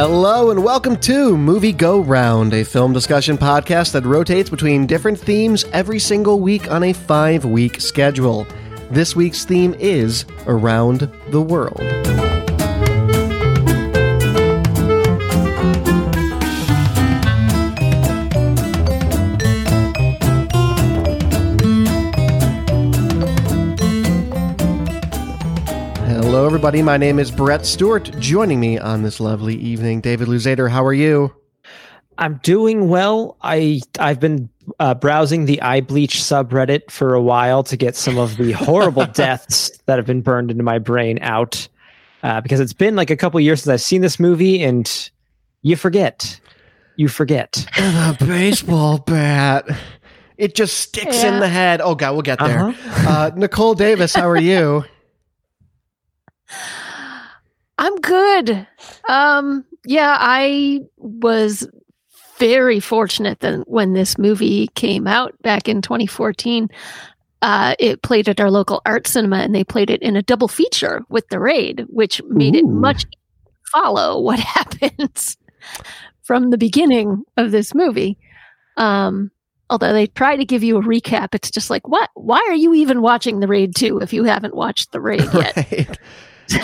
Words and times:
Hello 0.00 0.50
and 0.50 0.64
welcome 0.64 0.96
to 1.00 1.36
Movie 1.36 1.74
Go 1.74 2.00
Round, 2.00 2.54
a 2.54 2.64
film 2.64 2.94
discussion 2.94 3.36
podcast 3.36 3.92
that 3.92 4.06
rotates 4.06 4.48
between 4.48 4.86
different 4.86 5.18
themes 5.18 5.64
every 5.74 5.98
single 5.98 6.40
week 6.40 6.70
on 6.70 6.84
a 6.84 6.94
five 6.94 7.44
week 7.44 7.82
schedule. 7.82 8.46
This 8.90 9.14
week's 9.14 9.44
theme 9.44 9.74
is 9.78 10.24
Around 10.46 11.12
the 11.28 11.42
World. 11.42 11.82
Hello, 26.40 26.48
everybody. 26.48 26.80
My 26.80 26.96
name 26.96 27.18
is 27.18 27.30
Brett 27.30 27.66
Stewart. 27.66 28.18
Joining 28.18 28.58
me 28.58 28.78
on 28.78 29.02
this 29.02 29.20
lovely 29.20 29.56
evening, 29.56 30.00
David 30.00 30.26
Luzader. 30.26 30.70
How 30.70 30.82
are 30.86 30.94
you? 30.94 31.34
I'm 32.16 32.40
doing 32.42 32.88
well. 32.88 33.36
I 33.42 33.82
I've 33.98 34.20
been 34.20 34.48
uh, 34.78 34.94
browsing 34.94 35.44
the 35.44 35.60
eye 35.60 35.82
bleach 35.82 36.16
subreddit 36.16 36.90
for 36.90 37.12
a 37.12 37.20
while 37.20 37.62
to 37.64 37.76
get 37.76 37.94
some 37.94 38.16
of 38.16 38.38
the 38.38 38.52
horrible 38.52 39.04
deaths 39.12 39.70
that 39.84 39.98
have 39.98 40.06
been 40.06 40.22
burned 40.22 40.50
into 40.50 40.62
my 40.62 40.78
brain 40.78 41.18
out, 41.20 41.68
uh, 42.22 42.40
because 42.40 42.58
it's 42.58 42.72
been 42.72 42.96
like 42.96 43.10
a 43.10 43.18
couple 43.18 43.38
years 43.38 43.64
since 43.64 43.74
I've 43.74 43.82
seen 43.82 44.00
this 44.00 44.18
movie, 44.18 44.64
and 44.64 45.10
you 45.60 45.76
forget, 45.76 46.40
you 46.96 47.08
forget. 47.08 47.66
The 47.76 48.16
baseball 48.18 48.96
bat. 48.96 49.68
It 50.38 50.54
just 50.54 50.78
sticks 50.78 51.22
in 51.22 51.38
the 51.38 51.48
head. 51.48 51.82
Oh 51.82 51.94
God, 51.94 52.12
we'll 52.12 52.22
get 52.22 52.38
there. 52.38 52.68
Uh-huh. 52.68 53.10
Uh, 53.10 53.30
Nicole 53.36 53.74
Davis, 53.74 54.14
how 54.14 54.26
are 54.26 54.40
you? 54.40 54.84
I'm 57.80 57.96
good. 57.96 58.66
Um, 59.08 59.64
yeah, 59.86 60.16
I 60.20 60.80
was 60.98 61.66
very 62.36 62.78
fortunate 62.78 63.40
that 63.40 63.66
when 63.66 63.94
this 63.94 64.18
movie 64.18 64.68
came 64.68 65.06
out 65.06 65.34
back 65.42 65.66
in 65.66 65.80
2014, 65.80 66.68
uh, 67.40 67.74
it 67.78 68.02
played 68.02 68.28
at 68.28 68.38
our 68.38 68.50
local 68.50 68.82
art 68.84 69.06
cinema 69.06 69.38
and 69.38 69.54
they 69.54 69.64
played 69.64 69.88
it 69.88 70.02
in 70.02 70.14
a 70.14 70.22
double 70.22 70.46
feature 70.46 71.02
with 71.08 71.26
the 71.28 71.40
raid, 71.40 71.86
which 71.88 72.22
made 72.24 72.54
it 72.54 72.66
much 72.66 73.06
follow 73.72 74.20
what 74.22 74.38
happens 74.38 75.38
from 76.22 76.50
the 76.50 76.58
beginning 76.58 77.24
of 77.38 77.50
this 77.50 77.74
movie. 77.74 78.18
Um, 78.76 79.30
although 79.70 79.94
they 79.94 80.06
try 80.06 80.36
to 80.36 80.44
give 80.44 80.62
you 80.62 80.76
a 80.76 80.82
recap, 80.82 81.34
it's 81.34 81.50
just 81.50 81.70
like, 81.70 81.88
what? 81.88 82.10
Why 82.12 82.44
are 82.46 82.54
you 82.54 82.74
even 82.74 83.00
watching 83.00 83.40
the 83.40 83.48
raid 83.48 83.74
2 83.74 84.00
if 84.00 84.12
you 84.12 84.24
haven't 84.24 84.54
watched 84.54 84.92
the 84.92 85.00
raid 85.00 85.28
yet? 85.32 85.56
Right. 85.72 85.98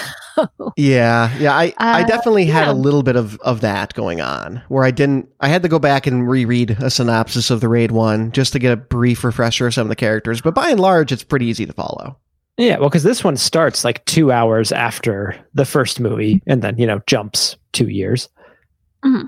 Yeah, 0.76 1.34
yeah. 1.38 1.56
I, 1.56 1.72
I 1.78 2.02
Uh, 2.02 2.06
definitely 2.06 2.44
had 2.44 2.66
yeah. 2.66 2.72
a 2.72 2.74
little 2.74 3.02
bit 3.02 3.16
of, 3.16 3.38
of 3.40 3.62
that 3.62 3.94
going 3.94 4.20
on 4.20 4.60
where 4.68 4.84
I 4.84 4.90
didn't. 4.90 5.30
I 5.40 5.48
had 5.48 5.62
to 5.62 5.68
go 5.68 5.78
back 5.78 6.06
and 6.06 6.28
reread 6.28 6.72
a 6.72 6.90
synopsis 6.90 7.48
of 7.50 7.62
the 7.62 7.68
raid 7.70 7.90
one 7.90 8.32
just 8.32 8.52
to 8.52 8.58
get 8.58 8.72
a 8.72 8.76
brief 8.76 9.24
refresher 9.24 9.66
of 9.68 9.72
some 9.74 9.86
of 9.86 9.88
the 9.88 9.96
characters. 9.96 10.42
But 10.42 10.54
by 10.54 10.68
and 10.68 10.78
large, 10.78 11.10
it's 11.10 11.22
pretty 11.24 11.46
easy 11.46 11.64
to 11.64 11.72
follow. 11.72 12.18
Yeah, 12.58 12.76
well, 12.78 12.90
because 12.90 13.02
this 13.02 13.24
one 13.24 13.38
starts 13.38 13.82
like 13.84 14.04
two 14.04 14.30
hours 14.30 14.72
after 14.72 15.34
the 15.54 15.64
first 15.64 16.00
movie, 16.00 16.42
and 16.46 16.60
then 16.60 16.76
you 16.78 16.86
know 16.86 17.00
jumps 17.06 17.56
two 17.72 17.88
years. 17.88 18.28
Hmm. 19.02 19.22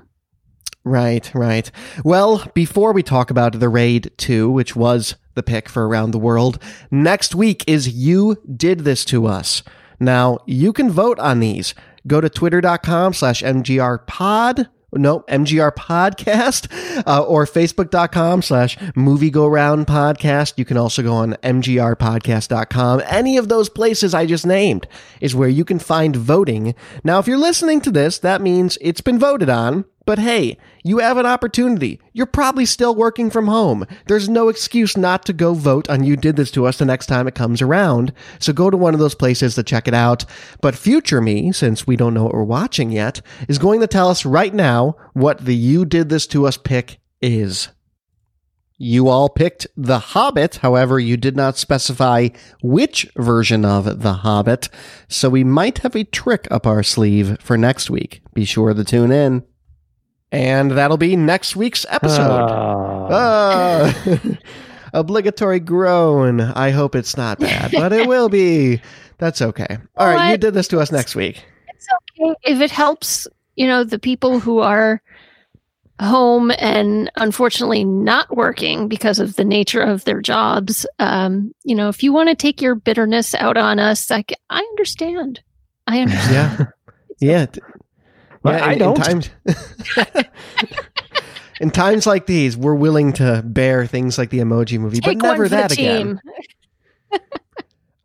Right, 0.85 1.31
right. 1.35 1.71
Well, 2.05 2.45
before 2.55 2.93
we 2.93 3.03
talk 3.03 3.31
about 3.31 3.59
the 3.61 3.69
Raid 3.69 4.11
2, 4.17 4.49
which 4.51 4.75
was 4.75 5.17
the 5.35 5.43
pick 5.43 5.69
for 5.69 5.87
Around 5.87 6.13
the 6.13 6.19
World, 6.19 6.63
next 6.91 7.35
week 7.35 7.63
is 7.67 7.89
You 7.89 8.37
Did 8.57 8.81
This 8.81 9.05
To 9.07 9.27
Us. 9.27 9.63
Now, 10.01 10.39
you 10.47 10.73
can 10.73 10.91
vote 10.91 11.19
on 11.19 11.41
these. 11.41 11.75
Go 12.07 12.21
to 12.21 12.29
twitter.com 12.29 13.13
slash 13.13 13.43
mgrpod. 13.43 14.69
No, 14.91 15.21
MGR 15.21 15.73
podcast 15.73 17.03
uh, 17.07 17.23
or 17.23 17.45
facebook.com 17.45 18.41
slash 18.41 18.79
movie 18.95 19.29
go 19.31 19.47
round 19.47 19.87
podcast. 19.87 20.55
You 20.57 20.65
can 20.65 20.79
also 20.79 21.03
go 21.03 21.13
on 21.13 21.35
mgrpodcast.com. 21.35 23.03
Any 23.05 23.37
of 23.37 23.49
those 23.49 23.69
places 23.69 24.15
I 24.15 24.25
just 24.25 24.47
named 24.47 24.89
is 25.21 25.35
where 25.35 25.49
you 25.49 25.67
can 25.67 25.79
find 25.79 26.17
voting. 26.17 26.75
Now, 27.05 27.19
if 27.19 27.27
you're 27.27 27.37
listening 27.37 27.83
to 27.83 27.91
this, 27.91 28.19
that 28.21 28.41
means 28.41 28.79
it's 28.81 29.03
been 29.03 29.19
voted 29.19 29.51
on. 29.51 29.85
But 30.09 30.21
hey, 30.21 30.57
you 30.83 31.01
have 31.01 31.19
an 31.19 31.27
opportunity. 31.27 32.01
You're 32.15 32.25
probably 32.25 32.65
still 32.65 32.95
working 32.95 33.29
from 33.29 33.47
home. 33.47 33.85
There's 34.07 34.27
no 34.27 34.49
excuse 34.49 34.97
not 34.97 35.27
to 35.27 35.35
go 35.35 35.53
vote 35.53 35.91
on 35.91 36.03
You 36.03 36.17
Did 36.17 36.37
This 36.37 36.51
to 36.53 36.65
Us 36.65 36.79
the 36.79 36.87
next 36.87 37.09
time 37.09 37.29
it 37.29 37.35
comes 37.35 37.61
around. 37.61 38.15
So 38.39 38.55
go 38.55 38.71
to 38.71 38.77
one 38.79 38.95
of 38.95 39.01
those 39.01 39.15
places 39.15 39.55
to 39.57 39.63
check 39.63 39.87
it 39.87 39.93
out. 39.93 40.25
But 40.63 40.75
future 40.75 41.21
me, 41.21 41.53
since 41.53 41.87
we 41.87 41.95
don't 41.95 42.15
know 42.15 42.25
what 42.25 42.33
we're 42.33 42.45
watching 42.45 42.91
yet, 42.91 43.21
is 43.49 43.59
going 43.59 43.81
to 43.81 43.87
tell 43.87 44.09
us 44.09 44.25
right 44.25 44.55
now 44.55 44.97
what 45.13 45.45
the 45.45 45.55
You 45.55 45.85
Did 45.85 46.09
This 46.09 46.27
to 46.29 46.47
Us 46.47 46.57
pick 46.57 47.01
is. 47.21 47.69
You 48.79 49.09
all 49.09 49.29
picked 49.29 49.67
The 49.77 49.99
Hobbit. 49.99 50.57
However, 50.63 50.99
you 50.99 51.19
did 51.19 51.37
not 51.37 51.59
specify 51.59 52.29
which 52.63 53.07
version 53.19 53.67
of 53.67 54.01
The 54.01 54.15
Hobbit. 54.15 54.71
So 55.07 55.29
we 55.29 55.45
might 55.45 55.81
have 55.81 55.95
a 55.95 56.05
trick 56.05 56.49
up 56.51 56.67
our 56.67 56.83
sleeve 56.83 57.37
for 57.43 57.59
next 57.59 57.91
week. 57.91 58.23
Be 58.33 58.47
sure 58.47 58.73
to 58.73 58.85
tune 58.85 59.13
in. 59.13 59.45
And 60.31 60.73
that'll 60.73 60.97
be 60.99 61.17
next 61.17 61.57
week's 61.57 61.87
episode. 61.89 62.21
Uh, 62.51 63.09
Ah. 63.11 64.19
obligatory 64.93 65.61
groan. 65.61 66.41
I 66.41 66.71
hope 66.71 66.95
it's 66.95 67.17
not 67.17 67.39
bad, 67.39 67.73
but 67.73 67.93
it 67.93 68.07
will 68.07 68.29
be. 68.29 68.81
That's 69.19 69.41
okay. 69.43 69.79
All 69.97 70.07
right, 70.07 70.33
you 70.33 70.37
did 70.39 70.55
this 70.55 70.69
to 70.69 70.81
us 70.81 70.93
next 70.93 71.15
week. 71.15 71.43
it's 71.69 71.87
okay 72.21 72.35
if 72.45 72.61
it 72.61 72.71
helps 72.71 73.27
you 73.57 73.67
know 73.67 73.85
the 73.85 73.99
people 73.99 74.39
who 74.41 74.59
are 74.61 75.03
home 76.01 76.53
and 76.59 77.11
unfortunately 77.17 77.83
not 77.85 78.37
working 78.37 78.87
because 78.87 79.19
of 79.19 79.35
the 79.35 79.45
nature 79.45 79.81
of 79.81 80.05
their 80.05 80.21
jobs 80.21 80.87
um 81.01 81.53
you 81.65 81.75
know 81.75 81.89
if 81.89 82.05
you 82.05 82.13
want 82.13 82.29
to 82.29 82.37
take 82.37 82.63
your 82.63 82.77
bitterness 82.77 83.35
out 83.35 83.57
on 83.57 83.81
us 83.81 84.09
like 84.09 84.33
i 84.49 84.59
understand 84.61 85.41
i 85.89 85.99
understand 86.01 86.69
Yeah. 87.19 87.47
Yeah. 87.59 87.61
T- 88.39 88.43
Well, 88.45 88.59
yeah, 88.59 88.67
in- 88.67 88.73
in 88.73 88.79
don't. 88.79 88.97
times, 88.97 89.31
in 91.61 91.71
times 91.71 92.07
like 92.07 92.27
these, 92.27 92.57
we're 92.57 92.75
willing 92.75 93.13
to 93.15 93.43
bear 93.45 93.87
things 93.87 94.19
like 94.19 94.31
the 94.31 94.39
emoji 94.39 94.79
movie, 94.79 95.01
take 95.01 95.19
but 95.19 95.23
never 95.27 95.43
one 95.45 95.49
for 95.51 95.57
that 95.57 95.71
the 95.71 95.75
again. 95.75 96.21
team 97.13 97.21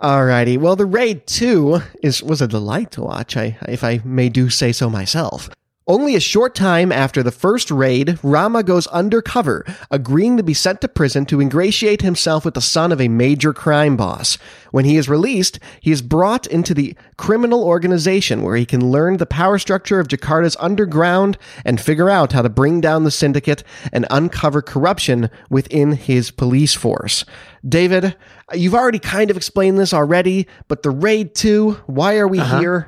Alrighty. 0.01 0.57
Well, 0.57 0.75
the 0.75 0.85
raid 0.85 1.25
two 1.27 1.79
is 2.01 2.21
was 2.21 2.41
a 2.41 2.47
delight 2.47 2.91
to 2.91 3.01
watch. 3.01 3.37
I, 3.37 3.57
if 3.69 3.83
I 3.85 4.01
may 4.03 4.27
do 4.27 4.49
say 4.49 4.71
so 4.73 4.89
myself. 4.89 5.49
Only 5.85 6.15
a 6.15 6.21
short 6.21 6.55
time 6.55 6.93
after 6.93 7.21
the 7.21 7.31
first 7.31 7.69
raid, 7.69 8.17
Rama 8.23 8.63
goes 8.63 8.87
undercover, 8.87 9.65
agreeing 9.91 10.37
to 10.37 10.43
be 10.43 10.53
sent 10.53 10.79
to 10.79 10.87
prison 10.87 11.25
to 11.25 11.41
ingratiate 11.41 12.01
himself 12.01 12.45
with 12.45 12.53
the 12.53 12.61
son 12.61 12.93
of 12.93 13.01
a 13.01 13.09
major 13.09 13.51
crime 13.51 13.97
boss. 13.97 14.37
When 14.71 14.85
he 14.85 14.95
is 14.95 15.09
released, 15.09 15.59
he 15.81 15.91
is 15.91 16.01
brought 16.01 16.47
into 16.47 16.73
the 16.73 16.95
criminal 17.17 17.65
organization 17.65 18.43
where 18.43 18.55
he 18.55 18.65
can 18.65 18.91
learn 18.91 19.17
the 19.17 19.25
power 19.25 19.59
structure 19.59 19.99
of 19.99 20.07
Jakarta's 20.07 20.55
underground 20.57 21.37
and 21.65 21.81
figure 21.81 22.09
out 22.09 22.31
how 22.31 22.43
to 22.43 22.49
bring 22.49 22.79
down 22.79 23.03
the 23.03 23.11
syndicate 23.11 23.65
and 23.91 24.05
uncover 24.09 24.61
corruption 24.61 25.29
within 25.49 25.91
his 25.91 26.31
police 26.31 26.73
force. 26.73 27.25
David, 27.67 28.15
you've 28.53 28.73
already 28.75 28.99
kind 28.99 29.29
of 29.29 29.35
explained 29.35 29.77
this 29.77 29.93
already, 29.93 30.47
but 30.69 30.81
the 30.83 30.91
raid 30.91 31.35
2, 31.35 31.71
why 31.87 32.15
are 32.19 32.27
we 32.27 32.39
Uh-huh. 32.39 32.59
here? 32.59 32.87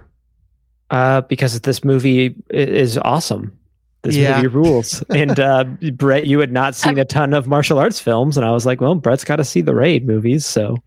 Uh, 0.91 1.21
because 1.21 1.59
this 1.61 1.83
movie 1.83 2.35
is 2.49 2.97
awesome. 2.99 3.57
This 4.03 4.15
Yeah. 4.15 4.35
movie 4.37 4.47
rules. 4.47 5.03
and 5.09 5.39
uh, 5.39 5.63
Brett, 5.93 6.27
you 6.27 6.39
had 6.39 6.51
not 6.51 6.75
seen 6.75 6.97
a 6.99 7.05
ton 7.05 7.33
of 7.33 7.47
martial 7.47 7.79
arts 7.79 7.99
films, 7.99 8.37
and 8.37 8.45
I 8.45 8.51
was 8.51 8.65
like, 8.65 8.79
well, 8.81 8.95
Brett's 8.95 9.23
got 9.23 9.37
to 9.37 9.43
see 9.43 9.61
the 9.61 9.73
Raid 9.75 10.05
movies, 10.07 10.45
so 10.45 10.77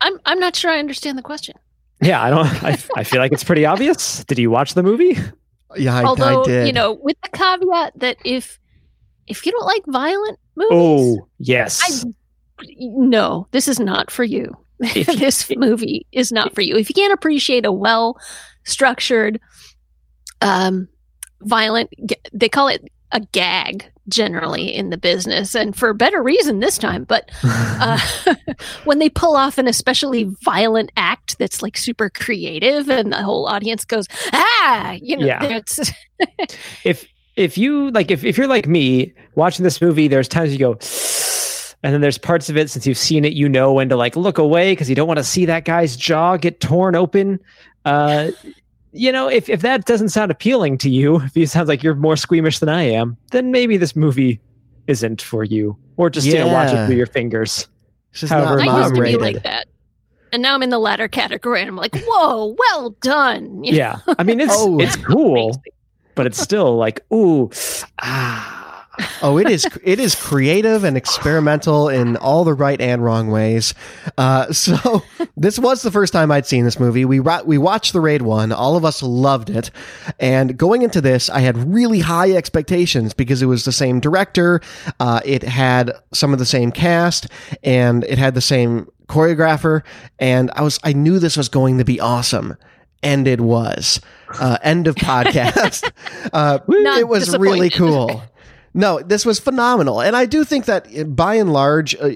i'm 0.00 0.16
i'm 0.26 0.38
not 0.38 0.54
sure 0.54 0.70
i 0.70 0.78
understand 0.78 1.18
the 1.18 1.22
question 1.22 1.56
yeah, 2.00 2.22
I 2.22 2.30
don't. 2.30 2.46
I, 2.62 2.78
I 2.94 3.02
feel 3.02 3.18
like 3.18 3.32
it's 3.32 3.42
pretty 3.42 3.66
obvious. 3.66 4.22
Did 4.26 4.38
you 4.38 4.52
watch 4.52 4.74
the 4.74 4.84
movie? 4.84 5.18
Yeah, 5.76 5.96
I, 5.96 6.04
although 6.04 6.42
I 6.42 6.44
did. 6.44 6.66
you 6.68 6.72
know 6.72 6.92
with 6.92 7.16
the 7.24 7.28
caveat 7.36 7.98
that 7.98 8.18
if 8.24 8.60
if 9.26 9.44
you 9.44 9.50
don't 9.50 9.66
like 9.66 9.82
violent 9.88 10.38
movies 10.54 10.68
Oh 10.70 11.28
yes. 11.40 12.04
no, 12.78 13.48
this 13.50 13.66
is 13.66 13.80
not 13.80 14.10
for 14.12 14.22
you. 14.22 14.56
If- 14.80 15.08
this 15.18 15.50
movie 15.56 16.06
is 16.12 16.30
not 16.30 16.54
for 16.54 16.60
you. 16.60 16.76
If 16.76 16.88
you 16.88 16.94
can't 16.94 17.12
appreciate 17.12 17.66
a 17.66 17.72
well 17.72 18.16
structured, 18.68 19.40
um, 20.40 20.88
violent, 21.42 21.90
they 22.32 22.48
call 22.48 22.68
it 22.68 22.84
a 23.12 23.20
gag 23.20 23.90
generally 24.08 24.74
in 24.74 24.90
the 24.90 24.96
business, 24.98 25.54
and 25.54 25.74
for 25.76 25.92
better 25.94 26.22
reason 26.22 26.60
this 26.60 26.78
time. 26.78 27.04
But 27.04 27.30
uh, 27.44 27.98
when 28.84 28.98
they 28.98 29.08
pull 29.08 29.36
off 29.36 29.58
an 29.58 29.66
especially 29.68 30.30
violent 30.42 30.90
act 30.96 31.38
that's 31.38 31.62
like 31.62 31.76
super 31.76 32.10
creative, 32.10 32.88
and 32.88 33.12
the 33.12 33.22
whole 33.22 33.46
audience 33.46 33.84
goes, 33.84 34.06
ah, 34.32 34.92
you 35.00 35.16
know, 35.16 35.26
Yeah. 35.26 35.42
it's 35.44 35.90
if 36.84 37.06
if 37.36 37.56
you 37.56 37.90
like 37.92 38.10
if, 38.10 38.24
if 38.24 38.36
you're 38.36 38.48
like 38.48 38.66
me 38.66 39.14
watching 39.36 39.62
this 39.62 39.80
movie 39.80 40.08
there's 40.08 40.26
times 40.26 40.52
you 40.52 40.58
go 40.58 40.72
and 41.84 41.94
then 41.94 42.00
there's 42.00 42.18
parts 42.18 42.50
of 42.50 42.56
it 42.56 42.68
since 42.68 42.84
you've 42.84 42.98
seen 42.98 43.24
it 43.24 43.32
you 43.32 43.48
know 43.48 43.72
when 43.72 43.88
to 43.88 43.94
like 43.94 44.16
look 44.16 44.38
away 44.38 44.72
because 44.72 44.88
you 44.88 44.96
don't 44.96 45.06
want 45.06 45.18
to 45.18 45.24
see 45.24 45.46
that 45.46 45.64
guy's 45.64 45.96
jaw 45.96 46.36
get 46.36 46.58
torn 46.60 46.96
open 46.96 47.38
uh 47.88 48.30
you 48.92 49.12
know, 49.12 49.28
if, 49.28 49.48
if 49.48 49.60
that 49.60 49.84
doesn't 49.84 50.08
sound 50.08 50.30
appealing 50.30 50.78
to 50.78 50.90
you, 50.90 51.20
if 51.20 51.36
it 51.36 51.50
sounds 51.50 51.68
like 51.68 51.82
you're 51.82 51.94
more 51.94 52.16
squeamish 52.16 52.58
than 52.58 52.68
I 52.68 52.82
am, 52.84 53.16
then 53.30 53.50
maybe 53.50 53.76
this 53.76 53.94
movie 53.94 54.40
isn't 54.86 55.20
for 55.20 55.44
you. 55.44 55.76
Or 55.96 56.08
just, 56.10 56.26
you 56.26 56.34
know, 56.34 56.48
watch 56.48 56.72
it 56.72 56.86
through 56.86 56.96
your 56.96 57.06
fingers. 57.06 57.68
It's 58.12 58.20
just 58.20 58.32
However, 58.32 58.56
not 58.56 58.62
I 58.62 58.64
mom 58.66 58.82
used 58.82 58.94
to 58.94 59.02
be 59.02 59.16
like 59.16 59.42
that. 59.42 59.66
And 60.32 60.42
now 60.42 60.54
I'm 60.54 60.62
in 60.62 60.70
the 60.70 60.78
latter 60.78 61.08
category 61.08 61.60
and 61.60 61.68
I'm 61.68 61.76
like, 61.76 61.96
whoa, 61.96 62.56
well 62.58 62.90
done. 63.02 63.62
You 63.64 63.72
know? 63.72 63.78
Yeah. 63.78 63.98
I 64.18 64.22
mean, 64.22 64.40
it's 64.40 64.54
Oh. 64.56 64.78
it's 64.80 64.96
cool, 64.96 65.62
but 66.14 66.26
it's 66.26 66.40
still 66.40 66.76
like, 66.76 67.04
ooh, 67.12 67.50
ah. 68.00 68.57
Oh, 69.22 69.38
it 69.38 69.48
is 69.48 69.66
it 69.82 69.98
is 70.00 70.14
creative 70.14 70.84
and 70.84 70.96
experimental 70.96 71.88
in 71.88 72.16
all 72.16 72.44
the 72.44 72.54
right 72.54 72.80
and 72.80 73.02
wrong 73.02 73.30
ways. 73.30 73.74
Uh, 74.16 74.52
so 74.52 75.02
this 75.36 75.58
was 75.58 75.82
the 75.82 75.90
first 75.90 76.12
time 76.12 76.30
I'd 76.30 76.46
seen 76.46 76.64
this 76.64 76.78
movie. 76.78 77.04
We 77.04 77.20
we 77.20 77.58
watched 77.58 77.92
the 77.92 78.00
Raid 78.00 78.22
one. 78.22 78.52
All 78.52 78.76
of 78.76 78.84
us 78.84 79.02
loved 79.02 79.50
it, 79.50 79.70
and 80.18 80.56
going 80.56 80.82
into 80.82 81.00
this, 81.00 81.28
I 81.30 81.40
had 81.40 81.72
really 81.72 82.00
high 82.00 82.32
expectations 82.32 83.14
because 83.14 83.42
it 83.42 83.46
was 83.46 83.64
the 83.64 83.72
same 83.72 84.00
director. 84.00 84.60
Uh, 85.00 85.20
it 85.24 85.42
had 85.42 85.92
some 86.12 86.32
of 86.32 86.38
the 86.38 86.46
same 86.46 86.72
cast, 86.72 87.26
and 87.62 88.04
it 88.04 88.18
had 88.18 88.34
the 88.34 88.40
same 88.40 88.88
choreographer. 89.08 89.82
And 90.18 90.50
I 90.54 90.62
was 90.62 90.78
I 90.84 90.92
knew 90.92 91.18
this 91.18 91.36
was 91.36 91.48
going 91.48 91.78
to 91.78 91.84
be 91.84 92.00
awesome. 92.00 92.56
And 93.02 93.28
it 93.28 93.40
was. 93.40 94.00
Uh, 94.40 94.58
end 94.62 94.88
of 94.88 94.94
podcast. 94.96 95.90
uh, 96.32 96.58
it 96.68 97.08
was 97.08 97.36
really 97.38 97.70
cool. 97.70 98.22
No, 98.78 99.00
this 99.00 99.26
was 99.26 99.40
phenomenal. 99.40 100.00
And 100.00 100.14
I 100.14 100.24
do 100.24 100.44
think 100.44 100.66
that 100.66 100.86
uh, 100.96 101.02
by 101.02 101.34
and 101.34 101.52
large, 101.52 101.96
uh, 101.96 102.10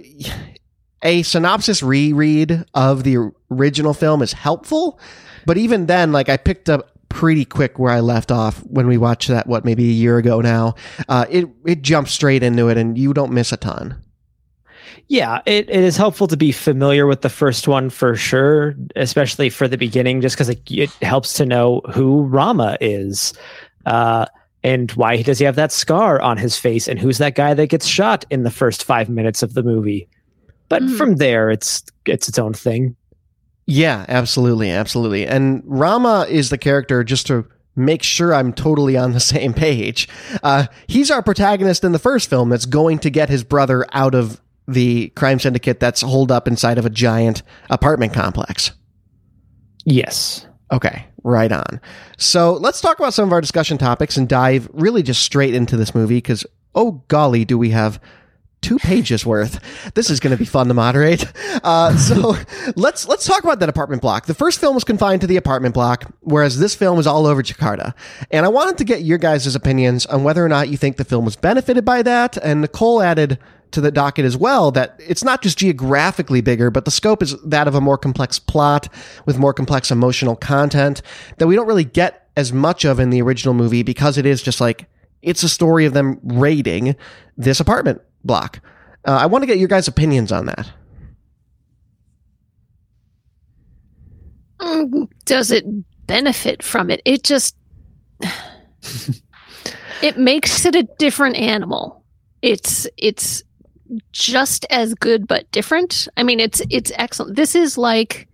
a 1.02 1.24
synopsis 1.24 1.82
reread 1.82 2.64
of 2.72 3.02
the 3.02 3.32
original 3.50 3.92
film 3.92 4.22
is 4.22 4.32
helpful. 4.32 5.00
But 5.44 5.58
even 5.58 5.86
then, 5.86 6.12
like 6.12 6.28
I 6.28 6.36
picked 6.36 6.70
up 6.70 6.90
pretty 7.08 7.44
quick 7.44 7.80
where 7.80 7.90
I 7.90 7.98
left 7.98 8.30
off 8.30 8.58
when 8.58 8.86
we 8.86 8.96
watched 8.96 9.26
that, 9.26 9.48
what, 9.48 9.64
maybe 9.64 9.82
a 9.88 9.92
year 9.92 10.18
ago 10.18 10.40
now. 10.40 10.76
Uh, 11.08 11.26
it, 11.28 11.48
it 11.66 11.82
jumps 11.82 12.12
straight 12.12 12.44
into 12.44 12.68
it 12.68 12.78
and 12.78 12.96
you 12.96 13.12
don't 13.12 13.32
miss 13.32 13.50
a 13.50 13.56
ton. 13.56 14.00
Yeah, 15.08 15.42
it, 15.44 15.68
it 15.68 15.82
is 15.82 15.96
helpful 15.96 16.28
to 16.28 16.36
be 16.36 16.52
familiar 16.52 17.08
with 17.08 17.22
the 17.22 17.28
first 17.28 17.66
one 17.66 17.90
for 17.90 18.14
sure, 18.14 18.76
especially 18.94 19.50
for 19.50 19.66
the 19.66 19.76
beginning, 19.76 20.20
just 20.20 20.36
because 20.36 20.48
it, 20.48 20.62
it 20.70 20.90
helps 21.02 21.34
to 21.34 21.44
know 21.44 21.80
who 21.92 22.22
Rama 22.22 22.78
is. 22.80 23.34
Uh, 23.84 24.26
and 24.64 24.90
why 24.92 25.22
does 25.22 25.38
he 25.38 25.44
have 25.44 25.56
that 25.56 25.72
scar 25.72 26.20
on 26.20 26.36
his 26.38 26.56
face? 26.56 26.86
And 26.88 26.98
who's 26.98 27.18
that 27.18 27.34
guy 27.34 27.54
that 27.54 27.66
gets 27.68 27.86
shot 27.86 28.24
in 28.30 28.42
the 28.42 28.50
first 28.50 28.84
five 28.84 29.08
minutes 29.08 29.42
of 29.42 29.54
the 29.54 29.62
movie? 29.62 30.08
But 30.68 30.82
Mhm. 30.82 30.96
from 30.96 31.16
there, 31.16 31.50
it's 31.50 31.82
it's 32.06 32.28
its 32.28 32.38
own 32.38 32.52
thing. 32.54 32.96
Yeah, 33.66 34.04
absolutely, 34.08 34.70
absolutely. 34.70 35.26
And 35.26 35.62
Rama 35.64 36.26
is 36.28 36.50
the 36.50 36.58
character 36.58 37.04
just 37.04 37.26
to 37.28 37.44
make 37.76 38.02
sure 38.02 38.34
I'm 38.34 38.52
totally 38.52 38.96
on 38.96 39.12
the 39.12 39.20
same 39.34 39.54
page. 39.54 40.08
Uh, 40.42 40.66
he's 40.88 41.10
our 41.10 41.22
protagonist 41.22 41.84
in 41.84 41.92
the 41.92 41.98
first 41.98 42.28
film 42.28 42.48
that's 42.48 42.66
going 42.66 42.98
to 43.00 43.10
get 43.10 43.28
his 43.28 43.44
brother 43.44 43.86
out 43.92 44.14
of 44.14 44.40
the 44.68 45.08
crime 45.10 45.38
syndicate 45.38 45.80
that's 45.80 46.00
holed 46.02 46.30
up 46.32 46.46
inside 46.48 46.78
of 46.78 46.86
a 46.86 46.90
giant 46.90 47.42
apartment 47.70 48.12
complex. 48.12 48.72
Yes. 49.84 50.46
Okay, 50.72 51.04
right 51.22 51.52
on. 51.52 51.80
So 52.16 52.54
let's 52.54 52.80
talk 52.80 52.98
about 52.98 53.14
some 53.14 53.28
of 53.28 53.32
our 53.32 53.40
discussion 53.40 53.78
topics 53.78 54.16
and 54.16 54.28
dive 54.28 54.68
really 54.72 55.02
just 55.02 55.22
straight 55.22 55.54
into 55.54 55.76
this 55.76 55.94
movie 55.94 56.18
because, 56.18 56.44
oh 56.74 57.02
golly, 57.08 57.44
do 57.44 57.58
we 57.58 57.70
have 57.70 58.00
two 58.62 58.78
pages 58.78 59.26
worth. 59.26 59.60
This 59.94 60.08
is 60.08 60.20
going 60.20 60.30
to 60.30 60.36
be 60.38 60.44
fun 60.44 60.68
to 60.68 60.74
moderate. 60.74 61.30
Uh, 61.62 61.96
so 61.96 62.36
let's 62.76 63.06
let's 63.06 63.26
talk 63.26 63.44
about 63.44 63.60
that 63.60 63.68
apartment 63.68 64.00
block. 64.00 64.26
The 64.26 64.34
first 64.34 64.58
film 64.58 64.74
was 64.74 64.84
confined 64.84 65.20
to 65.20 65.26
the 65.26 65.36
apartment 65.36 65.74
block, 65.74 66.10
whereas 66.20 66.58
this 66.58 66.74
film 66.74 66.98
is 66.98 67.06
all 67.06 67.26
over 67.26 67.42
Jakarta. 67.42 67.92
And 68.30 68.46
I 68.46 68.48
wanted 68.48 68.78
to 68.78 68.84
get 68.84 69.02
your 69.02 69.18
guys' 69.18 69.54
opinions 69.54 70.06
on 70.06 70.24
whether 70.24 70.44
or 70.44 70.48
not 70.48 70.68
you 70.68 70.76
think 70.76 70.96
the 70.96 71.04
film 71.04 71.24
was 71.24 71.36
benefited 71.36 71.84
by 71.84 72.02
that. 72.02 72.38
And 72.38 72.62
Nicole 72.62 73.02
added 73.02 73.38
to 73.72 73.80
the 73.80 73.90
docket 73.90 74.24
as 74.24 74.36
well 74.36 74.70
that 74.72 74.94
it's 74.98 75.24
not 75.24 75.42
just 75.42 75.58
geographically 75.58 76.40
bigger, 76.40 76.70
but 76.70 76.84
the 76.84 76.90
scope 76.90 77.22
is 77.22 77.36
that 77.42 77.66
of 77.68 77.74
a 77.74 77.80
more 77.80 77.98
complex 77.98 78.38
plot 78.38 78.88
with 79.26 79.38
more 79.38 79.52
complex 79.52 79.90
emotional 79.90 80.36
content 80.36 81.02
that 81.38 81.46
we 81.46 81.54
don't 81.56 81.66
really 81.66 81.84
get 81.84 82.28
as 82.36 82.52
much 82.52 82.84
of 82.84 82.98
in 83.00 83.10
the 83.10 83.20
original 83.20 83.54
movie 83.54 83.82
because 83.82 84.16
it 84.18 84.26
is 84.26 84.42
just 84.42 84.60
like 84.60 84.86
it's 85.22 85.42
a 85.42 85.48
story 85.48 85.84
of 85.86 85.92
them 85.92 86.18
raiding 86.22 86.96
this 87.36 87.60
apartment 87.60 88.00
block. 88.24 88.60
Uh, 89.06 89.12
I 89.12 89.26
want 89.26 89.42
to 89.42 89.46
get 89.46 89.58
your 89.58 89.68
guys' 89.68 89.88
opinions 89.88 90.32
on 90.32 90.46
that. 90.46 90.70
Mm, 94.60 95.08
Does 95.24 95.50
it 95.50 95.64
benefit 96.06 96.62
from 96.62 96.90
it? 96.90 97.02
It 97.04 97.22
just 97.24 97.56
it 100.02 100.16
makes 100.18 100.64
it 100.64 100.74
a 100.74 100.84
different 100.98 101.36
animal. 101.36 102.04
It's 102.42 102.86
it's 102.96 103.42
just 104.12 104.66
as 104.70 104.94
good 104.94 105.26
but 105.26 105.50
different. 105.50 106.08
I 106.16 106.22
mean, 106.22 106.40
it's 106.40 106.62
it's 106.70 106.92
excellent. 106.96 107.36
This 107.36 107.54
is 107.54 107.76
like 107.78 108.28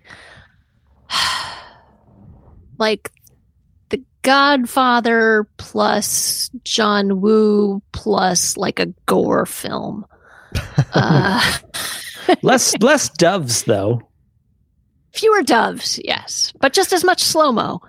like 2.78 3.10
the 3.88 4.02
Godfather 4.22 5.48
plus 5.56 6.50
John 6.64 7.20
Woo 7.20 7.82
plus 7.92 8.56
like 8.56 8.78
a 8.80 8.86
gore 9.06 9.46
film. 9.46 10.06
Uh, 10.94 11.58
less 12.42 12.76
less 12.80 13.08
doves 13.10 13.64
though. 13.64 14.02
fewer 15.12 15.42
doves, 15.42 16.00
yes, 16.04 16.52
but 16.60 16.72
just 16.72 16.92
as 16.92 17.04
much 17.04 17.22
slow 17.22 17.52
mo. 17.52 17.80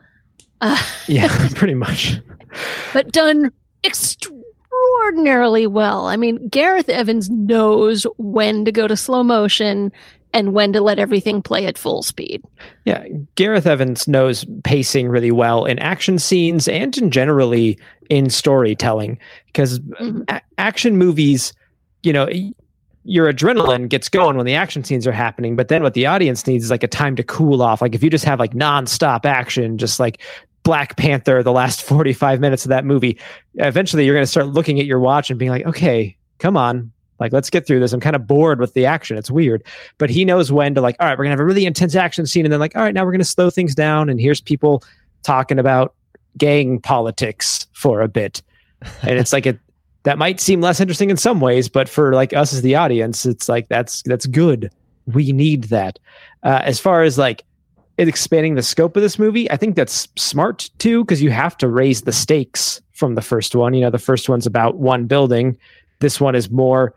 Uh, 0.61 0.81
Yeah, 1.07 1.27
pretty 1.55 1.75
much. 1.75 2.19
but 2.93 3.11
done 3.11 3.51
extraordinarily 4.99 5.67
well. 5.67 6.07
I 6.07 6.17
mean, 6.17 6.47
Gareth 6.49 6.89
Evans 6.89 7.29
knows 7.29 8.03
when 8.17 8.65
to 8.65 8.71
go 8.71 8.87
to 8.87 8.97
slow 8.97 9.23
motion 9.23 9.91
and 10.33 10.53
when 10.53 10.73
to 10.73 10.81
let 10.81 10.99
everything 10.99 11.41
play 11.41 11.65
at 11.65 11.77
full 11.77 12.03
speed. 12.03 12.43
Yeah, 12.85 13.03
Gareth 13.35 13.65
Evans 13.65 14.07
knows 14.07 14.45
pacing 14.63 15.07
really 15.09 15.31
well 15.31 15.65
in 15.65 15.79
action 15.79 16.19
scenes 16.19 16.67
and 16.67 16.95
in 16.97 17.09
generally 17.09 17.79
in 18.09 18.29
storytelling 18.29 19.17
because 19.47 19.79
Mhm. 19.79 20.23
a- 20.29 20.41
action 20.59 20.97
movies, 20.97 21.53
you 22.03 22.13
know, 22.13 22.29
your 23.05 23.31
adrenaline 23.31 23.89
gets 23.89 24.07
going 24.09 24.37
when 24.37 24.45
the 24.45 24.53
action 24.53 24.83
scenes 24.83 25.07
are 25.07 25.11
happening, 25.11 25.55
but 25.55 25.69
then 25.69 25.81
what 25.81 25.95
the 25.95 26.05
audience 26.05 26.45
needs 26.45 26.65
is 26.65 26.69
like 26.71 26.83
a 26.83 26.87
time 26.87 27.15
to 27.15 27.23
cool 27.23 27.63
off. 27.63 27.81
Like 27.81 27.95
if 27.95 28.03
you 28.03 28.09
just 28.09 28.25
have 28.25 28.39
like 28.39 28.53
nonstop 28.53 29.25
action, 29.25 29.77
just 29.79 29.99
like 29.99 30.21
Black 30.63 30.97
Panther, 30.97 31.43
the 31.43 31.51
last 31.51 31.81
45 31.83 32.39
minutes 32.39 32.65
of 32.65 32.69
that 32.69 32.85
movie, 32.85 33.17
eventually 33.55 34.05
you're 34.05 34.15
going 34.15 34.23
to 34.23 34.27
start 34.27 34.47
looking 34.47 34.79
at 34.79 34.85
your 34.85 34.99
watch 34.99 35.29
and 35.29 35.39
being 35.39 35.51
like, 35.51 35.65
okay, 35.65 36.15
come 36.37 36.57
on. 36.57 36.91
Like, 37.19 37.33
let's 37.33 37.49
get 37.49 37.67
through 37.67 37.81
this. 37.81 37.91
I'm 37.91 37.99
kind 37.99 38.15
of 38.15 38.25
bored 38.25 38.61
with 38.61 38.73
the 38.73 38.85
action. 38.85 39.17
It's 39.17 39.29
weird 39.29 39.63
but 39.99 40.09
he 40.09 40.25
knows 40.25 40.51
when 40.51 40.73
to 40.73 40.81
like 40.81 40.95
all 40.99 41.07
right 41.07 41.17
we're 41.17 41.25
gonna 41.25 41.33
have 41.33 41.39
a 41.39 41.45
really 41.45 41.67
intense 41.67 41.93
action 41.93 42.25
scene 42.25 42.45
and 42.45 42.51
then 42.51 42.59
like 42.59 42.75
all 42.75 42.81
right 42.81 42.95
now 42.95 43.05
we're 43.05 43.11
gonna 43.11 43.23
slow 43.23 43.51
things 43.51 43.75
down 43.75 44.09
and 44.09 44.19
here's 44.19 44.41
people 44.41 44.83
talking 45.21 45.59
about 45.59 45.93
gang 46.37 46.79
politics 46.79 47.67
for 47.73 48.01
a 48.01 48.07
bit 48.07 48.41
and 49.03 49.19
it's 49.19 49.31
like 49.31 49.45
it 49.45 49.59
that 50.03 50.17
might 50.17 50.39
seem 50.39 50.61
less 50.61 50.79
interesting 50.79 51.09
in 51.11 51.17
some 51.17 51.39
ways 51.39 51.69
but 51.69 51.87
for 51.87 52.13
like 52.13 52.33
us 52.33 52.53
as 52.53 52.63
the 52.63 52.75
audience 52.75 53.25
it's 53.25 53.47
like 53.47 53.67
that's 53.67 54.01
that's 54.03 54.25
good 54.25 54.71
we 55.07 55.31
need 55.31 55.65
that 55.65 55.99
uh, 56.43 56.61
as 56.63 56.79
far 56.79 57.03
as 57.03 57.17
like 57.17 57.43
expanding 58.07 58.55
the 58.55 58.63
scope 58.63 58.95
of 58.95 59.01
this 59.01 59.19
movie 59.19 59.49
i 59.51 59.57
think 59.57 59.75
that's 59.75 60.07
smart 60.15 60.69
too 60.79 61.03
because 61.03 61.21
you 61.21 61.31
have 61.31 61.57
to 61.57 61.67
raise 61.67 62.03
the 62.03 62.11
stakes 62.11 62.81
from 62.93 63.15
the 63.15 63.21
first 63.21 63.55
one 63.55 63.73
you 63.73 63.81
know 63.81 63.89
the 63.89 63.97
first 63.97 64.29
one's 64.29 64.45
about 64.45 64.77
one 64.77 65.05
building 65.05 65.57
this 65.99 66.19
one 66.19 66.35
is 66.35 66.49
more 66.49 66.93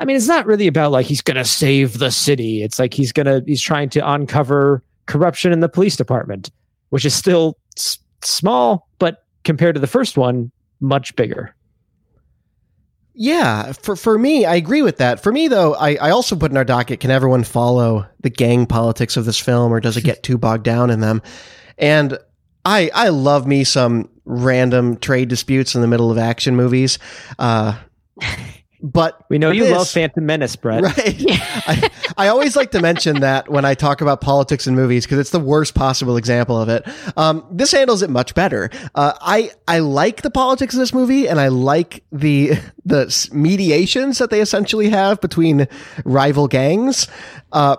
I 0.00 0.06
mean, 0.06 0.16
it's 0.16 0.26
not 0.26 0.46
really 0.46 0.66
about 0.66 0.92
like 0.92 1.04
he's 1.04 1.20
going 1.20 1.36
to 1.36 1.44
save 1.44 1.98
the 1.98 2.10
city. 2.10 2.62
It's 2.62 2.78
like 2.78 2.94
he's 2.94 3.12
going 3.12 3.26
to 3.26 3.44
he's 3.46 3.60
trying 3.60 3.90
to 3.90 4.10
uncover 4.10 4.82
corruption 5.04 5.52
in 5.52 5.60
the 5.60 5.68
police 5.68 5.94
department, 5.94 6.50
which 6.88 7.04
is 7.04 7.14
still 7.14 7.58
s- 7.76 7.98
small, 8.22 8.88
but 8.98 9.26
compared 9.44 9.74
to 9.74 9.80
the 9.80 9.86
first 9.86 10.16
one, 10.16 10.50
much 10.80 11.14
bigger. 11.16 11.54
Yeah, 13.22 13.72
for 13.72 13.96
for 13.96 14.18
me, 14.18 14.46
I 14.46 14.54
agree 14.54 14.80
with 14.80 14.96
that. 14.96 15.22
For 15.22 15.30
me, 15.30 15.46
though, 15.46 15.74
I, 15.74 15.96
I 15.96 16.08
also 16.10 16.34
put 16.36 16.50
in 16.50 16.56
our 16.56 16.64
docket: 16.64 17.00
Can 17.00 17.10
everyone 17.10 17.44
follow 17.44 18.06
the 18.20 18.30
gang 18.30 18.64
politics 18.64 19.14
of 19.18 19.26
this 19.26 19.38
film, 19.38 19.74
or 19.74 19.78
does 19.78 19.98
it 19.98 20.04
get 20.04 20.22
too 20.22 20.38
bogged 20.38 20.64
down 20.64 20.88
in 20.88 21.00
them? 21.00 21.20
And 21.76 22.16
I 22.64 22.90
I 22.94 23.10
love 23.10 23.46
me 23.46 23.64
some 23.64 24.08
random 24.24 24.96
trade 24.96 25.28
disputes 25.28 25.74
in 25.74 25.82
the 25.82 25.86
middle 25.86 26.10
of 26.10 26.16
action 26.16 26.56
movies, 26.56 26.98
uh, 27.38 27.76
but 28.82 29.24
We 29.28 29.38
know 29.38 29.50
you 29.50 29.64
this- 29.64 29.76
love 29.76 29.88
Phantom 29.88 30.24
Menace, 30.24 30.56
Brett. 30.56 30.82
Right. 30.82 30.96
I, 31.28 31.90
I 32.16 32.28
always 32.28 32.56
like 32.56 32.70
to 32.72 32.80
mention 32.80 33.20
that 33.20 33.48
when 33.50 33.64
I 33.64 33.74
talk 33.74 34.00
about 34.00 34.20
politics 34.20 34.66
and 34.66 34.74
movies 34.76 35.04
because 35.06 35.18
it's 35.18 35.30
the 35.30 35.38
worst 35.40 35.74
possible 35.74 36.16
example 36.16 36.60
of 36.60 36.68
it. 36.68 36.84
Um, 37.16 37.46
this 37.50 37.72
handles 37.72 38.02
it 38.02 38.10
much 38.10 38.34
better. 38.34 38.70
Uh, 38.94 39.12
I 39.20 39.50
I 39.68 39.80
like 39.80 40.22
the 40.22 40.30
politics 40.30 40.74
of 40.74 40.80
this 40.80 40.92
movie, 40.94 41.28
and 41.28 41.38
I 41.40 41.48
like 41.48 42.02
the 42.12 42.52
the 42.84 43.28
mediations 43.32 44.18
that 44.18 44.30
they 44.30 44.40
essentially 44.40 44.88
have 44.90 45.20
between 45.20 45.68
rival 46.04 46.48
gangs. 46.48 47.06
Uh, 47.52 47.76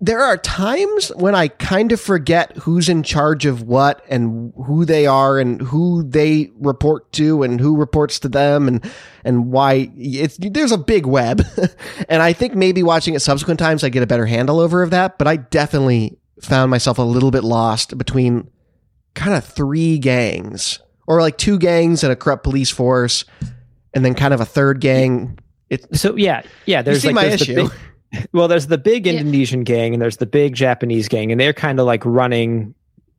there 0.00 0.20
are 0.20 0.36
times 0.36 1.08
when 1.16 1.34
I 1.34 1.48
kind 1.48 1.90
of 1.90 2.00
forget 2.00 2.56
who's 2.58 2.88
in 2.88 3.02
charge 3.02 3.46
of 3.46 3.62
what 3.62 4.04
and 4.08 4.52
who 4.64 4.84
they 4.84 5.06
are 5.06 5.40
and 5.40 5.60
who 5.60 6.04
they 6.04 6.50
report 6.60 7.10
to 7.14 7.42
and 7.42 7.60
who 7.60 7.76
reports 7.76 8.20
to 8.20 8.28
them 8.28 8.68
and 8.68 8.92
and 9.24 9.50
why 9.50 9.90
it's 9.96 10.36
there's 10.38 10.70
a 10.70 10.78
big 10.78 11.04
web. 11.04 11.44
and 12.08 12.22
I 12.22 12.32
think 12.32 12.54
maybe 12.54 12.82
watching 12.82 13.14
it 13.14 13.20
subsequent 13.20 13.58
times 13.58 13.82
I 13.82 13.88
get 13.88 14.04
a 14.04 14.06
better 14.06 14.26
handle 14.26 14.60
over 14.60 14.82
of 14.82 14.90
that, 14.90 15.18
but 15.18 15.26
I 15.26 15.36
definitely 15.36 16.16
found 16.40 16.70
myself 16.70 16.98
a 16.98 17.02
little 17.02 17.32
bit 17.32 17.42
lost 17.42 17.98
between 17.98 18.48
kind 19.14 19.34
of 19.34 19.44
three 19.44 19.98
gangs 19.98 20.78
or 21.08 21.20
like 21.20 21.38
two 21.38 21.58
gangs 21.58 22.04
and 22.04 22.12
a 22.12 22.16
corrupt 22.16 22.44
police 22.44 22.70
force 22.70 23.24
and 23.94 24.04
then 24.04 24.14
kind 24.14 24.32
of 24.32 24.40
a 24.40 24.44
third 24.44 24.80
gang. 24.80 25.40
It, 25.70 25.96
So 25.96 26.14
yeah, 26.14 26.42
yeah. 26.66 26.82
There's 26.82 27.04
like 27.04 27.16
my 27.16 27.24
there's 27.24 27.40
the 27.40 27.52
issue. 27.52 27.62
big- 27.68 27.72
well, 28.32 28.48
there's 28.48 28.68
the 28.68 28.78
big 28.78 29.06
Yeah. 29.06 29.14
Indonesian 29.14 29.64
gang 29.64 29.92
and 29.92 30.02
there's 30.02 30.18
the 30.18 30.26
big 30.26 30.54
Japanese 30.54 31.08
gang, 31.08 31.30
and 31.30 31.40
they're 31.40 31.52
kind 31.52 31.78
of 31.80 31.86
like 31.86 32.04
running 32.04 32.74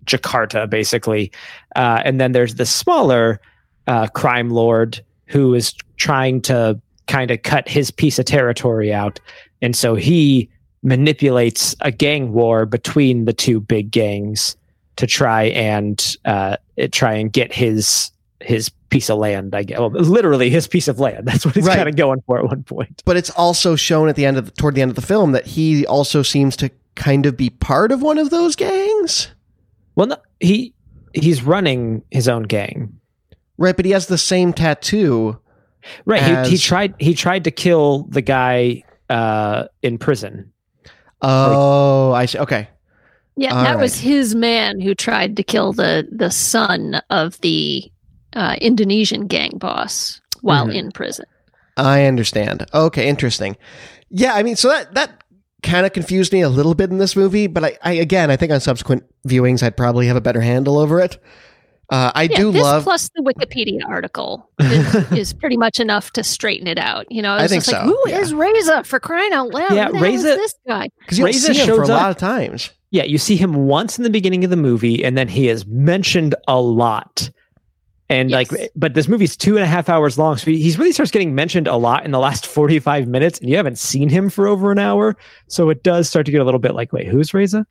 Jakarta 0.05 0.69
basically. 0.69 1.31
Uh, 1.75 2.01
and 2.03 2.19
then 2.19 2.31
there's 2.31 2.55
the 2.55 2.65
smaller 2.65 3.39
uh, 3.87 4.07
crime 4.07 4.49
lord 4.49 5.01
who 5.25 5.53
is 5.53 5.73
trying 5.97 6.41
to 6.41 6.79
kind 7.07 7.31
of 7.31 7.41
cut 7.43 7.67
his 7.67 7.91
piece 7.91 8.19
of 8.19 8.25
territory 8.25 8.93
out, 8.93 9.19
and 9.61 9.75
so 9.75 9.95
he 9.95 10.49
manipulates 10.81 11.75
a 11.81 11.91
gang 11.91 12.31
war 12.31 12.65
between 12.65 13.25
the 13.25 13.33
two 13.33 13.59
big 13.59 13.91
gangs 13.91 14.55
to 14.95 15.05
try 15.05 15.43
and 15.45 16.15
uh, 16.25 16.55
try 16.91 17.13
and 17.13 17.33
get 17.33 17.53
his 17.53 18.11
his 18.41 18.71
piece 18.89 19.09
of 19.09 19.17
land. 19.17 19.55
I 19.55 19.63
guess, 19.63 19.79
well, 19.79 19.89
literally 19.89 20.49
his 20.49 20.67
piece 20.67 20.87
of 20.87 20.99
land. 20.99 21.23
That's 21.27 21.45
what 21.45 21.55
he's 21.55 21.65
Right. 21.65 21.77
kind 21.77 21.89
of 21.89 21.95
going 21.95 22.21
for 22.25 22.39
at 22.39 22.45
one 22.45 22.63
point. 22.63 23.01
but 23.05 23.17
it's 23.17 23.29
also 23.31 23.75
shown 23.75 24.09
at 24.09 24.15
the 24.15 24.25
end 24.25 24.37
of 24.37 24.45
the, 24.45 24.51
toward 24.51 24.75
the 24.75 24.81
end 24.81 24.89
of 24.91 24.95
the 24.95 25.01
film 25.01 25.31
that 25.33 25.45
he 25.45 25.85
also 25.85 26.21
seems 26.23 26.55
to 26.57 26.69
kind 26.95 27.25
of 27.25 27.37
be 27.37 27.49
part 27.49 27.91
of 27.91 28.01
one 28.01 28.17
of 28.17 28.29
those 28.29 28.55
gangs. 28.55 29.29
Well, 29.95 30.07
no, 30.07 30.17
he 30.39 30.73
he's 31.13 31.43
running 31.43 32.03
his 32.11 32.27
own 32.27 32.43
gang. 32.43 32.99
Right, 33.57 33.75
but 33.75 33.85
he 33.85 33.91
has 33.91 34.07
the 34.07 34.17
same 34.17 34.53
tattoo. 34.53 35.37
Right. 36.05 36.45
He, 36.45 36.51
he 36.51 36.57
tried 36.57 36.93
he 36.99 37.13
tried 37.13 37.43
to 37.45 37.51
kill 37.51 38.03
the 38.09 38.21
guy 38.21 38.83
uh, 39.09 39.65
in 39.81 39.97
prison. 39.97 40.51
Oh, 41.21 42.11
I 42.13 42.25
see. 42.25 42.37
Okay. 42.39 42.67
Yeah, 43.35 43.55
All 43.55 43.63
that 43.63 43.79
was 43.79 43.97
his 43.99 44.35
man 44.35 44.79
who 44.81 44.93
tried 44.93 45.37
to 45.37 45.43
kill 45.43 45.71
the 45.73 46.07
the 46.11 46.29
son 46.31 47.01
of 47.09 47.39
the 47.41 47.89
uh, 48.35 48.55
Indonesian 48.61 49.27
gang 49.27 49.51
boss 49.57 50.21
while 50.41 50.67
Mhm. 50.67 50.75
in 50.75 50.91
prison. 50.91 51.25
I 51.77 52.05
understand. 52.05 52.65
Okay, 52.73 53.07
interesting. 53.07 53.55
Yeah, 54.09 54.33
I 54.33 54.43
mean, 54.43 54.55
so 54.55 54.69
that 54.69 54.93
that 54.95 55.23
kind 55.63 55.85
of 55.85 55.93
confused 55.93 56.31
me 56.33 56.41
a 56.41 56.49
little 56.49 56.73
bit 56.73 56.89
in 56.89 56.97
this 56.97 57.15
movie, 57.15 57.47
but 57.47 57.63
I, 57.63 57.77
I 57.83 57.91
again, 57.93 58.31
I 58.31 58.35
think 58.37 58.51
on 58.51 58.59
subsequent 58.59 59.03
viewings, 59.27 59.61
I'd 59.63 59.77
probably 59.77 60.07
have 60.07 60.15
a 60.17 60.21
better 60.21 60.41
handle 60.41 60.77
over 60.77 60.99
it. 60.99 61.17
Uh, 61.91 62.11
I 62.13 62.23
Yeah, 62.23 62.37
do 62.37 62.51
this 62.51 62.61
love. 62.61 62.83
plus 62.83 63.09
the 63.15 63.23
Wikipedia 63.23 63.79
article 63.87 64.47
is, 64.59 65.11
is 65.11 65.33
pretty 65.33 65.57
much 65.57 65.79
enough 65.79 66.11
to 66.11 66.23
straighten 66.23 66.67
it 66.67 66.77
out. 66.77 67.07
You 67.11 67.21
know, 67.23 67.31
I 67.33 67.43
it's 67.45 67.51
think 67.51 67.63
just 67.63 67.73
like, 67.73 67.81
so, 67.81 67.87
who 67.87 68.09
yeah. 68.11 68.19
is 68.19 68.31
Reza 68.33 68.83
for 68.83 68.99
crying 68.99 69.33
out 69.33 69.49
loud? 69.51 69.73
Yeah, 69.73 69.87
Who 69.87 69.93
the 69.93 69.97
hell 69.99 70.07
is 70.13 70.23
Reza- 70.23 70.35
this 70.35 70.53
guy? 70.67 70.89
because 70.99 71.17
you 71.17 71.23
don't 71.25 71.33
Reza 71.33 71.53
see 71.53 71.59
him 71.59 71.65
for 71.67 71.73
a 71.73 71.77
shows 71.77 71.89
lot 71.89 72.11
of 72.11 72.17
times. 72.17 72.69
Yeah, 72.91 73.03
you 73.05 73.17
see 73.17 73.35
him 73.37 73.53
once 73.67 73.97
in 73.97 74.03
the 74.03 74.09
beginning 74.11 74.43
of 74.43 74.49
the 74.51 74.55
movie, 74.55 75.03
and 75.03 75.17
then 75.17 75.27
he 75.27 75.47
is 75.49 75.65
mentioned 75.65 76.35
a 76.47 76.59
lot. 76.61 77.29
And 78.11 78.31
Yes. 78.31 78.51
like, 78.51 78.71
but 78.75 78.95
this 78.95 79.07
movie's 79.07 79.37
two 79.37 79.55
and 79.55 79.63
a 79.63 79.67
half 79.67 79.87
hours 79.87 80.17
long, 80.17 80.35
so 80.37 80.49
he 80.49 80.59
he's 80.61 80.79
really 80.79 80.91
starts 80.91 81.11
getting 81.11 81.35
mentioned 81.35 81.67
a 81.67 81.75
lot 81.75 82.05
in 82.05 82.11
the 82.11 82.19
last 82.19 82.47
forty 82.47 82.79
five 82.79 83.07
minutes, 83.07 83.39
and 83.39 83.49
you 83.49 83.55
haven't 83.55 83.77
seen 83.77 84.09
him 84.09 84.29
for 84.31 84.47
over 84.47 84.71
an 84.71 84.79
hour, 84.79 85.15
so 85.47 85.69
it 85.69 85.83
does 85.83 86.09
start 86.09 86.25
to 86.25 86.31
get 86.31 86.41
a 86.41 86.43
little 86.43 86.59
bit 86.59 86.73
like, 86.73 86.91
wait, 86.91 87.07
who's 87.07 87.33
Reza? 87.33 87.67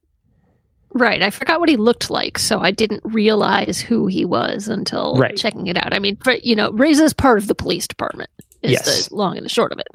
Right. 0.94 1.22
I 1.22 1.30
forgot 1.30 1.60
what 1.60 1.68
he 1.68 1.76
looked 1.76 2.08
like, 2.08 2.38
so 2.38 2.60
I 2.60 2.70
didn't 2.70 3.02
realize 3.04 3.78
who 3.80 4.06
he 4.06 4.24
was 4.24 4.68
until 4.68 5.16
Right. 5.16 5.36
checking 5.36 5.66
it 5.66 5.76
out. 5.76 5.92
I 5.92 5.98
mean, 5.98 6.16
for, 6.22 6.32
you 6.42 6.56
know, 6.56 6.70
Reza's 6.72 7.12
part 7.12 7.38
of 7.38 7.46
the 7.46 7.54
police 7.54 7.86
department. 7.86 8.30
Is 8.62 8.72
Yes. 8.72 9.08
the 9.08 9.14
long 9.14 9.36
and 9.36 9.44
the 9.44 9.50
short 9.50 9.70
of 9.72 9.78
it. 9.78 9.86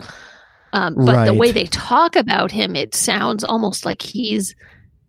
Um, 0.71 0.95
but 0.95 1.25
the 1.25 1.33
way 1.33 1.51
they 1.51 1.65
talk 1.65 2.15
about 2.15 2.51
him, 2.51 2.75
it 2.75 2.95
sounds 2.95 3.43
almost 3.43 3.85
like 3.85 4.01
he's 4.01 4.55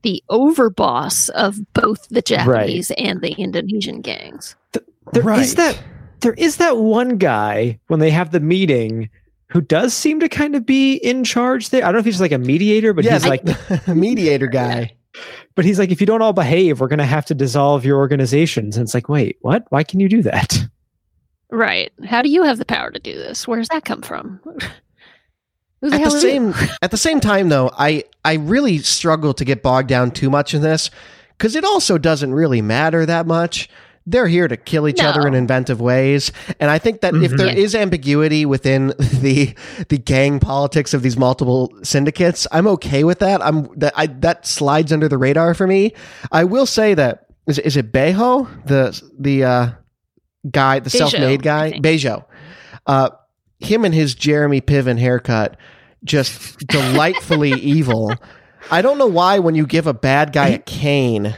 the 0.03 0.23
overboss 0.29 1.29
of 1.31 1.57
both 1.73 2.09
the 2.09 2.21
Japanese 2.23 2.91
and 2.93 3.21
the 3.21 3.33
Indonesian 3.33 4.01
gangs. 4.01 4.57
There 5.13 5.23
is 5.35 5.57
Right. 5.57 5.57
that 5.57 5.79
there 6.21 6.35
is 6.35 6.57
that 6.57 6.79
one 6.79 7.19
guy 7.19 7.79
when 7.89 8.01
they 8.01 8.11
have 8.11 8.31
the 8.31 8.41
meeting 8.41 9.11
who 9.49 9.61
does 9.61 9.93
seem 9.95 10.21
to 10.21 10.29
kind 10.29 10.57
of 10.57 10.65
be 10.65 10.95
in 10.95 11.23
charge 11.23 11.69
there. 11.71 11.83
I 11.83 11.87
don't 11.87 11.95
know 11.95 11.99
if 12.01 12.05
he's 12.07 12.21
like 12.21 12.33
a 12.33 12.39
mediator, 12.39 12.93
but 12.93 13.05
yeah, 13.05 13.13
he's 13.13 13.27
like 13.27 13.45
the 13.87 13.95
mediator 13.95 14.47
guy. 14.47 14.97
but 15.55 15.65
he's 15.65 15.79
like, 15.79 15.91
if 15.91 16.01
you 16.01 16.07
don't 16.07 16.23
all 16.23 16.33
behave, 16.33 16.81
we're 16.81 16.89
gonna 16.89 17.05
have 17.07 17.27
to 17.27 17.35
dissolve 17.35 17.85
your 17.85 17.99
organizations. 17.99 18.77
And 18.77 18.85
it's 18.85 18.95
like, 18.95 19.09
wait, 19.09 19.37
what? 19.43 19.67
Why 19.69 19.85
can 19.85 20.01
you 20.01 20.09
do 20.09 20.23
that? 20.23 20.59
Right. 21.51 21.93
How 22.05 22.23
do 22.23 22.29
you 22.31 22.43
have 22.43 22.59
the 22.59 22.65
power 22.65 22.91
to 22.91 22.99
do 22.99 23.15
this? 23.15 23.47
Where 23.47 23.59
does 23.59 23.69
that 23.69 23.85
come 23.85 24.03
from? 24.03 24.41
Who 25.81 25.91
the 25.91 25.97
at 25.97 26.01
hell 26.01 26.13
the 26.13 26.21
same 26.21 26.55
at 26.81 26.91
the 26.91 26.97
same 26.97 27.21
time 27.21 27.51
though 27.51 27.71
i 27.77 28.05
i 28.25 28.37
really 28.37 28.79
struggle 28.79 29.35
to 29.35 29.45
get 29.45 29.63
bogged 29.63 29.89
down 29.89 30.13
too 30.13 30.31
much 30.31 30.55
in 30.55 30.63
this 30.63 30.91
because 31.37 31.55
it 31.55 31.63
also 31.63 31.99
doesn't 31.99 32.33
really 32.33 32.63
matter 32.63 33.05
that 33.05 33.27
much 33.27 33.69
they're 34.07 34.29
here 34.29 34.47
to 34.49 34.57
kill 34.57 34.87
each 34.87 35.01
other 35.03 35.27
in 35.27 35.35
inventive 35.35 35.81
ways. 35.81 36.31
And 36.61 36.71
i 36.71 36.79
think 36.79 37.01
that 37.01 37.15
if 37.15 37.33
Mhm. 37.33 37.37
there 37.39 37.47
Yeah. 37.47 37.55
is 37.65 37.75
ambiguity 37.75 38.45
within 38.45 38.89
the 38.99 39.55
the 39.89 39.99
gang 39.99 40.41
politics 40.41 40.93
of 40.95 41.03
these 41.03 41.17
multiple 41.17 41.73
syndicates 41.83 42.47
i'm 42.53 42.67
okay 42.67 43.05
with 43.05 43.19
that. 43.21 43.43
I'm 43.43 43.69
that 43.79 43.93
i 43.97 44.07
that 44.07 44.47
slides 44.47 44.93
under 44.93 45.09
the 45.09 45.17
radar 45.19 45.55
for 45.55 45.67
me. 45.67 45.93
I 46.31 46.45
will 46.45 46.67
say 46.67 46.95
that 46.95 47.27
is, 47.47 47.59
is 47.59 47.77
it 47.77 47.93
bejo? 47.93 48.47
The 48.67 49.01
the 49.19 49.45
uh 49.45 49.69
guy 50.51 50.81
the 50.81 50.91
Bejo, 50.91 50.99
self-made 50.99 51.43
guy? 51.43 51.73
bejo. 51.73 52.25
Uh 52.87 53.11
him 53.61 53.85
and 53.87 53.95
his 53.95 54.15
Jeremy 54.15 54.61
Piven 54.61 54.99
haircut 54.99 55.57
just 56.05 56.59
delightfully 56.67 57.53
evil. 57.53 58.13
I 58.71 58.83
don't 58.83 58.99
know 58.99 59.07
why 59.07 59.39
when 59.39 59.55
you 59.55 59.67
give 59.67 59.87
a 59.87 59.95
bad 59.95 60.33
guy 60.35 60.49
a 60.49 60.59
cane, 60.59 61.35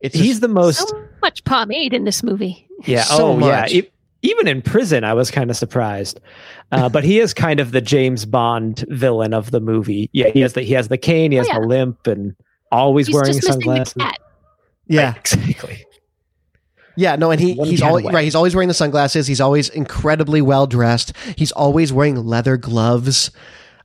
it's 0.00 0.14
He's 0.16 0.26
just, 0.38 0.40
the 0.42 0.48
most 0.48 0.88
So 0.88 1.03
much 1.24 1.42
pomade 1.44 1.92
in 1.94 2.04
this 2.04 2.22
movie. 2.22 2.68
yeah. 2.84 3.02
so 3.16 3.28
oh 3.28 3.36
much. 3.36 3.72
yeah. 3.72 3.80
E- 3.80 3.90
even 4.22 4.48
in 4.48 4.62
prison, 4.62 5.04
I 5.04 5.12
was 5.14 5.30
kind 5.30 5.50
of 5.50 5.56
surprised. 5.56 6.18
Uh, 6.72 6.88
but 6.88 7.04
he 7.04 7.18
is 7.20 7.34
kind 7.34 7.60
of 7.60 7.72
the 7.72 7.80
James 7.82 8.24
Bond 8.24 8.84
villain 8.88 9.34
of 9.34 9.50
the 9.50 9.60
movie. 9.60 10.08
Yeah, 10.12 10.28
he 10.30 10.40
has 10.40 10.54
the 10.54 10.62
he 10.62 10.72
has 10.74 10.88
the 10.88 10.96
cane, 10.96 11.30
he 11.30 11.36
has 11.36 11.46
Oh, 11.48 11.52
yeah. 11.52 11.60
the 11.60 11.66
limp, 11.66 12.06
and 12.06 12.34
always 12.72 13.06
He's 13.08 13.14
wearing 13.14 13.32
just 13.34 13.46
missing 13.46 13.58
the 13.60 13.64
sunglasses. 13.64 13.92
cat. 13.94 14.18
yeah, 14.86 15.06
Right, 15.08 15.16
exactly. 15.20 15.84
yeah. 16.96 17.16
No, 17.16 17.30
and 17.32 17.40
he 17.40 17.54
One 17.54 17.68
he's 17.68 17.80
cat 17.80 17.88
always 17.90 18.04
right. 18.06 18.24
He's 18.24 18.34
always 18.34 18.54
wearing 18.54 18.68
the 18.68 18.74
sunglasses. 18.74 19.26
He's 19.26 19.40
always 19.42 19.68
incredibly 19.68 20.40
well 20.40 20.66
dressed. 20.66 21.12
He's 21.36 21.52
always 21.52 21.92
wearing 21.92 22.16
leather 22.16 22.56
gloves. 22.56 23.30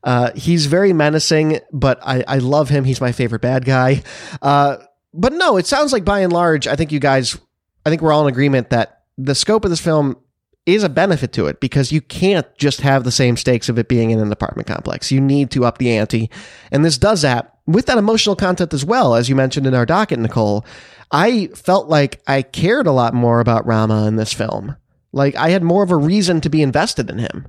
Uh, 0.06 0.32
he's 0.36 0.68
very 0.68 0.94
menacing, 0.94 1.60
but 1.74 2.00
I, 2.02 2.24
I 2.28 2.38
love 2.38 2.70
him. 2.70 2.86
He's 2.86 3.02
my 3.02 3.12
favorite 3.12 3.42
bad 3.42 3.66
guy. 3.66 4.04
Uh, 4.42 4.78
but 5.14 5.34
no, 5.34 5.58
it 5.58 5.68
sounds 5.68 5.92
like 5.92 6.06
by 6.06 6.20
and 6.20 6.34
large, 6.34 6.68
I 6.68 6.76
think 6.76 6.92
you 6.92 7.00
guys, 7.00 7.38
I 7.86 7.90
think 7.90 8.02
we're 8.02 8.14
all 8.14 8.28
in 8.28 8.32
agreement 8.32 8.70
that 8.70 9.04
the 9.18 9.36
scope 9.36 9.66
of 9.66 9.72
this 9.72 9.82
film 9.82 10.18
is 10.66 10.84
a 10.84 10.90
benefit 10.90 11.34
to 11.34 11.48
it 11.48 11.60
because 11.60 11.92
you 11.92 12.02
can't 12.02 12.46
just 12.58 12.82
have 12.82 13.04
the 13.04 13.12
same 13.12 13.36
stakes 13.36 13.70
of 13.70 13.80
it 13.80 13.88
being 13.88 14.12
in 14.12 14.20
an 14.20 14.32
apartment 14.32 14.68
complex. 14.68 15.12
You 15.12 15.20
need 15.20 15.50
to 15.52 15.66
up 15.66 15.78
the 15.78 15.92
ante. 15.98 16.30
And 16.72 16.86
this 16.86 16.98
does 16.98 17.24
that 17.24 17.58
with 17.66 17.88
that 17.88 17.98
emotional 17.98 18.36
content 18.36 18.74
as 18.74 18.86
well, 18.86 19.16
as 19.16 19.30
you 19.30 19.36
mentioned 19.36 19.66
in 19.66 19.74
our 19.74 19.86
docket, 19.86 20.20
Nicole. 20.20 20.66
I 21.12 21.48
felt 21.48 21.88
like 21.88 22.22
I 22.28 22.44
cared 22.44 22.86
a 22.86 22.92
lot 22.92 23.16
more 23.16 23.40
about 23.40 23.66
Rama 23.66 24.06
in 24.08 24.16
this 24.16 24.34
film. 24.34 24.76
Like 25.12 25.36
I 25.36 25.50
had 25.50 25.64
more 25.64 25.84
of 25.84 25.92
a 25.92 25.98
reason 25.98 26.40
to 26.42 26.50
be 26.50 26.62
invested 26.62 27.10
in 27.10 27.18
him. 27.18 27.48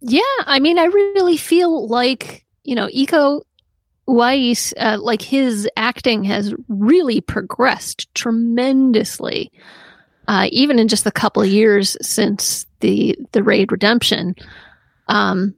Yeah, 0.00 0.22
I 0.40 0.58
mean, 0.58 0.78
I 0.78 0.84
really 0.84 1.36
feel 1.36 1.86
like 1.86 2.44
you 2.68 2.74
know, 2.74 2.88
Iko 2.88 3.42
Uwais, 4.08 4.72
uh, 4.78 4.98
like 5.00 5.20
his 5.20 5.68
acting 5.76 6.24
has 6.24 6.54
really 6.68 7.20
progressed 7.20 8.12
tremendously, 8.14 9.52
uh, 10.28 10.48
even 10.50 10.78
in 10.78 10.88
just 10.88 11.04
the 11.04 11.12
couple 11.12 11.42
of 11.42 11.48
years 11.48 11.96
since 12.00 12.66
the 12.80 13.16
the 13.32 13.42
raid 13.42 13.70
redemption. 13.70 14.34
Um, 15.08 15.54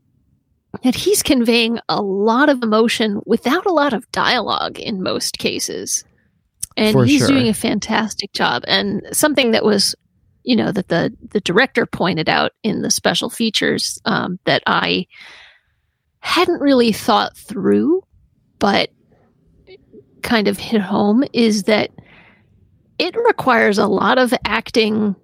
and 0.85 0.95
he's 0.95 1.23
conveying 1.23 1.79
a 1.89 2.01
lot 2.03 2.49
of 2.49 2.63
emotion 2.63 3.21
without 3.27 3.67
a 3.67 3.73
lot 3.73 3.93
of 3.93 4.11
dialogue 4.13 4.79
in 4.79 5.03
most 5.03 5.39
cases, 5.39 6.05
and 6.77 6.93
For 6.93 7.05
he's 7.05 7.21
sure. 7.21 7.29
doing 7.29 7.49
a 7.49 7.55
fantastic 7.55 8.33
job. 8.33 8.65
And 8.67 9.03
something 9.13 9.53
that 9.53 9.65
was 9.65 9.95
you 10.43 10.57
know 10.57 10.73
that 10.73 10.89
the 10.89 11.15
the 11.31 11.41
director 11.41 11.87
pointed 11.87 12.29
out 12.29 12.53
in 12.63 12.83
the 12.83 12.91
special 12.91 13.31
features 13.31 14.01
um, 14.07 14.39
that 14.45 14.63
I 14.67 15.07
hadn't 16.21 16.61
really 16.61 16.93
thought 16.93 17.37
through, 17.37 18.03
but 18.61 18.91
kind 20.23 20.47
of 20.47 20.59
hit 20.59 20.81
home 20.81 21.25
is 21.33 21.65
that 21.65 21.91
it 23.01 23.17
requires 23.17 23.79
a 23.79 23.87
lot 23.89 24.19
of 24.19 24.33
acting 24.45 25.17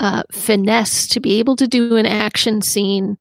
uh, 0.00 0.22
finesse 0.32 1.06
to 1.08 1.20
be 1.20 1.38
able 1.38 1.54
to 1.54 1.68
do 1.68 1.96
an 1.96 2.06
action 2.06 2.62
scene 2.62 3.16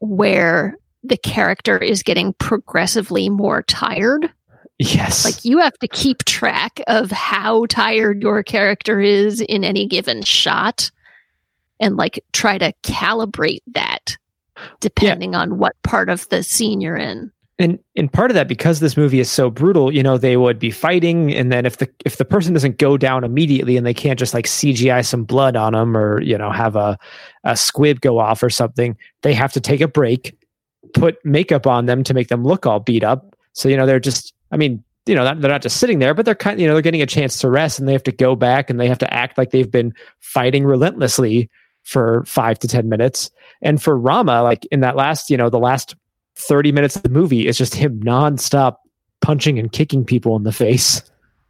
where 0.00 0.76
the 1.02 1.16
character 1.18 1.78
is 1.78 2.02
getting 2.02 2.32
progressively 2.34 3.28
more 3.28 3.62
tired. 3.62 4.32
Yes. 4.78 5.24
Like 5.24 5.44
you 5.44 5.58
have 5.58 5.78
to 5.78 5.88
keep 5.88 6.24
track 6.24 6.80
of 6.86 7.10
how 7.10 7.66
tired 7.66 8.22
your 8.22 8.42
character 8.42 9.00
is 9.00 9.40
in 9.40 9.62
any 9.62 9.86
given 9.86 10.22
shot 10.22 10.90
and 11.78 11.96
like 11.96 12.24
try 12.32 12.58
to 12.58 12.72
calibrate 12.82 13.62
that 13.74 14.16
depending 14.80 15.34
on 15.34 15.58
what 15.58 15.80
part 15.82 16.08
of 16.08 16.28
the 16.30 16.42
scene 16.42 16.80
you're 16.80 16.96
in. 16.96 17.30
And 17.58 17.78
and 17.94 18.12
part 18.12 18.30
of 18.30 18.34
that 18.34 18.48
because 18.48 18.80
this 18.80 18.96
movie 18.96 19.20
is 19.20 19.30
so 19.30 19.48
brutal 19.48 19.94
you 19.94 20.02
know 20.02 20.18
they 20.18 20.36
would 20.36 20.58
be 20.58 20.70
fighting 20.70 21.32
and 21.32 21.52
then 21.52 21.64
if 21.64 21.76
the 21.76 21.88
if 22.04 22.16
the 22.16 22.24
person 22.24 22.52
doesn't 22.52 22.78
go 22.78 22.96
down 22.96 23.22
immediately 23.22 23.76
and 23.76 23.86
they 23.86 23.94
can't 23.94 24.18
just 24.18 24.34
like 24.34 24.46
cgi 24.46 25.06
some 25.06 25.24
blood 25.24 25.54
on 25.54 25.72
them 25.72 25.96
or 25.96 26.20
you 26.20 26.36
know 26.36 26.50
have 26.50 26.74
a 26.74 26.98
a 27.44 27.56
squib 27.56 28.00
go 28.00 28.18
off 28.18 28.42
or 28.42 28.50
something 28.50 28.96
they 29.22 29.32
have 29.32 29.52
to 29.52 29.60
take 29.60 29.80
a 29.80 29.86
break 29.86 30.36
put 30.92 31.24
makeup 31.24 31.66
on 31.66 31.86
them 31.86 32.04
to 32.04 32.14
make 32.14 32.28
them 32.28 32.44
look 32.44 32.66
all 32.66 32.80
beat 32.80 33.04
up. 33.04 33.36
So 33.52 33.68
you 33.68 33.76
know 33.76 33.86
they're 33.86 34.00
just 34.00 34.34
i 34.50 34.56
mean 34.56 34.82
you 35.06 35.14
know 35.14 35.24
they're 35.24 35.50
not 35.50 35.62
just 35.62 35.76
sitting 35.76 35.98
there 35.98 36.14
but 36.14 36.24
they're 36.24 36.34
kind 36.34 36.60
you 36.60 36.66
know 36.66 36.72
they're 36.72 36.82
getting 36.82 37.02
a 37.02 37.06
chance 37.06 37.38
to 37.38 37.50
rest 37.50 37.78
and 37.78 37.86
they 37.86 37.92
have 37.92 38.02
to 38.04 38.12
go 38.12 38.34
back 38.34 38.70
and 38.70 38.80
they 38.80 38.88
have 38.88 38.98
to 38.98 39.14
act 39.14 39.38
like 39.38 39.50
they've 39.50 39.70
been 39.70 39.92
fighting 40.20 40.64
relentlessly 40.64 41.50
for 41.82 42.24
five 42.24 42.58
to 42.58 42.68
ten 42.68 42.88
minutes. 42.88 43.30
And 43.62 43.82
for 43.82 43.98
rama 43.98 44.42
like 44.42 44.66
in 44.66 44.80
that 44.80 44.96
last 44.96 45.30
you 45.30 45.36
know 45.36 45.50
the 45.50 45.58
last 45.58 45.94
30 46.36 46.72
minutes 46.72 46.96
of 46.96 47.02
the 47.02 47.08
movie 47.08 47.46
is 47.46 47.58
just 47.58 47.74
him 47.74 48.00
nonstop 48.00 48.76
punching 49.20 49.58
and 49.58 49.72
kicking 49.72 50.04
people 50.04 50.36
in 50.36 50.42
the 50.42 50.52
face. 50.52 51.02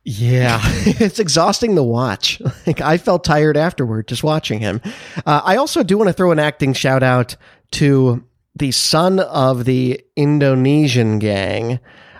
Yeah, 0.05 0.61
it's 0.65 1.19
exhausting 1.19 1.75
to 1.77 1.83
watch. 1.83 2.41
Like 2.67 2.81
I 2.81 2.97
felt 2.97 3.25
tired 3.25 3.57
afterward 3.57 4.09
just 4.09 4.25
watching 4.25 4.59
him. 4.59 4.81
Uh, 5.27 5.43
I 5.45 5.57
also 5.57 5.83
do 5.83 5.99
want 5.99 6.09
to 6.09 6.15
throw 6.15 6.33
an 6.33 6.39
acting 6.39 6.73
shout 6.73 7.03
out 7.03 7.37
to 7.73 8.25
the 8.57 8.71
son 8.73 9.21
of 9.21 9.67
the 9.67 10.01
Indonesian 10.17 11.19
gang, 11.19 11.79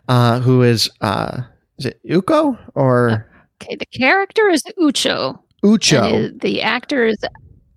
uh, 0.09 0.41
who 0.41 0.63
is 0.63 0.91
uh, 1.01 1.43
is 1.79 1.87
it 1.87 2.01
Uko 2.07 2.59
or 2.75 3.27
Okay, 3.63 3.77
the 3.77 3.87
character 3.87 4.49
is 4.49 4.63
Ucho. 4.79 5.39
Ucho? 5.63 6.27
and 6.27 6.41
the 6.41 6.61
actor 6.61 7.07
is 7.07 7.17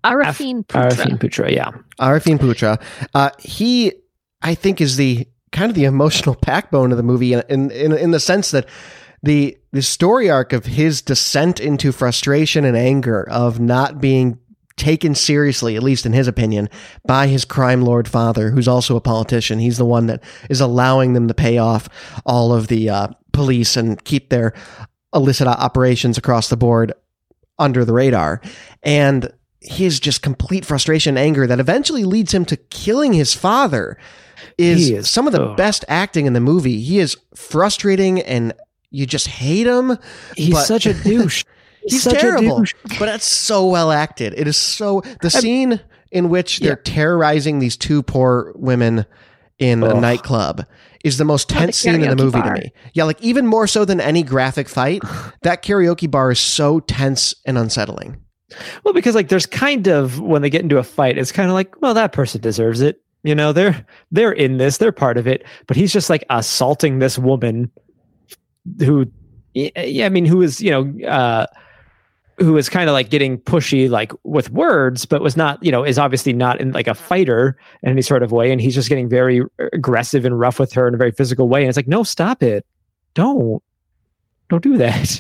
Arifin 0.04 0.66
Putra. 0.66 0.92
Arifin 0.92 1.18
Putra, 1.20 1.52
yeah. 1.52 1.72
Arifin 2.00 2.38
Putra. 2.38 2.82
Uh, 3.14 3.30
he, 3.40 3.94
I 4.42 4.56
think, 4.56 4.82
is 4.82 4.98
the 4.98 5.28
kind 5.52 5.70
of 5.70 5.76
the 5.76 5.86
emotional 5.86 6.36
backbone 6.42 6.92
of 6.92 6.98
the 6.98 7.04
movie 7.04 7.34
in 7.34 7.42
in 7.50 7.92
in, 7.92 8.12
the 8.12 8.20
sense 8.20 8.52
that 8.52 8.68
the 9.24 9.58
the 9.72 9.82
story 9.82 10.30
arc 10.30 10.54
of 10.54 10.66
his 10.66 11.02
descent 11.02 11.60
into 11.60 11.92
frustration 11.92 12.66
and 12.66 12.78
anger 12.78 13.28
of 13.30 13.60
not 13.60 14.00
being 14.00 14.40
taken 14.76 15.16
seriously, 15.16 15.76
at 15.76 15.82
least 15.82 16.06
in 16.06 16.14
his 16.14 16.28
opinion, 16.28 16.70
by 17.06 17.26
his 17.28 17.46
crime 17.46 17.82
lord 17.82 18.08
father, 18.08 18.52
who's 18.52 18.68
also 18.68 18.96
a 18.96 19.02
politician. 19.02 19.58
He's 19.58 19.78
the 19.78 19.86
one 19.86 20.06
that 20.08 20.24
is 20.50 20.62
allowing 20.62 21.14
them 21.14 21.28
to 21.28 21.34
pay 21.34 21.58
off 21.58 21.90
all 22.26 22.54
of 22.54 22.68
the 22.68 22.90
uh, 22.90 23.08
police 23.34 23.76
and 23.76 24.04
keep 24.04 24.30
their 24.30 24.54
illicit 25.14 25.48
operations 25.48 26.18
across 26.18 26.50
the 26.50 26.58
board 26.58 26.94
under 27.58 27.84
the 27.84 27.94
radar. 27.94 28.40
And 28.84 29.34
his 29.62 30.00
just 30.00 30.22
complete 30.22 30.64
frustration 30.64 31.18
and 31.18 31.26
anger 31.26 31.48
that 31.48 31.60
eventually 31.60 32.04
leads 32.04 32.34
him 32.34 32.46
to 32.46 32.58
killing 32.58 33.14
his 33.14 33.34
father 33.34 33.98
is, 34.58 34.90
is- 34.90 35.10
some 35.10 35.28
of 35.28 35.34
the 35.34 35.54
best 35.56 35.86
acting 35.88 36.26
in 36.26 36.34
the 36.34 36.40
movie. 36.40 36.80
He 36.82 37.00
is 37.00 37.18
frustrating 37.36 38.22
and 38.22 38.54
you 38.92 39.06
just 39.06 39.28
hate 39.28 39.68
him. 39.68 39.98
He's 40.36 40.66
such 40.66 40.86
a 40.86 40.94
douche. 41.04 41.44
He's 41.86 42.04
such 42.04 42.20
terrible, 42.20 42.60
douche. 42.60 42.74
but 43.00 43.06
that's 43.06 43.26
so 43.28 43.68
well 43.68 43.92
acted. 43.92 44.34
It 44.38 44.48
is 44.48 44.58
so 44.58 45.02
the 45.22 45.30
scene 45.30 45.80
in 46.12 46.30
which 46.30 46.60
they're 46.60 46.76
terrorizing 46.76 47.60
these 47.60 47.78
two 47.78 48.04
poor 48.04 48.52
women 48.56 49.06
in 49.60 49.84
a 49.84 50.00
nightclub 50.00 50.66
is 51.04 51.18
the 51.18 51.26
most 51.26 51.48
the 51.48 51.54
tense 51.56 51.78
scene 51.78 52.04
in 52.04 52.10
the 52.10 52.16
movie 52.16 52.40
bar. 52.40 52.56
to 52.56 52.62
me. 52.62 52.74
Yeah, 52.94 53.06
like 53.06 53.22
even 53.22 53.48
more 53.48 53.68
so 53.68 53.86
than 53.86 54.00
any 54.02 54.22
graphic 54.24 54.68
fight, 54.68 55.02
that 55.44 55.64
karaoke 55.64 56.10
bar 56.10 56.32
is 56.32 56.40
so 56.40 56.80
tense 56.82 57.34
and 57.46 57.58
unsettling. 57.58 58.18
Well, 58.84 58.94
because 58.94 59.16
like 59.16 59.30
there's 59.30 59.46
kind 59.46 59.88
of 59.88 60.20
when 60.20 60.42
they 60.42 60.50
get 60.50 60.62
into 60.62 60.78
a 60.78 60.84
fight, 60.84 61.18
it's 61.18 61.32
kind 61.32 61.50
of 61.50 61.54
like, 61.54 61.82
well, 61.82 61.94
that 61.94 62.12
person 62.12 62.42
deserves 62.42 62.82
it. 62.82 63.02
You 63.28 63.36
know, 63.36 63.52
they're 63.52 63.86
they're 64.12 64.32
in 64.32 64.58
this, 64.58 64.78
they're 64.78 64.94
part 64.94 65.18
of 65.18 65.28
it. 65.28 65.46
But 65.68 65.76
he's 65.76 65.92
just 65.92 66.10
like 66.10 66.24
assaulting 66.30 67.00
this 67.00 67.20
woman 67.20 67.70
who 68.80 69.12
yeah, 69.54 70.06
I 70.06 70.10
mean, 70.10 70.26
who 70.26 70.42
is, 70.42 70.62
you 70.62 70.72
know, 70.72 71.08
uh 71.08 71.48
who 72.40 72.56
is 72.56 72.70
kind 72.70 72.88
of 72.88 72.94
like 72.94 73.10
getting 73.10 73.40
pushy 73.40 73.90
like 73.90 74.12
with 74.24 74.52
words 74.52 75.06
but 75.06 75.22
was 75.22 75.36
not 75.36 75.62
you 75.64 75.72
know 75.72 75.84
is 75.84 75.98
obviously 75.98 76.34
not 76.34 76.62
in 76.62 76.72
like 76.72 76.88
a 76.88 76.94
fighter 76.94 77.58
in 77.82 77.90
any 77.90 78.02
sort 78.02 78.22
of 78.22 78.32
way 78.32 78.52
and 78.52 78.62
he's 78.62 78.76
just 78.76 78.90
getting 78.90 79.10
very 79.10 79.42
aggressive 79.74 80.24
and 80.24 80.40
rough 80.40 80.60
with 80.60 80.72
her 80.72 80.88
in 80.88 80.94
a 80.94 80.98
very 80.98 81.12
physical 81.12 81.50
way 81.50 81.62
and 81.62 81.70
it's 81.70 81.78
like 81.78 81.88
no 81.88 82.04
stop 82.04 82.44
it 82.44 82.64
don't 83.16 83.64
don't 84.50 84.62
do 84.62 84.78
that 84.78 85.20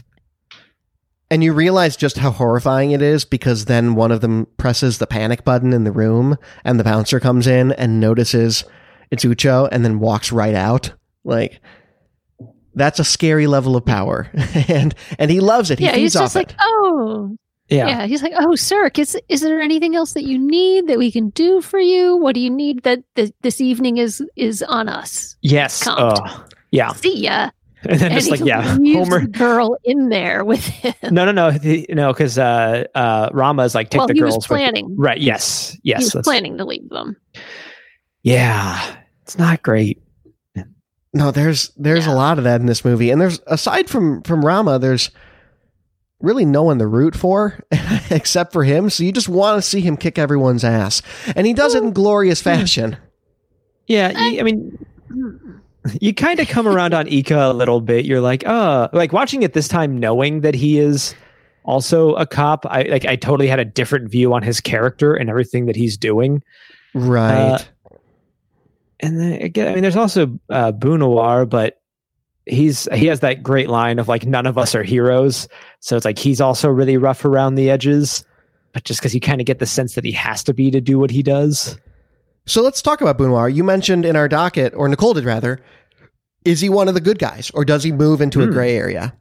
And 1.29 1.43
you 1.43 1.51
realize 1.51 1.97
just 1.97 2.17
how 2.17 2.31
horrifying 2.31 2.91
it 2.91 3.01
is 3.01 3.25
because 3.25 3.65
then 3.65 3.95
one 3.95 4.11
of 4.11 4.21
them 4.21 4.47
presses 4.57 4.97
the 4.97 5.07
panic 5.07 5.43
button 5.43 5.73
in 5.73 5.83
the 5.83 5.91
room 5.91 6.37
and 6.63 6.79
the 6.79 6.85
bouncer 6.85 7.19
comes 7.19 7.47
in 7.47 7.73
and 7.73 7.99
notices 7.99 8.63
it's 9.11 9.25
Ucho 9.25 9.67
and 9.71 9.83
then 9.83 9.99
walks 9.99 10.31
right 10.31 10.55
out. 10.55 10.93
Like 11.25 11.59
that's 12.75 12.99
a 12.99 13.03
scary 13.03 13.47
level 13.47 13.75
of 13.75 13.85
power. 13.85 14.29
and 14.69 14.95
and 15.19 15.29
he 15.29 15.39
loves 15.39 15.69
it. 15.71 15.79
He 15.79 15.85
yeah, 15.85 15.91
he's 15.91 16.13
feeds 16.13 16.13
just 16.13 16.35
off 16.35 16.39
like, 16.39 16.51
it. 16.51 16.57
oh, 16.61 17.35
yeah, 17.69 17.87
yeah. 17.87 18.05
He's 18.05 18.23
like, 18.23 18.33
oh, 18.37 18.55
sir, 18.55 18.89
is 18.97 19.17
is 19.27 19.41
there 19.41 19.59
anything 19.59 19.95
else 19.95 20.13
that 20.13 20.23
you 20.23 20.39
need 20.39 20.87
that 20.87 20.97
we 20.97 21.11
can 21.11 21.29
do 21.31 21.61
for 21.61 21.79
you? 21.79 22.15
What 22.15 22.35
do 22.35 22.39
you 22.39 22.49
need 22.49 22.83
that 22.83 23.03
th- 23.15 23.33
this 23.41 23.59
evening 23.59 23.97
is 23.97 24.23
is 24.37 24.63
on 24.63 24.87
us? 24.87 25.35
yes 25.41 25.83
Comped. 25.83 25.97
oh, 25.99 26.45
yeah 26.71 26.93
See 26.93 27.23
ya. 27.23 27.49
and 27.91 28.00
then 28.00 28.12
And 28.12 28.19
just 28.21 28.30
like 28.32 28.39
yeah 28.41 28.62
homer 28.93 29.26
girl 29.28 29.78
in 29.84 30.10
there 30.10 30.43
with 30.45 30.63
him. 30.65 30.93
no 31.12 31.26
no 31.26 31.32
no 31.32 31.50
he, 31.52 31.86
no 31.89 32.12
because 32.13 32.38
uh 32.38 32.86
uh 32.95 33.30
rama's 33.34 33.73
like 33.76 33.89
take 33.89 34.00
well, 34.00 34.08
the 34.08 34.13
he 34.13 34.19
girls 34.19 34.36
was 34.36 34.50
with- 34.50 34.84
right 34.97 35.19
yes 35.19 35.78
yes 35.84 36.12
he 36.12 36.17
was 36.17 36.23
planning 36.23 36.58
to 36.58 36.65
leave 36.65 36.88
them. 36.89 37.15
yeah 38.23 38.95
it's 39.23 39.38
not 39.38 39.62
great 39.63 40.02
No, 41.13 41.32
there's 41.32 41.69
there's 41.78 42.06
Yeah. 42.06 42.13
a 42.13 42.15
lot 42.15 42.38
of 42.38 42.43
that 42.43 42.60
in 42.62 42.67
this 42.67 42.86
movie. 42.86 43.10
And 43.10 43.19
there's 43.19 43.39
aside 43.47 43.89
from 43.89 44.21
from 44.23 44.45
Rama, 44.45 44.78
there's 44.78 45.10
really 46.19 46.45
no 46.45 46.63
one 46.63 46.78
to 46.80 46.86
root 46.86 47.15
for 47.15 47.63
except 48.12 48.54
for 48.54 48.63
him. 48.63 48.89
So 48.91 49.04
you 49.04 49.12
just 49.12 49.30
want 49.30 49.58
to 49.58 49.62
see 49.67 49.82
him 49.82 49.97
kick 49.97 50.19
everyone's 50.19 50.63
ass. 50.63 51.02
And 51.36 51.47
he 51.47 51.54
does 51.54 51.73
it 51.73 51.82
in 51.84 51.91
glorious 51.91 52.41
fashion. 52.41 52.97
yeah 53.88 54.10
you- 54.30 54.39
i 54.41 54.43
mean 54.43 54.78
you 56.02 56.13
kind 56.13 56.39
of 56.39 56.47
come 56.47 56.67
around 56.67 56.93
on 56.93 57.06
Eka 57.08 57.50
a 57.50 57.54
little 57.54 57.82
bit. 57.82 58.06
You're 58.06 58.21
like, 58.21 58.43
oh, 58.45 58.89
like 58.93 59.13
watching 59.13 59.43
it 59.43 59.54
this 59.54 59.67
time, 59.67 59.97
knowing 59.97 60.41
that 60.41 60.56
he 60.56 60.80
is 60.80 61.15
also 61.63 62.15
a 62.15 62.26
cop. 62.26 62.65
I 62.65 62.84
like, 62.84 63.06
I 63.06 63.15
totally 63.15 63.47
had 63.47 63.60
a 63.60 63.65
different 63.65 64.10
view 64.10 64.34
on 64.34 64.43
his 64.43 64.62
character 64.62 65.13
and 65.13 65.30
everything 65.30 65.65
that 65.65 65.76
he's 65.76 65.97
doing. 65.97 66.41
Right. 66.93 67.34
Uh, 67.36 67.60
And 69.00 69.19
then 69.19 69.34
again, 69.41 69.67
I 69.67 69.73
mean, 69.73 69.84
there's 69.84 69.95
also 69.95 70.39
uh, 70.50 70.71
Bunawar, 70.71 71.47
but 71.47 71.80
he's 72.45 72.88
he 72.93 73.06
has 73.08 73.19
that 73.19 73.43
great 73.43 73.69
line 73.69 74.00
of 74.00 74.08
like, 74.08 74.26
none 74.26 74.47
of 74.47 74.58
us 74.58 74.73
are 74.73 74.82
heroes. 74.82 75.47
So 75.82 75.95
it's 75.95 76.06
like 76.06 76.17
he's 76.17 76.41
also 76.41 76.69
really 76.69 76.97
rough 76.97 77.23
around 77.23 77.56
the 77.56 77.69
edges, 77.69 78.26
but 78.73 78.86
just 78.86 79.00
because 79.00 79.13
you 79.13 79.21
kind 79.21 79.39
of 79.39 79.45
get 79.45 79.60
the 79.60 79.67
sense 79.67 79.93
that 79.95 80.04
he 80.04 80.12
has 80.13 80.43
to 80.45 80.54
be 80.54 80.71
to 80.71 80.82
do 80.82 80.97
what 80.97 81.12
he 81.12 81.21
does. 81.21 81.78
So 82.47 82.63
let's 82.63 82.82
talk 82.82 83.02
about 83.02 83.19
Bunawar. 83.19 83.54
You 83.54 83.63
mentioned 83.63 84.06
in 84.06 84.15
our 84.15 84.28
docket, 84.28 84.73
or 84.73 84.88
Nicole 84.88 85.13
did 85.13 85.26
rather, 85.26 85.62
is 86.47 86.62
he 86.62 86.69
one 86.69 86.88
of 86.88 86.93
the 86.93 87.01
good 87.01 87.19
guys, 87.19 87.51
or 87.53 87.65
does 87.65 87.83
he 87.83 87.91
move 87.91 88.21
into 88.21 88.41
a 88.41 88.45
Hmm. 88.45 88.53
gray 88.53 88.75
area? 88.75 89.13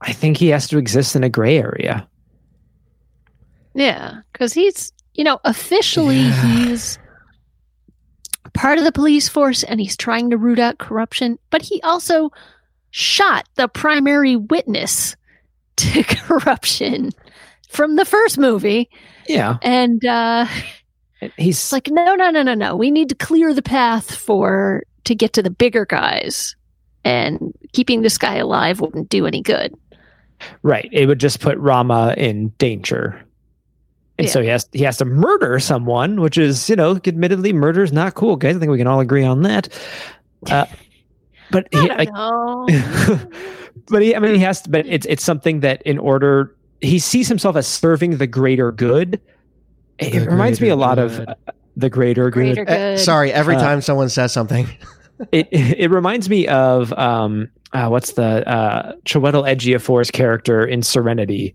I 0.00 0.12
think 0.12 0.36
he 0.36 0.48
has 0.48 0.68
to 0.68 0.78
exist 0.78 1.16
in 1.16 1.24
a 1.24 1.28
gray 1.28 1.56
area. 1.58 2.06
Yeah, 3.74 4.20
because 4.32 4.52
he's, 4.52 4.92
you 5.14 5.24
know, 5.24 5.40
officially 5.44 6.18
Yeah. 6.20 6.46
he's 6.66 6.98
part 8.52 8.78
of 8.78 8.84
the 8.84 8.92
police 8.92 9.28
force 9.28 9.62
and 9.64 9.80
he's 9.80 9.96
trying 9.96 10.30
to 10.30 10.36
root 10.36 10.58
out 10.58 10.78
corruption, 10.78 11.38
but 11.50 11.62
he 11.62 11.80
also 11.82 12.30
shot 12.90 13.48
the 13.56 13.66
primary 13.66 14.36
witness 14.36 15.16
to 15.76 16.02
corruption 16.08 17.10
from 17.68 17.96
the 17.96 18.04
first 18.04 18.38
movie. 18.38 18.88
Yeah, 19.26 19.56
And 19.62 20.04
uh, 20.04 20.46
he's 21.36 21.58
it's 21.58 21.72
like, 21.72 21.88
no, 21.88 22.14
no, 22.14 22.30
no, 22.30 22.42
no, 22.42 22.54
no. 22.54 22.76
We 22.76 22.90
need 22.90 23.08
to 23.08 23.14
clear 23.14 23.54
the 23.54 23.62
path 23.62 24.14
for 24.14 24.84
to 25.04 25.14
get 25.14 25.32
to 25.34 25.42
the 25.42 25.50
bigger 25.50 25.84
guys. 25.86 26.56
And 27.04 27.52
keeping 27.72 28.02
this 28.02 28.16
guy 28.16 28.36
alive 28.36 28.80
wouldn't 28.80 29.10
do 29.10 29.26
any 29.26 29.42
good. 29.42 29.74
Right. 30.62 30.88
It 30.90 31.06
would 31.06 31.20
just 31.20 31.40
put 31.40 31.58
Rama 31.58 32.14
in 32.16 32.48
danger. 32.58 33.22
And 34.18 34.28
so 34.28 34.40
he 34.40 34.48
has 34.48 34.68
he 34.72 34.84
has 34.84 34.96
to 34.98 35.04
murder 35.04 35.58
someone, 35.58 36.20
which 36.20 36.38
is, 36.38 36.70
you 36.70 36.76
know, 36.76 37.00
admittedly, 37.04 37.52
murder 37.52 37.82
is 37.82 37.92
not 37.92 38.14
cool, 38.14 38.36
guys. 38.36 38.56
I 38.56 38.60
think 38.60 38.70
we 38.70 38.78
can 38.78 38.86
all 38.86 39.00
agree 39.00 39.24
on 39.24 39.42
that. 39.42 39.68
Uh, 40.48 40.66
but 41.50 41.66
I 41.74 42.04
he, 42.04 42.10
know. 42.10 42.66
but 43.88 44.02
he, 44.02 44.14
I 44.14 44.20
mean, 44.20 44.34
he 44.36 44.40
has 44.40 44.62
to. 44.62 44.70
But 44.70 44.86
it's 44.86 45.04
it's 45.06 45.24
something 45.24 45.60
that 45.60 45.82
in 45.82 45.98
order 45.98 46.54
he 46.80 47.00
sees 47.00 47.26
himself 47.26 47.56
as 47.56 47.66
serving 47.66 48.18
the 48.18 48.26
greater 48.28 48.70
good. 48.70 49.20
It, 49.98 50.14
it 50.14 50.26
reminds 50.30 50.60
me 50.60 50.68
a 50.68 50.76
greater 50.76 50.80
lot 50.88 50.98
of 50.98 51.16
good. 51.16 51.28
uh, 51.28 51.34
the 51.76 51.90
greater, 51.90 52.30
Greater 52.30 52.64
good. 52.64 52.72
Eh, 52.72 52.94
good. 52.96 53.00
sorry, 53.00 53.32
every 53.32 53.56
Uh, 53.56 53.60
time 53.60 53.80
someone 53.80 54.08
says 54.08 54.32
something. 54.32 54.66
It 55.30 55.46
it 55.52 55.90
reminds 55.92 56.28
me 56.28 56.48
of 56.48 56.92
um 56.94 57.48
uh, 57.72 57.86
what's 57.86 58.12
the 58.14 58.46
uh 58.48 58.94
Chiwetel 59.04 59.44
Ejiofor's 59.48 60.10
character 60.10 60.64
in 60.66 60.82
Serenity. 60.82 61.54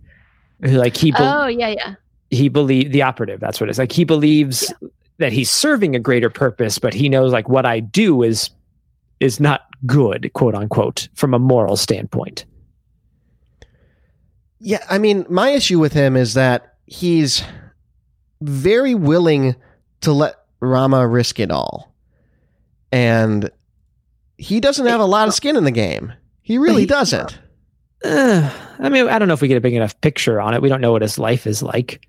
who, 0.62 0.70
Like 0.78 0.96
he 0.96 1.12
be- 1.12 1.18
Oh 1.20 1.48
yeah, 1.48 1.68
yeah. 1.68 1.96
he 2.30 2.48
believe 2.48 2.94
the 2.94 3.02
operative. 3.02 3.42
That's 3.42 3.60
what 3.60 3.68
it 3.68 3.72
is. 3.72 3.78
Like 3.78 3.92
he 3.92 4.06
believes 4.06 4.74
that 5.18 5.34
he's 5.34 5.52
serving 5.52 5.94
a 5.94 6.00
greater 6.00 6.30
purpose, 6.30 6.80
but 6.80 6.94
he 6.94 7.10
knows 7.10 7.34
like 7.34 7.50
what 7.50 7.66
I 7.66 7.82
do 7.82 8.24
is 8.24 8.50
is 9.20 9.42
not 9.42 9.62
good, 9.86 10.32
quote 10.34 10.56
unquote, 10.56 11.10
from 11.14 11.34
a 11.34 11.40
moral 11.40 11.76
standpoint. 11.76 12.46
Yeah, 14.60 14.84
I 14.90 14.98
mean, 15.00 15.26
my 15.30 15.50
issue 15.50 15.80
with 15.80 15.92
him 15.94 16.16
is 16.16 16.34
that 16.36 16.76
he's 16.86 17.44
very 18.42 18.96
willing 18.96 19.56
to 20.02 20.12
let 20.14 20.36
Rama 20.60 21.08
risk 21.08 21.40
it 21.40 21.52
all. 21.52 21.94
And 22.92 23.50
he 24.38 24.60
doesn't 24.60 24.86
have 24.86 25.00
a 25.02 25.06
lot 25.06 25.28
of 25.28 25.34
skin 25.34 25.56
in 25.56 25.64
the 25.64 25.72
game. 25.72 26.14
He 26.42 26.58
really 26.58 26.82
He- 26.82 26.88
doesn't. 26.88 27.38
Uh, 28.04 28.50
I 28.80 28.88
mean, 28.88 29.10
I 29.10 29.20
don't 29.20 29.28
know 29.28 29.34
if 29.34 29.42
we 29.42 29.50
get 29.50 29.58
a 29.58 29.62
big 29.62 29.74
enough 29.74 30.00
picture 30.00 30.40
on 30.40 30.54
it. 30.54 30.62
We 30.62 30.70
don't 30.70 30.80
know 30.80 30.94
what 30.94 31.02
his 31.02 31.20
life 31.20 31.46
is 31.46 31.62
like. 31.62 32.08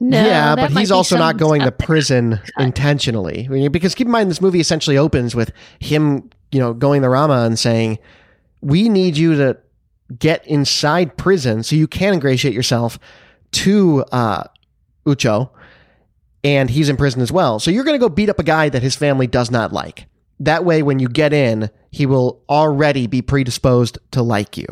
No, 0.00 0.16
yeah, 0.24 0.54
but 0.54 0.70
he's 0.70 0.90
also 0.92 1.16
not 1.18 1.36
going 1.38 1.60
to 1.60 1.66
stuff 1.66 1.78
that- 1.78 1.84
prison 1.86 2.40
intentionally. 2.58 3.44
I 3.46 3.48
mean, 3.52 3.70
Because 3.72 3.94
keep 3.94 4.06
in 4.06 4.10
mind, 4.12 4.30
this 4.30 4.40
movie 4.40 4.60
essentially 4.60 4.96
opens 4.96 5.34
with 5.34 5.52
him, 5.80 6.30
you 6.52 6.60
know, 6.60 6.72
going 6.72 7.02
to 7.02 7.08
Rama 7.08 7.42
and 7.44 7.58
saying, 7.58 7.98
"We 8.62 8.88
need 8.88 9.16
you 9.16 9.34
to 9.36 9.58
get 10.18 10.46
inside 10.46 11.16
prison 11.18 11.62
so 11.62 11.76
you 11.76 11.86
can 11.88 12.14
ingratiate 12.14 12.54
yourself 12.54 12.98
to 13.52 14.04
uh, 14.12 14.44
Ucho, 15.08 15.50
and 16.44 16.70
he's 16.70 16.88
in 16.88 16.96
prison 16.96 17.22
as 17.22 17.32
well. 17.32 17.58
So 17.58 17.70
you're 17.70 17.84
going 17.84 17.98
to 17.98 18.04
go 18.04 18.08
beat 18.08 18.28
up 18.28 18.38
a 18.38 18.44
guy 18.44 18.68
that 18.68 18.82
his 18.82 18.96
family 18.96 19.26
does 19.26 19.50
not 19.50 19.72
like. 19.72 20.06
That 20.40 20.64
way, 20.64 20.82
when 20.82 20.98
you 20.98 21.08
get 21.08 21.32
in, 21.32 21.70
he 21.90 22.06
will 22.06 22.42
already 22.48 23.06
be 23.06 23.22
predisposed 23.22 23.98
to 24.12 24.22
like 24.22 24.56
you." 24.56 24.66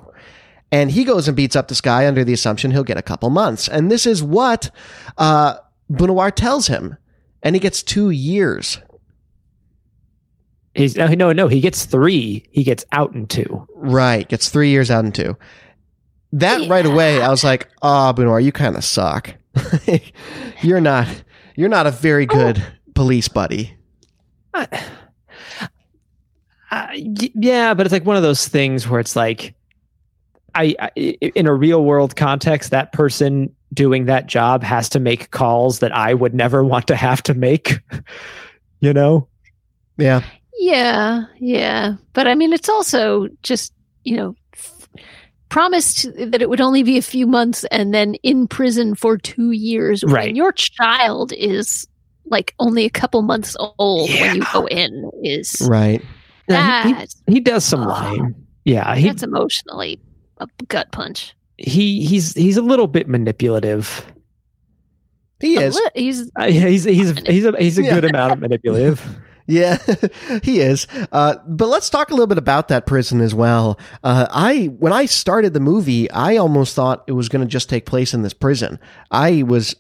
And 0.73 0.91
he 0.91 1.05
goes 1.05 1.29
and 1.29 1.37
beats 1.37 1.57
up 1.57 1.69
this 1.69 1.81
guy 1.81 2.07
under 2.07 2.25
the 2.25 2.33
assumption 2.33 2.71
he'll 2.71 2.85
get 2.85 2.97
a 2.97 3.03
couple 3.03 3.31
months. 3.31 3.69
And 3.69 3.91
this 3.91 4.07
is 4.07 4.23
what 4.23 4.71
uh, 5.17 5.57
Bunawar 5.91 6.35
tells 6.35 6.67
him. 6.67 6.97
And 7.43 7.55
he 7.55 7.61
gets 7.61 7.83
two 7.83 8.11
years. 8.11 8.79
He's 10.75 10.97
no, 10.97 11.07
no, 11.07 11.33
no. 11.33 11.49
He 11.49 11.61
gets 11.61 11.85
three. 11.85 12.47
He 12.51 12.65
gets 12.65 12.85
out 12.93 13.15
in 13.15 13.27
two. 13.27 13.67
Right. 13.75 14.29
Gets 14.29 14.49
three 14.49 14.71
years 14.71 14.91
out 14.91 15.05
in 15.05 15.13
two. 15.13 15.37
That 16.33 16.69
right 16.69 16.85
away, 16.85 17.23
I 17.23 17.31
was 17.31 17.45
like, 17.45 17.69
oh, 17.83 18.13
Bunawar, 18.15 18.43
you 18.43 18.53
kind 18.53 18.77
of 18.77 18.85
suck. 18.85 19.35
you're 20.63 20.81
not, 20.81 21.09
you're 21.57 21.69
not 21.69 21.87
a 21.87 21.91
very 21.91 22.27
good 22.27 22.63
police 22.95 23.29
buddy. 23.29 23.77
Uh, 24.55 24.67
uh, 26.71 26.89
yeah, 26.95 27.75
but 27.75 27.87
it's 27.87 27.93
like 27.93 28.05
one 28.05 28.17
of 28.17 28.23
those 28.23 28.49
things 28.49 28.89
where 28.89 29.01
it's 29.01 29.17
like, 29.17 29.55
I, 30.55 30.75
I 30.79 30.91
in 30.97 31.47
a 31.47 31.55
real 31.55 31.85
world 31.85 32.17
context, 32.17 32.71
that 32.71 32.93
person 32.93 33.55
doing 33.75 34.07
that 34.07 34.27
job 34.27 34.63
has 34.63 34.89
to 34.91 35.01
make 35.01 35.31
calls 35.31 35.81
that 35.81 35.93
I 35.95 36.15
would 36.15 36.35
never 36.35 36.65
want 36.73 36.87
to 36.89 36.97
have 36.97 37.23
to 37.25 37.35
make. 37.35 37.81
you 38.81 38.93
know, 38.93 39.29
Yeah. 39.97 40.23
Yeah, 40.59 41.25
yeah. 41.39 41.97
But 42.15 42.27
I 42.27 42.35
mean, 42.35 42.53
it's 42.55 42.69
also 42.69 43.29
just, 43.43 43.75
you 44.05 44.17
know, 44.17 44.31
f- 44.31 44.46
promised 45.49 46.07
that 46.17 46.43
it 46.43 46.49
would 46.49 46.61
only 46.61 46.83
be 46.83 46.99
a 46.99 47.03
few 47.03 47.27
months 47.27 47.65
and 47.71 47.95
then 47.95 48.15
in 48.23 48.47
prison 48.49 48.95
for 48.95 49.17
two 49.17 49.53
years. 49.53 50.03
Right. 50.05 50.27
When 50.29 50.37
your 50.37 50.53
child 50.53 51.33
is 51.33 51.87
like 52.27 52.55
only 52.59 52.85
a 52.85 52.91
couple 52.91 53.23
months 53.23 53.57
old 53.79 54.11
Yeah. 54.11 54.21
when 54.29 54.37
you 54.37 54.43
go 54.53 54.67
in 54.67 55.11
is 55.23 55.57
Right. 55.69 56.03
Yeah, 56.49 56.85
he, 56.85 56.95
he, 56.95 57.33
he 57.35 57.41
does 57.41 57.65
some 57.65 57.83
Oh. 57.83 57.89
lying. 57.89 58.35
Yeah, 58.65 58.95
he 58.97 59.07
that's 59.07 59.23
emotionally 59.23 60.01
a 60.39 60.49
gut 60.69 60.91
punch. 60.93 61.35
he 61.59 62.05
he's 62.05 62.33
he's 62.35 62.57
a 62.57 62.63
little 62.63 62.89
bit 62.89 63.09
manipulative. 63.09 64.05
He 65.41 65.57
is. 65.57 65.75
li- 65.77 65.91
he's 65.95 66.31
Uh, 66.37 66.47
he's 66.47 66.85
he's 66.85 67.19
he's 67.27 67.45
a 67.45 67.53
he's 67.59 67.79
a 67.79 67.83
Yeah. 67.85 67.95
good 68.01 68.05
amount 68.07 68.33
of 68.33 68.39
manipulative. 68.41 69.01
Yeah, 69.47 69.79
he 70.43 70.61
is. 70.61 70.87
Uh, 71.13 71.37
but 71.47 71.69
let's 71.69 71.89
talk 71.89 72.11
a 72.11 72.15
little 72.15 72.27
bit 72.27 72.39
about 72.39 72.69
that 72.69 72.87
prison 72.87 73.21
as 73.21 73.35
well. 73.35 73.79
Uh, 74.03 74.27
I 74.31 74.67
when 74.79 74.93
I 74.93 75.07
started 75.07 75.53
the 75.53 75.61
movie, 75.61 76.11
I 76.11 76.37
almost 76.37 76.75
thought 76.75 77.05
it 77.07 77.13
was 77.13 77.29
going 77.29 77.43
to 77.43 77.51
just 77.51 77.69
take 77.69 77.87
place 77.87 78.13
in 78.13 78.23
this 78.23 78.35
prison. 78.35 78.81
I 79.11 79.43
was 79.43 79.77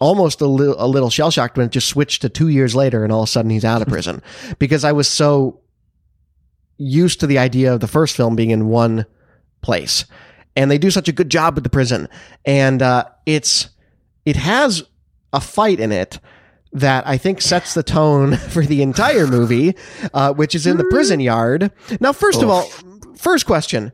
almost 0.00 0.40
a 0.40 0.46
little 0.46 0.76
a 0.78 0.86
little 0.86 1.10
shell 1.10 1.30
shocked 1.30 1.56
when 1.56 1.66
it 1.66 1.72
just 1.72 1.88
switched 1.88 2.22
to 2.22 2.28
two 2.28 2.48
years 2.48 2.74
later, 2.74 3.02
and 3.02 3.12
all 3.12 3.22
of 3.22 3.28
a 3.28 3.32
sudden 3.32 3.50
he's 3.50 3.64
out 3.64 3.82
of 3.82 3.88
prison 3.94 4.22
because 4.58 4.84
I 4.84 4.92
was 4.92 5.08
so 5.08 5.60
used 6.76 7.20
to 7.20 7.26
the 7.26 7.38
idea 7.38 7.72
of 7.72 7.80
the 7.80 7.88
first 7.88 8.16
film 8.16 8.36
being 8.36 8.50
in 8.50 8.68
one 8.68 9.06
place, 9.62 10.04
and 10.56 10.70
they 10.70 10.78
do 10.78 10.90
such 10.90 11.08
a 11.08 11.12
good 11.12 11.30
job 11.30 11.54
with 11.54 11.64
the 11.64 11.70
prison, 11.70 12.06
and 12.44 12.82
uh, 12.82 13.04
it's 13.24 13.70
it 14.26 14.36
has 14.36 14.82
a 15.32 15.40
fight 15.40 15.80
in 15.80 15.90
it 15.90 16.18
that 16.72 17.06
I 17.06 17.16
think 17.16 17.40
sets 17.40 17.74
the 17.74 17.82
tone 17.82 18.36
for 18.50 18.64
the 18.64 18.82
entire 18.82 19.26
movie, 19.26 19.74
uh, 20.14 20.32
which 20.32 20.54
is 20.54 20.66
in 20.66 20.76
the 20.76 20.84
prison 20.84 21.20
yard. 21.20 21.70
Now, 22.00 22.12
first 22.12 22.42
of 22.42 22.48
all, 22.48 22.62
first 23.16 23.46
question: 23.46 23.92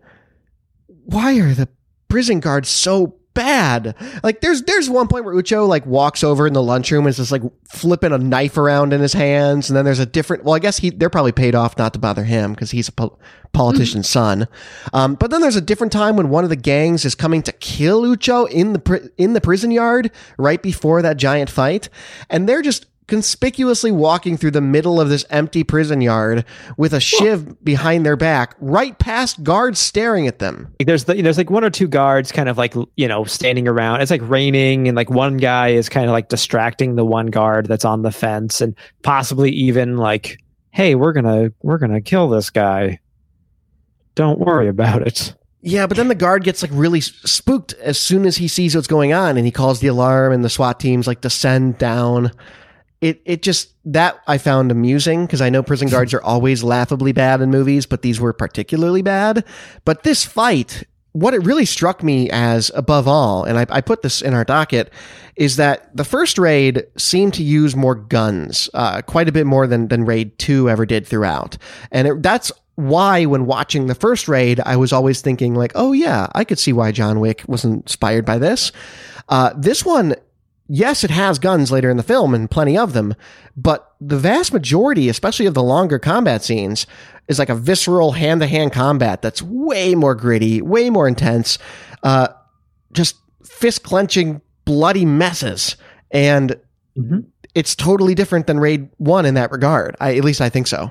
Why 0.87 1.39
are 1.39 1.55
the 1.55 1.69
prison 2.09 2.41
guards 2.41 2.69
so 2.69 3.17
bad? 3.37 3.95
Like, 4.25 4.41
there's 4.41 4.63
there's 4.63 4.91
one 4.91 5.07
point 5.07 5.25
where 5.25 5.35
Ucho 5.35 5.69
like 5.69 5.87
walks 5.87 6.25
over 6.25 6.47
in 6.47 6.53
the 6.53 6.63
lunchroom 6.63 7.05
and 7.05 7.11
is 7.11 7.19
just 7.19 7.31
like 7.31 7.43
flipping 7.69 8.11
a 8.11 8.19
knife 8.19 8.57
around 8.59 8.93
in 8.93 9.01
his 9.01 9.13
hands, 9.13 9.71
and 9.71 9.77
then 9.77 9.85
there's 9.85 10.01
a 10.01 10.07
different. 10.07 10.43
Well, 10.43 10.55
I 10.55 10.59
guess 10.59 10.79
he 10.79 10.91
they're 10.91 11.11
probably 11.11 11.33
paid 11.33 11.55
off 11.55 11.79
not 11.79 11.93
to 11.93 12.01
bother 12.01 12.25
him 12.25 12.53
because 12.53 12.73
he's 12.73 12.89
a 12.89 12.93
pol- 12.93 13.21
politician's 13.53 14.09
son. 14.09 14.49
Um, 14.93 15.15
but 15.15 15.31
then 15.31 15.41
there's 15.41 15.57
a 15.57 15.61
different 15.61 15.93
time 15.93 16.17
when 16.17 16.31
one 16.31 16.43
of 16.43 16.51
the 16.51 16.57
gangs 16.57 17.05
is 17.05 17.15
coming 17.15 17.43
to 17.43 17.53
kill 17.53 18.03
Ucho 18.03 18.51
in 18.51 18.73
the 18.73 19.13
in 19.17 19.35
the 19.35 19.41
prison 19.41 19.71
yard 19.71 20.11
right 20.37 20.61
before 20.61 21.03
that 21.03 21.17
giant 21.17 21.51
fight, 21.51 21.89
and 22.29 22.49
they're 22.49 22.63
just 22.63 22.87
conspicuously 23.07 23.93
walking 23.93 24.37
through 24.37 24.51
the 24.51 24.61
middle 24.61 25.01
of 25.01 25.09
this 25.09 25.25
empty 25.31 25.63
prison 25.63 26.01
yard 26.01 26.45
with 26.77 26.93
a 26.93 27.01
shiv 27.01 27.63
behind 27.65 28.05
their 28.05 28.17
back, 28.17 28.55
right 28.61 28.99
past 28.99 29.43
guards 29.43 29.79
staring 29.79 30.27
at 30.27 30.39
them. 30.39 30.75
There's 30.85 31.05
the, 31.05 31.21
there's 31.21 31.39
like 31.39 31.51
one 31.51 31.65
or 31.65 31.71
two 31.71 31.89
guards 31.89 32.33
kind 32.33 32.49
of 32.49 32.59
like 32.59 32.75
you 32.97 33.09
know 33.09 33.25
standing 33.25 33.69
around. 33.69 34.01
It's 34.01 34.11
like 34.11 34.29
raining, 34.29 34.89
and 34.89 34.97
like 34.97 35.11
one 35.11 35.37
guy 35.37 35.69
is 35.69 35.89
kind 35.89 36.07
of 36.07 36.13
like 36.13 36.29
distracting 36.29 36.97
the 36.97 37.05
one 37.05 37.27
guard 37.27 37.67
that's 37.67 37.85
on 37.85 38.03
the 38.03 38.13
fence, 38.13 38.61
and 38.61 38.75
possibly 39.03 39.51
even 39.51 39.97
like, 39.97 40.39
"Hey, 40.71 40.95
we're 40.95 41.13
gonna 41.13 41.53
we're 41.63 41.79
gonna 41.79 42.01
kill 42.01 42.29
this 42.29 42.51
guy. 42.51 43.01
Don't 44.15 44.41
worry 44.41 44.69
about 44.69 45.03
it." 45.03 45.35
Yeah, 45.63 45.89
but 45.89 45.97
then 45.97 46.07
the 46.07 46.15
guard 46.15 46.45
gets 46.45 46.63
like 46.63 46.71
really 46.73 47.01
spooked 47.01 47.73
as 47.75 47.99
soon 47.99 48.25
as 48.25 48.37
he 48.37 48.47
sees 48.47 48.77
what's 48.77 48.87
going 48.87 49.13
on, 49.13 49.37
and 49.37 49.45
he 49.45 49.51
calls 49.51 49.81
the 49.81 49.89
alarm, 49.89 50.33
and 50.33 50.45
the 50.45 50.49
SWAT 50.49 50.79
teams 50.79 51.07
like 51.07 51.21
descend 51.21 51.79
down. 51.79 52.31
It 53.01 53.21
it 53.25 53.43
just 53.43 53.75
that 53.85 54.21
I 54.27 54.39
found 54.39 54.71
amusing 54.71 55.27
because 55.27 55.41
I 55.41 55.51
know 55.51 55.63
prison 55.63 55.89
guards 55.89 56.15
are 56.15 56.23
always 56.23 56.63
laughably 56.63 57.13
bad 57.13 57.41
in 57.41 57.51
movies, 57.51 57.87
but 57.87 58.03
these 58.03 58.21
were 58.21 58.33
particularly 58.33 59.03
bad. 59.03 59.45
But 59.85 60.03
this 60.03 60.25
fight, 60.25 60.85
what 61.13 61.35
it 61.35 61.45
really 61.45 61.67
struck 61.67 62.03
me 62.03 62.31
as 62.31 62.71
above 62.75 63.07
all, 63.07 63.45
and 63.45 63.59
I, 63.59 63.67
I 63.69 63.81
put 63.83 64.03
this 64.03 64.23
in 64.23 64.33
our 64.33 64.45
docket, 64.45 64.91
is 65.37 65.57
that 65.57 65.95
the 65.95 66.05
first 66.05 66.39
raid 66.39 66.85
seemed 66.97 67.35
to 67.35 67.43
use 67.43 67.77
more 67.77 67.95
guns, 67.95 68.71
uh, 68.73 69.03
quite 69.03 69.29
a 69.29 69.33
bit 69.33 69.47
more 69.47 69.67
than 69.67 69.89
than 69.89 70.07
Raid 70.07 70.39
Two 70.39 70.71
ever 70.71 70.87
did 70.87 71.07
throughout, 71.07 71.59
and 71.93 72.09
it, 72.09 72.23
that's 72.23 72.51
why 72.77 73.25
when 73.25 73.47
watching 73.47 73.87
the 73.87 73.95
first 73.95 74.29
raid 74.29 74.61
i 74.67 74.77
was 74.77 74.93
always 74.93 75.23
thinking 75.23 75.55
like 75.55 75.73
oh 75.75 75.93
yeah 75.93 76.27
i 76.35 76.45
could 76.45 76.59
see 76.59 76.75
why 76.75 76.93
john 76.93 77.21
wick 77.21 77.43
was 77.49 77.65
inspired 77.65 78.27
by 78.27 78.37
this 78.39 78.71
uh, 79.29 79.53
this 79.57 79.85
one 79.85 80.15
yes 80.69 81.05
it 81.05 81.11
has 81.11 81.39
guns 81.39 81.71
later 81.71 81.89
in 81.91 81.97
the 81.97 82.03
film 82.03 82.35
and 82.35 82.51
plenty 82.51 82.77
of 82.77 82.93
them 82.93 83.15
but 83.57 83.95
the 84.01 84.17
vast 84.19 84.53
majority 84.53 85.09
especially 85.09 85.47
of 85.47 85.55
the 85.55 85.63
longer 85.63 85.99
combat 85.99 86.43
scenes 86.43 86.87
is 87.29 87.39
like 87.39 87.49
a 87.49 87.55
visceral 87.55 88.13
hand-to-hand 88.13 88.73
combat 88.73 89.23
that's 89.23 89.41
way 89.43 89.95
more 89.95 90.15
gritty 90.15 90.61
way 90.61 90.91
more 90.91 91.07
intense 91.09 91.59
uh, 92.03 92.29
just 92.93 93.17
fist 93.45 93.83
clenching 93.83 94.41
bloody 94.65 95.05
messes 95.05 95.77
and 96.11 96.57
Mhm. 96.99 97.27
it's 97.55 97.75
totally 97.77 98.15
different 98.15 98.47
than 98.47 98.59
raid 98.59 98.89
1 98.99 99.25
in 99.27 99.35
that 99.35 99.51
regard 99.53 99.95
I, 100.01 100.17
at 100.17 100.25
least 100.25 100.41
i 100.41 100.49
think 100.49 100.67
so 100.67 100.91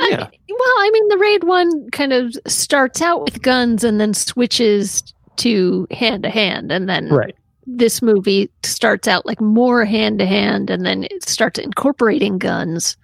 I- 0.00 0.08
Yeah. 0.10 0.18
well, 0.48 0.74
I 0.78 0.90
mean, 0.92 1.08
the 1.08 1.18
raid 1.18 1.42
one 1.44 1.90
kind 1.90 2.12
of 2.12 2.32
starts 2.46 3.02
out 3.02 3.24
with 3.24 3.42
guns 3.42 3.82
and 3.82 4.00
then 4.00 4.14
switches 4.14 5.02
to 5.38 5.86
hand 5.90 6.22
to 6.22 6.30
hand, 6.30 6.70
and 6.70 6.88
then 6.88 7.08
Right. 7.08 7.34
This 7.70 8.00
movie 8.00 8.50
starts 8.62 9.06
out 9.06 9.26
like 9.26 9.40
more 9.40 9.84
hand 9.84 10.18
to 10.20 10.26
hand, 10.26 10.70
and 10.70 10.84
then 10.86 11.04
it 11.04 11.28
starts 11.28 11.58
incorporating 11.58 12.38
guns 12.38 12.96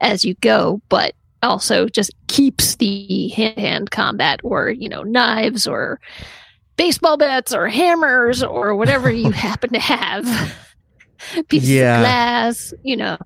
as 0.00 0.24
you 0.24 0.34
go, 0.34 0.80
but 0.88 1.14
also 1.42 1.88
just 1.88 2.12
keeps 2.28 2.76
the 2.76 3.28
hand 3.28 3.56
to 3.56 3.60
hand 3.60 3.90
combat 3.90 4.40
or 4.44 4.70
you 4.70 4.88
know 4.88 5.02
knives 5.02 5.66
or 5.66 5.98
baseball 6.76 7.16
bats 7.16 7.52
or 7.52 7.66
hammers 7.68 8.42
or 8.42 8.74
whatever 8.76 9.10
you 9.10 9.30
happen 9.32 9.70
to 9.70 9.80
have 9.80 10.24
pieces 11.48 11.68
Yeah. 11.70 11.96
of 11.98 12.02
glass, 12.04 12.74
you 12.82 12.96
know. 12.96 13.18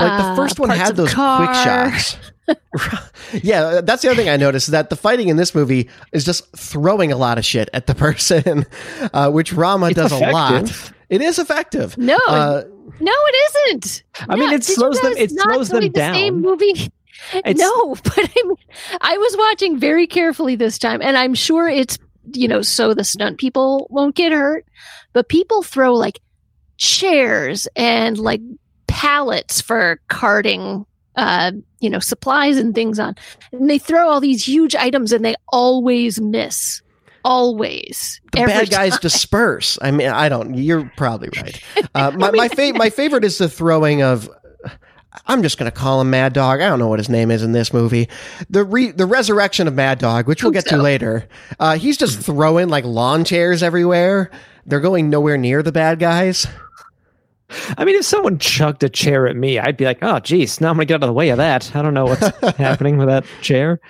Like 0.00 0.18
the 0.18 0.24
uh, 0.24 0.36
first 0.36 0.58
one 0.58 0.70
had 0.70 0.96
those 0.96 1.14
quick 1.14 1.54
shots. 1.54 2.16
yeah, 3.42 3.80
that's 3.82 4.02
the 4.02 4.08
other 4.08 4.16
thing 4.16 4.28
I 4.28 4.36
noticed 4.36 4.68
is 4.68 4.72
that 4.72 4.90
the 4.90 4.96
fighting 4.96 5.28
in 5.28 5.36
this 5.36 5.54
movie 5.54 5.88
is 6.12 6.24
just 6.24 6.50
throwing 6.56 7.12
a 7.12 7.16
lot 7.16 7.38
of 7.38 7.44
shit 7.44 7.68
at 7.72 7.86
the 7.86 7.94
person, 8.06 8.66
uh, 9.12 9.30
which 9.30 9.52
Rama 9.52 9.86
It's 9.88 9.96
does 9.96 10.12
a 10.12 10.18
lot. 10.30 10.92
It 11.08 11.20
is 11.20 11.38
effective. 11.38 11.96
No, 11.98 12.16
Uh, 12.28 12.62
no, 13.00 13.12
it 13.12 13.36
isn't. 13.70 14.02
I 14.28 14.36
mean, 14.36 14.50
No, 14.50 14.54
it 14.56 14.64
slows 14.64 15.00
them- 15.00 15.14
it 15.16 15.30
slows 15.30 15.68
them 15.68 15.82
see 15.82 15.88
the 15.90 16.00
Same 16.00 16.34
down. 16.34 16.42
movie. 16.42 16.92
It's- 17.32 17.56
no, 17.56 17.94
but 17.94 18.18
I 18.18 18.42
mean, 18.44 18.56
I 19.00 19.16
was 19.16 19.36
watching 19.38 19.78
very 19.78 20.06
carefully 20.06 20.56
this 20.56 20.78
time, 20.78 21.00
and 21.00 21.16
I'm 21.16 21.32
sure 21.34 21.68
it's 21.68 21.98
you 22.34 22.48
know 22.48 22.60
so 22.60 22.92
the 22.92 23.04
stunt 23.04 23.38
people 23.38 23.86
won't 23.88 24.14
get 24.14 24.32
hurt, 24.32 24.66
but 25.12 25.28
people 25.28 25.62
throw 25.62 25.94
like 25.94 26.20
chairs 26.76 27.68
and 27.76 28.18
like 28.18 28.40
pallets 28.88 29.60
for 29.60 30.00
carting 30.08 30.84
uh 31.16 31.52
you 31.80 31.88
know 31.90 31.98
supplies 31.98 32.56
and 32.56 32.74
things 32.74 32.98
on 32.98 33.14
and 33.52 33.68
they 33.70 33.78
throw 33.78 34.08
all 34.08 34.20
these 34.20 34.46
huge 34.46 34.74
items 34.74 35.12
and 35.12 35.24
they 35.24 35.34
always 35.48 36.20
miss 36.20 36.82
always 37.24 38.20
the 38.32 38.44
bad 38.44 38.70
guys 38.70 38.92
time. 38.92 38.98
disperse. 39.00 39.78
I 39.80 39.90
mean, 39.90 40.08
I 40.08 40.28
don't. 40.28 40.54
You're 40.54 40.90
probably 40.96 41.30
right. 41.36 41.60
Uh, 41.94 42.10
my 42.10 42.30
my, 42.32 42.48
fa- 42.48 42.72
my 42.74 42.90
favorite 42.90 43.24
is 43.24 43.38
the 43.38 43.48
throwing 43.48 44.02
of. 44.02 44.28
I'm 45.26 45.42
just 45.42 45.58
going 45.58 45.70
to 45.70 45.76
call 45.76 46.00
him 46.00 46.10
Mad 46.10 46.32
Dog. 46.32 46.60
I 46.60 46.68
don't 46.68 46.80
know 46.80 46.88
what 46.88 46.98
his 46.98 47.08
name 47.08 47.30
is 47.30 47.44
in 47.44 47.52
this 47.52 47.72
movie. 47.72 48.08
The 48.50 48.64
re- 48.64 48.90
the 48.90 49.06
resurrection 49.06 49.68
of 49.68 49.74
Mad 49.74 50.00
Dog, 50.00 50.26
which 50.26 50.42
we'll 50.42 50.50
get 50.50 50.66
to 50.66 50.76
later. 50.76 51.28
Uh, 51.60 51.76
he's 51.78 51.96
just 51.96 52.18
throwing 52.20 52.68
like 52.68 52.84
lawn 52.84 53.24
chairs 53.24 53.62
everywhere. 53.62 54.30
They're 54.66 54.80
going 54.80 55.08
nowhere 55.10 55.38
near 55.38 55.62
the 55.62 55.70
bad 55.70 56.00
guys. 56.00 56.48
I 57.76 57.84
mean, 57.84 57.94
if 57.96 58.04
someone 58.04 58.38
chugged 58.38 58.82
a 58.84 58.88
chair 58.88 59.26
at 59.28 59.36
me, 59.36 59.58
I'd 59.58 59.76
be 59.76 59.84
like, 59.84 59.98
"Oh, 60.02 60.18
geez, 60.18 60.60
now 60.60 60.70
I'm 60.70 60.76
gonna 60.76 60.86
get 60.86 60.94
out 60.96 61.02
of 61.02 61.08
the 61.08 61.12
way 61.12 61.28
of 61.28 61.36
that." 61.38 61.74
I 61.76 61.82
don't 61.82 61.94
know 61.94 62.06
what's 62.06 62.28
happening 62.58 62.96
with 62.96 63.08
that 63.08 63.24
chair. 63.42 63.80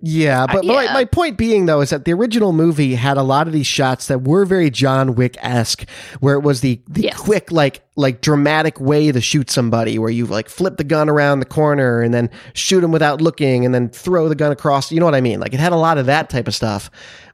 Yeah, 0.00 0.46
but 0.46 0.64
My, 0.64 0.84
yeah. 0.84 0.92
my 0.94 1.04
point 1.04 1.36
being 1.36 1.66
though 1.66 1.80
is 1.80 1.90
that 1.90 2.04
the 2.04 2.12
original 2.12 2.52
movie 2.52 2.94
had 2.94 3.16
a 3.16 3.24
lot 3.24 3.48
of 3.48 3.52
these 3.52 3.66
shots 3.66 4.06
that 4.06 4.22
were 4.22 4.44
very 4.44 4.70
John 4.70 5.16
Wick 5.16 5.36
esque, 5.40 5.88
where 6.20 6.36
it 6.36 6.42
was 6.42 6.60
the 6.60 6.80
the 6.88 7.02
Yes. 7.02 7.18
quick 7.18 7.50
like 7.50 7.82
like 7.96 8.20
dramatic 8.20 8.80
way 8.80 9.10
to 9.10 9.20
shoot 9.20 9.50
somebody, 9.50 9.98
where 9.98 10.08
you 10.10 10.24
like 10.24 10.48
flip 10.48 10.76
the 10.76 10.84
gun 10.84 11.08
around 11.08 11.40
the 11.40 11.46
corner 11.46 12.00
and 12.00 12.14
then 12.14 12.30
shoot 12.54 12.84
him 12.84 12.92
without 12.92 13.20
looking, 13.20 13.64
and 13.64 13.74
then 13.74 13.88
throw 13.88 14.28
the 14.28 14.36
gun 14.36 14.52
across. 14.52 14.92
You 14.92 15.00
know 15.00 15.04
what 15.06 15.16
I 15.16 15.20
mean? 15.20 15.40
Like 15.40 15.52
it 15.52 15.58
had 15.60 15.72
a 15.72 15.76
lot 15.76 15.98
of 15.98 16.06
that 16.06 16.30
type 16.30 16.46
of 16.46 16.54
stuff. 16.54 16.90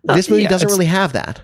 Uh, 0.09 0.14
This 0.16 0.31
movie 0.31 0.42
yeah, 0.44 0.48
doesn't 0.48 0.68
really 0.68 0.87
have 0.87 1.12
that. 1.12 1.42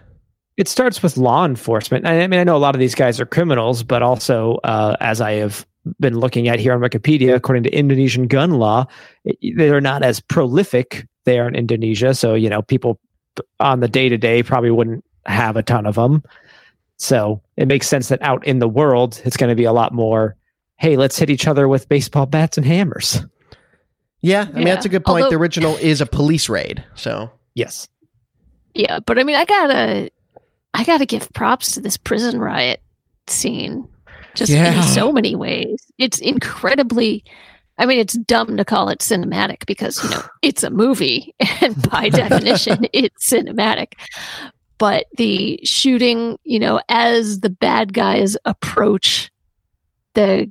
It 0.60 0.68
starts 0.68 1.02
with 1.02 1.16
law 1.16 1.46
enforcement. 1.46 2.06
I 2.06 2.20
I 2.20 2.26
mean, 2.26 2.38
I 2.38 2.44
know 2.44 2.54
a 2.54 2.58
lot 2.58 2.74
of 2.74 2.80
these 2.80 2.94
guys 2.94 3.18
are 3.18 3.24
criminals, 3.24 3.82
but 3.82 4.02
also, 4.02 4.56
uh, 4.62 4.94
as 5.00 5.22
I 5.22 5.32
have 5.32 5.66
been 5.98 6.18
looking 6.18 6.48
at 6.48 6.58
here 6.58 6.74
on 6.74 6.80
Wikipedia, 6.80 7.34
according 7.34 7.62
to 7.62 7.70
Indonesian 7.70 8.26
gun 8.26 8.50
law, 8.50 8.84
they're 9.56 9.80
not 9.80 10.02
as 10.02 10.20
prolific 10.20 11.06
there 11.24 11.48
in 11.48 11.54
Indonesia. 11.54 12.12
So, 12.12 12.34
you 12.34 12.50
know, 12.50 12.60
people 12.60 13.00
on 13.58 13.80
the 13.80 13.88
day 13.88 14.10
to 14.10 14.18
day 14.18 14.42
probably 14.42 14.70
wouldn't 14.70 15.02
have 15.24 15.56
a 15.56 15.62
ton 15.62 15.86
of 15.86 15.94
them. 15.94 16.22
So 16.98 17.40
it 17.56 17.66
makes 17.66 17.88
sense 17.88 18.08
that 18.08 18.20
out 18.20 18.46
in 18.46 18.58
the 18.58 18.68
world, 18.68 19.18
it's 19.24 19.38
going 19.38 19.48
to 19.48 19.56
be 19.56 19.64
a 19.64 19.72
lot 19.72 19.94
more. 19.94 20.36
Hey, 20.76 20.98
let's 20.98 21.18
hit 21.18 21.30
each 21.30 21.46
other 21.46 21.68
with 21.68 21.88
baseball 21.88 22.26
bats 22.26 22.58
and 22.58 22.66
hammers. 22.66 23.24
Yeah, 24.20 24.42
I 24.42 24.52
mean 24.52 24.66
that's 24.66 24.84
a 24.84 24.90
good 24.90 25.06
point. 25.06 25.22
Although- 25.22 25.30
the 25.30 25.40
original 25.40 25.76
is 25.76 26.02
a 26.02 26.06
police 26.06 26.50
raid, 26.50 26.84
so 26.94 27.30
Yes. 27.54 27.88
Yeah, 28.74 29.00
but 29.00 29.18
I 29.18 29.24
mean, 29.24 29.36
I 29.36 29.46
gotta, 29.46 30.10
I 30.74 30.84
gotta 30.84 31.06
give 31.06 31.32
props 31.32 31.72
to 31.72 31.80
this 31.80 31.96
prison 31.96 32.38
riot 32.40 32.80
scene, 33.26 33.88
just 34.34 34.52
Yeah. 34.52 34.74
in 34.76 34.82
so 34.88 35.12
many 35.12 35.34
ways. 35.34 35.84
It's 35.98 36.18
incredibly. 36.18 37.24
I 37.78 37.86
mean, 37.86 37.98
it's 37.98 38.14
dumb 38.14 38.56
to 38.58 38.64
call 38.64 38.88
it 38.90 38.98
cinematic 39.00 39.64
because 39.66 40.02
you 40.04 40.10
know 40.10 40.22
it's 40.42 40.62
a 40.62 40.70
movie, 40.70 41.34
and 41.60 41.90
by 41.90 42.08
definition, 42.10 42.86
it's 42.92 43.28
cinematic. 43.30 43.94
But 44.78 45.06
the 45.16 45.60
shooting, 45.64 46.38
you 46.44 46.58
know, 46.58 46.80
as 46.88 47.40
the 47.40 47.50
bad 47.50 47.92
guys 47.92 48.36
approach 48.46 49.30
the, 50.14 50.50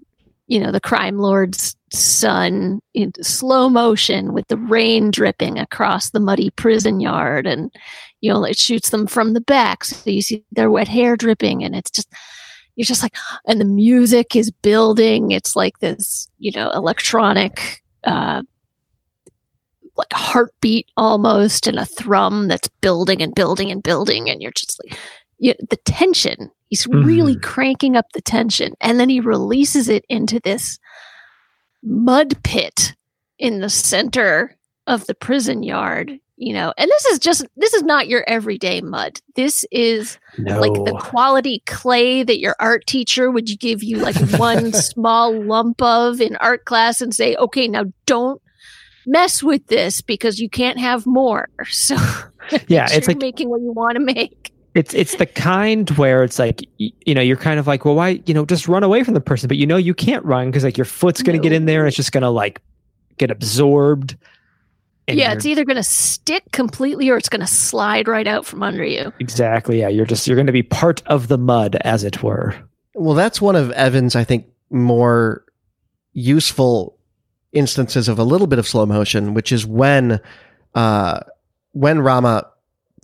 you 0.49 0.59
know, 0.59 0.71
the 0.71 0.81
crime 0.81 1.17
lord's 1.17 1.75
son 1.91 2.81
in 2.93 3.11
slow 3.21 3.69
motion 3.69 4.33
with 4.33 4.47
the 4.47 4.57
rain 4.57 5.09
dripping 5.11 5.57
across 5.57 6.09
the 6.09 6.19
muddy 6.19 6.49
prison 6.51 6.99
yard 6.99 7.47
and 7.47 7.71
you 8.21 8.31
know, 8.31 8.43
it 8.43 8.57
shoots 8.57 8.89
them 8.89 9.07
from 9.07 9.33
the 9.33 9.41
back. 9.41 9.83
So 9.83 10.09
you 10.09 10.21
see 10.21 10.43
their 10.51 10.69
wet 10.69 10.87
hair 10.87 11.15
dripping, 11.15 11.63
and 11.63 11.75
it's 11.75 11.91
just, 11.91 12.11
you're 12.75 12.85
just 12.85 13.03
like, 13.03 13.15
and 13.47 13.59
the 13.61 13.65
music 13.65 14.35
is 14.35 14.51
building. 14.51 15.31
It's 15.31 15.55
like 15.55 15.79
this, 15.79 16.27
you 16.37 16.51
know, 16.51 16.69
electronic, 16.71 17.81
uh, 18.03 18.43
like 19.95 20.13
heartbeat 20.13 20.87
almost, 20.97 21.67
and 21.67 21.79
a 21.79 21.85
thrum 21.85 22.47
that's 22.47 22.69
building 22.81 23.21
and 23.21 23.33
building 23.33 23.71
and 23.71 23.83
building. 23.83 24.29
And 24.29 24.41
you're 24.41 24.51
just 24.51 24.79
like, 24.83 24.99
you, 25.39 25.53
the 25.69 25.77
tension, 25.77 26.51
he's 26.69 26.87
really 26.87 27.33
mm-hmm. 27.33 27.43
cranking 27.43 27.95
up 27.95 28.05
the 28.13 28.21
tension. 28.21 28.73
And 28.81 28.99
then 28.99 29.09
he 29.09 29.19
releases 29.19 29.89
it 29.89 30.05
into 30.09 30.39
this 30.39 30.79
mud 31.83 32.41
pit 32.43 32.95
in 33.37 33.61
the 33.61 33.69
center 33.69 34.57
of 34.87 35.05
the 35.07 35.15
prison 35.15 35.63
yard 35.63 36.19
you 36.39 36.53
know? 36.53 36.73
And 36.77 36.89
this 36.89 37.05
is 37.05 37.19
just 37.19 37.45
this 37.57 37.73
is 37.73 37.83
not 37.83 38.07
your 38.07 38.23
everyday 38.27 38.81
mud. 38.81 39.21
This 39.35 39.65
is 39.71 40.17
No. 40.37 40.59
like 40.59 40.73
the 40.73 40.97
quality 40.99 41.61
clay 41.67 42.23
that 42.23 42.39
your 42.39 42.55
art 42.59 42.87
teacher 42.87 43.29
would 43.29 43.47
give 43.59 43.83
you 43.83 43.97
like 43.97 44.15
one 44.39 44.73
small 44.73 45.37
lump 45.43 45.81
of 45.81 46.21
in 46.21 46.37
art 46.37 46.65
class 46.65 47.01
and 47.01 47.13
say 47.13 47.35
okay 47.35 47.67
now 47.67 47.83
don't 48.05 48.41
mess 49.05 49.43
with 49.43 49.67
this 49.67 50.01
because 50.01 50.39
you 50.39 50.49
can't 50.49 50.79
have 50.79 51.05
more. 51.05 51.49
So 51.71 51.95
yeah, 52.67 52.87
it's 52.89 53.07
like 53.07 53.17
making 53.17 53.49
what 53.49 53.61
you 53.61 53.71
want 53.73 53.95
to 53.95 53.99
make 53.99 54.51
it's 54.75 54.93
it's 54.93 55.15
the 55.15 55.25
kind 55.25 55.89
where 55.91 56.23
it's 56.23 56.39
like 56.39 56.67
you 56.77 57.15
know 57.15 57.21
you're 57.21 57.37
kind 57.37 57.59
of 57.59 57.67
like 57.67 57.85
well 57.85 57.95
why 57.95 58.21
you 58.25 58.33
know 58.33 58.45
just 58.45 58.67
run 58.67 58.83
away 58.83 59.03
from 59.03 59.13
the 59.13 59.21
person 59.21 59.47
but 59.47 59.57
you 59.57 59.65
know 59.65 59.77
you 59.77 59.93
can't 59.93 60.23
run 60.23 60.49
because 60.49 60.63
like 60.63 60.77
your 60.77 60.85
foot's 60.85 61.23
gonna 61.23 61.39
get 61.39 61.51
in 61.51 61.65
there 61.65 61.81
and 61.81 61.87
it's 61.87 61.97
just 61.97 62.11
gonna 62.11 62.29
like 62.29 62.61
get 63.17 63.31
absorbed 63.31 64.15
yeah 65.07 65.33
it's 65.33 65.45
either 65.45 65.65
going 65.65 65.75
to 65.75 65.81
stick 65.81 66.43
completely 66.51 67.09
or 67.09 67.17
it's 67.17 67.29
going 67.29 67.39
to 67.39 67.47
slide 67.47 68.07
right 68.07 68.27
out 68.27 68.45
from 68.45 68.61
under 68.61 68.83
you. 68.83 69.11
Exactly 69.19 69.79
yeah 69.79 69.87
you're 69.87 70.05
just 70.05 70.27
you're 70.27 70.37
gonna 70.37 70.51
be 70.51 70.61
part 70.61 71.01
of 71.07 71.29
the 71.29 71.37
mud 71.37 71.75
as 71.77 72.03
it 72.03 72.21
were. 72.21 72.55
Well, 72.99 73.15
that's 73.15 73.39
one 73.39 73.55
of 73.55 73.71
Evan's, 73.71 74.15
I 74.15 74.25
think, 74.25 74.45
more 74.69 75.45
useful 76.13 76.97
instances 77.53 78.09
of 78.09 78.19
a 78.19 78.23
little 78.23 78.45
bit 78.45 78.59
of 78.59 78.67
slow 78.67 78.85
motion, 78.85 79.33
which 79.33 79.53
is 79.53 79.65
when, 79.65 80.19
uh, 80.75 81.21
when 81.71 81.99
Rama 81.99 82.45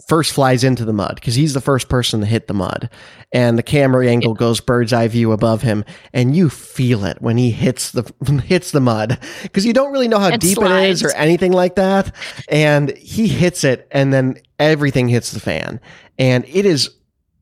first 0.07 0.33
flies 0.33 0.63
into 0.63 0.85
the 0.85 0.93
mud 0.93 1.15
because 1.15 1.35
he's 1.35 1.53
the 1.53 1.61
first 1.61 1.89
person 1.89 2.19
to 2.19 2.25
hit 2.25 2.47
the 2.47 2.53
mud, 2.53 2.89
and 3.31 3.57
the 3.57 3.63
camera 3.63 4.07
angle 4.07 4.33
goes 4.33 4.59
bird's 4.59 4.93
eye 4.93 5.07
view 5.07 5.31
above 5.31 5.61
him, 5.61 5.83
and 6.13 6.35
you 6.35 6.49
feel 6.49 7.05
it 7.05 7.21
when 7.21 7.37
he 7.37 7.51
hits 7.51 7.91
the 7.91 8.11
hits 8.45 8.71
the 8.71 8.81
mud. 8.81 9.19
Because 9.43 9.65
you 9.65 9.73
don't 9.73 9.91
really 9.91 10.07
know 10.07 10.19
how 10.19 10.29
And 10.29 10.41
deep 10.41 10.57
it 10.57 10.89
is 10.89 11.03
or 11.03 11.11
anything 11.15 11.51
like 11.51 11.75
that, 11.75 12.13
and 12.49 12.95
he 12.97 13.27
hits 13.27 13.63
it, 13.63 13.87
and 13.91 14.13
then 14.13 14.37
everything 14.59 15.07
hits 15.07 15.31
the 15.31 15.39
fan, 15.39 15.79
and 16.17 16.45
it 16.47 16.65
is, 16.65 16.89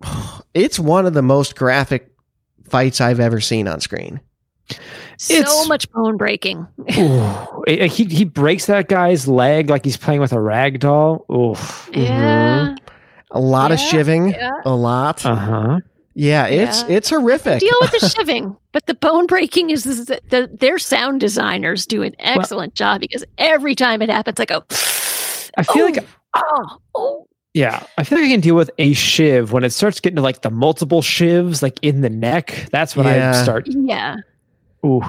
it's 0.53 0.79
one 0.79 1.05
of 1.05 1.13
the 1.13 1.21
most 1.21 1.55
graphic 1.55 2.11
fights 2.69 3.01
I've 3.01 3.19
ever 3.19 3.39
seen 3.39 3.67
on 3.67 3.81
screen. 3.81 4.19
So 5.17 5.65
much 5.65 5.89
bone 5.91 6.17
breaking 6.17 6.65
Ooh, 6.97 7.63
eh, 7.67 7.75
eh, 7.81 7.87
he 7.87 8.05
he 8.05 8.23
breaks 8.25 8.65
that 8.67 8.87
guy's 8.87 9.27
leg 9.27 9.69
like 9.69 9.83
he's 9.85 9.97
playing 9.97 10.21
with 10.21 10.33
a 10.33 10.39
rag 10.39 10.79
doll 10.79 11.25
Ooh. 11.31 11.53
Mm-hmm. 11.55 12.01
yeah 12.01 12.75
A 13.31 13.39
lot 13.39 13.71
of 13.71 13.79
Yeah, 13.79 13.85
shiving, 13.89 14.31
yeah. 14.31 14.51
a 14.65 14.75
lot. 14.75 15.25
uh-huh 15.25 15.79
yeah, 16.15 16.45
it's 16.45 16.81
Yeah. 16.83 16.97
it's 16.97 17.09
horrific. 17.09 17.59
deal 17.59 17.73
with 17.81 17.89
the 17.89 17.97
shiving, 18.15 18.55
but 18.71 18.85
the 18.85 18.93
bone 18.93 19.25
breaking 19.25 19.71
is, 19.71 19.87
is 19.87 20.05
that 20.05 20.29
the, 20.29 20.47
their 20.59 20.77
sound 20.77 21.19
designers 21.19 21.87
do 21.87 22.03
an 22.03 22.13
excellent 22.19 22.75
job 22.75 23.01
because 23.01 23.25
every 23.39 23.73
time 23.73 23.99
it 24.03 24.09
happens, 24.11 24.39
I 24.39 24.45
go, 24.45 24.63
i 25.57 25.63
feel 25.63 25.85
like 25.85 26.05
oh, 26.35 26.43
oh, 26.45 26.77
oh, 26.93 27.27
Yeah, 27.55 27.81
I 27.97 28.03
feel 28.03 28.19
like 28.19 28.27
I 28.27 28.31
can 28.31 28.41
deal 28.41 28.53
with 28.55 28.69
a 28.77 28.93
shiv 28.93 29.51
when 29.53 29.63
it 29.63 29.71
starts 29.71 29.99
getting 29.99 30.17
to 30.17 30.21
like 30.21 30.43
the 30.43 30.51
multiple 30.51 31.01
shivs, 31.01 31.63
like 31.63 31.79
in 31.81 32.01
the 32.01 32.11
neck. 32.11 32.67
That's 32.71 32.95
when 32.95 33.07
Yeah. 33.07 33.31
I 33.31 33.41
start. 33.43 33.65
yeah, 33.67 34.17
Ooh, 34.85 35.01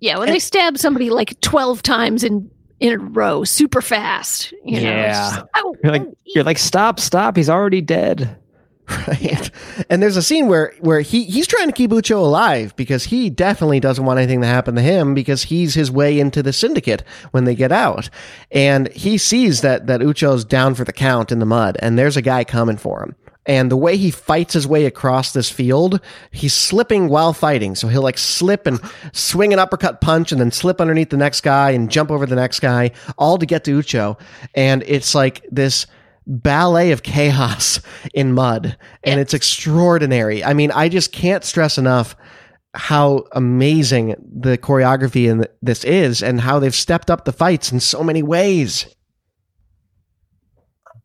yeah. 0.00 0.18
When 0.18 0.28
they 0.30 0.38
stab 0.38 0.78
somebody 0.78 1.10
like 1.10 1.40
twelve 1.40 1.82
times 1.82 2.22
in 2.24 2.50
in 2.80 2.92
a 2.92 2.98
row, 2.98 3.42
super 3.44 3.80
fast, 3.82 4.52
you 4.64 4.72
know, 4.72 4.76
it's 4.76 4.82
Yeah. 4.82 5.30
just, 5.30 5.44
oh, 5.56 5.76
You're 5.82 5.92
like- 5.92 6.02
oh, 6.06 6.14
you're 6.26 6.44
like, 6.44 6.58
stop, 6.58 7.00
stop. 7.00 7.36
He's 7.36 7.50
already 7.50 7.80
dead. 7.80 8.36
right? 9.06 9.50
And 9.90 10.00
there's 10.02 10.16
a 10.16 10.22
scene 10.22 10.46
where 10.46 10.72
where 10.80 11.00
he 11.02 11.24
he's 11.24 11.46
trying 11.46 11.66
to 11.66 11.74
keep 11.74 11.90
Ucho 11.90 12.16
alive 12.20 12.74
because 12.76 13.04
he 13.04 13.28
definitely 13.28 13.80
doesn't 13.80 14.04
want 14.06 14.18
anything 14.18 14.40
to 14.40 14.46
happen 14.46 14.76
to 14.76 14.80
him 14.80 15.12
because 15.12 15.42
he's 15.42 15.74
his 15.74 15.90
way 15.90 16.18
into 16.18 16.42
the 16.42 16.54
syndicate 16.54 17.02
when 17.32 17.44
they 17.44 17.54
get 17.54 17.70
out. 17.70 18.08
And 18.50 18.90
he 18.92 19.18
sees 19.18 19.60
that 19.60 19.88
that 19.88 20.00
Ucho's 20.00 20.42
down 20.44 20.74
for 20.74 20.84
the 20.84 20.92
count 20.94 21.30
in 21.30 21.38
the 21.38 21.44
mud 21.44 21.76
and 21.80 21.98
there's 21.98 22.16
a 22.16 22.22
guy 22.22 22.44
coming 22.44 22.78
for 22.78 23.02
him. 23.02 23.14
And 23.48 23.70
the 23.70 23.76
way 23.76 23.96
he 23.96 24.10
fights 24.10 24.52
his 24.52 24.66
way 24.66 24.84
across 24.84 25.32
this 25.32 25.50
field, 25.50 26.00
he's 26.30 26.52
slipping 26.52 27.08
while 27.08 27.32
fighting. 27.32 27.74
So 27.74 27.88
he'll 27.88 28.02
like 28.02 28.18
slip 28.18 28.66
and 28.66 28.78
swing 29.12 29.54
an 29.54 29.58
uppercut 29.58 30.02
punch 30.02 30.30
and 30.30 30.40
then 30.40 30.50
slip 30.50 30.82
underneath 30.82 31.08
the 31.08 31.16
next 31.16 31.40
guy 31.40 31.70
and 31.70 31.90
jump 31.90 32.10
over 32.10 32.26
the 32.26 32.36
next 32.36 32.60
guy, 32.60 32.90
all 33.16 33.38
to 33.38 33.46
get 33.46 33.64
to 33.64 33.78
Uco. 33.78 34.20
And 34.54 34.84
it's 34.86 35.14
like 35.14 35.46
this 35.50 35.86
ballet 36.26 36.92
of 36.92 37.02
chaos 37.02 37.80
in 38.14 38.34
mud. 38.34 38.76
And 39.02 39.18
it's 39.18 39.32
extraordinary. 39.32 40.44
I 40.44 40.52
mean, 40.52 40.70
I 40.70 40.90
just 40.90 41.10
can't 41.10 41.42
stress 41.42 41.78
enough 41.78 42.16
how 42.74 43.24
amazing 43.32 44.14
the 44.40 44.58
choreography 44.58 45.26
in 45.26 45.46
this 45.62 45.84
is 45.84 46.22
and 46.22 46.38
how 46.38 46.58
they've 46.58 46.74
stepped 46.74 47.10
up 47.10 47.24
the 47.24 47.32
fights 47.32 47.72
in 47.72 47.80
so 47.80 48.04
many 48.04 48.22
ways. 48.22 48.94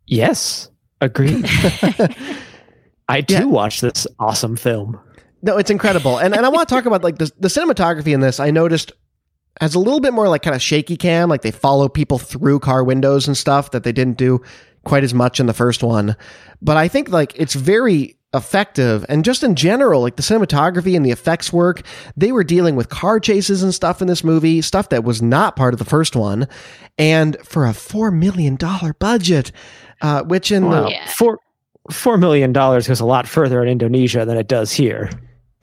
Yes, 0.05 0.69
agreed. 1.03 1.45
I 3.09 3.21
too 3.21 3.33
Yeah. 3.33 3.43
watched 3.45 3.81
this 3.81 4.07
awesome 4.19 4.55
film. 4.55 4.99
No, 5.41 5.57
it's 5.57 5.69
incredible. 5.69 6.17
And 6.17 6.35
and 6.35 6.45
I 6.45 6.49
want 6.49 6.67
to 6.69 6.73
talk 6.73 6.85
about 6.85 7.03
like 7.03 7.17
the 7.17 7.31
the 7.39 7.47
cinematography 7.49 8.13
in 8.13 8.21
this. 8.21 8.39
I 8.39 8.49
noticed 8.51 8.91
has 9.61 9.75
a 9.75 9.79
little 9.79 9.99
bit 9.99 10.13
more 10.13 10.27
like 10.29 10.41
kind 10.41 10.55
of 10.55 10.61
shaky 10.61 10.95
cam, 10.97 11.29
like 11.29 11.41
they 11.41 11.51
follow 11.51 11.87
people 11.89 12.17
through 12.17 12.59
car 12.59 12.83
windows 12.83 13.27
and 13.27 13.37
stuff 13.37 13.71
that 13.71 13.83
they 13.83 13.91
didn't 13.91 14.17
do 14.17 14.41
quite 14.83 15.03
as 15.03 15.13
much 15.13 15.39
in 15.39 15.45
the 15.45 15.53
first 15.53 15.83
one. 15.83 16.15
But 16.61 16.77
I 16.77 16.87
think 16.87 17.09
like 17.09 17.33
it's 17.35 17.53
very 17.53 18.17
effective 18.35 19.05
and 19.09 19.23
just 19.23 19.43
in 19.43 19.53
general 19.55 20.01
like 20.01 20.15
the 20.15 20.23
cinematography 20.23 20.95
and 20.95 21.05
the 21.05 21.11
effects 21.11 21.53
work 21.53 21.83
they 22.17 22.31
were 22.31 22.43
dealing 22.43 22.75
with 22.75 22.89
car 22.89 23.19
chases 23.19 23.61
and 23.61 23.75
stuff 23.75 24.01
in 24.01 24.07
this 24.07 24.23
movie 24.23 24.59
stuff 24.59 24.89
that 24.89 25.03
was 25.03 25.21
not 25.21 25.55
part 25.55 25.71
of 25.71 25.77
the 25.77 25.85
first 25.85 26.15
one 26.15 26.47
and 26.97 27.37
for 27.43 27.67
a 27.67 27.75
4 27.75 28.09
million 28.09 28.55
dollar 28.55 28.95
budget 28.95 29.51
uh, 30.03 30.23
which 30.23 30.51
in 30.51 30.63
Wow, 30.65 30.83
the 30.85 30.91
Yeah. 30.91 31.07
four 31.07 31.39
four 31.91 32.17
million 32.17 32.53
dollars 32.53 32.87
goes 32.87 32.99
a 32.99 33.05
lot 33.05 33.27
further 33.27 33.61
in 33.63 33.67
Indonesia 33.67 34.25
than 34.25 34.37
it 34.37 34.47
does 34.47 34.71
here. 34.71 35.09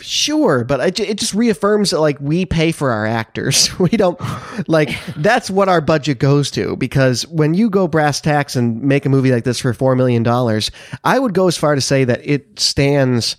Sure, 0.02 0.64
but 0.64 0.80
it, 0.80 1.00
it 1.00 1.18
just 1.18 1.34
reaffirms 1.34 1.90
that 1.90 2.00
like 2.00 2.18
we 2.20 2.46
pay 2.46 2.72
for 2.72 2.90
our 2.90 3.04
actors. 3.06 3.68
We 3.78 3.90
don't 3.90 4.18
like 4.66 4.90
that's 5.16 5.50
what 5.50 5.68
our 5.68 5.80
budget 5.82 6.18
goes 6.18 6.50
to 6.52 6.74
because 6.76 7.26
when 7.28 7.52
you 7.54 7.68
go 7.68 7.86
brass 7.86 8.20
tacks 8.20 8.56
and 8.56 8.82
make 8.82 9.04
a 9.04 9.10
movie 9.10 9.30
like 9.30 9.44
this 9.44 9.60
for 9.60 9.74
4 9.74 9.94
million 9.96 10.22
dollars, 10.22 10.70
I 11.04 11.18
would 11.18 11.34
go 11.34 11.48
as 11.48 11.56
far 11.58 11.74
to 11.74 11.80
say 11.82 12.04
that 12.04 12.20
it 12.24 12.58
stands 12.58 13.36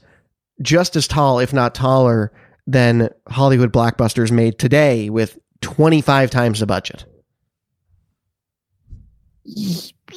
just 0.61 0.95
as 0.95 1.07
tall 1.07 1.39
if 1.39 1.51
not 1.51 1.73
taller 1.73 2.31
than 2.67 3.09
Hollywood 3.27 3.73
blockbusters 3.73 4.31
made 4.31 4.59
today 4.59 5.09
with 5.09 5.39
25 5.61 6.29
times 6.29 6.59
the 6.59 6.67
budget. 6.67 7.05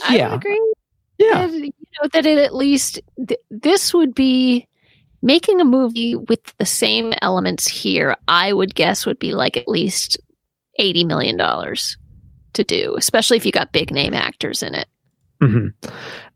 I 0.04 0.16
Yeah, 0.16 0.34
agree. 0.34 0.73
Yeah. 1.18 1.46
that, 1.46 1.52
you 1.52 1.72
know 2.02 2.08
that 2.12 2.26
it 2.26 2.38
at 2.38 2.54
least 2.54 3.00
th- 3.28 3.40
this 3.50 3.92
would 3.94 4.14
be 4.14 4.66
making 5.22 5.60
a 5.60 5.64
movie 5.64 6.14
with 6.16 6.40
the 6.58 6.66
same 6.66 7.12
elements 7.22 7.66
here 7.68 8.16
i 8.28 8.52
would 8.52 8.74
guess 8.74 9.06
would 9.06 9.18
be 9.18 9.32
like 9.32 9.56
at 9.56 9.68
least 9.68 10.18
80 10.78 11.04
million 11.04 11.36
dollars 11.36 11.96
to 12.54 12.64
do 12.64 12.94
especially 12.96 13.36
if 13.36 13.46
you 13.46 13.52
got 13.52 13.72
big 13.72 13.90
name 13.90 14.14
actors 14.14 14.62
in 14.62 14.74
it 14.74 14.88
hmm 15.40 15.68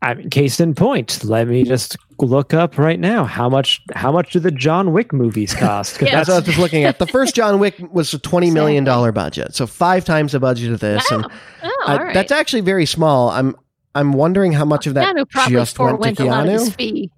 I 0.01 0.15
mean, 0.15 0.31
case 0.31 0.61
in 0.61 0.77
point. 0.77 1.25
Let 1.25 1.49
me 1.49 1.65
just 1.65 1.97
look 2.21 2.55
up 2.55 2.79
right 2.79 3.01
now 3.01 3.25
how 3.25 3.49
much 3.49 3.81
how 3.95 4.13
much 4.13 4.31
do 4.33 4.39
the 4.39 4.53
John 4.53 4.93
Wick 4.93 5.13
movies 5.13 5.53
cost? 5.59 5.99
'Cause 5.99 6.07
Yeah. 6.09 6.15
That's 6.17 6.29
what 6.29 6.35
I 6.35 6.39
was 6.39 6.47
just 6.47 6.59
looking 6.59 6.85
at. 6.85 7.01
The 7.01 7.07
first 7.09 7.35
John 7.35 7.59
Wick 7.59 7.75
was 7.91 8.15
a 8.15 8.19
20 8.21 8.53
million 8.53 8.85
dollar 8.85 9.11
budget. 9.11 9.57
So 9.57 9.67
5 9.67 10.05
times 10.05 10.33
the 10.33 10.41
budget 10.41 10.73
of 10.73 10.79
this 10.79 11.11
and 11.11 11.25
oh, 11.25 11.29
oh, 11.65 11.69
Uh, 11.87 11.91
all 11.93 12.05
right. 12.05 12.15
That's 12.15 12.31
actually 12.31 12.61
very 12.61 12.87
small. 12.87 13.31
I'm 13.31 13.57
I'm 13.99 14.13
wondering 14.13 14.53
how 14.53 14.65
much 14.65 14.87
of 14.87 14.95
that 14.95 15.15
Keanu 15.15 15.29
probably 15.29 15.55
just 15.55 15.79
went 15.79 16.01
to 16.01 16.15
forewent 16.15 16.21
a 16.21 16.25
lot 16.25 16.47
of 16.47 16.53
his 16.53 16.71
Keanu. 16.71 16.77
fee 16.77 17.11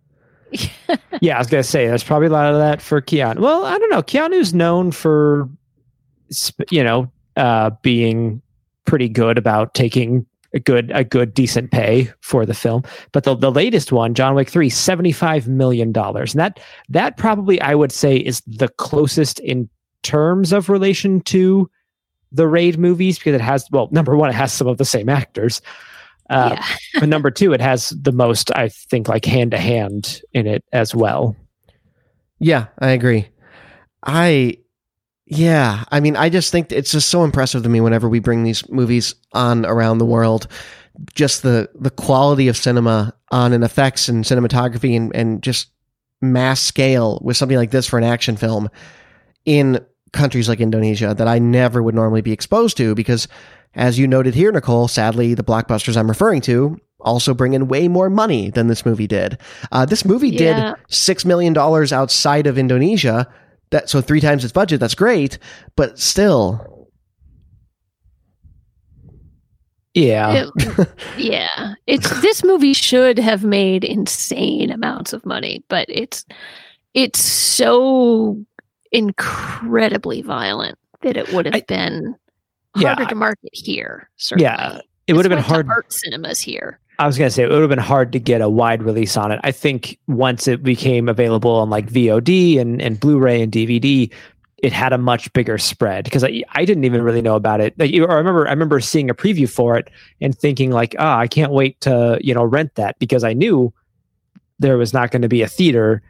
yeah, 1.20 1.36
I 1.36 1.38
was 1.38 1.46
gonna 1.46 1.62
say 1.62 1.86
there's 1.86 2.04
probably 2.04 2.28
a 2.28 2.30
lot 2.30 2.52
of 2.52 2.58
that 2.58 2.82
for 2.82 3.00
Keanu. 3.00 3.38
Well, 3.38 3.64
I 3.64 3.78
don't 3.78 3.90
know. 3.90 4.02
Keanu's 4.02 4.52
known 4.52 4.90
for, 4.90 5.48
you 6.70 6.82
know, 6.82 7.10
uh, 7.36 7.70
being 7.82 8.42
pretty 8.84 9.08
good 9.08 9.38
about 9.38 9.74
taking 9.74 10.26
a 10.52 10.58
good, 10.58 10.90
a 10.92 11.04
good, 11.04 11.32
decent 11.32 11.70
pay 11.70 12.10
for 12.20 12.44
the 12.44 12.54
film. 12.54 12.82
But 13.12 13.24
the 13.24 13.36
the 13.36 13.52
latest 13.52 13.92
one, 13.92 14.14
John 14.14 14.34
Wick 14.34 14.48
3, 14.48 14.68
75 14.68 15.48
million 15.48 15.92
dollars, 15.92 16.34
and 16.34 16.40
that 16.40 16.60
that 16.88 17.16
probably 17.16 17.60
I 17.60 17.74
would 17.74 17.92
say 17.92 18.16
is 18.16 18.42
the 18.46 18.68
closest 18.68 19.38
in 19.40 19.68
terms 20.02 20.52
of 20.52 20.68
relation 20.68 21.20
to 21.20 21.70
the 22.32 22.48
Raid 22.48 22.78
movies 22.78 23.18
because 23.18 23.34
it 23.34 23.40
has 23.40 23.66
well, 23.70 23.88
number 23.92 24.16
one, 24.16 24.30
it 24.30 24.34
has 24.34 24.52
some 24.52 24.66
of 24.66 24.78
the 24.78 24.84
same 24.84 25.08
actors. 25.08 25.60
Uh, 26.30 26.54
yeah 26.54 26.66
but 27.00 27.08
number 27.08 27.30
two, 27.30 27.52
it 27.52 27.60
has 27.60 27.90
the 27.90 28.12
most, 28.12 28.50
I 28.56 28.68
think, 28.68 29.08
like 29.08 29.24
hand 29.24 29.50
to 29.50 29.58
hand 29.58 30.22
in 30.32 30.46
it 30.46 30.64
as 30.72 30.94
well. 30.94 31.36
Yeah, 32.38 32.66
I 32.78 32.90
agree. 32.90 33.28
I 34.02 34.56
yeah, 35.26 35.84
I 35.90 36.00
mean 36.00 36.16
I 36.16 36.28
just 36.28 36.50
think 36.50 36.72
it's 36.72 36.90
just 36.90 37.10
so 37.10 37.22
impressive 37.22 37.62
to 37.62 37.68
me 37.68 37.80
whenever 37.80 38.08
we 38.08 38.18
bring 38.18 38.42
these 38.42 38.68
movies 38.68 39.14
on 39.32 39.64
around 39.66 39.98
the 39.98 40.06
world. 40.06 40.48
Just 41.14 41.42
the 41.42 41.68
the 41.74 41.90
quality 41.90 42.48
of 42.48 42.56
cinema 42.56 43.14
on 43.30 43.52
an 43.52 43.62
effects 43.62 44.08
and 44.08 44.24
cinematography 44.24 44.96
and, 44.96 45.14
and 45.14 45.42
just 45.42 45.70
mass 46.20 46.60
scale 46.60 47.20
with 47.22 47.36
something 47.36 47.56
like 47.56 47.70
this 47.70 47.86
for 47.86 47.98
an 47.98 48.04
action 48.04 48.36
film 48.36 48.68
in 49.44 49.84
countries 50.12 50.48
like 50.48 50.60
Indonesia 50.60 51.14
that 51.14 51.28
I 51.28 51.38
never 51.38 51.82
would 51.82 51.94
normally 51.94 52.22
be 52.22 52.32
exposed 52.32 52.76
to 52.78 52.94
because 52.94 53.28
as 53.74 53.98
you 53.98 54.06
noted 54.08 54.34
here, 54.34 54.50
Nicole, 54.52 54.88
sadly 54.88 55.34
the 55.34 55.44
blockbusters 55.44 55.96
I'm 55.96 56.08
referring 56.08 56.40
to 56.42 56.78
also 57.00 57.32
bring 57.32 57.54
in 57.54 57.66
way 57.68 57.88
more 57.88 58.10
money 58.10 58.50
than 58.50 58.66
this 58.66 58.84
movie 58.84 59.06
did. 59.06 59.38
Uh, 59.72 59.86
this 59.86 60.04
movie 60.04 60.28
Yeah. 60.28 60.74
did 60.74 60.74
six 60.88 61.24
million 61.24 61.52
dollars 61.52 61.92
outside 61.92 62.46
of 62.46 62.58
Indonesia. 62.58 63.26
That 63.70 63.88
so 63.88 64.00
three 64.00 64.20
times 64.20 64.42
its 64.44 64.52
budget. 64.52 64.80
That's 64.80 64.94
great, 64.96 65.38
but 65.76 65.98
still, 65.98 66.88
Yeah. 69.94 70.46
It- 70.56 70.88
yeah 71.18 71.74
it's 71.86 72.20
this 72.20 72.44
movie 72.44 72.72
should 72.74 73.18
have 73.18 73.42
made 73.44 73.82
insane 73.84 74.70
amounts 74.70 75.12
of 75.12 75.26
money 75.26 75.64
but 75.68 75.84
it's 75.88 76.24
it's 76.94 77.18
so 77.20 78.36
incredibly 78.92 80.22
violent 80.22 80.78
that 81.02 81.16
it 81.16 81.32
would 81.32 81.46
have 81.46 81.54
I- 81.56 81.64
been 81.66 82.14
Yeah, 82.14 82.29
harder 82.76 83.02
I- 83.04 83.08
to 83.08 83.14
market 83.14 83.50
here 83.52 84.08
certainly. 84.16 84.44
yeah. 84.44 84.80
It 85.06 85.14
would 85.14 85.24
have 85.24 85.30
been 85.30 85.38
This 85.42 85.50
went 85.50 85.66
to 85.66 85.72
hard. 85.72 85.84
art 85.86 85.92
cinemas 85.92 86.40
here 86.40 86.78
I 87.00 87.06
was 87.06 87.16
gonna 87.18 87.30
say 87.30 87.42
it 87.44 87.50
would 87.50 87.60
have 87.62 87.70
been 87.70 87.78
hard 87.78 88.12
to 88.12 88.20
get 88.20 88.42
a 88.42 88.48
wide 88.48 88.82
release 88.82 89.16
on 89.16 89.32
it. 89.32 89.40
I 89.42 89.52
think 89.52 89.98
once 90.06 90.46
it 90.46 90.62
became 90.62 91.08
available 91.08 91.50
on 91.52 91.70
like 91.70 91.86
VOD 91.90 92.60
and, 92.60 92.80
and 92.82 93.00
Blu-ray 93.00 93.40
and 93.40 93.50
DVD, 93.50 94.12
it 94.58 94.70
had 94.74 94.92
a 94.92 94.98
much 94.98 95.32
bigger 95.32 95.56
spread 95.56 96.04
because 96.04 96.22
I, 96.22 96.42
I 96.52 96.66
didn't 96.66 96.84
even 96.84 97.00
really 97.02 97.22
know 97.22 97.34
about 97.36 97.62
it. 97.62 97.72
Like, 97.78 97.94
I 97.94 97.96
remember 97.96 98.46
I 98.46 98.50
remember 98.50 98.78
seeing 98.80 99.08
a 99.08 99.14
preview 99.14 99.48
for 99.48 99.78
it 99.78 99.88
and 100.20 100.36
thinking 100.38 100.70
like, 100.72 100.94
ah, 100.98 101.16
I 101.18 101.26
can't 101.26 101.52
wait 101.52 101.80
to 101.80 102.18
you 102.20 102.34
know 102.34 102.44
rent 102.44 102.74
that 102.74 102.98
because 102.98 103.24
I 103.24 103.32
knew 103.32 103.72
there 104.58 104.76
was 104.76 104.92
not 104.92 105.10
going 105.10 105.22
to 105.22 105.28
be 105.28 105.40
a 105.40 105.48
theater 105.48 106.02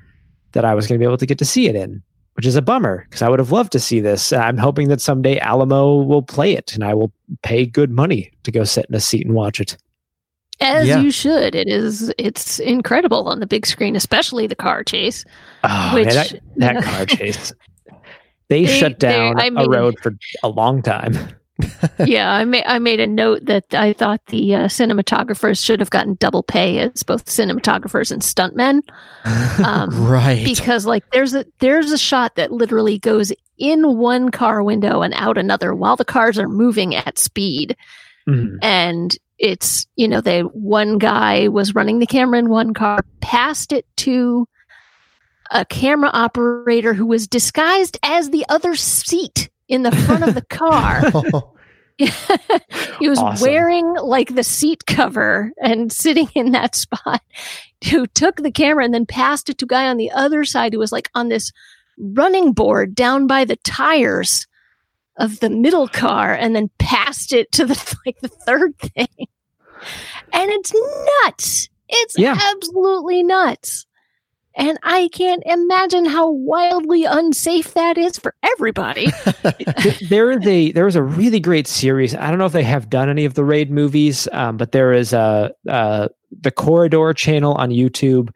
that 0.53 0.65
I 0.65 0.75
was 0.75 0.89
going 0.89 0.99
to 0.99 1.03
be 1.03 1.07
able 1.07 1.19
to 1.19 1.27
get 1.27 1.39
to 1.39 1.45
see 1.45 1.69
it 1.69 1.77
in, 1.77 2.03
which 2.35 2.47
is 2.47 2.57
a 2.57 2.63
bummer 2.63 3.05
because 3.09 3.23
I 3.23 3.29
would 3.29 3.39
have 3.39 3.53
loved 3.53 3.73
to 3.73 3.81
see 3.81 4.01
this. 4.01 4.33
I'm 4.33 4.57
hoping 4.59 4.89
that 4.89 5.01
someday 5.01 5.39
Alamo 5.39 5.97
will 6.03 6.23
play 6.23 6.53
it 6.55 6.75
and 6.75 6.85
I 6.85 6.95
will 6.95 7.13
pay 7.43 7.67
good 7.67 7.91
money 7.91 8.33
to 8.45 8.51
go 8.53 8.65
sit 8.65 8.87
in 8.89 8.95
a 8.95 9.01
seat 9.01 9.27
and 9.27 9.35
watch 9.35 9.61
it. 9.61 9.77
as 10.61 10.87
Yeah. 10.87 11.01
you 11.01 11.11
should 11.11 11.55
it 11.55 11.69
is 11.69 12.13
it's 12.19 12.59
incredible 12.59 13.29
on 13.29 13.41
the 13.41 13.47
big 13.47 13.67
screen 13.67 13.97
especially 13.97 14.47
the 14.47 14.55
car 14.55 14.85
chase 14.85 15.25
Oh, 15.65 15.91
which 15.95 16.07
man, 16.07 16.15
that, 16.15 16.41
that 16.57 16.85
car 16.85 17.07
chase. 17.17 17.53
They, 18.49 18.65
They- 18.65 18.79
shut 18.79 18.99
they- 19.01 19.09
down 19.09 19.41
I 19.41 19.47
a 19.47 19.51
mean- 19.51 19.71
road 19.71 19.99
for 20.03 20.13
a 20.43 20.49
long 20.49 20.83
time. 20.83 21.15
yeah 22.07 22.33
i 22.33 22.45
made 22.45 22.65
i 22.67 22.79
made 22.79 23.01
a 23.01 23.07
note 23.07 23.45
that 23.45 23.65
i 23.75 23.93
thought 23.93 24.25
the 24.27 24.55
uh, 24.55 24.65
cinematographers 24.65 25.65
should 25.65 25.81
have 25.81 25.91
gotten 25.91 26.15
double 26.15 26.43
pay 26.43 26.79
as 26.79 27.03
both 27.03 27.25
cinematographers 27.27 28.11
and 28.11 28.23
stuntmen 28.23 28.81
Um, 29.65 30.07
right? 30.07 30.45
because 30.45 30.87
like 30.87 31.09
there's 31.11 31.35
a 31.35 31.45
there's 31.59 31.93
a 31.93 31.99
shot 31.99 32.37
that 32.37 32.53
literally 32.53 32.99
goes 32.99 33.33
in 33.59 33.99
one 33.99 34.31
car 34.31 34.63
window 34.63 35.03
and 35.03 35.13
out 35.15 35.37
another 35.37 35.75
while 35.75 35.97
the 35.97 36.05
cars 36.05 36.39
are 36.39 36.49
moving 36.49 36.95
at 36.95 37.19
speed 37.19 37.77
Mhm. 38.29 38.59
and 38.63 39.17
it's 39.39 39.87
you 39.97 40.07
know 40.07 40.21
they 40.21 40.41
one 40.43 40.99
guy 40.99 41.49
was 41.49 41.75
running 41.75 41.99
the 41.99 42.07
camera 42.07 42.39
in 42.39 42.49
one 42.51 42.73
car 42.75 43.03
passed 43.21 43.73
it 43.73 43.87
to 43.97 44.47
a 45.51 45.65
camera 45.65 46.11
operator 46.13 46.95
who 46.95 47.07
was 47.07 47.27
disguised 47.27 47.99
as 48.05 48.31
the 48.31 48.45
other 48.49 48.75
seat 48.77 49.50
in 49.71 49.83
the 49.85 49.93
front 49.93 50.25
of 50.29 50.35
the 50.35 50.43
car 50.43 51.01
oh. 51.15 51.53
he 51.99 53.09
was 53.09 53.19
Awesome. 53.19 53.47
wearing 53.47 53.95
like 53.97 54.35
the 54.35 54.43
seat 54.43 54.85
cover 54.87 55.53
and 55.63 55.93
sitting 55.93 56.29
in 56.35 56.53
that 56.53 56.75
spot 56.75 57.23
who 57.91 58.07
took 58.07 58.37
the 58.37 58.51
camera 58.51 58.85
and 58.85 58.93
then 58.95 59.07
passed 59.07 59.49
it 59.51 59.59
to 59.59 59.65
a 59.65 59.69
guy 59.69 59.87
on 59.87 59.97
the 59.99 60.11
other 60.11 60.45
side 60.45 60.73
who 60.73 60.79
was 60.79 60.93
like 60.93 61.11
on 61.15 61.29
this 61.29 61.53
running 61.99 62.53
board 62.53 62.95
down 62.95 63.27
by 63.27 63.45
the 63.45 63.57
tires 63.57 64.47
of 65.19 65.41
the 65.41 65.51
middle 65.51 65.89
car 65.89 66.33
and 66.33 66.57
then 66.57 66.71
passed 66.79 67.33
it 67.35 67.53
to 67.53 67.67
the 67.67 67.97
like 68.07 68.19
the 68.21 68.29
third 68.29 68.77
thing 68.79 69.27
and 70.33 70.51
it's 70.51 70.73
nuts 71.25 71.69
It's 71.89 72.19
Yeah. 72.19 72.39
absolutely 72.55 73.23
nuts. 73.23 73.87
And 74.57 74.79
I 74.83 75.09
can't 75.13 75.43
imagine 75.47 76.05
how 76.05 76.29
wildly 76.29 77.05
unsafe 77.05 77.75
that 77.75 77.97
is 77.97 78.19
for 78.19 78.35
everybody. 78.43 79.09
There 80.09 80.31
is 80.33 80.47
a 80.47 80.73
there 80.73 80.87
is 80.87 80.97
a 80.97 81.03
really 81.03 81.41
great 81.41 81.67
series. 81.67 82.15
I 82.15 82.29
don't 82.29 82.39
know 82.39 82.47
if 82.47 82.53
they 82.53 82.65
have 82.65 82.91
done 82.91 83.09
any 83.09 83.25
of 83.25 83.35
the 83.35 83.45
raid 83.45 83.71
movies, 83.71 84.29
um, 84.33 84.57
but 84.57 84.73
there 84.73 84.93
is 84.93 85.13
a 85.13 85.55
the 85.65 86.51
Corridor 86.51 87.13
channel 87.15 87.55
on 87.55 87.71
YouTube. 87.71 88.31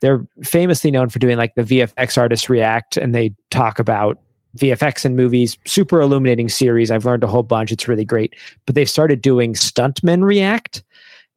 They're 0.00 0.26
famously 0.42 0.90
known 0.90 1.08
for 1.08 1.18
doing 1.18 1.36
like 1.36 1.54
the 1.54 1.62
VFX 1.62 2.18
artists 2.18 2.48
react, 2.48 2.96
and 2.96 3.14
they 3.14 3.34
talk 3.50 3.78
about 3.78 4.18
VFX 4.56 5.04
in 5.04 5.16
movies. 5.16 5.58
Super 5.66 6.00
illuminating 6.00 6.48
series. 6.48 6.90
I've 6.90 7.04
learned 7.04 7.24
a 7.24 7.26
whole 7.26 7.42
bunch. 7.42 7.72
It's 7.72 7.88
really 7.88 8.04
great. 8.04 8.34
But 8.66 8.74
they've 8.74 8.88
started 8.88 9.20
doing 9.20 9.54
stuntmen 9.54 10.24
react, 10.24 10.82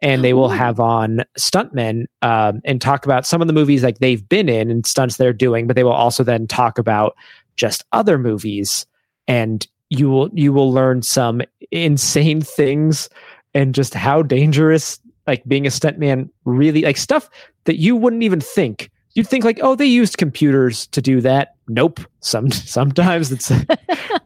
and 0.01 0.23
they 0.23 0.33
will 0.33 0.49
have 0.49 0.79
on 0.79 1.23
stuntmen 1.37 2.05
um, 2.21 2.61
and 2.65 2.81
talk 2.81 3.05
about 3.05 3.25
some 3.25 3.41
of 3.41 3.47
the 3.47 3.53
movies 3.53 3.83
like 3.83 3.99
they've 3.99 4.27
been 4.27 4.49
in 4.49 4.71
and 4.71 4.85
stunts 4.85 5.17
they're 5.17 5.33
doing. 5.33 5.67
But 5.67 5.75
they 5.75 5.83
will 5.83 5.91
also 5.91 6.23
then 6.23 6.47
talk 6.47 6.79
about 6.79 7.15
just 7.55 7.83
other 7.91 8.17
movies. 8.17 8.85
And 9.27 9.67
you 9.89 10.09
will 10.09 10.29
you 10.33 10.51
will 10.53 10.71
learn 10.71 11.01
some 11.03 11.41
insane 11.69 12.41
things 12.41 13.09
and 13.53 13.75
just 13.75 13.93
how 13.93 14.23
dangerous 14.23 14.99
like 15.27 15.43
being 15.45 15.67
a 15.67 15.69
stuntman 15.69 16.29
really 16.45 16.81
like 16.81 16.97
stuff 16.97 17.29
that 17.65 17.77
you 17.77 17.95
wouldn't 17.95 18.23
even 18.23 18.41
think. 18.41 18.89
You'd 19.13 19.27
think 19.27 19.43
like 19.43 19.59
oh 19.61 19.75
they 19.75 19.85
used 19.85 20.17
computers 20.17 20.87
to 20.87 21.01
do 21.01 21.21
that 21.21 21.55
nope 21.73 21.99
some 22.19 22.51
sometimes 22.51 23.31
it's 23.31 23.51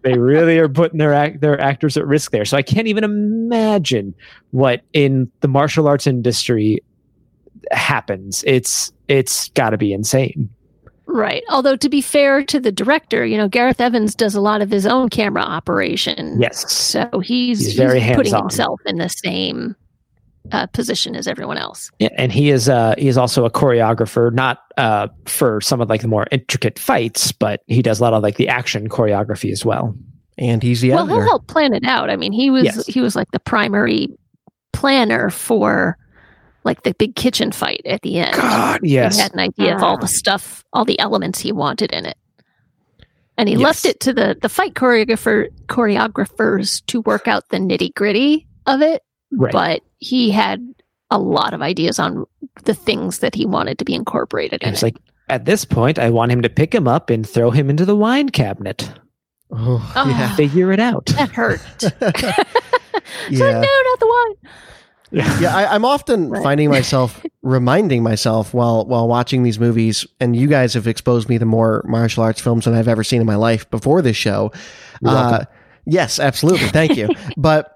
they 0.04 0.18
really 0.18 0.58
are 0.58 0.68
putting 0.70 0.98
their 0.98 1.14
act 1.14 1.42
their 1.42 1.60
actors 1.60 1.96
at 1.98 2.06
risk 2.06 2.32
there 2.32 2.46
so 2.46 2.58
i 2.58 2.62
can't 2.62 2.88
even 2.88 3.04
imagine 3.04 4.14
what 4.52 4.82
in 4.94 5.30
the 5.42 5.48
martial 5.48 5.88
arts 5.88 6.08
industry 6.08 6.80
happens 7.72 8.44
it's 8.48 8.92
it's 9.08 9.50
got 9.50 9.70
to 9.72 9.78
be 9.78 9.94
insane 9.94 10.50
right. 11.08 11.44
Although, 11.50 11.76
to 11.78 11.88
be 11.88 12.02
fair 12.02 12.44
to 12.44 12.60
the 12.60 12.72
director, 12.72 13.26
you 13.26 13.38
know, 13.38 13.48
Gareth 13.48 13.80
Evans 13.80 14.16
does 14.16 14.36
a 14.36 14.42
lot 14.42 14.62
of 14.62 14.70
his 14.72 14.86
own 14.86 15.08
camera 15.10 15.44
operation. 15.44 16.42
yes 16.42 16.70
So 16.74 17.08
he's, 17.24 17.60
He's 17.60 17.74
very 17.76 18.00
putting 18.00 18.16
hands-on. 18.16 18.42
himself 18.42 18.82
in 18.86 18.98
the 18.98 19.08
same 19.08 19.76
uh, 20.52 20.68
position 20.68 21.16
as 21.16 21.28
everyone 21.28 21.58
else. 21.58 21.90
Yeah, 22.00 22.10
and 22.18 22.32
he 22.32 22.50
is 22.50 22.70
uh 22.70 22.96
he 22.98 23.08
is 23.08 23.18
also 23.18 23.46
a 23.46 23.52
choreographer, 23.52 24.32
not 24.34 24.60
uh 24.78 25.08
for 25.26 25.62
some 25.62 25.82
of 25.82 25.90
like 25.90 26.02
the 26.02 26.08
more 26.08 26.28
intricate 26.32 26.78
fights, 26.80 27.32
but 27.32 27.62
he 27.68 27.82
does 27.82 28.00
a 28.00 28.04
lot 28.04 28.14
of 28.14 28.22
like 28.24 28.38
the 28.38 28.48
action 28.48 28.90
choreography 28.90 29.52
as 29.52 29.66
well. 29.66 29.96
And 30.38 30.62
he's 30.62 30.82
the 30.82 30.92
well, 30.92 31.06
editor. 31.06 31.16
he'll 31.22 31.30
help 31.30 31.48
plan 31.48 31.74
it 31.74 31.86
out. 31.86 32.10
I 32.10 32.16
mean, 32.18 32.32
he 32.34 32.50
was 32.50 32.66
Yes. 32.66 32.86
he 32.88 33.02
was 33.02 33.16
like 33.16 33.32
the 33.32 33.40
primary 33.40 34.10
planner 34.74 35.30
for 35.30 35.98
like 36.66 36.84
the 36.84 36.94
big 36.96 37.16
kitchen 37.16 37.52
fight 37.52 37.82
at 37.86 38.02
the 38.02 38.18
end. 38.18 38.36
God, 38.36 38.82
yes, 38.84 39.16
He 39.16 39.22
had 39.22 39.34
an 39.34 39.40
idea 39.40 39.76
of 39.76 39.84
all 39.84 39.98
the 39.98 40.08
stuff, 40.08 40.64
all 40.74 40.84
the 40.84 41.00
elements 41.00 41.40
he 41.40 41.52
wanted 41.52 41.92
in 41.94 42.06
it. 42.06 42.18
And 43.38 43.48
he 43.48 43.56
Yes. 43.56 43.64
left 43.64 43.86
it 43.86 44.00
to 44.02 44.14
the 44.14 44.38
the 44.42 44.50
fight 44.50 44.74
choreographer 44.74 45.48
choreographers 45.68 46.86
to 46.88 47.02
work 47.02 47.28
out 47.28 47.48
the 47.50 47.58
nitty 47.58 47.94
gritty 47.96 48.48
of 48.66 48.82
it. 48.82 49.04
Right. 49.36 49.52
But 49.52 49.82
he 50.00 50.32
had 50.32 50.66
a 51.12 51.20
lot 51.20 51.54
of 51.54 51.62
ideas 51.62 52.00
on 52.00 52.26
the 52.64 52.74
things 52.74 53.20
that 53.20 53.36
he 53.36 53.46
wanted 53.46 53.78
to 53.80 53.86
be 53.86 53.94
incorporated 53.94 54.64
in 54.64 54.70
it's 54.70 54.82
it. 54.82 54.86
like 54.88 54.96
at 55.30 55.46
this 55.46 55.66
point, 55.66 55.98
I 56.00 56.10
want 56.10 56.32
him 56.32 56.42
to 56.42 56.50
pick 56.50 56.74
him 56.74 56.88
up 56.88 57.10
and 57.10 57.28
throw 57.28 57.52
him 57.52 57.70
into 57.70 57.86
the 57.86 57.96
wine 57.96 58.30
cabinet. 58.30 58.90
oh, 59.52 59.92
Oh. 59.96 60.10
yeah. 60.10 60.36
Figure 60.36 60.72
it 60.72 60.80
out. 60.80 61.06
that 61.18 61.30
hurt. 61.30 61.62
So, 61.80 61.90
yeah. 63.30 63.52
no, 63.52 63.62
not 63.62 64.00
the 64.00 64.08
wine. 64.08 64.52
yeah, 65.42 65.56
I, 65.56 65.74
I'm 65.76 65.86
often 65.86 66.30
Right. 66.30 66.44
finding 66.44 66.70
myself 66.70 67.24
reminding 67.42 68.04
myself 68.04 68.54
while 68.54 68.86
while 68.86 69.08
watching 69.08 69.44
these 69.44 69.60
movies, 69.60 70.06
and 70.20 70.36
you 70.36 70.48
guys 70.48 70.74
have 70.74 70.88
exposed 70.88 71.30
me 71.30 71.38
to 71.38 71.46
more 71.46 71.84
martial 71.88 72.24
arts 72.24 72.42
films 72.42 72.66
than 72.66 72.74
I've 72.74 72.88
ever 72.88 73.04
seen 73.04 73.22
in 73.22 73.28
my 73.28 73.36
life 73.36 73.70
before 73.70 74.02
this 74.02 74.18
show. 74.18 74.52
You're. 75.02 75.12
Uh, 75.12 75.46
yes, 75.86 76.20
absolutely, 76.20 76.68
thank 76.70 76.98
you. 76.98 77.10
but 77.38 77.75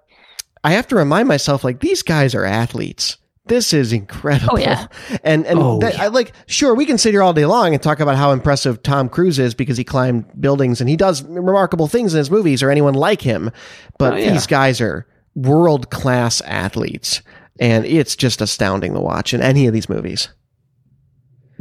I 0.64 0.72
have 0.72 0.88
to 0.88 0.95
remind 0.95 1.28
myself, 1.28 1.64
like 1.64 1.80
these 1.80 2.03
guys 2.03 2.36
are 2.36 2.45
athletes. 2.45 3.18
This 3.45 3.74
is 3.74 3.91
incredible. 3.93 4.53
Oh, 4.53 4.57
yeah. 4.60 4.88
And 5.24 5.45
and 5.47 5.57
Oh, 5.60 5.80
that, 5.80 5.95
yeah. 5.95 6.03
I 6.03 6.07
like 6.07 6.34
sure 6.45 6.76
we 6.76 6.86
can 6.86 6.97
sit 6.99 7.14
here 7.14 7.24
all 7.24 7.34
day 7.34 7.45
long 7.47 7.74
and 7.74 7.82
talk 7.82 7.99
about 7.99 8.16
how 8.16 8.32
impressive 8.32 8.84
Tom 8.84 9.10
Cruise 9.10 9.39
is 9.39 9.55
because 9.55 9.76
he 9.78 9.84
climbed 9.84 10.26
buildings 10.39 10.82
and 10.82 10.89
he 10.89 10.95
does 10.95 11.24
remarkable 11.24 11.88
things 11.88 12.14
in 12.14 12.20
his 12.20 12.30
movies 12.30 12.62
or 12.62 12.70
anyone 12.70 12.93
like 12.93 13.22
him. 13.22 13.49
But 13.97 14.14
Oh, 14.14 14.18
yeah. 14.18 14.32
these 14.34 14.45
guys 14.45 14.80
are 14.82 15.07
world 15.36 15.89
class 15.89 16.41
athletes. 16.41 17.22
And 17.60 17.86
it's 17.86 18.16
just 18.16 18.39
astounding 18.39 18.93
to 18.93 18.99
watch 19.01 19.34
in 19.34 19.41
any 19.41 19.66
of 19.68 19.74
these 19.74 19.89
movies. 19.89 20.30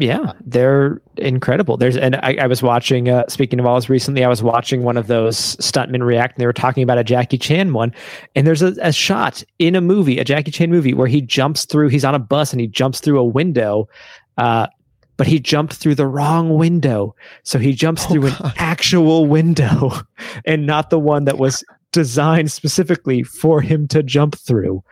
Yeah, 0.01 0.33
they're 0.47 1.03
incredible. 1.17 1.77
There's 1.77 1.97
and 1.97 2.15
I, 2.17 2.37
I 2.43 2.47
was 2.47 2.63
watching. 2.63 3.09
Uh, 3.09 3.25
speaking 3.29 3.59
of 3.59 3.67
all 3.67 3.75
this, 3.75 3.91
recently 3.91 4.23
I 4.25 4.29
was 4.29 4.45
watching 4.45 4.85
one 4.85 4.97
of 4.97 5.09
those 5.09 5.57
stuntmen 5.57 6.05
react, 6.05 6.37
and 6.37 6.41
they 6.41 6.47
were 6.47 6.53
talking 6.53 6.85
about 6.85 6.99
a 6.99 7.05
Jackie 7.05 7.37
Chan 7.37 7.73
one. 7.73 7.93
And 8.37 8.47
there's 8.47 8.63
a, 8.63 8.77
a 8.81 8.93
shot 8.93 9.43
in 9.59 9.75
a 9.75 9.81
movie, 9.81 10.19
a 10.21 10.25
Jackie 10.25 10.53
Chan 10.53 10.71
movie, 10.71 10.95
where 10.95 11.09
he 11.09 11.21
jumps 11.21 11.65
through. 11.65 11.89
He's 11.89 12.05
on 12.05 12.15
a 12.15 12.21
bus 12.21 12.53
and 12.53 12.61
he 12.61 12.69
jumps 12.69 13.01
through 13.01 13.19
a 13.19 13.25
window, 13.25 13.89
uh, 14.37 14.69
but 15.17 15.27
he 15.27 15.41
jumped 15.41 15.73
through 15.75 15.97
the 15.97 16.07
wrong 16.07 16.55
window. 16.55 17.17
So 17.43 17.59
he 17.59 17.73
jumps 17.73 18.05
Oh, 18.05 18.11
through 18.11 18.27
an 18.29 18.35
actual 18.57 19.27
window, 19.27 19.91
and 20.45 20.65
not 20.65 20.91
the 20.91 21.01
one 21.01 21.25
that 21.25 21.39
was 21.39 21.65
designed 21.91 22.53
specifically 22.53 23.25
for 23.25 23.61
him 23.63 23.89
to 23.89 24.05
jump 24.05 24.37
through. 24.39 24.85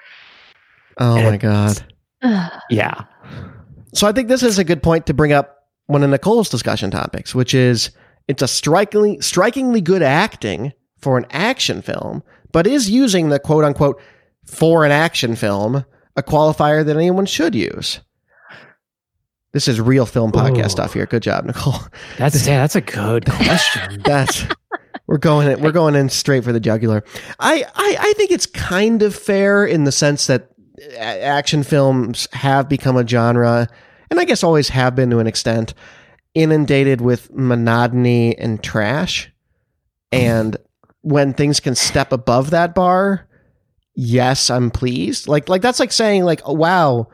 Oh 0.99 1.23
my 1.23 1.37
God. 1.37 1.81
Yeah, 2.71 3.05
So 3.97 4.07
I 4.07 4.13
think 4.13 4.29
this 4.29 4.43
is 4.43 4.59
a 4.59 4.65
good 4.65 4.83
point 4.83 5.07
to 5.07 5.15
bring 5.15 5.33
up 5.33 5.69
one 5.87 6.03
of 6.03 6.11
Nicole's 6.11 6.51
discussion 6.51 6.91
topics, 6.91 7.35
which 7.35 7.55
is 7.55 7.91
it's 8.29 8.43
a 8.43 8.49
strikingly 8.49 9.21
strikingly 9.23 9.81
good 9.81 10.03
acting 10.03 10.75
for 10.99 11.17
an 11.17 11.25
action 11.31 11.81
film, 11.81 12.23
but 12.53 12.67
is 12.67 12.91
using 12.91 13.31
the 13.31 13.39
quote 13.39 13.65
unquote 13.65 13.99
for 14.45 14.85
an 14.85 14.93
action 14.93 15.35
film 15.35 15.85
a 16.15 16.23
qualifier 16.23 16.85
that 16.85 16.97
anyone 16.97 17.25
should 17.25 17.55
use. 17.55 18.01
This 19.55 19.67
is 19.67 19.81
real 19.81 20.05
film 20.05 20.31
podcast 20.31 20.67
Ooh. 20.67 20.71
stuff 20.71 20.93
here. 20.93 21.07
Good 21.07 21.23
job, 21.23 21.47
Nicole. 21.47 21.81
that's 22.19 22.47
yeah, 22.47 22.61
that's 22.61 22.77
a 22.77 22.83
good 22.83 23.25
question. 23.31 24.03
That's 24.03 24.45
we're 25.07 25.17
going 25.17 25.49
in, 25.51 25.63
we're 25.63 25.73
going 25.73 25.95
in 25.95 26.11
straight 26.11 26.45
for 26.45 26.53
the 26.53 26.61
jugular. 26.61 27.03
I, 27.39 27.65
I 27.75 27.97
I 27.99 28.13
think 28.19 28.31
it's 28.31 28.45
kind 28.45 29.01
of 29.01 29.15
fair 29.15 29.65
in 29.65 29.85
the 29.85 29.93
sense 29.93 30.27
that 30.27 30.51
action 30.99 31.63
films 31.63 32.29
have 32.33 32.69
become 32.69 32.99
a 32.99 33.07
genre, 33.07 33.69
and 34.11 34.21
I 34.21 34.25
guess 34.25 34.43
always 34.43 34.69
have 34.71 34.95
been 34.95 35.11
to 35.11 35.19
an 35.19 35.27
extent, 35.27 35.75
inundated 36.35 37.01
with 37.01 37.33
monotony 37.33 38.37
and 38.39 38.63
trash. 38.63 39.33
And 40.13 40.57
when 41.03 41.35
things 41.35 41.61
can 41.61 41.75
step 41.75 42.13
above 42.13 42.51
that 42.51 42.75
bar, 42.75 43.29
yes, 43.95 44.51
I'm 44.51 44.71
pleased. 44.71 45.29
Like 45.29 45.49
like 45.49 45.63
that's 45.63 45.81
like 45.81 45.93
saying 45.93 46.25
like, 46.25 46.43
oh, 46.45 46.53
wow, 46.53 47.09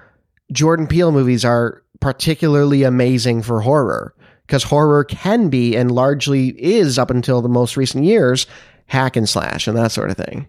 Jordan 0.52 0.86
Peele 0.86 1.12
movies 1.12 1.44
are 1.44 1.82
particularly 2.00 2.82
amazing 2.82 3.42
for 3.42 3.60
horror 3.60 4.14
because 4.46 4.64
horror 4.64 5.04
can 5.04 5.48
be 5.48 5.76
and 5.76 5.90
largely 5.90 6.48
is 6.62 6.98
up 6.98 7.10
until 7.10 7.40
the 7.40 7.48
most 7.48 7.76
recent 7.76 8.04
years 8.04 8.46
hack 8.86 9.16
and 9.16 9.28
slash 9.28 9.66
and 9.66 9.76
that 9.76 9.92
sort 9.92 10.10
of 10.10 10.16
thing. 10.16 10.46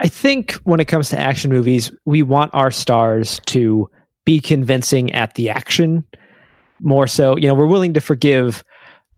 I 0.00 0.08
think 0.08 0.52
when 0.64 0.80
it 0.80 0.86
comes 0.86 1.10
to 1.10 1.18
action 1.18 1.50
movies, 1.50 1.92
we 2.04 2.22
want 2.22 2.54
our 2.54 2.70
stars 2.70 3.40
to 3.46 3.90
be 4.24 4.40
convincing 4.40 5.12
at 5.12 5.34
the 5.34 5.50
action 5.50 6.04
more 6.80 7.06
so. 7.06 7.36
You 7.36 7.48
know, 7.48 7.54
we're 7.54 7.66
willing 7.66 7.94
to 7.94 8.00
forgive 8.00 8.64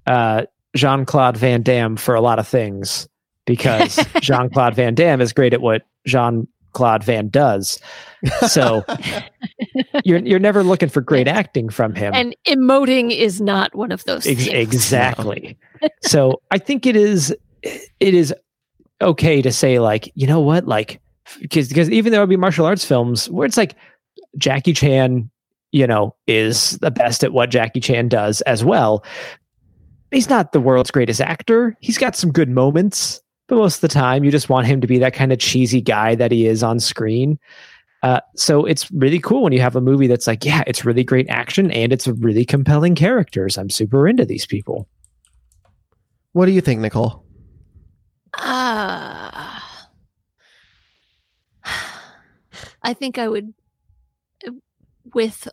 uh, 0.06 0.44
Jean 0.74 1.04
Claude 1.04 1.36
Van 1.36 1.62
Damme 1.62 1.96
for 1.96 2.14
a 2.14 2.20
lot 2.20 2.38
of 2.38 2.46
things 2.46 3.08
because 3.44 3.96
Jean 4.20 4.50
Claude 4.50 4.74
Van 4.74 4.94
Damme 4.94 5.20
is 5.20 5.32
great 5.32 5.52
at 5.54 5.60
what 5.60 5.82
Jean 6.06 6.46
Claude 6.72 7.02
Van 7.04 7.28
does. 7.28 7.80
So 8.48 8.84
you're 10.04 10.18
you're 10.18 10.38
never 10.38 10.62
looking 10.62 10.88
for 10.88 11.00
great 11.00 11.28
acting 11.28 11.68
from 11.70 11.94
him. 11.94 12.12
and 12.14 12.36
emoting 12.46 13.16
is 13.16 13.40
not 13.40 13.74
one 13.74 13.92
of 13.92 14.04
those 14.04 14.26
Ex- 14.26 14.44
things. 14.44 14.74
exactly. 14.74 15.56
so 16.02 16.42
I 16.50 16.58
think 16.58 16.84
it 16.86 16.96
is 16.96 17.34
it 17.62 18.14
is 18.14 18.34
okay 19.00 19.40
to 19.42 19.52
say 19.52 19.78
like 19.78 20.10
you 20.14 20.26
know 20.26 20.40
what 20.40 20.66
like 20.66 21.00
because 21.40 21.68
because 21.68 21.90
even 21.90 22.10
though 22.12 22.16
there 22.16 22.20
will 22.22 22.26
be 22.26 22.36
martial 22.36 22.66
arts 22.66 22.84
films 22.84 23.28
where 23.30 23.46
it's 23.46 23.56
like 23.56 23.74
Jackie 24.38 24.72
Chan 24.72 25.30
you 25.72 25.86
know 25.86 26.14
is 26.26 26.78
the 26.78 26.90
best 26.90 27.22
at 27.22 27.32
what 27.32 27.50
Jackie 27.50 27.80
Chan 27.80 28.08
does 28.08 28.40
as 28.42 28.64
well. 28.64 29.04
He's 30.10 30.30
not 30.30 30.52
the 30.52 30.60
world's 30.60 30.90
greatest 30.90 31.20
actor. 31.20 31.76
He's 31.80 31.98
got 31.98 32.16
some 32.16 32.32
good 32.32 32.48
moments, 32.48 33.20
but 33.48 33.56
most 33.56 33.76
of 33.76 33.80
the 33.82 33.88
time 33.88 34.24
you 34.24 34.30
just 34.30 34.48
want 34.48 34.66
him 34.66 34.80
to 34.80 34.86
be 34.86 34.98
that 34.98 35.14
kind 35.14 35.32
of 35.32 35.38
cheesy 35.38 35.80
guy 35.80 36.14
that 36.14 36.32
he 36.32 36.46
is 36.46 36.62
on 36.62 36.80
screen. 36.80 37.38
Uh, 38.02 38.20
so 38.36 38.64
it's 38.64 38.90
really 38.92 39.18
cool 39.18 39.42
when 39.42 39.52
you 39.52 39.60
have 39.60 39.74
a 39.74 39.80
movie 39.80 40.06
that's 40.06 40.26
like, 40.26 40.44
yeah, 40.44 40.62
it's 40.66 40.84
really 40.84 41.02
great 41.02 41.28
action 41.28 41.70
and 41.72 41.92
it's 41.92 42.06
really 42.06 42.44
compelling 42.44 42.94
characters. 42.94 43.58
I'm 43.58 43.68
super 43.68 44.06
into 44.06 44.24
these 44.24 44.46
people. 44.46 44.88
What 46.32 46.46
do 46.46 46.52
you 46.52 46.60
think, 46.60 46.80
Nicole? 46.80 47.24
Ah. 48.34 49.88
I 52.82 52.94
think 52.94 53.18
I 53.18 53.26
would 53.28 53.52
with 55.14 55.48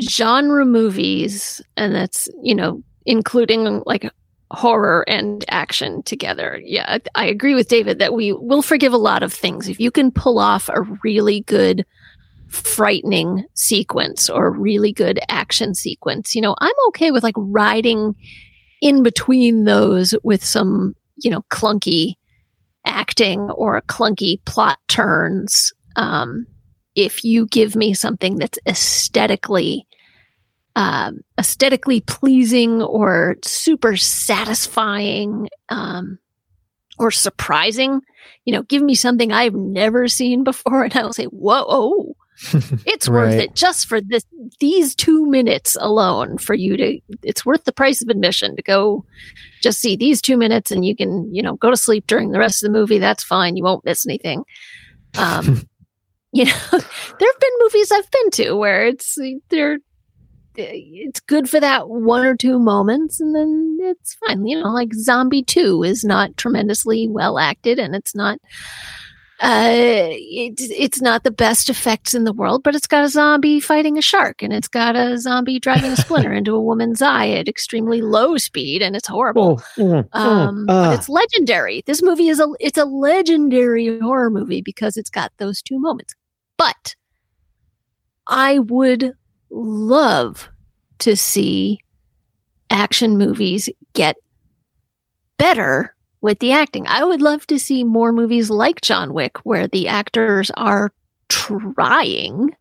genre 0.00 0.64
movies, 0.64 1.60
and 1.76 1.94
that's, 1.94 2.28
you 2.42 2.54
know, 2.54 2.82
including 3.04 3.82
like 3.86 4.10
horror 4.50 5.04
and 5.08 5.44
action 5.48 6.02
together. 6.04 6.60
Yeah, 6.64 6.98
I, 7.14 7.26
agree 7.26 7.54
with 7.54 7.68
David 7.68 7.98
that 7.98 8.12
we 8.12 8.32
will 8.32 8.62
forgive 8.62 8.92
a 8.92 8.98
lot 8.98 9.22
of 9.22 9.32
things. 9.32 9.68
If 9.68 9.80
you 9.80 9.90
can 9.90 10.10
pull 10.10 10.38
off 10.38 10.68
a 10.68 10.82
really 11.02 11.40
good 11.42 11.84
frightening 12.48 13.44
sequence 13.54 14.30
or 14.30 14.50
really 14.50 14.92
good 14.92 15.18
action 15.28 15.74
sequence, 15.74 16.34
you 16.34 16.40
know, 16.40 16.54
I'm 16.58 16.74
okay 16.88 17.10
with 17.10 17.24
like 17.24 17.34
riding 17.36 18.14
in 18.80 19.02
between 19.02 19.64
those 19.64 20.14
with 20.22 20.44
some, 20.44 20.94
you 21.16 21.30
know, 21.30 21.42
clunky 21.50 22.14
acting 22.84 23.40
or 23.50 23.80
clunky 23.82 24.44
plot 24.44 24.78
turns. 24.86 25.72
Um, 25.96 26.46
if 26.94 27.24
you 27.24 27.46
give 27.46 27.76
me 27.76 27.92
something 27.92 28.36
that's 28.36 28.58
aesthetically 28.66 29.86
um, 30.76 31.20
aesthetically 31.40 32.02
pleasing 32.02 32.82
or 32.82 33.36
super 33.42 33.96
satisfying 33.96 35.48
um, 35.70 36.18
or 36.98 37.10
surprising. 37.10 38.02
You 38.44 38.52
know, 38.52 38.62
give 38.62 38.82
me 38.82 38.94
something 38.94 39.32
I've 39.32 39.54
never 39.54 40.06
seen 40.06 40.44
before, 40.44 40.84
and 40.84 40.94
I 40.94 41.02
will 41.02 41.14
say, 41.14 41.24
"Whoa, 41.24 41.64
oh, 41.66 42.16
it's 42.86 43.08
worth 43.08 43.32
it 43.32 43.54
just 43.54 43.86
for 43.86 44.00
this 44.00 44.24
these 44.60 44.94
two 44.94 45.26
minutes 45.26 45.76
alone 45.80 46.36
for 46.36 46.54
you 46.54 46.76
to. 46.76 47.00
It's 47.22 47.46
worth 47.46 47.64
the 47.64 47.72
price 47.72 48.02
of 48.02 48.08
admission 48.08 48.54
to 48.54 48.62
go." 48.62 49.04
Just 49.62 49.80
see 49.80 49.96
these 49.96 50.20
two 50.20 50.36
minutes, 50.36 50.70
and 50.70 50.84
you 50.84 50.94
can, 50.94 51.34
you 51.34 51.42
know, 51.42 51.56
go 51.56 51.70
to 51.70 51.76
sleep 51.76 52.06
during 52.06 52.30
the 52.30 52.38
rest 52.38 52.62
of 52.62 52.70
the 52.70 52.78
movie. 52.78 52.98
That's 52.98 53.24
fine. 53.24 53.56
You 53.56 53.64
won't 53.64 53.84
miss 53.84 54.06
anything. 54.06 54.44
Um, 55.18 55.66
you 56.36 56.44
know, 56.44 56.52
there 56.70 56.80
have 56.80 57.40
been 57.40 57.50
movies 57.60 57.90
I've 57.92 58.10
been 58.10 58.30
to 58.32 58.52
where 58.54 58.86
it's 58.86 59.16
they're 59.48 59.78
it's 60.58 61.20
good 61.20 61.50
for 61.50 61.60
that 61.60 61.88
one 61.88 62.24
or 62.24 62.34
two 62.34 62.58
moments 62.58 63.20
and 63.20 63.34
then 63.34 63.76
it's 63.82 64.16
fine 64.26 64.46
you 64.46 64.58
know 64.58 64.70
like 64.70 64.94
zombie 64.94 65.42
2 65.42 65.82
is 65.82 66.02
not 66.02 66.34
tremendously 66.38 67.08
well 67.08 67.38
acted 67.38 67.78
and 67.78 67.94
it's 67.94 68.14
not 68.14 68.38
uh 69.40 69.68
it's 69.68 70.62
it's 70.70 71.02
not 71.02 71.24
the 71.24 71.30
best 71.30 71.68
effects 71.68 72.14
in 72.14 72.24
the 72.24 72.32
world 72.32 72.62
but 72.62 72.74
it's 72.74 72.86
got 72.86 73.04
a 73.04 73.08
zombie 73.10 73.60
fighting 73.60 73.98
a 73.98 74.02
shark 74.02 74.42
and 74.42 74.54
it's 74.54 74.66
got 74.66 74.96
a 74.96 75.18
zombie 75.18 75.60
driving 75.60 75.92
a 75.92 75.96
splinter 75.96 76.32
into 76.32 76.54
a 76.54 76.62
woman's 76.62 77.02
eye 77.02 77.28
at 77.28 77.48
extremely 77.48 78.00
low 78.00 78.38
speed 78.38 78.80
and 78.80 78.96
it's 78.96 79.08
horrible 79.08 79.60
Oh, 79.78 79.82
mm, 79.82 80.08
um, 80.12 80.56
mm, 80.56 80.66
but 80.66 80.74
ah. 80.74 80.92
it's 80.92 81.08
legendary. 81.08 81.82
This 81.86 82.02
movie 82.02 82.28
is 82.28 82.40
a 82.40 82.48
it's 82.58 82.78
a 82.78 82.84
legendary 82.84 83.98
horror 84.00 84.30
movie 84.30 84.62
because 84.62 84.96
it's 84.96 85.10
got 85.10 85.32
those 85.38 85.62
two 85.62 85.78
moments. 85.78 86.14
But 86.56 86.94
I 88.26 88.58
would 88.58 89.12
love 89.50 90.48
to 90.98 91.16
see 91.16 91.80
action 92.70 93.16
movies 93.18 93.68
get 93.94 94.16
better 95.38 95.94
with 96.22 96.38
the 96.38 96.52
acting. 96.52 96.86
I 96.88 97.04
would 97.04 97.22
love 97.22 97.46
to 97.48 97.58
see 97.58 97.84
more 97.84 98.12
movies 98.12 98.50
like 98.50 98.80
John 98.80 99.12
Wick 99.12 99.36
where 99.44 99.68
the 99.68 99.86
actors 99.88 100.50
are 100.56 100.92
trying 101.28 102.56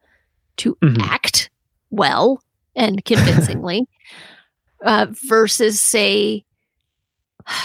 to 0.57 0.75
Mhm. 0.81 1.01
act 1.01 1.49
well 1.89 2.41
and 2.75 3.03
convincingly 3.05 3.87
uh, 4.85 5.07
versus 5.27 5.79
say 5.81 6.43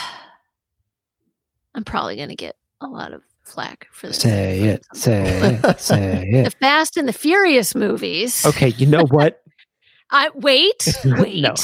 I'm 1.75 1.85
probably 1.85 2.17
going 2.17 2.29
to 2.31 2.35
get 2.37 2.57
a 2.81 2.87
lot 2.87 3.13
of 3.13 3.23
flack 3.51 3.87
for 3.93 4.07
this. 4.09 4.19
Say 4.19 4.61
it, 4.61 4.85
say 4.95 5.59
it, 5.63 5.81
say 5.81 6.31
The. 6.45 6.51
Fast 6.51 6.97
and 6.97 7.07
the 7.09 7.13
Furious 7.13 7.75
movies. 7.75 8.45
Okay, 8.47 8.69
you 8.69 8.87
know 8.87 9.05
what? 9.11 9.43
I 10.13 10.31
wait, 10.35 10.89
wait. 11.05 11.41
no. 11.43 11.55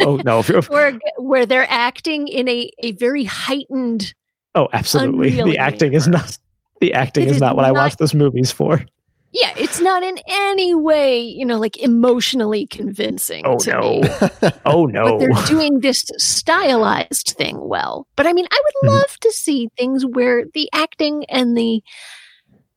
Oh 0.00 0.16
no. 0.24 0.42
where 0.68 0.98
where 1.16 1.46
they're 1.46 1.66
acting 1.70 2.28
in 2.28 2.48
a, 2.48 2.70
a 2.80 2.92
very 2.92 3.24
heightened 3.24 4.12
Oh, 4.56 4.68
absolutely. 4.72 5.30
The 5.30 5.58
acting 5.58 5.94
is 5.94 6.06
not. 6.06 6.38
The 6.80 6.92
acting 6.94 7.24
It 7.24 7.30
is 7.30 7.36
is 7.36 7.40
not 7.40 7.56
what 7.56 7.64
I 7.64 7.72
watch 7.72 7.96
those 7.96 8.14
movies 8.14 8.52
for. 8.52 8.84
yeah 9.32 9.52
it's 9.56 9.73
not 9.84 10.02
in 10.02 10.18
any 10.26 10.74
way 10.74 11.20
you 11.20 11.44
know 11.46 11.58
like 11.58 11.76
emotionally 11.76 12.66
convincing 12.66 13.42
Oh 13.46 13.58
no. 13.66 14.02
Oh 14.66 14.86
but 14.90 15.18
they're 15.18 15.46
doing 15.46 15.80
this 15.80 16.04
stylized 16.18 17.34
thing 17.38 17.58
well 17.60 18.06
but 18.16 18.26
i 18.26 18.32
mean 18.32 18.46
i 18.50 18.62
would 18.64 18.88
Mhm. 18.90 18.94
love 18.94 19.16
to 19.20 19.30
see 19.30 19.68
things 19.78 20.04
where 20.04 20.44
the 20.54 20.68
acting 20.72 21.24
and 21.28 21.56
the 21.56 21.82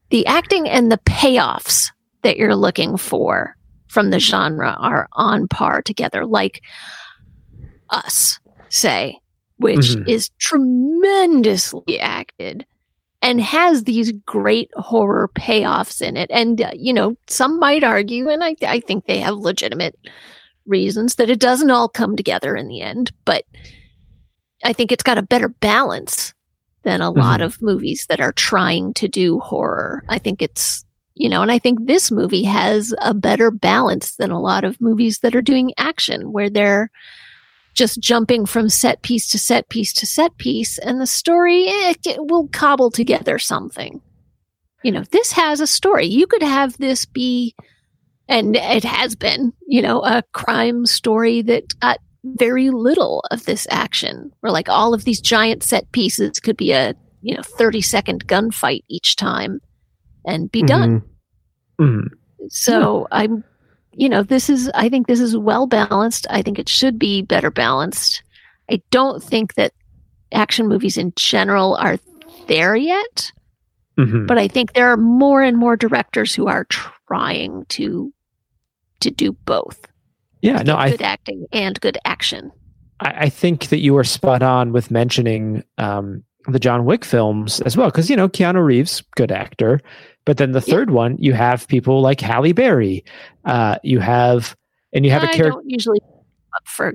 the 0.09 0.25
acting 0.27 0.67
and 0.69 0.91
the 0.91 0.99
payoffs 0.99 1.91
that 2.21 2.37
you're 2.37 2.55
looking 2.55 2.97
for 2.97 3.55
from 3.87 4.09
the 4.11 4.19
genre 4.19 4.75
are 4.79 5.07
on 5.13 5.47
par 5.47 5.81
together 5.81 6.25
like 6.25 6.61
us 7.89 8.39
say 8.69 9.17
which 9.57 9.77
Mhm. 9.95 10.07
is 10.07 10.29
tremendously 10.39 11.99
acted 11.99 12.65
and 13.21 13.41
has 13.41 13.83
these 13.83 14.11
great 14.25 14.69
horror 14.75 15.29
payoffs 15.35 16.01
in 16.01 16.15
it 16.17 16.29
and 16.31 16.61
uh, 16.61 16.71
you 16.75 16.93
know 16.93 17.15
some 17.27 17.59
might 17.59 17.83
argue 17.83 18.29
and 18.29 18.43
I, 18.43 18.55
I 18.61 18.79
think 18.79 19.05
they 19.05 19.19
have 19.19 19.35
legitimate 19.35 19.95
reasons 20.65 21.15
that 21.15 21.29
it 21.29 21.39
doesn't 21.39 21.71
all 21.71 21.89
come 21.89 22.15
together 22.15 22.55
in 22.55 22.67
the 22.67 22.81
end 22.81 23.11
but 23.25 23.43
i 24.63 24.73
think 24.73 24.91
it's 24.91 25.03
got 25.03 25.17
a 25.17 25.21
better 25.23 25.47
balance 25.49 26.33
than 26.83 27.01
a 27.01 27.09
lot 27.11 27.39
Mhm. 27.39 27.45
of 27.45 27.61
movies 27.61 28.05
that 28.09 28.19
are 28.21 28.33
trying 28.33 28.93
to 28.95 29.07
do 29.07 29.39
horror 29.39 30.03
i 30.09 30.19
think 30.19 30.41
it's 30.41 30.83
you 31.15 31.27
know 31.29 31.41
and 31.41 31.51
i 31.51 31.57
think 31.59 31.85
this 31.87 32.11
movie 32.11 32.43
has 32.43 32.93
a 33.01 33.13
better 33.13 33.49
balance 33.49 34.15
than 34.17 34.29
a 34.31 34.39
lot 34.41 34.63
of 34.63 34.79
movies 34.81 35.19
that 35.19 35.35
are 35.35 35.41
doing 35.41 35.73
action 35.77 36.31
where 36.31 36.49
they're 36.49 36.91
just 37.77 37.99
jumping 38.01 38.45
from 38.45 38.67
set 38.69 39.01
piece 39.03 39.29
to 39.29 39.37
set 39.37 39.69
piece 39.69 39.93
to 39.93 40.05
set 40.05 40.35
piece 40.37 40.77
and 40.79 40.99
the 40.99 41.07
story 41.07 41.67
eh, 41.67 41.93
it 42.05 42.17
will 42.31 42.47
cobble 42.49 42.89
together 42.91 43.37
something 43.39 44.01
you 44.83 44.91
know 44.91 45.03
this 45.11 45.31
has 45.31 45.59
a 45.61 45.67
story 45.67 46.05
you 46.07 46.25
could 46.27 46.41
have 46.41 46.75
this 46.77 47.05
be 47.05 47.53
and 48.27 48.55
it 48.55 48.83
has 48.83 49.15
been 49.15 49.53
you 49.67 49.81
know 49.81 50.01
a 50.03 50.23
crime 50.33 50.85
story 50.85 51.41
that 51.43 51.79
got 51.79 51.99
very 52.23 52.69
little 52.71 53.23
of 53.31 53.45
this 53.45 53.67
action 53.69 54.31
where 54.41 54.51
like 54.51 54.67
all 54.69 54.93
of 54.93 55.03
these 55.05 55.21
giant 55.21 55.63
set 55.63 55.89
pieces 55.91 56.39
could 56.39 56.57
be 56.57 56.71
a 56.71 56.93
you 57.21 57.35
know 57.35 57.43
30 57.43 57.81
second 57.81 58.27
gunfight 58.27 58.83
each 58.89 59.15
time 59.15 59.59
and 60.25 60.51
be 60.51 60.61
done 60.63 61.01
Mhm. 61.79 61.87
Mhm. 62.01 62.07
so 62.49 63.07
I'm, 63.11 63.43
you 63.97 64.07
know, 64.07 64.21
this 64.23 64.49
is, 64.49 64.69
I 64.75 64.89
think 64.89 65.07
this 65.07 65.19
is 65.19 65.35
well 65.35 65.65
balanced. 65.67 66.27
I 66.29 66.41
think 66.43 66.59
it 66.59 66.69
should 66.69 66.97
be 66.99 67.21
better 67.23 67.49
balanced. 67.51 68.21
I 68.71 68.81
don't 68.91 69.21
think 69.23 69.55
that 69.55 69.73
action 70.31 70.67
movies 70.67 70.97
in 70.97 71.11
general 71.15 71.75
are 71.77 71.97
there 72.47 72.75
yet, 72.75 73.31
Mhm. 73.97 74.27
but 74.27 74.37
I 74.37 74.47
think 74.47 74.73
there 74.73 74.87
are 74.89 74.97
more 74.97 75.41
and 75.41 75.57
more 75.57 75.75
directors 75.75 76.35
who 76.35 76.47
are 76.47 76.65
trying 77.07 77.65
to 77.69 78.13
to 78.99 79.11
do 79.11 79.31
both. 79.45 79.79
Yeah, 80.41 80.61
no, 80.63 80.75
good 80.89 81.01
acting 81.01 81.45
and 81.51 81.79
good 81.81 81.97
action. 82.05 82.51
I, 82.99 83.25
I 83.25 83.29
think 83.29 83.67
that 83.67 83.79
you 83.79 83.93
were 83.93 84.03
spot 84.03 84.41
on 84.43 84.71
with 84.73 84.89
mentioning 84.91 85.63
um, 85.77 86.23
the 86.47 86.59
John 86.59 86.85
Wick 86.85 87.05
films 87.05 87.59
as 87.61 87.75
well, 87.77 87.87
because 87.89 88.09
you 88.09 88.15
know 88.15 88.27
Keanu 88.29 88.63
Reeves, 88.63 89.03
good 89.15 89.31
actor, 89.31 89.81
but 90.27 90.37
then 90.37 90.51
the 90.51 90.63
Yeah. 90.67 90.73
third 90.75 90.91
one, 90.91 91.17
you 91.17 91.33
have 91.33 91.67
people 91.67 92.01
like 92.01 92.19
Halle 92.21 92.51
Berry, 92.51 93.03
uh, 93.45 93.77
you 93.81 93.99
have, 93.99 94.55
and 94.93 95.03
you 95.05 95.11
have 95.11 95.23
a 95.23 95.29
I 95.29 95.33
character. 95.33 95.49
don't 95.51 95.69
usually 95.69 95.99
up 96.55 96.67
for 96.67 96.93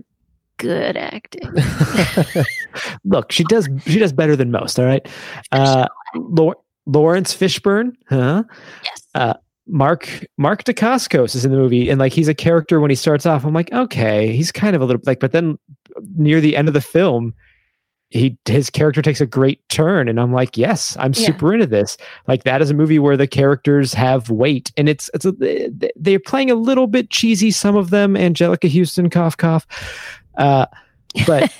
good 0.58 0.96
acting. 0.96 1.50
Look, 3.04 3.32
she 3.32 3.42
does 3.44 3.68
she 3.86 3.98
does 3.98 4.12
better 4.12 4.36
than 4.36 4.50
most. 4.50 4.78
All 4.78 4.84
right, 4.86 5.06
uh, 5.50 5.86
Laurence 6.86 7.34
Fishburne, 7.34 7.92
huh? 8.08 8.44
yes. 8.84 9.02
uh, 9.14 9.34
Mark 9.66 10.08
Mark 10.38 10.64
Dacascos 10.64 11.34
is 11.34 11.44
in 11.44 11.50
the 11.52 11.56
movie, 11.56 11.88
and 11.88 11.98
like 11.98 12.12
he's 12.12 12.28
a 12.28 12.34
character 12.34 12.80
when 12.80 12.90
he 12.90 12.96
starts 12.96 13.26
off. 13.26 13.44
I'm 13.44 13.54
like, 13.54 13.72
okay, 13.72 14.34
he's 14.36 14.52
kind 14.52 14.76
of 14.76 14.82
a 14.82 14.84
little 14.84 15.00
like, 15.06 15.20
but 15.20 15.32
then 15.32 15.58
near 16.16 16.40
the 16.40 16.56
end 16.56 16.68
of 16.68 16.74
the 16.74 16.80
film, 16.80 17.34
he 18.12 18.36
his 18.44 18.68
character 18.70 19.00
takes 19.00 19.20
a 19.20 19.26
great 19.26 19.66
turn, 19.70 20.06
and 20.08 20.20
I'm 20.20 20.32
like, 20.32 20.56
yes, 20.56 20.96
I'm 21.00 21.12
Yeah. 21.16 21.26
super 21.26 21.54
into 21.54 21.66
this. 21.66 21.96
Like 22.28 22.44
that 22.44 22.60
is 22.60 22.70
a 22.70 22.74
movie 22.74 22.98
where 22.98 23.16
the 23.16 23.26
characters 23.26 23.94
have 23.94 24.28
weight, 24.30 24.70
and 24.76 24.88
it's 24.88 25.10
it's 25.14 25.24
a, 25.24 25.32
they- 25.32 25.90
they're 25.96 26.20
playing 26.20 26.50
a 26.50 26.54
little 26.54 26.86
bit 26.86 27.10
cheesy. 27.10 27.50
Some 27.50 27.74
of 27.76 27.90
them, 27.90 28.14
Anjelica 28.14 28.70
Huston, 28.70 29.08
cough 29.10 29.36
cough, 29.36 29.66
uh, 30.36 30.66
but 31.26 31.50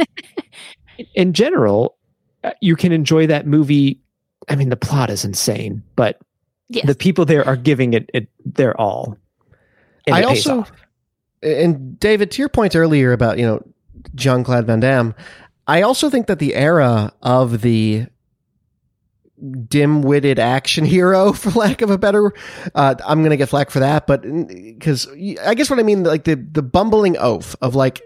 in 1.15 1.33
general, 1.33 1.97
uh, 2.45 2.53
you 2.61 2.77
can 2.77 2.93
enjoy 2.93 3.27
that 3.27 3.47
movie. 3.47 3.99
I 4.49 4.57
mean, 4.57 4.69
the 4.69 4.77
plot 4.77 5.09
is 5.09 5.25
insane, 5.25 5.83
but 5.97 6.19
yes. 6.69 6.87
the 6.87 6.95
people 6.95 7.25
there 7.25 7.47
are 7.47 7.57
giving 7.57 7.95
it, 7.95 8.11
it 8.13 8.29
their 8.45 8.79
all. 8.79 9.17
And 10.07 10.17
I 10.17 10.21
it 10.21 10.29
pays 10.29 10.47
also, 10.47 10.61
off. 10.63 10.73
and 11.43 11.99
David, 11.99 12.31
to 12.33 12.43
your 12.43 12.49
point 12.49 12.77
earlier 12.77 13.13
about 13.13 13.39
you 13.39 13.47
know 13.47 13.63
Jean 14.17 14.45
Claude 14.45 14.67
Van 14.67 14.81
Damme, 14.81 15.15
I 15.67 15.83
also 15.83 16.11
think 16.11 16.27
that 16.27 16.39
the 16.39 16.55
era 16.55 17.13
of 17.23 17.61
the 17.63 18.07
dim-witted 19.69 20.39
action 20.39 20.85
hero, 20.97 21.33
for 21.33 21.51
lack 21.51 21.83
of 21.83 21.91
a 21.91 21.99
better. 21.99 22.33
Uh, 22.75 22.95
I'm 23.05 23.23
gonna 23.23 23.37
get 23.37 23.49
flack 23.49 23.71
for 23.71 23.81
that, 23.81 24.07
but 24.07 24.23
because 24.23 25.09
I 25.45 25.55
guess 25.55 25.71
what 25.71 25.79
I 25.79 25.83
mean, 25.83 26.05
like 26.05 26.25
the 26.25 26.35
the 26.37 26.63
bumbling 26.63 27.17
oath 27.19 27.57
of 27.61 27.75
like, 27.75 28.03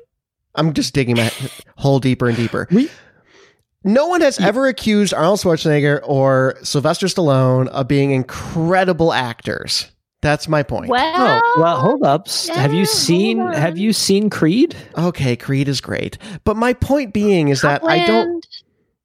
I'm 0.54 0.72
just 0.72 0.94
digging 0.94 1.16
my 1.16 1.30
hole 1.76 1.98
deeper 2.00 2.28
and 2.28 2.36
deeper. 2.36 2.68
We- 2.70 2.90
no 3.84 4.08
one 4.08 4.20
has 4.20 4.40
ever 4.40 4.66
accused 4.66 5.14
Arnold 5.14 5.38
Schwarzenegger 5.38 6.00
or 6.02 6.56
Sylvester 6.64 7.06
Stallone 7.06 7.68
of 7.68 7.86
being 7.86 8.10
incredible 8.10 9.12
actors. 9.12 9.92
That's 10.22 10.48
my 10.48 10.62
point. 10.62 10.88
Well, 10.88 11.40
oh, 11.44 11.60
well, 11.60 11.80
hold 11.80 12.02
up. 12.02 12.26
S- 12.26 12.48
have 12.48 12.72
you 12.72 12.84
seen. 12.86 13.38
Have 13.38 13.78
you 13.78 13.92
seen 13.92 14.30
Creed? 14.30 14.74
Okay, 14.96 15.36
Creed 15.36 15.68
is 15.68 15.80
great, 15.80 16.18
but 16.44 16.56
my 16.56 16.72
point 16.72 17.12
being 17.12 17.48
is 17.48 17.62
that 17.62 17.84
I 17.84 18.06
don't. 18.06 18.46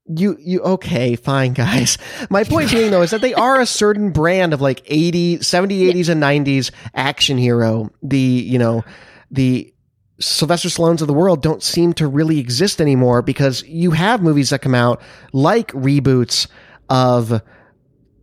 You 0.08 0.36
you 0.40 0.62
okay, 0.62 1.16
fine 1.16 1.54
guys. 1.54 1.98
My 2.30 2.44
point 2.44 2.72
being 2.72 2.92
though 2.92 3.02
is 3.02 3.12
that 3.12 3.22
they 3.22 3.34
are 3.34 3.60
a 3.60 3.66
certain 3.66 4.12
brand 4.12 4.54
of 4.54 4.62
like 4.62 4.82
80, 4.86 5.42
70, 5.42 5.94
80s 5.94 6.10
and 6.10 6.22
90s 6.22 6.72
action 6.96 7.38
hero. 7.38 7.92
The, 8.02 8.18
you 8.18 8.58
know, 8.58 8.84
the 9.30 9.74
Sylvester 10.20 10.70
Stallones 10.70 11.02
of 11.02 11.08
the 11.08 11.14
world 11.14 11.42
don't 11.42 11.64
seem 11.64 11.94
to 11.94 12.08
really 12.08 12.40
exist 12.40 12.82
anymore 12.82 13.22
because 13.22 13.64
you 13.64 13.92
have 13.92 14.22
movies 14.22 14.50
that 14.50 14.62
come 14.62 14.76
out 14.76 15.02
like 15.34 15.72
reboots 15.72 16.48
of 16.90 17.42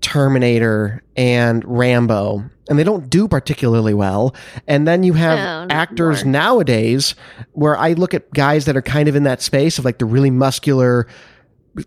Terminator 0.00 1.02
and 1.16 1.64
Rambo 1.64 2.44
and 2.68 2.78
they 2.78 2.84
don't 2.84 3.08
do 3.08 3.26
particularly 3.28 3.94
well. 3.94 4.34
And 4.66 4.86
then 4.86 5.02
you 5.02 5.14
have 5.14 5.38
oh, 5.38 5.66
No, 5.66 5.74
actors 5.74 6.20
anymore. 6.20 6.32
nowadays 6.32 7.14
where 7.52 7.76
I 7.76 7.94
look 7.94 8.14
at 8.14 8.30
guys 8.32 8.66
that 8.66 8.76
are 8.76 8.82
kind 8.82 9.08
of 9.08 9.16
in 9.16 9.22
that 9.24 9.42
space 9.42 9.78
of 9.78 9.84
like 9.84 9.98
the 9.98 10.04
really 10.04 10.30
muscular 10.30 11.06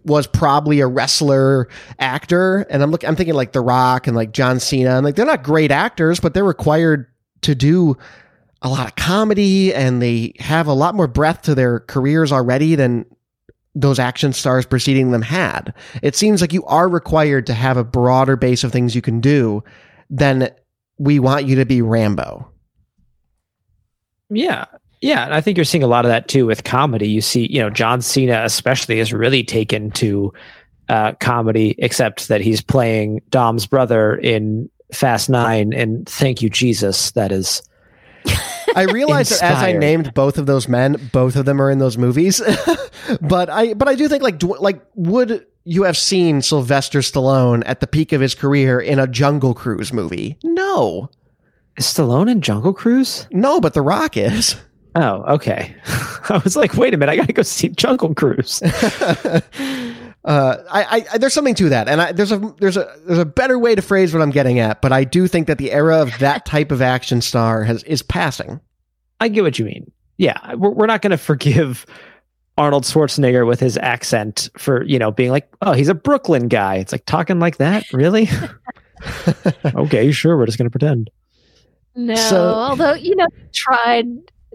was 0.06 0.26
probably 0.26 0.80
a 0.80 0.88
wrestler 0.88 1.68
actor 2.00 2.66
and 2.70 2.82
I'm 2.82 2.92
looking 2.92 3.10
I'm 3.10 3.16
thinking 3.16 3.36
like 3.36 3.52
The 3.52 3.62
Rock 3.62 4.08
and 4.08 4.16
like 4.16 4.32
John 4.32 4.60
Cena 4.60 4.92
and 4.96 5.06
like 5.06 5.16
they're 5.16 5.26
not 5.26 5.44
great 5.44 5.70
actors 5.70 6.20
but 6.20 6.34
they're 6.34 6.46
required 6.46 7.08
to 7.42 7.56
do 7.56 7.98
a 8.62 8.70
lot 8.70 8.88
of 8.88 8.96
comedy 8.96 9.74
and 9.74 10.02
they 10.02 10.34
have 10.40 10.68
a 10.68 10.74
lot 10.74 10.96
more 10.96 11.08
breadth 11.08 11.42
to 11.44 11.56
their 11.56 11.82
careers 11.82 12.32
already 12.32 12.76
than 12.76 13.06
those 13.76 14.00
action 14.00 14.34
stars 14.34 14.66
preceding 14.66 15.12
them 15.12 15.22
had. 15.22 15.74
It 16.02 16.16
seems 16.16 16.42
like 16.42 16.54
you 16.54 16.64
are 16.66 16.90
required 16.90 17.46
to 17.48 17.54
have 17.54 17.78
a 17.78 17.84
broader 17.84 18.36
base 18.36 18.64
of 18.64 18.72
things 18.72 18.96
you 18.96 19.02
can 19.02 19.22
do 19.22 19.64
than 20.10 20.50
we 20.98 21.20
want 21.20 21.46
you 21.46 21.56
to 21.56 21.66
be 21.66 21.82
Rambo. 21.82 22.48
Yeah. 24.30 24.66
Yeah. 25.02 25.26
And 25.26 25.34
I 25.34 25.42
think 25.42 25.58
you're 25.58 25.66
seeing 25.66 25.84
a 25.84 25.88
lot 25.88 26.06
of 26.06 26.10
that 26.10 26.28
too 26.28 26.46
with 26.46 26.64
comedy. 26.64 27.10
You 27.10 27.22
see, 27.22 27.48
you 27.52 27.60
know, 27.60 27.70
John 27.70 28.02
Cena 28.02 28.44
especially 28.44 29.00
is 29.00 29.14
really 29.14 29.44
taken 29.44 29.90
to 29.92 30.34
uh, 30.90 31.14
comedy, 31.20 31.76
except 31.78 32.28
that 32.28 32.42
he's 32.42 32.62
playing 32.62 33.22
Dom's 33.30 33.66
brother 33.66 34.16
in 34.16 34.70
Fast 34.94 35.30
Nine. 35.30 35.74
And 35.74 36.08
thank 36.08 36.42
you, 36.42 36.50
Jesus. 36.50 37.12
That 37.12 37.32
is. 37.32 37.64
I 38.76 38.84
realized 38.84 39.32
that 39.32 39.44
as 39.44 39.58
I 39.64 39.74
named 39.74 40.14
both 40.14 40.38
of 40.38 40.46
those 40.46 40.68
men, 40.68 41.10
both 41.12 41.36
of 41.36 41.46
them 41.46 41.62
are 41.62 41.70
in 41.70 41.80
those 41.80 41.98
movies. 41.98 42.42
but 43.22 43.50
I 43.50 43.74
but 43.74 43.88
I 43.88 43.96
do 43.96 44.08
think 44.08 44.24
like 44.24 44.40
do, 44.40 44.56
like 44.58 44.82
would 44.96 45.46
you 45.64 45.84
have 45.84 45.98
seen 45.98 46.42
Sylvester 46.42 47.00
Stallone 47.00 47.64
at 47.66 47.80
the 47.80 47.88
peak 47.88 48.12
of 48.12 48.22
his 48.22 48.36
career 48.36 48.80
in 48.80 49.00
a 49.00 49.08
Jungle 49.08 49.54
Cruise 49.54 49.94
movie? 49.94 50.38
No. 50.44 51.10
Is 51.78 51.86
Stallone 51.86 52.30
in 52.30 52.42
Jungle 52.42 52.74
Cruise? 52.74 53.28
No, 53.32 53.62
but 53.62 53.74
The 53.74 53.82
Rock 53.82 54.18
is. 54.18 54.56
Oh, 54.96 55.24
okay. 55.36 55.76
I 55.86 56.42
was 56.44 56.56
like, 56.56 56.74
wait 56.76 56.94
a 56.94 56.98
minute, 56.98 57.12
I 57.12 57.16
gotta 57.16 57.34
go 57.34 57.44
see 57.44 57.70
Jungle 57.70 58.14
Cruise. 58.14 58.62
uh, 60.24 60.58
I, 60.70 61.06
I, 61.12 61.18
there's 61.18 61.34
something 61.34 61.56
to 61.56 61.70
that, 61.70 61.88
and 61.88 62.00
I, 62.02 62.12
there's 62.12 62.32
a 62.32 62.38
there's 62.60 62.78
a 62.78 62.94
there's 63.06 63.20
a 63.20 63.26
better 63.26 63.58
way 63.58 63.74
to 63.76 63.82
phrase 63.82 64.14
what 64.14 64.22
I'm 64.22 64.30
getting 64.30 64.60
at, 64.60 64.82
but 64.82 64.92
I 64.92 65.04
do 65.04 65.28
think 65.28 65.48
that 65.48 65.58
the 65.58 65.72
era 65.72 66.02
of 66.02 66.18
that 66.20 66.46
type 66.46 66.72
of 66.72 66.82
action 66.82 67.22
star 67.22 67.64
has 67.64 67.84
is 67.84 68.02
passing. 68.04 68.60
I 69.20 69.28
get 69.30 69.44
what 69.44 69.58
you 69.58 69.66
mean. 69.66 69.92
Yeah, 70.18 70.54
we're, 70.56 70.70
we're 70.70 70.86
not 70.86 71.02
gonna 71.02 71.18
forgive 71.18 71.86
Arnold 72.58 72.84
Schwarzenegger 72.84 73.48
with 73.48 73.60
his 73.60 73.78
accent 73.78 74.50
for 74.58 74.84
you 74.84 75.00
know 75.00 75.12
being 75.12 75.32
like, 75.32 75.52
oh, 75.64 75.74
he's 75.74 75.90
a 75.90 75.96
Brooklyn 75.96 76.48
guy. 76.48 76.76
It's 76.76 76.92
like 76.92 77.06
talking 77.06 77.40
like 77.40 77.58
that, 77.58 77.92
really? 77.92 78.30
okay, 79.76 80.12
sure. 80.12 80.38
We're 80.38 80.46
just 80.46 80.58
gonna 80.58 80.70
pretend. 80.70 81.10
No, 81.96 82.16
So- 82.16 82.54
although 82.54 82.94
you 82.94 83.16
know, 83.16 83.28
tried 83.54 84.06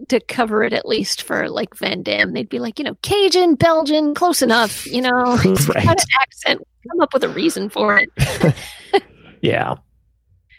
to 0.08 0.20
cover 0.20 0.62
it 0.62 0.72
at 0.72 0.86
least 0.86 1.22
for 1.22 1.48
like 1.48 1.74
Van 1.76 2.02
Damme. 2.02 2.32
They'd 2.32 2.48
be 2.48 2.58
like, 2.58 2.78
you 2.78 2.84
know, 2.84 2.96
Cajun, 3.02 3.54
Belgian, 3.54 4.14
close 4.14 4.42
enough. 4.42 4.86
You 4.86 5.02
know, 5.02 5.10
Right. 5.44 5.84
got 5.84 6.00
an 6.00 6.06
accent. 6.20 6.62
Come 6.90 7.00
up 7.00 7.12
with 7.14 7.24
a 7.24 7.28
reason 7.28 7.68
for 7.68 7.98
it. 7.98 8.08
Yeah. 9.42 9.74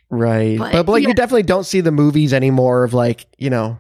Right. 0.10 0.58
But, 0.58 0.72
But, 0.72 0.86
but 0.86 0.92
like 0.94 1.04
yeah. 1.04 1.10
you 1.10 1.14
definitely 1.16 1.44
don't 1.44 1.66
see 1.66 1.82
the 1.82 1.92
movies 1.92 2.32
anymore 2.32 2.84
of 2.86 2.94
like, 2.94 3.26
you 3.38 3.50
know, 3.50 3.78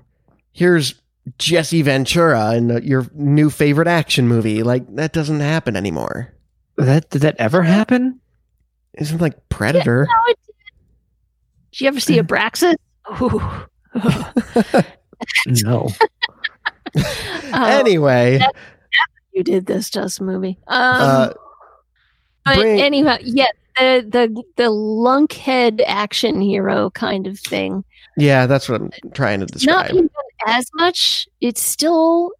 here's 0.51 0.95
Jesse 1.37 1.81
Ventura 1.83 2.55
in 2.55 2.71
uh, 2.71 2.79
your 2.83 3.05
new 3.13 3.49
favorite 3.49 3.87
action 3.87 4.27
movie. 4.27 4.63
Like 4.63 4.83
that 4.95 5.13
doesn't 5.13 5.39
happen 5.39 5.75
anymore. 5.77 6.33
That 6.77 7.09
did 7.09 7.21
that 7.21 7.35
ever 7.37 7.61
happen? 7.63 8.19
Isn't 8.95 9.21
like 9.21 9.47
Predator? 9.49 10.07
No, 10.09 10.31
it 10.31 10.37
did. 10.45 10.55
Did 11.71 11.81
you 11.81 11.87
ever 11.87 11.99
see 11.99 12.17
Abraxas? 12.21 12.75
No. 15.47 15.89
Oh, 16.95 17.63
anyway, 17.63 18.39
you 19.33 19.43
did 19.43 19.65
this 19.67 19.89
just 19.89 20.19
movie. 20.21 20.57
Um, 20.67 20.95
uh, 21.01 21.29
but 22.45 22.55
bring- 22.57 22.81
anyhow, 22.81 23.17
yeah, 23.21 23.47
the 23.77 24.05
the 24.09 24.43
the 24.55 24.69
lunkhead 24.69 25.81
action 25.85 26.41
hero 26.41 26.89
kind 26.91 27.27
of 27.27 27.39
thing. 27.39 27.83
yeah, 28.17 28.45
that's 28.47 28.67
what 28.67 28.81
I'm 28.81 28.91
trying 29.13 29.39
to 29.41 29.45
Not 29.45 29.51
describe. 29.51 29.91
being 29.91 30.07
done 30.07 30.55
as 30.57 30.69
much. 30.75 31.27
It's 31.41 31.61
still 31.61 32.31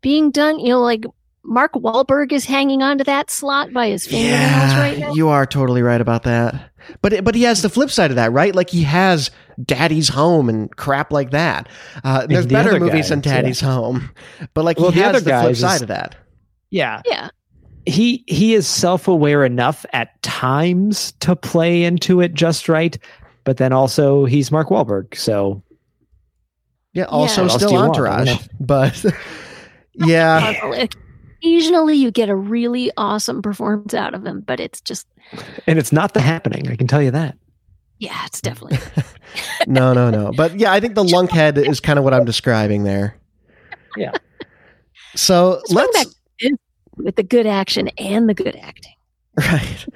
being 0.00 0.30
done. 0.30 0.58
You 0.58 0.70
know, 0.70 0.80
like 0.82 1.04
Mark 1.44 1.72
Wahlberg 1.74 2.32
is 2.32 2.44
hanging 2.44 2.82
onto 2.82 3.04
that 3.04 3.30
slot 3.30 3.72
by 3.72 3.88
his 3.88 4.06
fingernails 4.06 4.40
Yeah, 4.40 4.80
right 4.80 4.98
now. 4.98 5.12
you 5.14 5.28
are 5.28 5.46
totally 5.46 5.82
right 5.82 6.00
about 6.00 6.24
that. 6.24 6.70
But 7.00 7.24
but 7.24 7.34
he 7.34 7.42
has 7.42 7.62
the 7.62 7.68
flip 7.68 7.90
side 7.90 8.10
of 8.10 8.16
that, 8.16 8.32
right? 8.32 8.54
Like 8.54 8.70
he 8.70 8.82
has 8.82 9.30
Daddy's 9.64 10.08
Home 10.08 10.48
and 10.48 10.74
crap 10.76 11.12
like 11.12 11.30
that. 11.30 11.68
Uh, 12.04 12.26
there's 12.26 12.46
the 12.46 12.54
better 12.54 12.70
other 12.70 12.80
movies 12.80 13.08
than 13.08 13.20
guys, 13.20 13.30
yeah. 13.32 13.40
Daddy's 13.40 13.60
Home, 13.60 14.10
but 14.54 14.64
like 14.64 14.78
Well, 14.78 14.90
he 14.90 15.00
the 15.00 15.06
has 15.06 15.16
other 15.16 15.20
the 15.20 15.30
flip 15.30 15.42
guys 15.42 15.60
side 15.60 15.74
is- 15.76 15.82
of 15.82 15.88
that. 15.88 16.14
Yeah. 16.70 17.02
Yeah, 17.06 17.28
He 17.86 18.24
he 18.26 18.54
is 18.54 18.66
self-aware 18.66 19.44
enough 19.44 19.84
at 19.92 20.20
times 20.22 21.12
to 21.20 21.36
play 21.36 21.84
into 21.84 22.20
it 22.20 22.32
just 22.34 22.68
right, 22.68 22.96
but 23.44 23.58
then 23.58 23.72
also 23.72 24.24
he's 24.24 24.50
Mark 24.50 24.68
Wahlberg, 24.68 25.14
so 25.16 25.62
Yeah, 26.94 27.04
also 27.04 27.42
What 27.42 27.52
else 27.52 27.60
do 27.60 27.66
still 27.66 27.70
you 27.72 27.76
want? 27.86 27.90
Entourage, 27.98 28.46
but 28.60 29.04
yeah. 29.94 30.86
Occasionally, 31.44 31.96
you 31.96 32.10
get 32.12 32.28
a 32.28 32.36
really 32.36 32.90
awesome 32.96 33.42
performance 33.42 33.94
out 33.94 34.14
of 34.14 34.24
him, 34.24 34.40
but 34.46 34.60
it's 34.60 34.80
just 34.80 35.06
and 35.66 35.78
it's 35.78 35.92
not 35.92 36.14
the 36.14 36.20
happening, 36.20 36.68
I 36.68 36.76
can 36.76 36.86
tell 36.86 37.02
you 37.02 37.10
that. 37.12 37.36
yeah, 37.98 38.24
it's 38.26 38.40
definitely 38.40 38.78
no, 39.66 39.92
no, 39.92 40.10
no. 40.10 40.32
But 40.36 40.58
yeah, 40.58 40.72
I 40.72 40.80
think 40.80 40.94
the 40.94 41.04
lunkhead 41.14 41.56
is 41.58 41.80
kind 41.80 41.98
of 41.98 42.04
what 42.04 42.14
I'm 42.14 42.24
describing 42.24 42.84
there. 42.84 43.16
Yeah. 43.96 44.12
So 45.14 45.60
Let's 45.68 45.70
let's 45.96 46.14
back 46.40 46.52
with 46.96 47.16
the 47.16 47.22
good 47.22 47.46
action 47.46 47.88
and 47.98 48.28
the 48.28 48.34
good 48.34 48.56
acting. 48.56 48.92
right. 49.38 49.86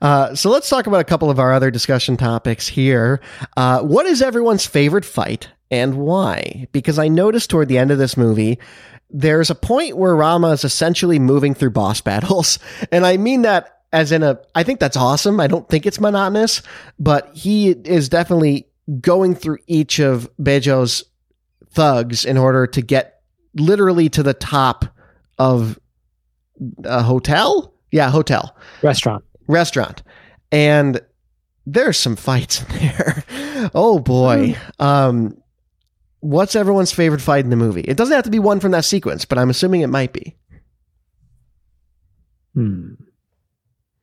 Uh, 0.00 0.34
so 0.34 0.50
let's 0.50 0.68
talk 0.68 0.86
about 0.86 1.00
a 1.00 1.04
couple 1.04 1.28
of 1.30 1.38
our 1.38 1.52
other 1.52 1.70
discussion 1.70 2.16
topics 2.16 2.68
here. 2.68 3.20
Uh, 3.56 3.80
what 3.82 4.06
is 4.06 4.22
everyone's 4.22 4.66
favorite 4.66 5.04
fight 5.04 5.48
and 5.70 5.96
why? 5.96 6.68
Because 6.72 6.98
I 6.98 7.08
noticed 7.08 7.50
toward 7.50 7.68
the 7.68 7.78
end 7.78 7.90
of 7.90 7.98
this 7.98 8.16
movie. 8.16 8.58
There's 9.10 9.50
a 9.50 9.54
point 9.54 9.96
where 9.96 10.14
Rama 10.14 10.50
is 10.50 10.64
essentially 10.64 11.18
moving 11.18 11.54
through 11.54 11.70
boss 11.70 12.00
battles. 12.00 12.58
And 12.92 13.04
I 13.06 13.16
mean 13.16 13.42
that 13.42 13.73
as 13.94 14.12
in 14.12 14.22
a, 14.22 14.38
I 14.54 14.62
think 14.62 14.80
that's 14.80 14.96
awesome. 14.96 15.40
I 15.40 15.46
don't 15.46 15.66
think 15.68 15.86
it's 15.86 16.00
monotonous, 16.00 16.60
but 16.98 17.30
he 17.34 17.70
is 17.70 18.08
definitely 18.10 18.66
going 19.00 19.34
through 19.34 19.58
each 19.66 19.98
of 20.00 20.28
Bejo's 20.38 21.04
thugs 21.70 22.24
in 22.26 22.36
order 22.36 22.66
to 22.66 22.82
get 22.82 23.20
literally 23.54 24.08
to 24.10 24.22
the 24.22 24.34
top 24.34 24.84
of 25.38 25.78
a 26.84 27.02
hotel. 27.02 27.72
Yeah, 27.90 28.10
hotel 28.10 28.56
Restaurant. 28.82 29.24
restaurant 29.46 30.02
and 30.50 31.00
there's 31.64 31.96
some 31.96 32.16
fights 32.16 32.60
in 32.62 32.68
there 32.78 33.24
oh 33.74 34.00
boy 34.00 34.56
um 34.80 35.36
what's 36.20 36.56
everyone's 36.56 36.90
favorite 36.92 37.20
fight 37.22 37.44
in 37.44 37.50
the 37.50 37.56
movie 37.56 37.82
it 37.82 37.96
doesn't 37.96 38.14
have 38.14 38.24
to 38.24 38.30
be 38.30 38.38
one 38.40 38.58
from 38.58 38.72
that 38.72 38.84
sequence 38.84 39.24
but 39.24 39.38
i'm 39.38 39.48
assuming 39.48 39.80
it 39.82 39.86
might 39.86 40.12
be 40.12 40.36
Hmm. 42.54 42.94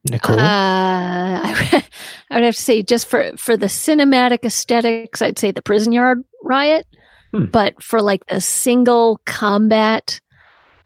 Nicole. 0.10 0.40
Uh, 0.40 0.44
I, 0.44 1.84
I 2.32 2.36
would 2.36 2.44
have 2.44 2.56
to 2.56 2.62
say, 2.62 2.82
just 2.82 3.08
for 3.08 3.32
for 3.38 3.56
the 3.56 3.68
cinematic 3.68 4.44
aesthetics, 4.44 5.22
I'd 5.22 5.38
say 5.38 5.52
the 5.52 5.62
prison 5.62 5.92
yard 5.94 6.24
riot. 6.44 6.88
Hmm. 7.32 7.46
But 7.46 7.82
for 7.82 8.02
like 8.02 8.26
the 8.26 8.42
single 8.42 9.22
combat, 9.26 10.20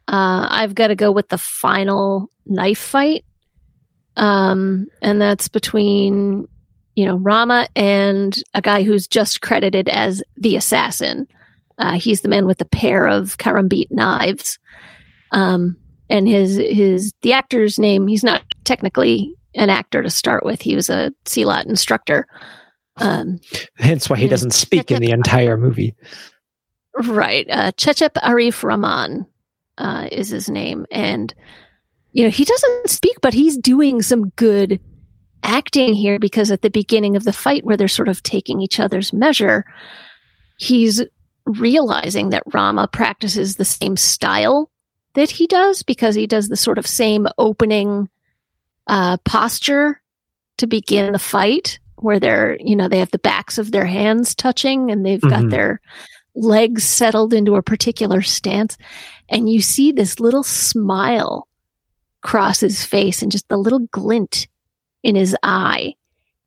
uh, 0.07 0.47
I've 0.49 0.75
got 0.75 0.87
to 0.87 0.95
go 0.95 1.11
with 1.11 1.29
the 1.29 1.37
final 1.37 2.29
knife 2.45 2.79
fight 2.79 3.25
Um, 4.17 4.87
and 5.01 5.19
that's 5.21 5.47
between, 5.47 6.47
you 6.95 7.05
know, 7.05 7.17
Rama 7.17 7.67
and 7.75 8.37
a 8.53 8.61
guy 8.61 8.83
who's 8.83 9.07
just 9.07 9.41
credited 9.41 9.89
as 9.89 10.23
the 10.37 10.55
assassin. 10.55 11.27
Uh, 11.77 11.93
he's 11.93 12.21
the 12.21 12.29
man 12.29 12.45
with 12.45 12.57
the 12.57 12.65
pair 12.65 13.07
of 13.07 13.37
karambit 13.37 13.91
knives. 13.91 14.57
Um, 15.31 15.75
and 16.09 16.27
his 16.27 16.57
his 16.57 17.13
the 17.21 17.33
actor's 17.33 17.79
name, 17.79 18.07
he's 18.07 18.23
not 18.23 18.43
technically 18.63 19.33
an 19.55 19.69
actor 19.69 20.03
to 20.03 20.09
start 20.09 20.45
with. 20.45 20.61
He 20.61 20.75
was 20.75 20.89
a 20.89 21.11
Silat 21.25 21.65
instructor. 21.65 22.27
Um, 22.97 23.39
Hence 23.77 24.09
why 24.09 24.17
he 24.17 24.27
doesn't 24.27 24.53
speak 24.53 24.91
in 24.91 25.01
the 25.01 25.11
entire 25.11 25.57
movie. 25.57 25.95
Right. 27.03 27.47
Uh, 27.49 27.71
Cecep 27.73 28.13
Arif 28.23 28.63
Rahman 28.63 29.25
uh, 29.77 30.07
is 30.11 30.29
his 30.29 30.49
name. 30.49 30.85
And, 30.91 31.33
you 32.13 32.23
know, 32.23 32.29
he 32.29 32.45
doesn't 32.45 32.89
speak, 32.89 33.17
but 33.21 33.33
he's 33.33 33.57
doing 33.57 34.01
some 34.01 34.29
good 34.29 34.79
acting 35.43 35.93
here 35.93 36.19
because 36.19 36.51
at 36.51 36.61
the 36.61 36.69
beginning 36.69 37.15
of 37.15 37.25
the 37.25 37.33
fight, 37.33 37.65
where 37.65 37.77
they're 37.77 37.87
sort 37.87 38.07
of 38.07 38.23
taking 38.23 38.61
each 38.61 38.79
other's 38.79 39.11
measure, 39.11 39.65
he's 40.57 41.03
realizing 41.45 42.29
that 42.29 42.43
Rama 42.53 42.87
practices 42.87 43.55
the 43.55 43.65
same 43.65 43.97
style 43.97 44.71
that 45.15 45.31
he 45.31 45.47
does 45.47 45.83
because 45.83 46.15
he 46.15 46.27
does 46.27 46.47
the 46.49 46.57
sort 46.57 46.77
of 46.77 46.87
same 46.87 47.27
opening 47.37 48.09
uh, 48.87 49.17
posture 49.25 50.01
to 50.57 50.67
begin 50.67 51.13
the 51.13 51.19
fight 51.19 51.79
where 51.97 52.19
they're, 52.19 52.57
you 52.59 52.75
know, 52.75 52.87
they 52.87 52.99
have 52.99 53.11
the 53.11 53.19
backs 53.19 53.57
of 53.57 53.71
their 53.71 53.85
hands 53.85 54.35
touching 54.35 54.91
and 54.91 55.05
they've 55.05 55.21
got 55.21 55.43
Mhm. 55.43 55.51
their 55.51 55.81
legs 56.35 56.83
settled 56.83 57.33
into 57.33 57.55
a 57.55 57.63
particular 57.63 58.21
stance. 58.21 58.77
And 59.29 59.49
you 59.49 59.61
see 59.61 59.91
this 59.91 60.19
little 60.19 60.43
smile 60.43 61.47
cross 62.21 62.59
his 62.59 62.83
face 62.83 63.21
and 63.21 63.31
just 63.31 63.47
the 63.47 63.57
little 63.57 63.79
glint 63.91 64.47
in 65.03 65.15
his 65.15 65.35
eye. 65.43 65.95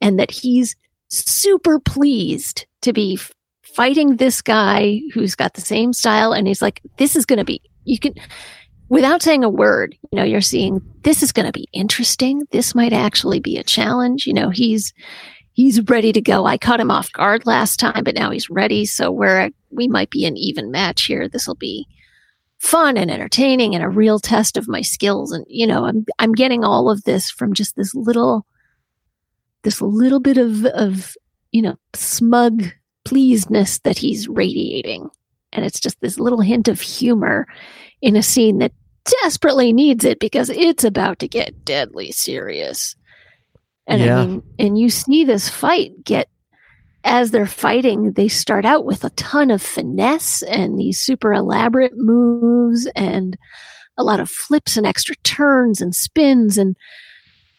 And 0.00 0.18
that 0.18 0.30
he's 0.30 0.76
super 1.08 1.80
pleased 1.80 2.66
to 2.82 2.92
be 2.92 3.18
fighting 3.62 4.16
this 4.16 4.42
guy 4.42 5.00
who's 5.14 5.34
got 5.34 5.54
the 5.54 5.60
same 5.60 5.92
style. 5.92 6.32
And 6.32 6.46
he's 6.46 6.62
like, 6.62 6.80
this 6.98 7.16
is 7.16 7.24
going 7.26 7.38
to 7.38 7.44
be, 7.44 7.60
you 7.84 7.98
can, 7.98 8.14
without 8.88 9.22
saying 9.22 9.44
a 9.44 9.48
word, 9.48 9.96
you 10.12 10.16
know, 10.16 10.24
you're 10.24 10.40
seeing 10.40 10.80
this 11.02 11.22
is 11.22 11.32
going 11.32 11.46
to 11.46 11.52
be 11.52 11.68
interesting. 11.72 12.46
This 12.50 12.74
might 12.74 12.92
actually 12.92 13.40
be 13.40 13.56
a 13.58 13.64
challenge. 13.64 14.26
You 14.26 14.34
know, 14.34 14.50
he's, 14.50 14.92
he's 15.52 15.80
ready 15.82 16.12
to 16.12 16.20
go. 16.20 16.46
I 16.46 16.56
caught 16.58 16.80
him 16.80 16.90
off 16.90 17.12
guard 17.12 17.46
last 17.46 17.78
time, 17.78 18.04
but 18.04 18.14
now 18.14 18.30
he's 18.30 18.48
ready. 18.48 18.86
So 18.86 19.10
we're 19.10 19.50
we 19.70 19.88
might 19.88 20.10
be 20.10 20.24
an 20.24 20.36
even 20.36 20.70
match 20.70 21.04
here. 21.04 21.28
This 21.28 21.46
will 21.46 21.54
be 21.54 21.86
fun 22.58 22.96
and 22.96 23.10
entertaining 23.10 23.74
and 23.74 23.84
a 23.84 23.88
real 23.88 24.18
test 24.18 24.56
of 24.56 24.68
my 24.68 24.82
skills. 24.82 25.32
And 25.32 25.44
you 25.48 25.66
know, 25.66 25.84
I'm 25.84 26.06
I'm 26.18 26.32
getting 26.32 26.64
all 26.64 26.90
of 26.90 27.04
this 27.04 27.30
from 27.30 27.54
just 27.54 27.76
this 27.76 27.94
little 27.94 28.46
this 29.62 29.80
little 29.80 30.20
bit 30.20 30.38
of 30.38 30.64
of 30.66 31.16
you 31.52 31.62
know 31.62 31.76
smug 31.94 32.64
pleasedness 33.04 33.82
that 33.82 33.98
he's 33.98 34.28
radiating. 34.28 35.10
And 35.52 35.64
it's 35.64 35.80
just 35.80 36.00
this 36.00 36.18
little 36.18 36.40
hint 36.40 36.68
of 36.68 36.80
humor 36.80 37.46
in 38.02 38.16
a 38.16 38.22
scene 38.22 38.58
that 38.58 38.72
desperately 39.22 39.72
needs 39.72 40.04
it 40.04 40.18
because 40.18 40.50
it's 40.50 40.84
about 40.84 41.18
to 41.20 41.28
get 41.28 41.64
deadly 41.64 42.12
serious. 42.12 42.94
And 43.86 44.02
Yeah. 44.02 44.20
I 44.20 44.26
mean, 44.26 44.42
and 44.58 44.78
you 44.78 44.90
see 44.90 45.24
this 45.24 45.48
fight 45.48 46.04
get 46.04 46.28
as 47.04 47.30
they're 47.30 47.46
fighting, 47.46 48.12
they 48.12 48.28
start 48.28 48.64
out 48.64 48.84
with 48.84 49.04
a 49.04 49.10
ton 49.10 49.50
of 49.50 49.62
finesse 49.62 50.42
and 50.42 50.78
these 50.78 50.98
super 50.98 51.32
elaborate 51.32 51.96
moves 51.96 52.86
and 52.94 53.36
a 53.96 54.04
lot 54.04 54.20
of 54.20 54.30
flips 54.30 54.76
and 54.76 54.86
extra 54.86 55.16
turns 55.24 55.80
and 55.80 55.94
spins 55.94 56.58
and 56.58 56.76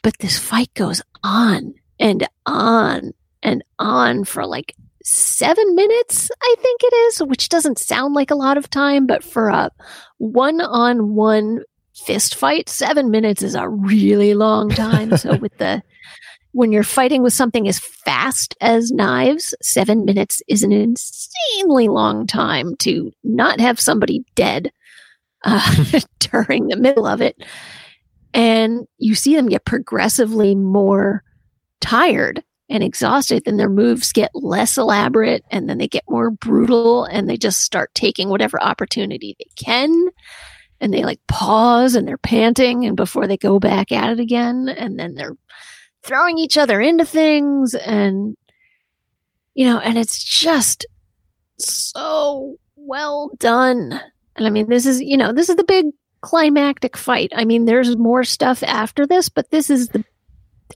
but 0.01 0.17
this 0.19 0.39
fight 0.39 0.73
goes 0.75 1.01
on 1.23 1.73
and 1.99 2.27
on 2.45 3.11
and 3.43 3.63
on 3.77 4.23
for 4.23 4.45
like 4.45 4.73
seven 5.09 5.75
minutes, 5.75 6.29
I 6.41 6.55
think 6.59 6.81
it 6.83 6.93
is, 6.93 7.23
which 7.23 7.49
doesn't 7.49 7.79
sound 7.79 8.13
like 8.13 8.31
a 8.31 8.35
lot 8.35 8.57
of 8.57 8.69
time, 8.69 9.07
but 9.07 9.23
for 9.23 9.49
a 9.49 9.71
one 10.17 10.61
on 10.61 11.15
one 11.15 11.61
fist 11.95 12.35
fight, 12.35 12.69
seven 12.69 13.11
minutes 13.11 13.41
is 13.41 13.55
a 13.55 13.67
really 13.67 14.33
long 14.33 14.69
time. 14.69 15.17
so 15.17 15.37
with 15.37 15.57
the 15.57 15.81
when 16.51 16.71
you're 16.71 16.83
fighting 16.83 17.21
with 17.21 17.33
something 17.33 17.67
as 17.67 17.79
fast 17.79 18.55
as 18.61 18.91
knives, 18.91 19.53
seven 19.61 20.05
minutes 20.05 20.41
is 20.47 20.63
an 20.63 20.71
insanely 20.71 21.87
long 21.87 22.25
time 22.25 22.75
to 22.77 23.11
not 23.23 23.59
have 23.59 23.79
somebody 23.79 24.23
dead 24.35 24.71
uh, 25.43 25.75
during 26.19 26.67
the 26.67 26.77
middle 26.77 27.05
of 27.05 27.21
it. 27.21 27.35
And 28.33 28.87
you 28.97 29.15
see 29.15 29.35
them 29.35 29.49
get 29.49 29.65
progressively 29.65 30.55
more 30.55 31.23
tired 31.81 32.43
and 32.69 32.83
exhausted, 32.83 33.43
then 33.45 33.57
their 33.57 33.69
moves 33.69 34.13
get 34.13 34.31
less 34.33 34.77
elaborate 34.77 35.43
and 35.49 35.67
then 35.67 35.79
they 35.79 35.87
get 35.87 36.03
more 36.07 36.29
brutal 36.29 37.05
and 37.05 37.27
they 37.27 37.37
just 37.37 37.61
start 37.61 37.93
taking 37.95 38.29
whatever 38.29 38.61
opportunity 38.61 39.35
they 39.39 39.49
can. 39.55 40.09
And 40.81 40.93
they 40.93 41.03
like 41.03 41.19
pause 41.27 41.95
and 41.95 42.07
they're 42.07 42.17
panting 42.17 42.85
and 42.85 42.95
before 42.95 43.27
they 43.27 43.37
go 43.37 43.59
back 43.59 43.91
at 43.91 44.11
it 44.11 44.19
again. 44.19 44.69
And 44.69 44.97
then 44.99 45.15
they're 45.15 45.35
throwing 46.03 46.37
each 46.37 46.57
other 46.57 46.79
into 46.79 47.05
things 47.05 47.73
and 47.75 48.35
you 49.53 49.65
know 49.65 49.79
and 49.79 49.97
it's 49.97 50.23
just 50.23 50.85
so 51.57 52.57
well 52.75 53.31
done 53.37 53.99
and 54.35 54.47
i 54.47 54.49
mean 54.49 54.69
this 54.69 54.85
is 54.85 55.01
you 55.01 55.17
know 55.17 55.33
this 55.33 55.49
is 55.49 55.55
the 55.57 55.63
big 55.63 55.87
climactic 56.21 56.95
fight 56.95 57.31
i 57.35 57.43
mean 57.43 57.65
there's 57.65 57.97
more 57.97 58.23
stuff 58.23 58.63
after 58.63 59.05
this 59.05 59.29
but 59.29 59.51
this 59.51 59.69
is 59.69 59.89
the 59.89 60.03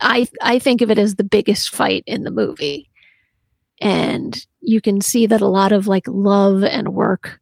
i 0.02 0.28
i 0.42 0.60
think 0.60 0.82
of 0.82 0.90
it 0.92 0.98
as 0.98 1.16
the 1.16 1.24
biggest 1.24 1.70
fight 1.74 2.04
in 2.08 2.24
the 2.24 2.32
movie 2.32 2.90
and 3.82 4.46
you 4.62 4.82
can 4.82 5.02
see 5.02 5.26
that 5.28 5.42
a 5.42 5.48
lot 5.48 5.72
of 5.72 5.88
like 5.88 6.06
love 6.08 6.64
and 6.64 6.90
work 6.94 7.40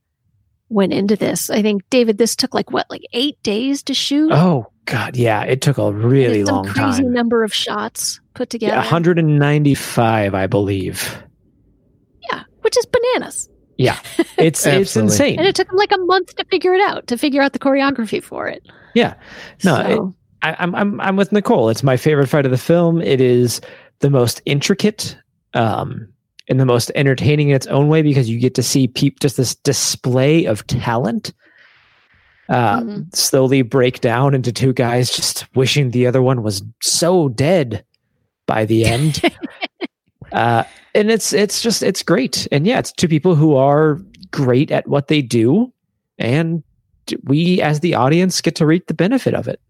went 0.69 0.93
into 0.93 1.15
this 1.15 1.49
i 1.49 1.61
think 1.61 1.81
david 1.89 2.17
this 2.17 2.35
took 2.35 2.53
like 2.53 2.71
what 2.71 2.89
like 2.89 3.03
eight 3.13 3.41
days 3.43 3.83
to 3.83 3.93
shoot 3.93 4.31
Oh 4.31 4.67
God, 4.85 5.15
yeah, 5.15 5.43
it 5.43 5.61
took 5.61 5.77
a 5.77 5.93
really 5.93 6.39
It's 6.41 6.49
long 6.49 6.65
crazy 6.65 7.03
time. 7.03 7.13
number 7.13 7.43
of 7.43 7.53
shots 7.53 8.19
put 8.33 8.49
together 8.49 8.73
Yeah, 8.73 8.79
195, 8.81 10.33
I 10.33 10.47
believe. 10.47 11.23
Yeah, 12.31 12.43
which 12.61 12.75
is 12.77 12.85
bananas. 12.87 13.47
Yeah, 13.77 13.99
it's 14.37 14.65
it's 14.65 14.97
insane. 14.97 15.37
And 15.37 15.47
it 15.47 15.55
took 15.55 15.67
them 15.67 15.77
like 15.77 15.91
a 15.91 15.99
month 15.99 16.35
to 16.35 16.45
figure 16.45 16.73
it 16.73 16.81
out, 16.81 17.05
to 17.07 17.17
figure 17.17 17.43
out 17.43 17.53
the 17.53 17.59
choreography 17.59 18.21
for 18.23 18.47
it. 18.47 18.63
Yeah. 18.95 19.13
No, 19.63 19.75
it- 19.79 19.95
So, 19.97 20.15
I, 20.43 20.55
I'm 20.59 20.73
I'm 20.75 20.99
I'm 21.01 21.15
with 21.15 21.31
Nicole. 21.31 21.69
It's 21.69 21.83
my 21.83 21.97
favorite 21.97 22.27
fight 22.27 22.45
of 22.45 22.51
the 22.51 22.57
film. 22.57 23.01
It 23.01 23.21
is 23.21 23.61
the 23.99 24.09
most 24.09 24.41
intricate, 24.45 25.17
um, 25.53 26.07
and 26.49 26.59
the 26.59 26.65
most 26.65 26.91
entertaining 26.95 27.49
in 27.49 27.55
its 27.55 27.67
own 27.67 27.87
way 27.87 28.01
because 28.01 28.29
you 28.29 28.39
get 28.39 28.55
to 28.55 28.63
see 28.63 28.87
peop 28.87 29.19
just 29.19 29.37
this 29.37 29.55
display 29.55 30.45
of 30.45 30.65
talent. 30.67 31.33
Uh, 32.49 32.81
Mhm. 32.81 33.15
slowly 33.15 33.61
break 33.61 34.01
down 34.01 34.33
into 34.33 34.51
two 34.51 34.73
guys 34.73 35.09
just 35.15 35.45
wishing 35.55 35.91
the 35.91 36.05
other 36.05 36.21
one 36.21 36.43
was 36.43 36.61
so 36.81 37.29
dead 37.29 37.85
by 38.45 38.65
the 38.65 38.83
end. 38.83 39.21
uh, 40.33 40.63
and 40.93 41.09
it's 41.11 41.31
it's 41.31 41.61
just 41.61 41.81
it's 41.81 42.03
great. 42.03 42.47
And 42.51 42.67
yeah, 42.67 42.79
it's 42.79 42.91
two 42.91 43.07
people 43.07 43.35
who 43.35 43.55
are 43.55 44.01
great 44.31 44.69
at 44.71 44.87
what 44.87 45.07
they 45.07 45.21
do, 45.21 45.71
and 46.17 46.61
we 47.23 47.61
as 47.61 47.79
the 47.79 47.95
audience 47.95 48.41
get 48.41 48.55
to 48.55 48.65
reap 48.65 48.87
the 48.87 48.93
benefit 48.93 49.33
of 49.33 49.47
it. 49.47 49.61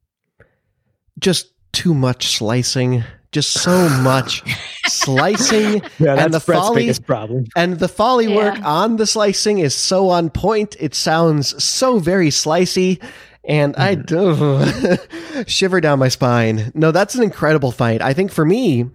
Just 1.19 1.53
too 1.71 1.93
much 1.93 2.35
slicing. 2.35 3.03
Just 3.31 3.51
so 3.51 3.89
much 4.01 4.43
slicing. 4.85 5.81
Yeah, 5.99 6.15
And 6.15 6.33
the 6.33 6.39
Brett's 6.39 6.61
folly- 6.61 6.81
biggest 6.83 7.05
problem. 7.05 7.45
And 7.55 7.79
the 7.79 7.87
foley 7.87 8.27
work 8.27 8.57
on 8.63 8.97
the 8.97 9.05
slicing 9.05 9.59
is 9.59 9.75
so 9.75 10.09
on 10.09 10.29
point. 10.29 10.75
It 10.79 10.95
sounds 10.95 11.63
so 11.63 11.99
very 11.99 12.29
slicey. 12.29 13.01
And 13.43 13.75
I 13.77 13.95
mm. 13.95 14.05
do 14.05 15.43
shiver 15.47 15.81
down 15.81 15.99
my 15.99 16.09
spine. 16.09 16.71
No, 16.73 16.91
that's 16.91 17.15
an 17.15 17.23
incredible 17.23 17.71
fight. 17.71 18.01
I 18.01 18.13
think 18.13 18.31
for 18.31 18.45
me, 18.45 18.85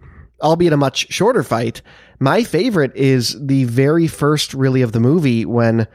albeit 0.40 0.72
a 0.72 0.76
much 0.76 1.12
shorter 1.12 1.42
fight, 1.42 1.82
my 2.20 2.44
favorite 2.44 2.94
is 2.96 3.36
the 3.44 3.64
very 3.64 4.06
first 4.06 4.54
really 4.54 4.82
of 4.82 4.92
the 4.92 5.00
movie 5.00 5.44
when 5.44 5.86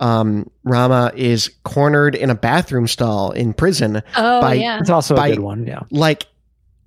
um, 0.00 0.50
Rama 0.64 1.12
is 1.14 1.50
cornered 1.64 2.14
in 2.14 2.30
a 2.30 2.34
bathroom 2.34 2.86
stall 2.88 3.30
in 3.30 3.52
prison, 3.52 4.02
oh, 4.16 4.40
by- 4.40 4.54
yeah. 4.54 4.78
It's 4.80 4.90
also 4.90 5.14
By- 5.14 5.28
a 5.28 5.30
good 5.36 5.40
one. 5.40 5.66
Yeah. 5.66 5.80
like 5.90 6.26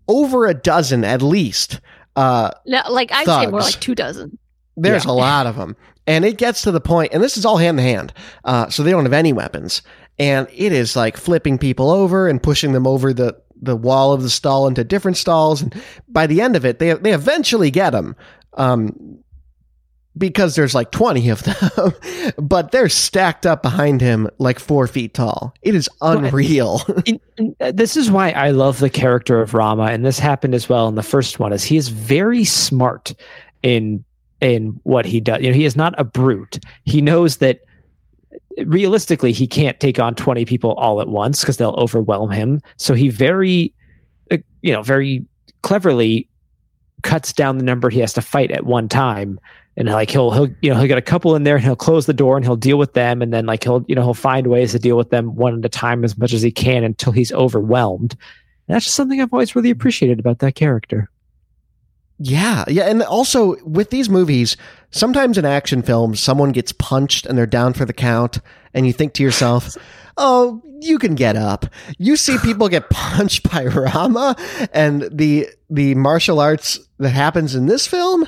over 0.07 0.47
a 0.47 0.53
dozen 0.53 1.03
at 1.05 1.21
least. 1.21 1.79
Uh, 2.15 2.51
No, 2.65 2.81
like, 2.89 3.11
I'd 3.13 3.25
say 3.25 3.47
more 3.47 3.61
like 3.61 3.79
two 3.79 3.95
dozen. 3.95 4.37
There's 4.75 5.05
Yeah. 5.05 5.11
a 5.11 5.13
lot 5.13 5.47
of 5.47 5.55
them. 5.55 5.75
And 6.05 6.25
it 6.25 6.37
gets 6.37 6.63
to 6.63 6.71
the 6.71 6.81
point, 6.81 7.13
and 7.13 7.23
this 7.23 7.37
is 7.37 7.45
all 7.45 7.57
hand 7.57 7.77
to 7.77 7.81
hand. 7.83 8.11
Uh, 8.43 8.67
so 8.69 8.83
they 8.83 8.91
don't 8.91 9.05
have 9.05 9.13
any 9.13 9.31
weapons. 9.31 9.81
And 10.19 10.47
it 10.53 10.73
is 10.73 10.95
like 10.95 11.15
flipping 11.15 11.57
people 11.57 11.89
over 11.89 12.27
and 12.27 12.43
pushing 12.43 12.73
them 12.73 12.85
over 12.85 13.13
the, 13.13 13.35
the 13.61 13.75
wall 13.77 14.11
of 14.11 14.21
the 14.21 14.29
stall 14.29 14.67
into 14.67 14.83
different 14.83 15.15
stalls. 15.17 15.61
And 15.61 15.73
by 16.09 16.27
the 16.27 16.41
end 16.41 16.55
of 16.57 16.65
it, 16.65 16.79
they, 16.79 16.93
they 16.93 17.13
eventually 17.13 17.71
get 17.71 17.91
them. 17.91 18.15
Um, 18.55 19.19
because 20.17 20.55
there's 20.55 20.75
like 20.75 20.91
20 20.91 21.29
of 21.29 21.43
them, 21.43 21.93
but 22.37 22.71
they're 22.71 22.89
stacked 22.89 23.45
up 23.45 23.63
behind 23.63 24.01
him 24.01 24.29
like 24.37 24.59
four 24.59 24.87
feet 24.87 25.13
tall. 25.13 25.53
It 25.61 25.75
is 25.75 25.89
unreal. 26.01 26.81
Uh, 27.59 27.71
this 27.71 27.97
is 27.97 28.11
why 28.11 28.29
I 28.29 28.51
love 28.51 28.77
the 28.77 28.91
character 28.91 29.41
of 29.41 29.55
Rama, 29.55 29.85
and 29.85 30.05
this 30.05 30.19
happened 30.19 30.53
as 30.53 30.69
well 30.69 30.87
in 30.87 30.93
the 30.93 31.01
first 31.01 31.39
one. 31.39 31.51
Is 31.51 31.63
he 31.63 31.77
is 31.77 31.89
very 31.89 32.43
smart 32.43 33.15
in 33.63 34.05
in 34.39 34.79
what 34.83 35.07
he 35.07 35.19
does. 35.19 35.41
You 35.41 35.49
know, 35.49 35.55
he 35.55 35.65
is 35.65 35.75
not 35.75 35.95
a 35.97 36.03
brute. 36.03 36.59
He 36.83 37.01
knows 37.01 37.37
that 37.37 37.61
realistically 38.65 39.31
he 39.31 39.47
can't 39.47 39.79
take 39.79 39.99
on 39.99 40.15
20 40.15 40.45
people 40.45 40.73
all 40.73 41.01
at 41.01 41.07
once 41.07 41.39
because 41.39 41.57
they'll 41.57 41.71
overwhelm 41.71 42.29
him. 42.29 42.61
So 42.77 42.93
he 42.93 43.09
very, 43.09 43.73
uh, 44.31 44.37
you 44.61 44.73
know, 44.73 44.83
very 44.83 45.25
cleverly 45.61 46.27
cuts 47.01 47.33
down 47.33 47.57
the 47.57 47.63
number 47.63 47.89
he 47.89 47.99
has 47.99 48.13
to 48.13 48.21
fight 48.21 48.51
at 48.51 48.65
one 48.65 48.89
time. 48.89 49.39
And 49.75 49.89
like 49.89 50.11
he'll 50.11 50.31
he'll 50.31 50.49
you 50.61 50.71
know 50.71 50.77
he'll 50.77 50.87
get 50.87 50.97
a 50.97 51.01
couple 51.01 51.35
in 51.35 51.43
there 51.43 51.55
and 51.55 51.63
he'll 51.63 51.75
close 51.75 52.05
the 52.05 52.13
door 52.13 52.37
and 52.37 52.45
he'll 52.45 52.55
deal 52.55 52.77
with 52.77 52.93
them 52.93 53.23
and 53.23 53.33
then 53.33 53.47
like 53.47 53.63
he'll 53.63 53.83
you 53.87 53.95
know 53.95 54.03
he'll 54.03 54.13
find 54.13 54.45
ways 54.47 54.71
to 54.73 54.79
deal 54.79 54.97
with 54.97 55.09
them 55.09 55.35
one 55.35 55.57
at 55.57 55.65
a 55.65 55.69
time 55.69 56.03
as 56.03 56.15
much 56.15 56.31
as 56.31 56.43
he 56.43 56.51
can 56.51 56.83
until 56.83 57.11
he's 57.11 57.31
overwhelmed. 57.31 58.15
And 58.67 58.75
that's 58.75 58.85
just 58.85 58.95
something 58.95 59.19
I've 59.19 59.33
always 59.33 59.55
really 59.55 59.71
appreciated 59.71 60.19
about 60.19 60.39
that 60.39 60.55
character. 60.55 61.09
Yeah, 62.19 62.63
yeah, 62.67 62.83
and 62.83 63.01
also 63.01 63.57
with 63.63 63.89
these 63.89 64.07
movies, 64.07 64.55
sometimes 64.91 65.37
in 65.37 65.45
action 65.45 65.81
films, 65.81 66.19
someone 66.19 66.51
gets 66.51 66.71
punched 66.71 67.25
and 67.25 67.37
they're 67.37 67.45
down 67.45 67.73
for 67.73 67.85
the 67.85 67.93
count, 67.93 68.39
and 68.73 68.85
you 68.85 68.93
think 68.93 69.13
to 69.13 69.23
yourself, 69.23 69.75
"Oh, 70.17 70.61
you 70.79 70.99
can 70.99 71.15
get 71.15 71.35
up." 71.35 71.65
You 71.97 72.15
see 72.15 72.37
people 72.37 72.69
get 72.69 72.89
punched 72.91 73.51
by 73.51 73.65
Rama, 73.65 74.35
and 74.71 75.09
the 75.11 75.49
the 75.69 75.95
martial 75.95 76.39
arts 76.39 76.79
that 76.99 77.09
happens 77.09 77.55
in 77.55 77.65
this 77.65 77.87
film. 77.87 78.27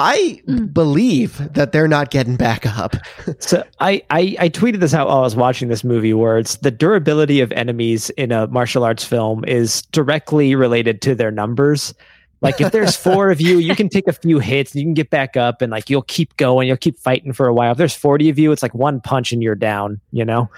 I 0.00 0.40
Mm. 0.46 0.72
believe 0.72 1.52
that 1.54 1.72
they're 1.72 1.88
not 1.88 2.10
getting 2.10 2.36
back 2.36 2.64
up. 2.66 2.96
So 3.40 3.62
I, 3.80 4.02
I 4.10 4.36
I 4.38 4.48
tweeted 4.48 4.80
this 4.80 4.94
out 4.94 5.08
while 5.08 5.18
I 5.18 5.20
was 5.22 5.36
watching 5.36 5.68
this 5.68 5.84
movie, 5.84 6.12
where 6.14 6.38
it's 6.38 6.56
the 6.56 6.70
durability 6.70 7.40
of 7.40 7.52
enemies 7.52 8.10
in 8.10 8.32
a 8.32 8.46
martial 8.48 8.84
arts 8.84 9.04
film 9.04 9.44
is 9.44 9.82
directly 9.92 10.54
related 10.54 11.02
to 11.02 11.14
their 11.14 11.30
numbers. 11.30 11.94
Like 12.40 12.60
if 12.60 12.70
there's 12.72 12.94
four 12.96 13.30
of 13.30 13.40
you, 13.40 13.58
you 13.58 13.74
can 13.74 13.88
take 13.88 14.06
a 14.06 14.12
few 14.12 14.38
hits, 14.38 14.72
and 14.72 14.80
you 14.80 14.86
can 14.86 14.94
get 14.94 15.10
back 15.10 15.36
up, 15.36 15.60
and 15.60 15.70
like 15.72 15.90
you'll 15.90 16.02
keep 16.02 16.36
going, 16.36 16.68
you'll 16.68 16.76
keep 16.76 16.98
fighting 16.98 17.32
for 17.32 17.46
a 17.48 17.54
while. 17.54 17.72
If 17.72 17.78
there's 17.78 17.94
forty 17.96 18.28
of 18.28 18.38
you, 18.38 18.52
it's 18.52 18.62
like 18.62 18.74
one 18.74 19.00
punch 19.00 19.32
and 19.32 19.42
you're 19.42 19.54
down. 19.56 20.00
You 20.12 20.24
know, 20.24 20.48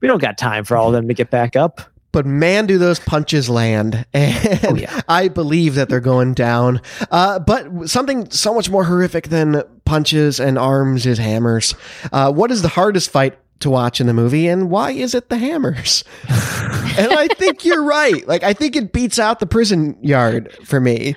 we 0.00 0.08
don't 0.08 0.20
got 0.20 0.36
time 0.36 0.64
for 0.64 0.76
all 0.76 0.88
of 0.88 0.92
them 0.92 1.06
to 1.08 1.14
get 1.14 1.30
back 1.30 1.54
up. 1.56 1.80
But 2.18 2.26
man, 2.26 2.66
do 2.66 2.78
those 2.78 2.98
punches 2.98 3.48
land. 3.48 4.04
And 4.12 4.66
Oh, 4.66 4.74
yeah. 4.74 5.02
I 5.08 5.28
believe 5.28 5.76
that 5.76 5.88
they're 5.88 6.00
going 6.00 6.34
down. 6.34 6.80
Uh, 7.12 7.38
but 7.38 7.88
something 7.88 8.28
so 8.32 8.52
much 8.52 8.68
more 8.68 8.82
horrific 8.82 9.28
than 9.28 9.62
punches 9.84 10.40
and 10.40 10.58
arms 10.58 11.06
is 11.06 11.18
hammers. 11.18 11.76
Uh, 12.10 12.32
what 12.32 12.50
is 12.50 12.62
the 12.62 12.68
hardest 12.68 13.10
fight 13.10 13.38
to 13.60 13.70
watch 13.70 14.00
in 14.00 14.08
the 14.08 14.14
movie, 14.14 14.48
and 14.48 14.68
why 14.68 14.90
is 14.90 15.14
it 15.14 15.28
the 15.28 15.36
hammers? 15.36 16.02
and 16.28 17.12
I 17.12 17.28
think 17.38 17.64
you're 17.64 17.84
right. 17.84 18.26
Like, 18.26 18.42
I 18.42 18.52
think 18.52 18.74
it 18.74 18.92
beats 18.92 19.20
out 19.20 19.38
the 19.38 19.46
prison 19.46 19.96
yard 20.02 20.52
for 20.64 20.80
me. 20.80 21.14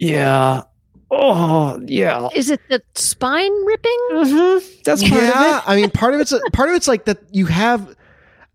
Yeah. 0.00 0.62
Oh 1.12 1.80
yeah. 1.86 2.30
Is 2.34 2.50
it 2.50 2.60
the 2.68 2.82
spine 2.96 3.52
ripping? 3.64 3.98
Mm-hmm. 4.10 4.80
That's 4.84 5.08
part 5.08 5.22
yeah, 5.22 5.58
of 5.58 5.62
it. 5.62 5.68
I 5.68 5.76
mean, 5.76 5.90
part 5.90 6.14
of 6.14 6.20
it's 6.20 6.34
part 6.52 6.68
of 6.68 6.74
it's 6.74 6.88
like 6.88 7.04
that 7.04 7.18
you 7.30 7.46
have. 7.46 7.94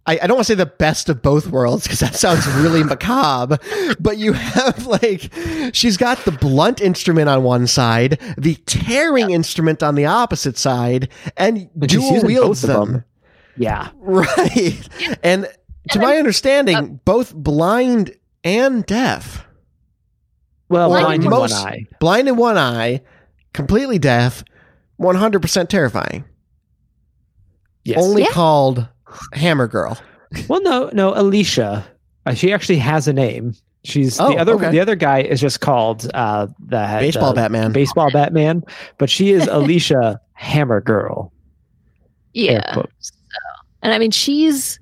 I, 0.08 0.20
I 0.22 0.28
don't 0.28 0.38
want 0.38 0.48
to 0.48 0.52
say 0.54 0.56
the 0.56 0.66
best 0.66 1.10
of 1.10 1.22
both 1.22 1.48
worlds 1.48 1.84
because 1.84 2.00
that 2.00 2.16
sounds 2.16 2.48
really 2.48 2.82
macabre, 2.94 3.58
but 4.00 4.18
you 4.18 4.32
have 4.34 4.86
like 4.88 5.32
she's 5.74 5.98
got 5.98 6.18
the 6.26 6.32
blunt 6.32 6.80
instrument 6.82 7.28
on 7.30 7.44
one 7.44 7.68
side, 7.68 8.20
the 8.38 8.56
tearing 8.66 9.32
instrument 9.32 9.84
on 9.84 9.96
the 9.96 10.06
opposite 10.06 10.58
side, 10.58 11.10
and 11.36 11.70
But 11.76 11.90
dual 11.90 12.14
using 12.14 12.28
wields 12.28 12.62
both 12.62 12.72
them. 12.72 12.92
them. 12.94 13.06
Yeah. 13.58 13.90
Right, 13.98 14.88
and 15.24 15.44
to 15.44 15.50
And 15.94 16.02
my 16.02 16.12
then- 16.12 16.20
understanding, 16.20 16.76
uh, 16.78 16.82
both 17.04 17.34
blind 17.36 18.16
and 18.44 18.86
deaf, 18.86 19.46
Well, 20.70 20.92
Or 20.94 21.00
blind 21.02 21.24
in 21.26 21.30
one 21.32 21.52
eye. 21.52 21.86
blind 22.00 22.28
in 22.30 22.38
one 22.38 22.58
eye, 22.58 23.02
completely 23.54 24.00
deaf, 24.00 24.44
one 24.96 25.16
hundred 25.16 25.42
percent 25.42 25.70
terrifying. 25.70 26.24
Yes. 27.84 28.02
Only 28.02 28.24
Yeah. 28.24 28.32
called 28.32 28.88
Hammer 29.34 29.68
Girl. 29.68 29.98
Well, 30.48 30.62
no, 30.62 30.90
no, 30.94 31.14
Alicia. 31.16 31.86
Uh, 32.26 32.34
she 32.34 32.52
actually 32.54 32.78
has 32.80 33.08
a 33.08 33.14
name. 33.14 33.54
She's 33.84 34.20
Oh, 34.20 34.30
the 34.30 34.38
other. 34.38 34.54
okay. 34.56 34.72
The 34.72 34.80
other 34.82 34.96
guy 34.96 35.22
is 35.22 35.40
just 35.40 35.62
called 35.62 36.10
uh, 36.14 36.48
the 36.60 36.98
Baseball 37.00 37.30
the 37.30 37.36
Batman. 37.36 37.72
Baseball 37.72 38.12
Batman, 38.12 38.64
but 38.98 39.10
she 39.10 39.32
is 39.32 39.48
Alicia 39.52 40.20
Hammer 40.34 40.82
Girl. 40.82 41.32
Yeah. 42.34 42.74
quotes. 42.74 43.12
And 43.82 43.94
I 43.94 44.00
mean, 44.00 44.12
she's, 44.12 44.80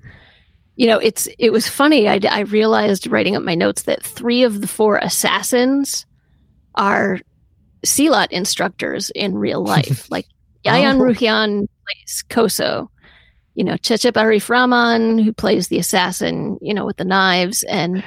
you 0.74 0.86
know, 0.88 0.98
it's 0.98 1.28
it 1.38 1.50
was 1.50 1.68
funny. 1.68 2.08
I, 2.08 2.18
I 2.28 2.40
realized 2.40 3.06
writing 3.06 3.36
up 3.36 3.42
my 3.44 3.54
notes 3.54 3.82
that 3.82 4.02
three 4.02 4.42
of 4.42 4.60
the 4.60 4.66
four 4.66 4.96
assassins 4.98 6.04
are 6.74 7.20
Silat 7.84 8.28
instructors 8.32 9.10
in 9.14 9.38
real 9.38 9.62
life. 9.64 10.10
like 10.10 10.26
Yayan 10.64 10.96
Oh. 10.96 11.02
Ruhian 11.04 11.68
plays 11.84 12.24
Koso. 12.28 12.90
You 13.56 13.64
know, 13.64 13.74
Cecep 13.78 14.12
Arif 14.12 14.48
Rahman, 14.50 15.18
who 15.18 15.32
plays 15.32 15.68
the 15.68 15.78
assassin, 15.78 16.58
you 16.60 16.74
know, 16.74 16.84
with 16.84 16.98
the 16.98 17.04
knives, 17.04 17.62
and 17.64 18.04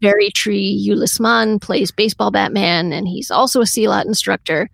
Very 0.00 0.30
Tri 0.30 0.54
Yulisman 0.54 1.60
plays 1.60 1.90
baseball 1.92 2.30
Batman, 2.30 2.92
and 2.92 3.06
he's 3.06 3.30
also 3.30 3.60
a 3.60 3.64
Silat 3.64 4.06
instructor. 4.06 4.70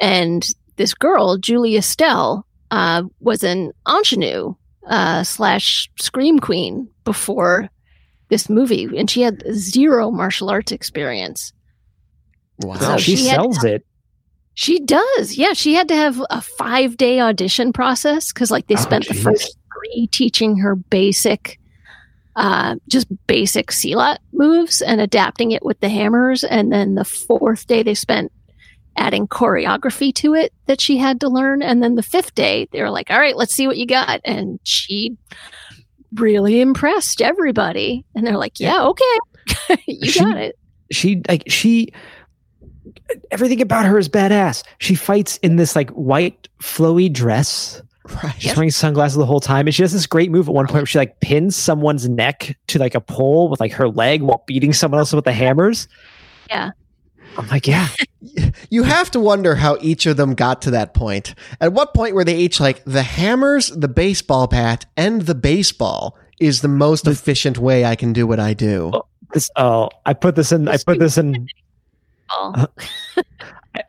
And 0.00 0.46
this 0.76 0.94
girl, 0.94 1.38
Julie 1.38 1.76
Estelle, 1.76 2.46
uh, 2.70 3.02
was 3.20 3.42
an 3.42 3.72
ingenue 3.86 4.54
uh, 4.86 5.24
slash 5.24 5.90
scream 6.00 6.38
queen 6.38 6.88
before 7.04 7.68
this 8.28 8.48
movie, 8.48 8.88
and 8.96 9.10
she 9.10 9.22
had 9.22 9.42
zero 9.52 10.10
martial 10.10 10.50
arts 10.50 10.70
experience. 10.72 11.52
Wow. 12.60 12.76
So 12.76 12.96
she, 12.98 13.16
she 13.16 13.26
had- 13.26 13.40
sells 13.40 13.64
it. 13.64 13.84
She 14.54 14.80
does, 14.80 15.36
yeah. 15.36 15.54
She 15.54 15.74
had 15.74 15.88
to 15.88 15.96
have 15.96 16.22
a 16.30 16.40
five 16.40 16.96
day 16.96 17.20
audition 17.20 17.72
process 17.72 18.32
because, 18.32 18.50
like, 18.50 18.66
they 18.66 18.74
Oh, 18.74 18.78
spent 18.80 19.08
the 19.08 19.14
first 19.14 19.56
three 19.72 20.08
teaching 20.12 20.58
her 20.58 20.76
basic, 20.76 21.58
uh, 22.36 22.76
just 22.88 23.06
basic 23.26 23.68
Silat 23.68 24.18
moves 24.32 24.82
and 24.82 25.00
adapting 25.00 25.52
it 25.52 25.64
with 25.64 25.80
the 25.80 25.88
hammers, 25.88 26.44
and 26.44 26.70
then 26.72 26.94
the 26.96 27.04
fourth 27.04 27.66
day 27.66 27.82
they 27.82 27.94
spent 27.94 28.30
adding 28.98 29.26
choreography 29.26 30.14
to 30.16 30.34
it 30.34 30.52
that 30.66 30.80
she 30.80 30.98
had 30.98 31.18
to 31.20 31.28
learn, 31.28 31.62
and 31.62 31.82
then 31.82 31.94
the 31.94 32.02
fifth 32.02 32.34
day 32.34 32.68
they 32.72 32.82
were 32.82 32.90
like, 32.90 33.10
"All 33.10 33.18
right, 33.18 33.36
let's 33.36 33.54
see 33.54 33.66
what 33.66 33.78
you 33.78 33.86
got," 33.86 34.20
and 34.24 34.60
she 34.64 35.16
really 36.14 36.60
impressed 36.60 37.22
everybody, 37.22 38.04
and 38.14 38.26
they're 38.26 38.36
like, 38.36 38.60
"Yeah, 38.60 38.82
okay, 38.84 39.82
you 39.86 40.10
She- 40.10 40.20
got 40.20 40.36
it." 40.36 40.58
She 40.90 41.22
like 41.26 41.44
she. 41.46 41.88
Everything 43.30 43.60
about 43.60 43.86
her 43.86 43.98
is 43.98 44.08
badass. 44.08 44.64
She 44.78 44.94
fights 44.94 45.36
in 45.38 45.56
this 45.56 45.76
like 45.76 45.90
white 45.90 46.48
flowy 46.60 47.12
dress. 47.12 47.80
Right. 48.22 48.34
She's 48.38 48.56
wearing 48.56 48.70
sunglasses 48.70 49.16
the 49.16 49.26
whole 49.26 49.40
time, 49.40 49.66
and 49.66 49.74
she 49.74 49.82
does 49.82 49.92
this 49.92 50.06
great 50.06 50.30
move 50.30 50.48
at 50.48 50.54
one 50.54 50.66
point 50.66 50.82
where 50.82 50.86
she 50.86 50.98
like 50.98 51.20
pins 51.20 51.54
someone's 51.54 52.08
neck 52.08 52.56
to 52.66 52.78
like 52.78 52.94
a 52.94 53.00
pole 53.00 53.48
with 53.48 53.60
like 53.60 53.72
her 53.72 53.88
leg 53.88 54.22
while 54.22 54.42
beating 54.46 54.72
someone 54.72 54.98
else 54.98 55.12
with 55.12 55.24
the 55.24 55.32
hammers. 55.32 55.86
Yeah. 56.48 56.72
I'm 57.38 57.48
like, 57.48 57.66
yeah, 57.66 57.88
You 58.70 58.84
have 58.84 59.10
to 59.12 59.20
wonder 59.20 59.54
how 59.56 59.76
each 59.80 60.06
of 60.06 60.16
them 60.16 60.34
got 60.34 60.62
to 60.62 60.70
that 60.72 60.94
point. 60.94 61.34
At 61.60 61.72
what 61.72 61.94
point 61.94 62.14
were 62.14 62.24
they 62.24 62.36
each 62.36 62.60
like 62.60 62.84
the 62.84 63.02
hammers, 63.02 63.68
the 63.68 63.88
baseball 63.88 64.46
bat, 64.46 64.86
and 64.96 65.22
the 65.22 65.34
baseball 65.34 66.16
is 66.40 66.60
the 66.60 66.68
most 66.68 67.06
efficient 67.06 67.58
way 67.58 67.84
I 67.84 67.96
can 67.96 68.12
do 68.12 68.26
what 68.26 68.40
I 68.40 68.54
do? 68.54 68.90
Oh. 68.94 69.06
this. 69.32 69.50
Oh, 69.56 69.90
I 70.06 70.14
put 70.14 70.36
this 70.36 70.52
in. 70.52 70.68
I 70.68 70.76
put 70.78 70.98
this 70.98 71.18
in. 71.18 71.48
Oh, 72.32 72.66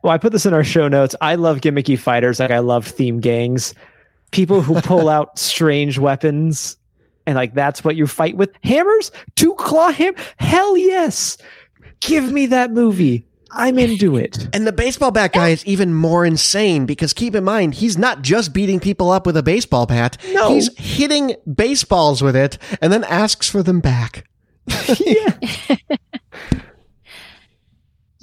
Well, 0.01 0.13
I 0.13 0.17
put 0.17 0.31
this 0.31 0.45
in 0.45 0.53
our 0.53 0.63
show 0.63 0.87
notes. 0.87 1.15
I 1.21 1.35
love 1.35 1.59
gimmicky 1.61 1.97
fighters. 1.99 2.39
Like 2.39 2.51
I 2.51 2.59
love 2.59 2.85
theme 2.87 3.19
gangs, 3.19 3.73
people 4.31 4.61
who 4.61 4.79
pull 4.81 5.09
out 5.17 5.37
strange 5.37 5.97
weapons, 5.99 6.77
and 7.25 7.35
like 7.35 7.53
that's 7.53 7.83
what 7.83 7.95
you 7.95 8.07
fight 8.07 8.37
with. 8.37 8.51
Hammers, 8.63 9.11
two 9.35 9.53
claw 9.55 9.91
ham. 9.91 10.13
Hell 10.37 10.77
yes, 10.77 11.37
give 11.99 12.31
me 12.31 12.45
that 12.47 12.71
movie. 12.71 13.25
I'm 13.55 13.77
into 13.77 14.15
it. 14.17 14.47
And 14.53 14.65
the 14.65 14.71
baseball 14.71 15.11
bat 15.11 15.33
guy 15.33 15.49
is 15.49 15.63
even 15.67 15.93
more 15.93 16.25
insane 16.25 16.87
because 16.87 17.13
keep 17.13 17.35
in 17.35 17.43
mind, 17.43 17.75
he's 17.75 17.99
not 17.99 18.23
just 18.23 18.51
beating 18.51 18.79
people 18.79 19.11
up 19.11 19.27
with 19.27 19.37
a 19.37 19.43
baseball 19.43 19.85
bat. 19.85 20.17
No. 20.31 20.51
He's 20.51 20.75
hitting 20.77 21.35
baseballs 21.53 22.23
with 22.23 22.35
it 22.35 22.57
and 22.81 22.91
then 22.91 23.03
asks 23.03 23.47
for 23.47 23.61
them 23.61 23.79
back. 23.79 24.27
yeah. 24.99 25.37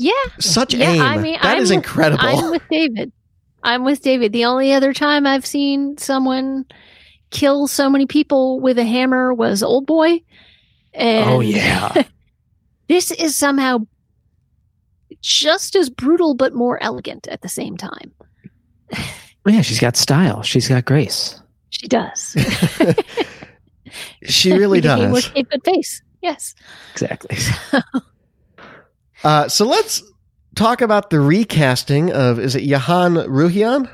yeah. 0.00 0.12
Such 0.38 0.74
Yeah, 0.74 0.90
aim. 0.92 1.02
I 1.02 1.18
mean, 1.18 1.34
that 1.42 1.56
I'm 1.56 1.62
is 1.62 1.68
with- 1.70 1.76
incredible. 1.76 2.24
I'm 2.24 2.50
with 2.50 2.62
David. 2.70 3.12
I'm 3.62 3.84
with 3.84 4.00
David. 4.02 4.32
The 4.32 4.46
only 4.46 4.72
other 4.72 4.92
time 4.94 5.26
I've 5.26 5.44
seen 5.44 5.98
someone 5.98 6.64
kill 7.30 7.66
so 7.68 7.90
many 7.90 8.06
people 8.06 8.58
with 8.60 8.78
a 8.78 8.84
hammer 8.84 9.34
was 9.34 9.62
Old 9.62 9.86
Boy. 9.86 10.22
Oh, 10.94 10.98
and 10.98 11.30
Oh 11.30 11.40
yeah. 11.40 12.04
this 12.88 13.10
is 13.10 13.36
somehow 13.36 13.80
just 15.20 15.76
as 15.76 15.90
brutal 15.90 16.34
but 16.34 16.54
more 16.54 16.82
elegant 16.82 17.28
at 17.28 17.42
the 17.42 17.48
same 17.48 17.76
time. 17.76 18.12
yeah, 19.46 19.60
she's 19.60 19.78
got 19.80 19.96
style. 19.96 20.42
She's 20.42 20.66
got 20.68 20.84
grace. 20.86 21.40
She 21.68 21.86
does. 21.86 22.34
She 24.22 24.52
really 24.52 24.80
does. 24.82 25.30
a 25.34 25.42
good 25.42 25.64
face. 25.64 26.00
Yes. 26.22 26.54
Exactly. 26.92 27.36
Uh, 29.24 29.48
so 29.48 29.66
let's 29.66 30.02
talk 30.56 30.80
about 30.80 31.10
the 31.10 31.20
recasting 31.20 32.12
of 32.12 32.38
is 32.38 32.54
it 32.56 32.62
Yahan 32.62 33.14
Ruhian? 33.28 33.88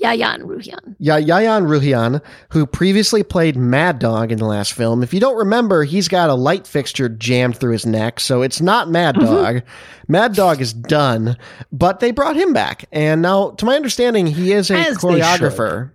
Yayan 0.00 0.42
Ruhian. 0.42 0.94
Ya 1.00 1.16
Yayan 1.16 1.66
Ruhian, 1.66 2.22
who 2.50 2.66
previously 2.66 3.24
played 3.24 3.56
Mad 3.56 3.98
Dog 3.98 4.30
in 4.30 4.38
the 4.38 4.44
last 4.44 4.72
film. 4.72 5.02
If 5.02 5.12
you 5.12 5.18
don't 5.18 5.36
remember, 5.36 5.82
he's 5.82 6.06
got 6.06 6.30
a 6.30 6.34
light 6.34 6.68
fixture 6.68 7.08
jammed 7.08 7.56
through 7.56 7.72
his 7.72 7.84
neck, 7.84 8.20
so 8.20 8.42
it's 8.42 8.60
not 8.60 8.88
Mad 8.88 9.16
Mm-hmm. 9.16 9.26
Dog. 9.26 9.62
Mad 10.06 10.34
Dog 10.34 10.60
is 10.60 10.72
done, 10.72 11.36
but 11.72 11.98
they 11.98 12.12
brought 12.12 12.36
him 12.36 12.52
back, 12.52 12.84
and 12.92 13.22
now, 13.22 13.50
to 13.52 13.64
my 13.64 13.74
understanding, 13.74 14.28
he 14.28 14.52
is 14.52 14.70
a 14.70 14.76
As 14.78 14.98
choreographer. 14.98 15.90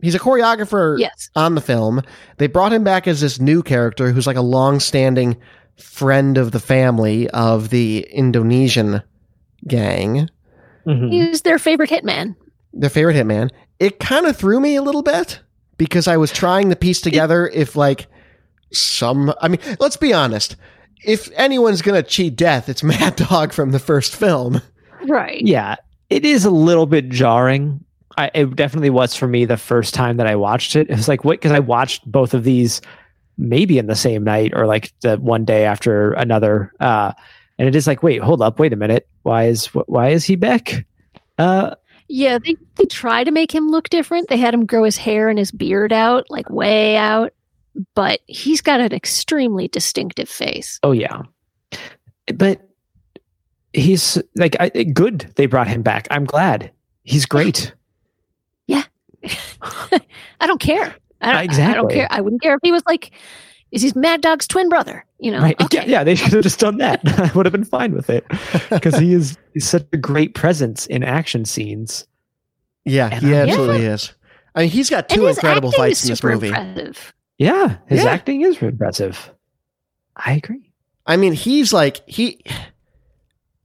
He's 0.00 0.14
a 0.14 0.20
choreographer 0.20 0.96
Yes. 1.00 1.28
on 1.34 1.56
the 1.56 1.60
film. 1.60 2.02
They 2.36 2.46
brought 2.46 2.72
him 2.72 2.84
back 2.84 3.08
as 3.08 3.20
this 3.20 3.40
new 3.40 3.64
character 3.64 4.12
who's 4.12 4.28
like 4.28 4.36
a 4.36 4.42
long-standing 4.42 5.36
friend 5.78 6.38
of 6.38 6.52
the 6.52 6.60
family 6.60 7.28
of 7.30 7.70
the 7.70 8.06
Indonesian 8.12 9.02
gang, 9.66 10.28
Mhm. 10.86 11.10
He's 11.10 11.42
their 11.42 11.58
favorite 11.58 11.90
hitman. 11.90 12.34
their 12.74 12.90
favorite 12.90 13.14
hitman. 13.16 13.50
It 13.80 13.98
kind 14.00 14.26
of 14.26 14.36
threw 14.36 14.60
me 14.60 14.76
a 14.76 14.82
little 14.82 15.02
bit 15.02 15.40
because 15.78 16.06
I 16.08 16.16
was 16.16 16.30
trying 16.32 16.68
to 16.70 16.76
piece 16.76 17.00
together 17.00 17.48
if 17.52 17.74
like 17.76 18.06
some 18.72 19.32
I 19.40 19.48
mean, 19.48 19.60
let's 19.80 19.96
be 19.96 20.12
honest. 20.12 20.56
If 21.04 21.30
anyone's 21.36 21.82
going 21.82 22.02
to 22.02 22.08
cheat 22.08 22.36
death, 22.36 22.68
it's 22.68 22.82
Mad 22.92 23.16
Dog 23.16 23.52
from 23.52 23.70
the 23.72 23.78
first 23.78 24.14
film. 24.16 24.60
Right. 25.06 25.40
Yeah, 25.42 25.76
it 26.10 26.24
is 26.24 26.44
a 26.44 26.50
little 26.50 26.86
bit 26.86 27.08
jarring. 27.08 27.84
I, 28.16 28.30
it 28.34 28.54
definitely 28.56 28.90
was 28.90 29.14
for 29.14 29.26
me 29.26 29.44
the 29.44 29.56
first 29.56 29.92
time 29.94 30.16
that 30.18 30.26
I 30.26 30.36
watched 30.36 30.76
it. 30.76 30.88
It 30.88 30.96
was 30.96 31.08
like, 31.08 31.24
what? 31.24 31.32
Because 31.40 31.50
I 31.52 31.58
watched 31.58 32.10
both 32.10 32.32
of 32.32 32.44
these 32.44 32.80
maybe 33.38 33.78
in 33.78 33.86
the 33.86 33.94
same 33.96 34.24
night 34.24 34.52
or 34.54 34.66
like 34.66 34.92
the 35.00 35.16
one 35.16 35.44
day 35.44 35.64
after 35.64 36.12
another. 36.12 36.72
Uh, 36.80 37.12
and 37.58 37.68
it 37.68 37.74
is 37.76 37.86
like, 37.86 38.02
wait, 38.02 38.20
hold 38.22 38.42
up, 38.42 38.58
wait 38.58 38.72
a 38.72 38.76
minute. 38.76 39.08
Why 39.22 39.44
is 39.46 39.66
wh- 39.66 39.88
why 39.88 40.08
is 40.10 40.24
he 40.24 40.36
back? 40.36 40.86
Uh, 41.38 41.74
Yeah, 42.08 42.38
they, 42.38 42.56
they 42.76 42.84
try 42.86 43.24
to 43.24 43.30
make 43.30 43.52
him 43.54 43.68
look 43.70 43.88
different. 43.88 44.28
They 44.28 44.36
had 44.36 44.54
him 44.54 44.66
grow 44.66 44.84
his 44.84 44.96
hair 44.96 45.28
and 45.28 45.38
his 45.38 45.50
beard 45.52 45.92
out, 45.92 46.26
like 46.30 46.48
way 46.50 46.96
out. 46.96 47.32
But 47.94 48.20
he's 48.26 48.60
got 48.60 48.80
an 48.80 48.92
extremely 48.92 49.66
distinctive 49.68 50.28
face. 50.28 50.78
oh 50.84 50.92
yeah, 50.92 51.22
but 52.34 52.60
he's 53.72 54.16
like 54.36 54.54
I, 54.60 54.68
good. 54.68 55.32
They 55.34 55.46
brought 55.46 55.66
him 55.66 55.82
back. 55.82 56.06
I'm 56.10 56.24
glad. 56.24 56.70
He's 57.02 57.26
great. 57.26 57.72
Yeah, 58.66 58.84
I 60.40 60.46
don't 60.46 60.60
care. 60.60 60.94
I 61.24 61.32
don't, 61.32 61.36
I 61.36 61.46
don't 61.46 61.50
Exactly. 61.50 61.94
care. 61.94 62.08
I 62.10 62.20
wouldn't 62.20 62.42
care 62.42 62.54
if 62.54 62.60
he 62.62 62.72
was 62.72 62.82
like, 62.86 63.10
is 63.72 63.82
he 63.82 63.92
Mad 63.96 64.20
Dog's 64.20 64.46
twin 64.46 64.68
brother? 64.68 65.04
You 65.18 65.30
know? 65.32 65.40
Right? 65.40 65.60
Okay. 65.60 65.78
Yeah, 65.78 65.84
yeah, 65.86 66.04
they 66.04 66.14
should 66.14 66.32
have 66.32 66.42
just 66.42 66.60
done 66.60 66.78
that. 66.78 67.00
I 67.18 67.30
would 67.34 67.46
have 67.46 67.52
been 67.52 67.64
fine 67.64 67.92
with 67.94 68.08
it 68.10 68.24
because 68.70 68.96
he 68.98 69.12
is 69.14 69.36
he's 69.52 69.68
such 69.68 69.86
a 69.92 69.96
great 69.96 70.34
presence 70.34 70.86
in 70.86 71.02
action 71.02 71.44
scenes. 71.44 72.06
Yeah, 72.84 73.08
And 73.12 73.24
he 73.24 73.34
I'm- 73.34 73.48
absolutely 73.48 73.86
is. 73.86 74.12
I 74.54 74.60
mean, 74.60 74.70
he's 74.70 74.88
got 74.90 75.08
two 75.08 75.26
incredible 75.26 75.72
fights 75.72 76.04
in 76.04 76.10
this 76.10 76.22
movie. 76.22 76.48
impressive. 76.48 77.12
Yeah, 77.38 77.78
his 77.88 78.04
Yeah. 78.04 78.10
acting 78.10 78.42
is 78.42 78.62
impressive. 78.62 79.32
I 80.16 80.34
agree. 80.34 80.70
I 81.06 81.16
mean, 81.16 81.32
he's 81.32 81.72
like 81.72 82.00
he. 82.08 82.40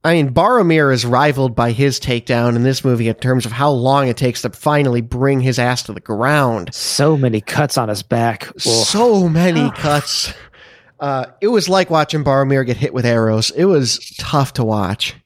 I 0.02 0.14
mean, 0.14 0.32
Boromir 0.32 0.92
is 0.94 1.04
rivaled 1.04 1.54
by 1.54 1.72
his 1.72 2.00
takedown 2.00 2.56
in 2.56 2.62
this 2.62 2.84
movie 2.84 3.08
in 3.08 3.14
terms 3.16 3.44
of 3.44 3.52
how 3.52 3.70
long 3.70 4.08
it 4.08 4.16
takes 4.16 4.40
to 4.42 4.50
finally 4.50 5.02
bring 5.02 5.40
his 5.40 5.58
ass 5.58 5.82
to 5.84 5.92
the 5.92 6.00
ground. 6.00 6.74
So 6.74 7.18
many 7.18 7.42
cuts 7.42 7.76
on 7.76 7.90
his 7.90 8.02
back. 8.02 8.48
Ugh. 8.48 8.60
So 8.60 9.28
many 9.28 9.70
cuts. 9.72 10.32
Uh, 10.98 11.26
it 11.42 11.48
was 11.48 11.68
like 11.68 11.90
watching 11.90 12.24
Boromir 12.24 12.64
get 12.64 12.78
hit 12.78 12.94
with 12.94 13.04
arrows. 13.04 13.50
It 13.50 13.66
was 13.66 13.98
tough 14.18 14.54
to 14.54 14.64
watch. 14.64 15.16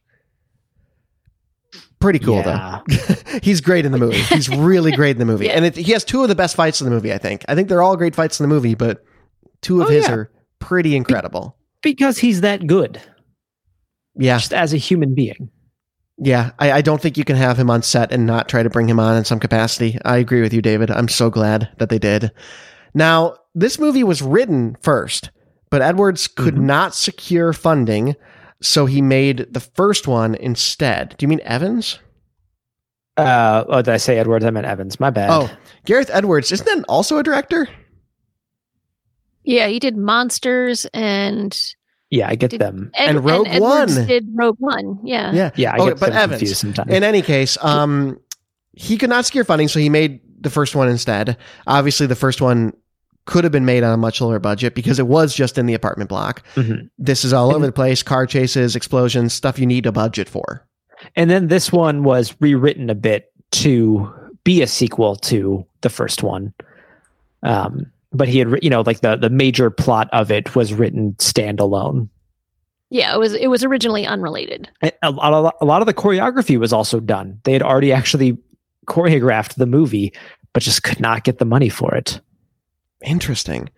Pretty 2.01 2.19
cool 2.19 2.37
Yeah. 2.37 2.81
though. 2.87 3.15
He's 3.43 3.61
great 3.61 3.87
in 3.87 3.93
the 3.93 3.99
movie. 3.99 4.21
He's 4.21 4.49
really 4.49 4.93
great 4.93 5.13
in 5.13 5.19
the 5.19 5.25
movie, 5.25 5.49
and 5.51 5.65
it, 5.65 5.75
he 5.77 5.93
has 5.93 6.05
two 6.05 6.23
of 6.23 6.29
the 6.29 6.35
best 6.35 6.55
fights 6.55 6.81
in 6.81 6.85
the 6.85 6.91
movie. 6.91 7.13
I 7.13 7.19
think. 7.19 7.45
I 7.49 7.55
think 7.55 7.69
they're 7.69 7.83
all 7.83 7.97
great 7.97 8.15
fights 8.15 8.39
in 8.39 8.45
the 8.49 8.55
movie, 8.55 8.75
but 8.75 9.03
two 9.63 9.81
of 9.81 9.89
Oh, 9.89 9.91
his 9.91 10.05
yeah. 10.07 10.15
are 10.15 10.31
pretty 10.59 10.97
incredible. 10.97 11.57
because 11.83 12.19
he's 12.19 12.43
that 12.43 12.67
good, 12.67 13.01
Yeah, 14.17 14.39
just 14.39 14.53
as 14.53 14.73
a 14.73 14.77
human 14.79 15.15
being. 15.15 15.51
Yeah, 16.19 16.53
I, 16.61 16.73
I 16.73 16.81
don't 16.83 17.01
think 17.03 17.17
you 17.19 17.25
can 17.25 17.35
have 17.37 17.59
him 17.59 17.71
on 17.71 17.83
set 17.83 18.13
and 18.13 18.25
not 18.27 18.49
try 18.49 18.63
to 18.63 18.71
bring 18.71 18.89
him 18.89 19.01
on 19.01 19.17
in 19.17 19.25
some 19.25 19.41
capacity. 19.41 19.99
I 20.05 20.19
agree 20.19 20.41
with 20.43 20.53
you, 20.55 20.63
David. 20.63 20.91
I'm 20.91 21.09
so 21.09 21.29
glad 21.31 21.69
that 21.79 21.89
they 21.89 21.99
did. 21.99 22.31
Now, 22.95 23.37
this 23.57 23.81
movie 23.81 24.05
was 24.05 24.23
written 24.23 24.77
first, 24.81 25.31
but 25.71 25.83
Edwards 25.83 26.29
could 26.29 26.55
Mhm. 26.55 26.61
not 26.63 26.95
secure 26.95 27.53
funding, 27.53 28.15
so 28.63 28.87
he 28.87 29.03
made 29.03 29.49
the 29.53 29.59
first 29.61 30.07
one 30.07 30.37
instead. 30.37 31.17
Do 31.19 31.25
you 31.25 31.29
mean 31.29 31.41
Evans? 31.43 31.99
Uh, 33.17 33.65
oh, 33.69 33.83
did 33.83 33.95
I 33.95 33.97
say 33.97 34.19
Edwards? 34.19 34.45
I 34.45 34.51
meant 34.51 34.67
Evans. 34.67 35.01
My 35.01 35.11
bad. 35.11 35.31
Oh, 35.31 35.51
Gareth 35.85 36.11
Edwards. 36.13 36.53
Isn't 36.53 36.67
that 36.67 36.85
also 36.89 37.19
a 37.19 37.23
director? 37.25 37.69
Yeah, 39.43 39.67
he 39.69 39.79
did 39.79 39.97
Monsters 39.97 40.87
and 40.95 41.57
yeah, 42.15 42.29
I 42.29 42.35
get 42.37 42.51
Did- 42.51 42.61
them. 42.61 42.91
Ed- 42.95 43.09
And 43.09 43.25
Rogue 43.25 43.47
Edwards 43.49 43.97
One. 43.99 44.07
did 44.07 44.27
Rogue 44.35 44.57
One. 44.59 44.99
Yeah. 45.03 45.33
Yeah. 45.33 45.51
Yeah, 45.57 45.73
I 45.73 45.77
Okay, 45.79 45.89
get 45.91 46.01
but 46.01 46.07
them 46.11 46.17
Evans. 46.19 46.39
confused 46.41 46.61
sometimes. 46.61 46.91
In 46.93 47.03
any 47.03 47.23
case, 47.23 47.59
um, 47.63 48.19
he 48.73 48.97
could 48.97 49.11
not 49.11 49.25
secure 49.27 49.45
funding, 49.45 49.69
so 49.69 49.79
he 49.81 49.89
made 49.89 50.21
the 50.41 50.51
first 50.51 50.75
one 50.75 50.89
instead. 50.89 51.37
Obviously, 51.67 52.07
the 52.07 52.15
first 52.17 52.41
one 52.41 52.73
could 53.27 53.43
have 53.45 53.53
been 53.53 53.65
made 53.65 53.83
on 53.83 53.93
a 53.93 53.97
much 53.97 54.21
lower 54.21 54.39
budget 54.39 54.75
because 54.75 54.99
it 54.99 55.07
was 55.07 55.35
just 55.35 55.57
in 55.57 55.65
the 55.67 55.73
apartment 55.75 56.11
block. 56.11 56.43
Mhm. 56.57 56.91
This 56.99 57.25
is 57.25 57.33
all 57.33 57.47
And- 57.49 57.57
over 57.57 57.67
the 57.67 57.73
place 57.73 58.03
car 58.03 58.27
chases, 58.27 58.77
explosions, 58.77 59.33
stuff 59.33 59.59
you 59.59 59.67
need 59.67 59.87
a 59.87 59.93
budget 59.93 60.29
for. 60.29 60.67
And 61.17 61.31
then 61.31 61.49
this 61.49 61.73
one 61.73 62.05
was 62.05 62.35
rewritten 62.41 62.91
a 62.91 62.95
bit 62.95 63.33
to 63.53 64.13
be 64.45 64.61
a 64.63 64.67
sequel 64.67 65.17
to 65.17 65.65
the 65.81 65.89
first 65.89 66.23
one. 66.23 66.53
Um, 67.43 67.87
but 68.15 68.29
he 68.29 68.39
had, 68.39 68.59
you 68.63 68.71
know, 68.71 68.83
like 68.83 69.01
the 69.01 69.17
the 69.17 69.31
major 69.31 69.71
plot 69.71 70.09
of 70.13 70.31
it 70.31 70.55
was 70.55 70.73
written 70.73 71.15
standalone. 71.15 72.09
Yeah, 72.91 73.15
it 73.15 73.19
was 73.19 73.35
it 73.35 73.49
was 73.49 73.65
originally 73.65 74.07
unrelated. 74.07 74.69
A, 74.83 74.93
a 75.03 75.11
lot 75.11 75.33
of, 75.33 75.53
a 75.61 75.65
lot 75.65 75.83
of 75.83 75.87
the 75.87 75.95
choreography 75.95 76.59
was 76.59 76.73
also 76.73 77.01
done. 77.01 77.41
They 77.45 77.53
had 77.53 77.63
already 77.63 77.93
actually 77.93 78.39
choreographed 78.87 79.55
the 79.55 79.67
movie, 79.67 80.13
but 80.53 80.63
just 80.63 80.83
could 80.83 81.01
not 81.01 81.25
get 81.25 81.39
the 81.39 81.45
money 81.45 81.69
for 81.69 81.95
it. 81.95 82.21
Interesting. 83.05 83.69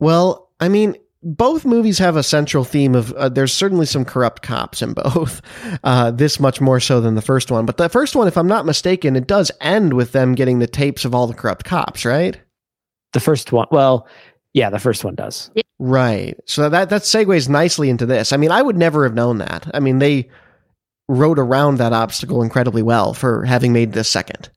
Well, 0.00 0.50
I 0.60 0.68
mean, 0.68 0.96
both 1.22 1.64
movies 1.64 1.98
have 1.98 2.16
a 2.16 2.22
central 2.22 2.64
theme 2.64 2.94
of 2.94 3.12
uh, 3.12 3.28
there's 3.28 3.52
certainly 3.52 3.86
some 3.86 4.04
corrupt 4.04 4.42
cops 4.42 4.82
in 4.82 4.92
both. 4.92 5.40
Uh, 5.82 6.10
this 6.10 6.40
much 6.40 6.60
more 6.60 6.80
so 6.80 7.00
than 7.00 7.14
the 7.14 7.22
first 7.22 7.50
one. 7.50 7.66
But 7.66 7.76
the 7.76 7.88
first 7.88 8.16
one, 8.16 8.26
if 8.26 8.38
I'm 8.38 8.46
not 8.46 8.64
mistaken, 8.64 9.16
it 9.16 9.26
does 9.26 9.50
end 9.60 9.92
with 9.92 10.12
them 10.12 10.34
getting 10.34 10.58
the 10.58 10.66
tapes 10.66 11.04
of 11.04 11.14
all 11.14 11.26
the 11.26 11.34
corrupt 11.34 11.64
cops, 11.64 12.04
right? 12.04 12.40
The 13.14 13.20
first 13.20 13.50
one, 13.52 13.66
well, 13.70 14.06
yeah, 14.52 14.68
the 14.70 14.78
first 14.78 15.04
one 15.04 15.14
does. 15.14 15.50
Right. 15.78 16.38
So 16.44 16.68
that 16.68 16.90
that 16.90 17.02
segues 17.02 17.48
nicely 17.48 17.88
into 17.90 18.06
this. 18.06 18.32
I 18.32 18.36
mean, 18.36 18.50
I 18.50 18.60
would 18.62 18.76
never 18.76 19.04
have 19.04 19.14
known 19.14 19.38
that. 19.38 19.68
I 19.72 19.80
mean, 19.80 19.98
they 19.98 20.28
rode 21.08 21.38
around 21.38 21.78
that 21.78 21.92
obstacle 21.92 22.42
incredibly 22.42 22.82
well 22.82 23.14
for 23.14 23.44
having 23.44 23.72
made 23.72 23.92
this 23.92 24.08
second. 24.08 24.50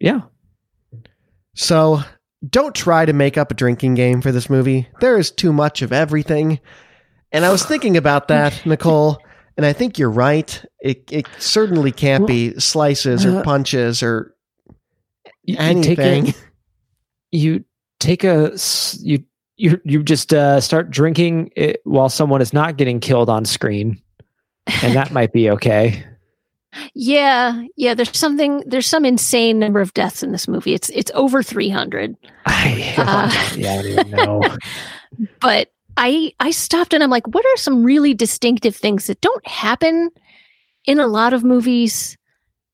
Yeah. 0.00 0.22
So 1.54 2.00
don't 2.48 2.74
try 2.74 3.06
to 3.06 3.12
make 3.12 3.38
up 3.38 3.50
a 3.50 3.54
drinking 3.54 3.94
game 3.94 4.20
for 4.20 4.32
this 4.32 4.50
movie. 4.50 4.88
There 5.00 5.18
is 5.18 5.30
too 5.30 5.52
much 5.52 5.82
of 5.82 5.92
everything. 5.92 6.60
And 7.32 7.44
I 7.44 7.50
was 7.50 7.64
thinking 7.64 7.96
about 7.96 8.28
that, 8.28 8.64
Nicole, 8.66 9.18
and 9.56 9.64
I 9.64 9.72
think 9.72 9.98
you're 9.98 10.10
right. 10.10 10.64
It 10.80 11.04
it 11.10 11.26
certainly 11.38 11.92
can't 11.92 12.26
be 12.26 12.58
slices 12.58 13.24
or 13.24 13.38
uh, 13.38 13.42
punches 13.42 14.02
or 14.02 14.34
You, 15.44 15.56
you 15.58 15.82
take 15.82 15.98
anything. 15.98 16.28
a, 16.28 16.34
you 17.34 17.64
take 18.00 18.24
a 18.24 18.56
you 19.00 19.24
you 19.56 19.80
you 19.84 20.02
just 20.02 20.32
uh, 20.32 20.60
start 20.60 20.90
drinking 20.90 21.50
it 21.56 21.80
while 21.84 22.08
someone 22.08 22.40
is 22.40 22.52
not 22.52 22.76
getting 22.76 23.00
killed 23.00 23.28
on 23.28 23.44
screen, 23.44 24.00
and 24.82 24.94
that 24.94 25.12
might 25.12 25.32
be 25.32 25.50
okay. 25.50 26.04
Yeah, 26.92 27.62
yeah. 27.76 27.94
There's 27.94 28.16
something. 28.18 28.64
There's 28.66 28.88
some 28.88 29.04
insane 29.04 29.60
number 29.60 29.80
of 29.80 29.94
deaths 29.94 30.24
in 30.24 30.32
this 30.32 30.48
movie. 30.48 30.74
It's 30.74 30.88
it's 30.90 31.12
over 31.14 31.40
300. 31.40 32.16
I, 32.46 32.94
Uh. 32.98 33.54
yeah, 33.56 33.74
I 33.74 33.82
don't 33.82 33.86
even 33.92 34.10
know. 34.10 34.42
But 35.40 35.70
I 35.96 36.32
I 36.40 36.50
stopped 36.50 36.92
and 36.92 37.00
I'm 37.04 37.10
like, 37.10 37.28
what 37.28 37.44
are 37.46 37.56
some 37.58 37.84
really 37.84 38.12
distinctive 38.12 38.74
things 38.74 39.06
that 39.06 39.20
don't 39.20 39.46
happen 39.46 40.10
in 40.84 40.98
a 40.98 41.06
lot 41.06 41.32
of 41.32 41.44
movies 41.44 42.16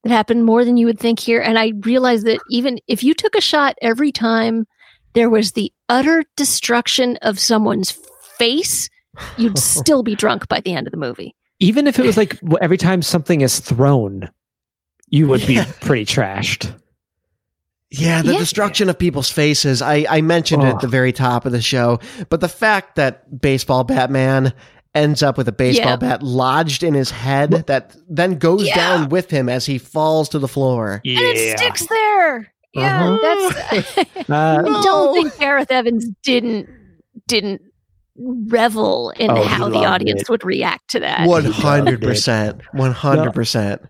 that 0.04 0.10
happened 0.10 0.44
more 0.44 0.64
than 0.64 0.76
you 0.76 0.86
would 0.86 0.98
think 0.98 1.18
here? 1.20 1.40
And 1.40 1.58
I 1.58 1.72
realized 1.80 2.26
that 2.26 2.40
even 2.50 2.78
if 2.88 3.02
you 3.04 3.14
took 3.14 3.34
a 3.34 3.40
shot 3.40 3.76
every 3.82 4.12
time 4.12 4.66
there 5.14 5.30
was 5.30 5.52
the 5.52 5.72
utter 5.88 6.24
destruction 6.36 7.16
of 7.22 7.38
someone's 7.38 7.90
face, 8.38 8.88
you'd 9.36 9.58
still 9.58 10.02
be 10.02 10.14
drunk 10.14 10.48
by 10.48 10.60
the 10.60 10.72
end 10.74 10.86
of 10.86 10.90
the 10.92 10.96
movie. 10.96 11.34
Even 11.58 11.86
if 11.86 11.98
it 11.98 12.06
was 12.06 12.16
like 12.16 12.38
every 12.60 12.78
time 12.78 13.02
something 13.02 13.40
is 13.42 13.58
thrown, 13.58 14.30
you 15.08 15.26
would 15.28 15.46
be 15.46 15.60
pretty 15.80 16.06
trashed. 16.06 16.72
Yeah, 17.90 18.22
the 18.22 18.32
Yeah. 18.34 18.38
destruction 18.38 18.88
of 18.88 18.98
people's 18.98 19.28
faces. 19.30 19.82
I, 19.82 20.06
I 20.08 20.20
mentioned 20.20 20.62
it 20.62 20.66
at 20.66 20.74
Oh. 20.76 20.78
the 20.80 20.86
very 20.88 21.12
top 21.12 21.44
of 21.44 21.52
the 21.52 21.60
show, 21.60 21.98
but 22.28 22.40
the 22.40 22.48
fact 22.48 22.94
that 22.96 23.40
baseball 23.40 23.82
Batman 23.84 24.52
ends 24.94 25.22
up 25.22 25.36
with 25.38 25.46
a 25.48 25.52
baseball 25.52 25.90
Yeah. 25.92 25.96
bat 25.96 26.22
lodged 26.22 26.82
in 26.82 26.94
his 26.94 27.10
head 27.10 27.50
that 27.68 27.94
then 28.08 28.36
goes 28.38 28.66
Yeah. 28.66 28.74
down 28.74 29.08
with 29.08 29.30
him 29.30 29.48
as 29.48 29.64
he 29.66 29.78
falls 29.78 30.28
to 30.30 30.38
the 30.38 30.48
floor. 30.48 31.00
Yeah. 31.04 31.18
And 31.20 31.36
it 31.38 31.58
sticks 31.58 31.86
there. 31.86 32.52
Yeah, 32.74 33.08
Uh-huh. 33.08 33.52
that's. 33.70 33.96
Uh, 34.30 34.62
I 34.64 34.82
don't 34.84 35.14
think 35.14 35.38
Gareth 35.38 35.70
Evans 35.72 36.06
didn't 36.22 36.68
didn't 37.26 37.62
revel 38.16 39.10
in 39.18 39.30
Oh, 39.30 39.42
how 39.42 39.68
the 39.68 39.78
audience 39.84 40.22
it. 40.22 40.28
would 40.28 40.44
react 40.44 40.90
to 40.90 41.00
that. 41.00 41.26
One 41.26 41.44
hundred 41.44 42.00
percent. 42.00 42.60
One 42.72 42.92
hundred 42.92 43.32
percent. 43.32 43.82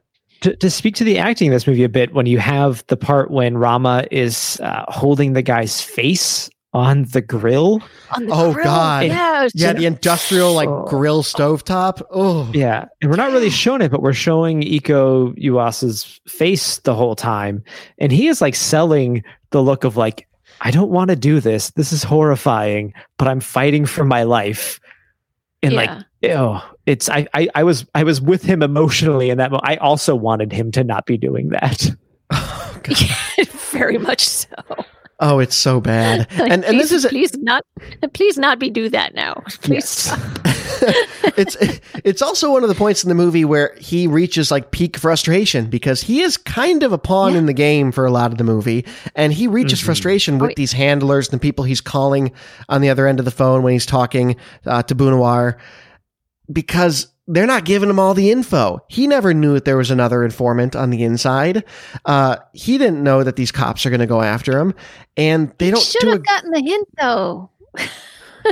to, 0.43 0.57
to 0.57 0.71
speak 0.71 0.95
to 0.97 1.05
the 1.05 1.19
acting 1.19 1.49
in 1.49 1.53
this 1.53 1.67
movie 1.67 1.85
a 1.85 1.89
bit, 1.89 2.15
when 2.15 2.25
you 2.27 2.39
have 2.39 2.83
the 2.87 2.97
part 2.97 3.31
when 3.31 3.59
Rama 3.59 4.07
is 4.11 4.59
uh, 4.63 4.85
holding 4.89 5.35
the 5.35 5.43
guy's 5.43 5.81
face 5.83 6.49
on 6.73 7.03
the 7.05 7.21
grill. 7.21 7.83
On 8.17 8.27
the 8.27 8.33
Oh, 8.33 8.53
grill. 8.53 8.65
God. 8.65 9.07
Yeah, 9.07 9.49
Yeah, 9.55 9.73
the 9.73 9.87
industrial 9.87 10.53
like 10.55 10.69
Oh. 10.69 10.85
grill 10.89 11.23
stovetop. 11.23 12.01
Oh, 12.11 12.49
Yeah. 12.53 12.85
And 13.03 13.11
we're 13.11 13.17
not 13.17 13.33
really 13.33 13.51
showing 13.51 13.83
it, 13.83 13.91
but 13.91 14.03
we're 14.03 14.13
showing 14.13 14.63
Iko 14.63 15.35
Uwais's 15.37 16.21
face 16.29 16.79
the 16.79 16.95
whole 16.95 17.17
time. 17.17 17.65
And 17.99 18.13
he 18.13 18.29
is 18.29 18.41
like 18.41 18.55
selling 18.55 19.25
the 19.51 19.63
look 19.63 19.83
of 19.85 19.97
like, 19.97 20.29
I 20.61 20.71
don't 20.71 20.91
want 20.91 21.11
to 21.11 21.17
do 21.17 21.41
this. 21.41 21.71
This 21.71 21.93
is 21.93 22.05
horrifying, 22.05 22.93
but 23.19 23.27
I'm 23.27 23.41
fighting 23.41 23.85
for 23.87 24.05
my 24.05 24.23
life. 24.23 24.79
And 25.63 25.75
like, 25.75 25.91
oh, 26.31 26.63
it's 26.87 27.09
I, 27.11 27.27
I 27.35 27.49
I 27.55 27.65
was 27.65 27.85
I 27.95 28.03
was 28.05 28.21
with 28.21 28.43
him 28.43 28.63
emotionally 28.63 29.29
in 29.29 29.39
that 29.39 29.51
moment. 29.51 29.69
I 29.69 29.77
also 29.77 30.15
wanted 30.15 30.53
him 30.53 30.71
to 30.73 30.85
not 30.85 31.05
be 31.07 31.19
doing 31.19 31.49
that. 31.51 31.91
Oh, 32.33 32.81
God. 32.85 32.97
very 33.73 33.99
much 33.99 34.21
so. 34.29 34.49
Oh, 35.23 35.39
it's 35.39 35.55
so 35.57 35.81
bad. 35.81 36.27
Like, 36.39 36.51
And 36.51 36.65
and 36.65 36.81
this 36.81 36.89
please- 36.91 37.05
is 37.05 37.11
please 37.11 37.37
not 37.39 37.63
please 38.15 38.39
not 38.39 38.59
be 38.59 38.71
do 38.71 38.89
that 38.89 39.15
now. 39.15 39.35
Please 39.63 39.85
Yes. 39.85 39.89
stop. 39.89 40.19
it's 41.37 41.57
it's 42.05 42.23
also 42.23 42.51
one 42.53 42.63
of 42.63 42.69
the 42.71 42.75
points 42.75 43.03
in 43.05 43.09
the 43.11 43.15
movie 43.15 43.45
where 43.45 43.75
he 43.79 44.07
reaches 44.07 44.51
like 44.51 44.71
peak 44.71 44.97
frustration 44.97 45.67
because 45.67 46.01
he 46.01 46.21
is 46.23 46.37
kind 46.39 46.83
of 46.83 46.93
a 46.93 46.99
pawn 46.99 47.33
Yeah. 47.33 47.39
in 47.41 47.47
the 47.47 47.53
game 47.53 47.93
for 47.93 48.07
a 48.07 48.11
lot 48.11 48.33
of 48.33 48.39
the 48.39 48.45
movie 48.45 48.87
and 49.15 49.33
he 49.33 49.47
reaches 49.47 49.81
Mhm. 49.81 49.85
frustration 49.85 50.39
with 50.39 50.53
Oh, 50.53 50.55
these 50.57 50.73
handlers 50.73 51.29
and 51.29 51.39
the 51.39 51.43
people 51.43 51.65
he's 51.65 51.83
calling 51.83 52.33
on 52.71 52.81
the 52.81 52.89
other 52.89 53.07
end 53.07 53.19
of 53.19 53.25
the 53.27 53.31
phone 53.31 53.63
when 53.63 53.75
he's 53.75 53.87
talking 53.87 54.37
uh, 54.67 54.83
to 54.85 54.95
Bunawar 54.95 55.57
because 56.51 57.09
they're 57.33 57.47
not 57.47 57.65
giving 57.65 57.89
him 57.89 57.99
all 57.99 58.15
the 58.15 58.31
info. 58.31 58.79
He 58.89 59.07
never 59.07 59.33
knew 59.33 59.55
that 59.55 59.65
there 59.65 59.77
was 59.77 59.91
another 59.91 60.25
informant 60.25 60.75
on 60.77 60.91
the 60.91 61.03
inside. 61.05 61.65
Uh, 62.05 62.37
he 62.53 62.77
didn't 62.79 63.03
know 63.03 63.23
that 63.25 63.37
these 63.37 63.53
cops 63.53 63.87
are 63.87 63.91
going 63.91 64.01
to 64.01 64.07
go 64.07 64.21
after 64.23 64.59
him, 64.59 64.75
and 65.17 65.53
they 65.59 65.71
don't 65.71 65.83
Should 65.83 66.01
do 66.01 66.09
a 66.09 66.13
have 66.13 66.25
gotten 66.25 66.51
the 66.51 66.61
hint 66.63 66.89
though. 67.01 67.51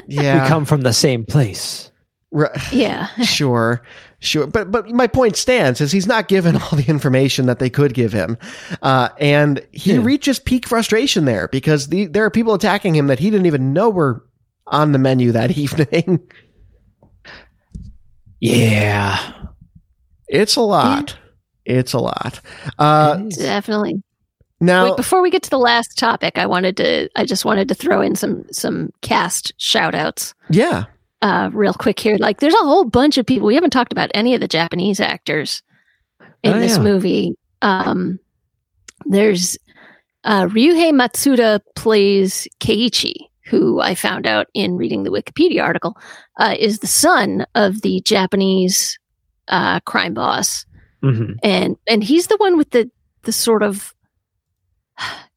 yeah. 0.07 0.43
We 0.43 0.49
come 0.49 0.65
from 0.65 0.83
the 0.83 0.93
same 0.93 1.25
place. 1.25 1.91
Ri- 2.31 2.49
Yeah. 2.73 3.07
sure 3.25 3.83
sure 4.21 4.49
but 4.49 4.71
but 4.73 4.91
my 4.91 5.07
point 5.07 5.37
stands 5.37 5.81
is 5.81 5.93
he's 5.93 6.09
not 6.09 6.27
given 6.27 6.57
all 6.57 6.71
the 6.77 6.85
information 6.89 7.47
that 7.47 7.61
they 7.61 7.71
could 7.71 7.95
give 7.95 8.13
him 8.13 8.37
uh, 8.83 9.09
and 9.21 9.65
he 9.71 9.93
Yeah. 9.95 10.03
reaches 10.03 10.41
peak 10.41 10.67
frustration 10.67 11.25
there 11.25 11.47
because 11.49 11.87
the, 11.87 12.07
there 12.07 12.25
are 12.25 12.31
people 12.31 12.53
attacking 12.53 12.97
him 12.97 13.07
that 13.07 13.21
he 13.21 13.31
didn't 13.31 13.47
even 13.47 13.73
know 13.73 13.89
were 13.89 14.25
on 14.67 14.91
the 14.91 14.99
menu 14.99 15.31
that 15.33 15.53
evening 15.57 16.21
Yeah. 18.41 19.33
it's 20.29 20.57
a 20.57 20.61
lot 20.61 21.17
it's 21.65 21.93
a 21.93 21.99
lot 21.99 22.41
uh, 22.79 23.17
Definitely. 23.37 24.03
now 24.61 24.85
Wait, 24.87 24.97
before 24.97 25.21
we 25.23 25.31
get 25.31 25.43
to 25.45 25.51
the 25.51 25.59
last 25.59 25.99
topic, 25.99 26.39
I 26.39 26.47
wanted 26.47 26.77
to 26.79 27.09
I 27.17 27.25
just 27.25 27.45
wanted 27.45 27.69
to 27.69 27.75
throw 27.75 28.01
in 28.01 28.15
some 28.15 28.45
some 28.53 28.91
cast 29.03 29.53
shout 29.59 29.95
outs 29.95 30.35
yeah 30.51 30.85
uh 31.21 31.51
real 31.53 31.75
quick 31.75 31.99
here. 31.99 32.17
Like 32.19 32.39
there's 32.41 32.55
a 32.55 32.59
whole 32.59 32.85
bunch 32.85 33.19
of 33.19 33.27
people. 33.27 33.49
We 33.49 33.55
haven't 33.57 33.71
talked 33.71 33.93
about 33.93 34.11
any 34.15 34.35
of 34.35 34.41
the 34.41 34.47
Japanese 34.49 35.01
actors 35.01 35.63
in 36.45 36.53
Oh, 36.55 36.61
this 36.61 36.77
yeah. 36.77 36.83
movie. 36.83 37.35
Um 37.61 38.19
there's 39.07 39.59
uh 40.25 40.47
Ryuhei 40.47 40.93
Matsuda 40.93 41.61
plays 41.75 42.47
Keiichi, 42.61 43.15
who 43.49 43.81
I 43.81 43.95
found 43.95 44.27
out 44.27 44.47
in 44.55 44.77
reading 44.77 45.03
the 45.05 45.11
Wikipedia 45.11 45.63
article, 45.63 45.97
uh, 46.39 46.55
is 46.59 46.79
the 46.81 46.87
son 46.87 47.47
of 47.55 47.83
the 47.83 48.01
Japanese 48.05 48.99
uh 49.49 49.81
crime 49.81 50.13
boss 50.15 50.67
Mhm. 51.03 51.37
and 51.43 51.77
and 51.89 52.05
he's 52.05 52.27
the 52.27 52.37
one 52.37 52.57
with 52.59 52.71
the 52.71 52.91
the 53.23 53.33
sort 53.33 53.63
of 53.63 53.95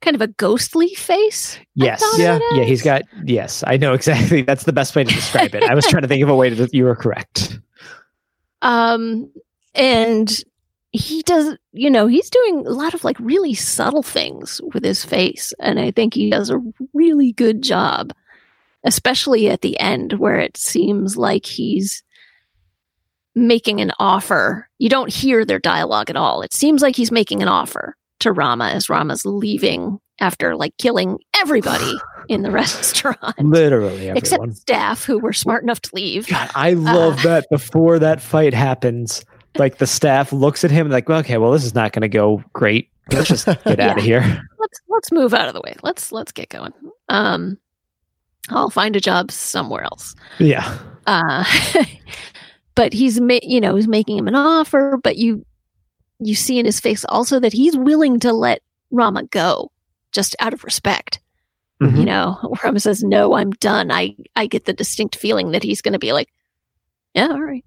kind 0.02 0.16
of 0.16 0.22
a 0.22 0.28
ghostly 0.28 0.90
face. 0.96 1.58
Yes. 1.76 2.04
Yeah. 2.18 2.40
Yeah, 2.54 2.64
he's 2.64 2.82
got 2.82 3.04
yes, 3.24 3.64
I 3.68 3.78
know 3.78 3.94
exactly. 3.94 4.42
That's 4.42 4.64
the 4.64 4.74
best 4.74 4.96
way 4.96 5.04
to 5.04 5.14
describe 5.14 5.54
it. 5.56 5.64
I 5.64 5.76
was 5.76 5.86
trying 5.88 6.02
to 6.02 6.08
think 6.08 6.24
of 6.24 6.30
a 6.30 6.36
way 6.36 6.50
to 6.50 6.68
you 6.74 6.84
were 6.86 6.96
correct. 6.96 7.60
um 8.62 9.32
and 9.76 10.44
he 10.94 11.22
does 11.24 11.58
you 11.72 11.90
know 11.90 12.08
he's 12.08 12.30
doing 12.30 12.66
a 12.68 12.72
lot 12.72 12.94
of 12.94 13.04
like 13.04 13.18
really 13.20 13.54
subtle 13.54 14.04
things 14.04 14.60
with 14.74 14.84
his 14.84 15.06
face 15.06 15.54
and 15.60 15.80
i 15.80 15.90
think 15.92 16.14
he 16.14 16.30
does 16.30 16.50
a 16.50 16.60
really 16.94 17.32
good 17.32 17.62
job 17.62 18.12
especially 18.84 19.48
at 19.50 19.62
the 19.62 19.80
end 19.80 20.14
where 20.14 20.38
it 20.40 20.58
seems 20.58 21.16
like 21.16 21.46
he's 21.46 22.04
making 23.36 23.80
an 23.80 23.92
offer 24.00 24.68
you 24.80 24.90
don't 24.90 25.14
hear 25.14 25.46
their 25.46 25.60
dialogue 25.60 26.10
at 26.10 26.18
all 26.18 26.42
it 26.42 26.52
seems 26.54 26.82
like 26.82 26.96
he's 26.96 27.12
making 27.12 27.42
an 27.42 27.48
offer 27.48 27.96
to 28.20 28.32
rama 28.32 28.66
as 28.70 28.90
rama's 28.90 29.26
leaving 29.26 29.98
after 30.20 30.56
like 30.58 30.76
killing 30.78 31.18
everybody 31.40 31.94
in 32.28 32.42
the 32.44 32.52
restaurant 32.52 33.18
Literally 33.40 34.10
everyone. 34.10 34.18
except 34.18 34.56
staff 34.58 35.06
who 35.06 35.18
were 35.20 35.32
smart 35.34 35.64
enough 35.64 35.80
to 35.82 35.90
leave 35.96 36.28
God, 36.28 36.50
I 36.54 36.74
love 36.74 37.20
Uh. 37.20 37.24
that 37.30 37.50
before 37.50 37.98
that 38.00 38.22
fight 38.22 38.54
happens, 38.54 39.24
like 39.58 39.78
the 39.78 39.88
staff 39.88 40.32
looks 40.32 40.64
at 40.64 40.72
him 40.72 40.90
like, 40.90 41.10
well, 41.10 41.20
okay, 41.20 41.38
well, 41.38 41.52
this 41.52 41.66
is 41.66 41.76
not 41.76 41.92
going 41.94 42.02
to 42.02 42.10
go 42.10 42.44
great. 42.54 42.90
Let's 43.12 43.28
just 43.28 43.46
get 43.46 43.80
out 43.80 43.98
of 43.98 44.04
here. 44.04 44.22
let's 44.60 44.82
let's 44.88 45.12
move 45.12 45.34
out 45.34 45.48
of 45.48 45.54
the 45.54 45.62
way. 45.62 45.76
Let's 45.84 46.12
let's 46.12 46.32
get 46.32 46.50
going. 46.50 46.74
Um, 47.10 47.58
I'll 48.50 48.70
find 48.70 48.96
a 48.96 49.02
job 49.02 49.32
somewhere 49.32 49.84
else. 49.84 50.16
Yeah. 50.40 50.78
Uh, 51.08 51.44
but 52.76 52.94
he's 52.94 53.20
ma- 53.20 53.40
you 53.44 53.60
know 53.60 53.76
he's 53.76 53.88
making 53.88 54.18
him 54.18 54.28
an 54.28 54.36
offer, 54.36 54.98
but 55.04 55.18
you 55.18 55.46
you 56.20 56.36
see 56.36 56.60
in 56.60 56.66
his 56.66 56.80
face 56.80 57.04
also 57.10 57.40
that 57.40 57.54
he's 57.54 57.76
willing 57.76 58.20
to 58.22 58.32
let 58.32 58.62
Rama 58.92 59.24
go 59.24 59.72
just 60.12 60.36
out 60.40 60.54
of 60.54 60.64
respect. 60.64 61.20
Mhm. 61.82 61.98
You 61.98 62.06
know, 62.06 62.56
Rama 62.64 62.80
says, 62.80 63.04
"No, 63.04 63.34
I'm 63.34 63.52
done." 63.52 63.92
I 63.92 64.16
I 64.36 64.46
get 64.46 64.66
the 64.66 64.74
distinct 64.74 65.16
feeling 65.16 65.52
that 65.52 65.64
he's 65.64 65.82
going 65.82 65.94
to 65.94 66.00
be 66.00 66.14
like, 66.14 66.30
"Yeah, 67.16 67.30
all 67.30 67.42
right, 67.42 67.66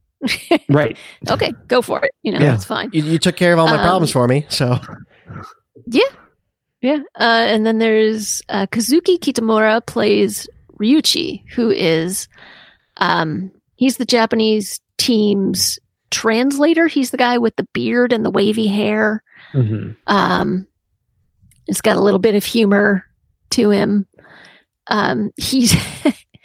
Right. 0.68 0.96
okay, 1.30 1.52
go 1.68 1.82
for 1.82 2.02
it." 2.04 2.12
You 2.22 2.32
know, 2.32 2.38
Yeah. 2.40 2.50
that's 2.52 2.64
fine. 2.64 2.90
you, 2.92 3.02
you 3.02 3.18
took 3.18 3.36
care 3.36 3.52
of 3.52 3.58
all 3.58 3.66
my 3.66 3.74
Um, 3.76 3.80
problems 3.80 4.10
for 4.10 4.26
me 4.28 4.46
so 4.48 4.78
Yeah. 6.80 6.98
Uh, 7.18 7.46
and 7.48 7.64
then 7.64 7.78
there's 7.78 8.42
uh, 8.48 8.66
Kazuki 8.66 9.18
Kitamura 9.18 9.84
plays 9.86 10.46
Ryuichi, 10.78 11.42
who 11.54 11.70
is 11.70 12.28
um, 12.98 13.50
he's 13.76 13.96
the 13.96 14.04
Japanese 14.04 14.80
team's 14.98 15.78
translator. 16.10 16.86
He's 16.86 17.10
the 17.10 17.16
guy 17.16 17.38
with 17.38 17.56
the 17.56 17.66
beard 17.72 18.12
and 18.12 18.24
the 18.24 18.30
wavy 18.30 18.66
hair. 18.66 19.22
hmm 19.52 19.92
Um, 20.06 20.66
it's 21.66 21.80
got 21.80 21.96
a 21.96 22.00
little 22.02 22.18
bit 22.20 22.34
of 22.34 22.44
humor 22.44 23.06
to 23.50 23.70
him. 23.70 24.06
Um, 24.88 25.30
he's 25.36 25.74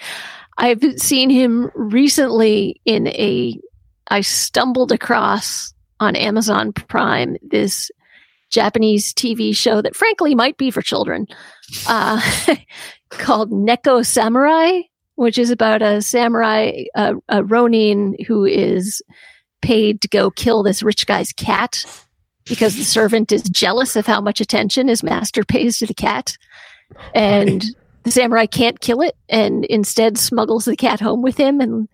I've 0.57 0.81
seen 0.97 1.29
him 1.29 1.69
recently 1.75 2.79
in 2.85 3.07
a 3.07 3.59
I 4.09 4.21
stumbled 4.21 4.91
across 4.91 5.73
on 5.99 6.15
Amazon 6.15 6.73
Prime 6.73 7.37
this 7.41 7.91
Japanese 8.49 9.13
TV 9.13 9.55
show 9.55 9.81
that 9.81 9.95
frankly 9.95 10.33
might 10.33 10.57
be 10.57 10.71
for 10.71 10.81
children 10.81 11.27
uh, 11.87 12.19
called 13.09 13.51
Neko 13.51 14.05
Samurai, 14.05 14.81
which 15.15 15.37
is 15.37 15.51
about 15.51 15.81
a 15.81 16.01
samurai, 16.01 16.83
uh, 16.95 17.13
a 17.29 17.43
Ronin 17.43 18.15
who 18.27 18.45
is 18.45 19.01
paid 19.61 20.01
to 20.01 20.07
go 20.07 20.31
kill 20.31 20.63
this 20.63 20.81
rich 20.81 21.05
guy's 21.05 21.31
cat 21.33 21.77
because 22.45 22.75
the 22.75 22.83
servant 22.83 23.31
is 23.31 23.43
jealous 23.43 23.95
of 23.95 24.07
how 24.07 24.19
much 24.19 24.41
attention 24.41 24.87
his 24.87 25.03
master 25.03 25.43
pays 25.43 25.77
to 25.77 25.85
the 25.85 25.93
cat. 25.93 26.35
And 27.13 27.63
the 28.03 28.11
samurai 28.11 28.47
can't 28.47 28.79
kill 28.79 29.01
it 29.01 29.15
and 29.27 29.65
instead 29.65 30.17
smuggles 30.17 30.65
the 30.65 30.75
cat 30.75 30.99
home 30.99 31.21
with 31.21 31.37
him 31.37 31.61
and 31.61 31.87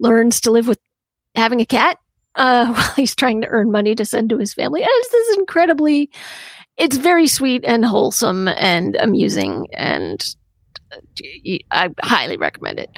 learns 0.00 0.40
to 0.42 0.50
live 0.50 0.68
with 0.68 0.78
having 1.34 1.60
a 1.60 1.66
cat 1.66 1.98
uh, 2.34 2.66
while 2.72 2.92
he's 2.96 3.14
trying 3.14 3.40
to 3.42 3.48
earn 3.48 3.70
money 3.70 3.94
to 3.94 4.04
send 4.04 4.30
to 4.30 4.38
his 4.38 4.54
family. 4.54 4.80
And 4.82 4.90
It's 4.92 5.10
this 5.10 5.36
incredibly, 5.38 6.10
it's 6.76 6.96
very 6.96 7.26
sweet 7.26 7.64
and 7.64 7.84
wholesome 7.84 8.48
and 8.48 8.96
amusing, 8.96 9.66
and 9.74 10.24
uh, 10.92 11.58
I 11.70 11.90
highly 12.02 12.36
recommend 12.36 12.78
it. 12.78 12.90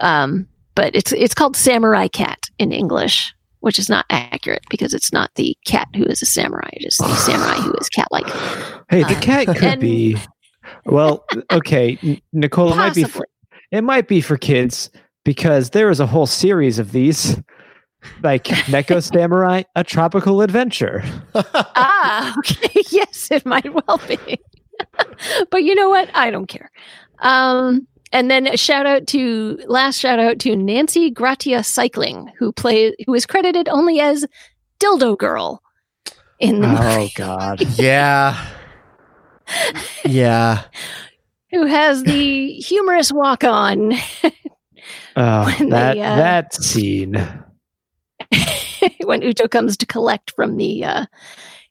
Um, 0.00 0.46
but 0.74 0.94
it's 0.94 1.12
it's 1.12 1.34
called 1.34 1.56
Samurai 1.56 2.08
Cat 2.08 2.38
in 2.58 2.72
English. 2.72 3.34
which 3.60 3.78
is 3.80 3.88
not 3.88 4.04
accurate 4.10 4.62
because 4.70 4.94
it's 4.94 5.12
not 5.12 5.28
the 5.34 5.56
cat 5.66 5.88
who 5.96 6.04
is 6.04 6.22
a 6.22 6.26
samurai, 6.26 6.68
it 6.74 6.86
is 6.86 6.96
the 6.98 7.12
samurai 7.26 7.56
who 7.56 7.72
is 7.80 7.88
cat 7.88 8.06
like. 8.12 8.26
Hey, 8.88 9.02
the 9.02 9.18
cat 9.20 9.46
could 9.48 9.64
And- 9.64 9.80
be. 9.80 10.16
Well, 10.84 11.24
okay, 11.50 12.20
Nicole. 12.32 12.72
It 12.72 12.76
might 12.76 12.94
be. 12.94 13.04
For, 13.04 13.26
it 13.72 13.82
might 13.82 14.06
be 14.06 14.20
for 14.20 14.36
kids 14.36 14.90
because 15.24 15.70
there 15.70 15.90
is 15.90 15.98
a 15.98 16.06
whole 16.06 16.26
series 16.26 16.78
of 16.78 16.92
these, 16.92 17.36
like 18.22 18.44
Neko 18.44 19.02
Samurai: 19.02 19.62
A 19.76 19.84
Tropical 19.84 20.42
Adventure. 20.42 21.02
ah, 21.34 22.34
okay. 22.38 22.82
yes, 22.90 23.30
it 23.30 23.44
might 23.46 23.72
well 23.72 24.00
be. 24.08 24.38
but 25.50 25.64
you 25.64 25.74
know 25.74 25.88
what? 25.88 26.10
I 26.14 26.30
don't 26.30 26.46
care. 26.46 26.70
Um, 27.20 27.86
and 28.12 28.30
then 28.30 28.46
a 28.46 28.56
shout 28.56 28.86
out 28.86 29.06
to 29.08 29.58
last 29.66 29.98
shout 29.98 30.18
out 30.18 30.38
to 30.40 30.56
Nancy 30.56 31.10
Gratia 31.10 31.62
Cycling, 31.64 32.30
who 32.38 32.52
play 32.52 32.94
who 33.06 33.14
is 33.14 33.26
credited 33.26 33.68
only 33.68 34.00
as 34.00 34.24
Dildo 34.80 35.18
Girl 35.18 35.62
in 36.38 36.60
the 36.60 36.68
Oh 36.68 36.98
movie, 36.98 37.12
God. 37.16 37.60
yeah. 37.78 38.46
Yeah. 40.04 40.64
who 41.50 41.66
has 41.66 42.02
the 42.04 42.52
humorous 42.54 43.10
walk 43.12 43.42
on 43.44 43.94
Oh, 45.16 45.44
that 45.70 45.94
they, 45.94 46.02
uh, 46.02 46.16
that 46.16 46.54
scene. 46.54 47.14
when 49.04 49.22
Uco 49.22 49.50
comes 49.50 49.76
to 49.76 49.86
collect 49.86 50.32
from 50.32 50.56
the 50.56 50.84
uh, 50.84 51.06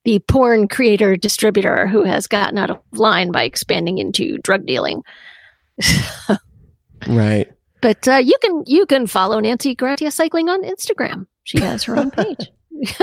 the 0.04 0.20
porn 0.20 0.68
creator 0.68 1.16
distributor 1.16 1.88
who 1.88 2.04
has 2.04 2.28
gotten 2.28 2.58
out 2.58 2.70
of 2.70 2.80
line 2.94 3.32
by 3.32 3.44
expanding 3.44 3.98
into 3.98 4.38
drug 4.40 4.66
dealing. 4.66 5.04
Right. 7.06 7.52
But 7.82 8.08
uh, 8.08 8.16
you 8.16 8.36
can 8.42 8.64
you 8.66 8.86
can 8.86 9.08
follow 9.08 9.40
Nancy 9.40 9.76
Gratia 9.76 10.12
Cycling 10.12 10.50
on 10.50 10.64
Instagram. 10.64 11.28
She 11.44 11.60
has 11.60 11.84
her 11.84 11.98
own 11.98 12.12
page. 12.12 12.52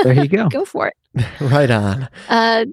There 0.02 0.12
you 0.12 0.28
go. 0.28 0.48
Go 0.50 0.64
for 0.64 0.88
it. 0.88 1.24
Right 1.40 1.70
on. 1.70 2.08
Uh, 2.28 2.66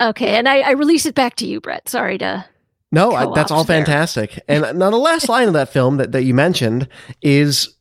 okay, 0.00 0.36
and 0.36 0.48
I, 0.48 0.60
I 0.60 0.70
release 0.72 1.06
it 1.06 1.14
back 1.14 1.36
to 1.36 1.46
you, 1.46 1.60
Brett. 1.60 1.88
Sorry 1.88 2.18
to. 2.18 2.44
No, 2.90 3.12
I, 3.12 3.32
that's 3.34 3.50
all 3.50 3.64
there. 3.64 3.78
fantastic. 3.78 4.38
And 4.48 4.78
now 4.78 4.90
the 4.90 4.98
last 4.98 5.28
line 5.28 5.48
of 5.48 5.54
that 5.54 5.72
film 5.72 5.96
that, 5.96 6.12
that 6.12 6.24
you 6.24 6.34
mentioned 6.34 6.88
is 7.22 7.74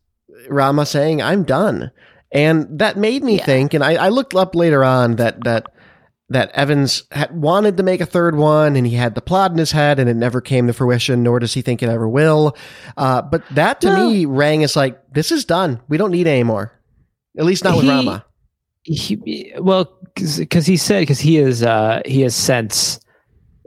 Rama 0.47 0.85
saying, 0.85 1.21
I'm 1.21 1.43
done. 1.43 1.91
And 2.33 2.79
that 2.79 2.97
made 2.97 3.23
me 3.23 3.37
Yeah. 3.37 3.45
think, 3.45 3.73
and 3.73 3.83
I, 3.83 3.95
I 4.05 4.09
looked 4.09 4.33
up 4.35 4.55
later 4.55 4.83
on 4.83 5.15
that 5.17 5.43
that 5.43 5.65
that 6.29 6.49
Evans 6.51 7.03
had 7.11 7.35
wanted 7.35 7.75
to 7.75 7.83
make 7.83 7.99
a 7.99 8.05
third 8.05 8.37
one 8.37 8.77
and 8.77 8.87
he 8.87 8.95
had 8.95 9.15
the 9.15 9.21
plot 9.21 9.51
in 9.51 9.57
his 9.57 9.73
head 9.73 9.99
and 9.99 10.09
it 10.09 10.15
never 10.15 10.39
came 10.39 10.65
to 10.67 10.71
fruition, 10.71 11.23
nor 11.23 11.39
does 11.39 11.53
he 11.53 11.61
think 11.61 11.83
it 11.83 11.89
ever 11.89 12.07
will. 12.07 12.55
Uh, 12.95 13.21
but 13.21 13.43
that 13.51 13.81
to 13.81 13.87
No. 13.87 14.09
me 14.09 14.25
rang 14.25 14.63
as 14.63 14.77
like, 14.77 14.97
this 15.13 15.29
is 15.33 15.43
done. 15.43 15.81
We 15.89 15.97
don't 15.97 16.11
need 16.11 16.27
any 16.27 16.43
more. 16.43 16.71
At 17.37 17.43
least 17.43 17.65
not 17.65 17.75
with 17.75 17.83
He- 17.83 17.89
Rama. 17.91 18.25
He, 18.83 19.53
well, 19.59 19.93
because 20.15 20.65
he 20.65 20.77
said 20.77 21.01
because 21.01 21.19
he 21.19 21.37
is 21.37 21.63
uh, 21.63 22.01
he 22.05 22.21
has 22.21 22.33
since 22.33 22.99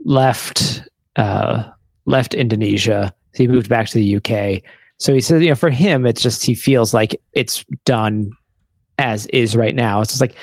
left 0.04 0.82
uh, 1.16 1.64
left 2.06 2.34
Indonesia. 2.34 3.14
He 3.34 3.46
moved 3.46 3.68
back 3.68 3.88
to 3.88 3.98
the 3.98 4.16
UK. 4.16 4.62
So 4.98 5.12
he 5.12 5.20
says, 5.20 5.42
you 5.42 5.50
know, 5.50 5.54
for 5.54 5.70
him, 5.70 6.06
it's 6.06 6.22
just 6.22 6.44
he 6.44 6.54
feels 6.54 6.94
like 6.94 7.20
it's 7.32 7.64
done 7.84 8.30
as 8.98 9.26
is 9.26 9.56
right 9.56 9.74
now. 9.74 10.00
It's 10.00 10.12
just 10.12 10.20
like 10.20 10.36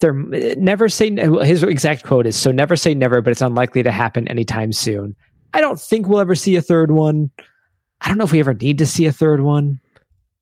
they're 0.00 0.12
never 0.12 0.88
say 0.88 1.10
his 1.44 1.62
exact 1.62 2.04
quote 2.04 2.26
is 2.26 2.36
so 2.36 2.52
never 2.52 2.76
say 2.76 2.94
never, 2.94 3.20
but 3.20 3.30
it's 3.30 3.42
unlikely 3.42 3.82
to 3.82 3.90
happen 3.90 4.28
anytime 4.28 4.72
soon. 4.72 5.16
I 5.54 5.60
don't 5.60 5.80
think 5.80 6.06
we'll 6.06 6.20
ever 6.20 6.34
see 6.34 6.56
a 6.56 6.62
third 6.62 6.92
one. 6.92 7.30
I 8.00 8.08
don't 8.08 8.18
know 8.18 8.24
if 8.24 8.32
we 8.32 8.40
ever 8.40 8.54
need 8.54 8.78
to 8.78 8.86
see 8.86 9.06
a 9.06 9.12
third 9.12 9.40
one. 9.40 9.80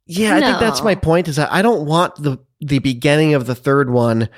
Yeah, 0.06 0.36
I 0.36 0.40
think 0.40 0.60
that's 0.60 0.82
my 0.82 0.94
point. 0.94 1.28
Is 1.28 1.36
that 1.36 1.52
I 1.52 1.62
don't 1.62 1.86
want 1.86 2.16
the 2.16 2.38
the 2.60 2.78
beginning 2.78 3.34
of 3.34 3.46
the 3.46 3.54
third 3.54 3.90
one 3.90 4.28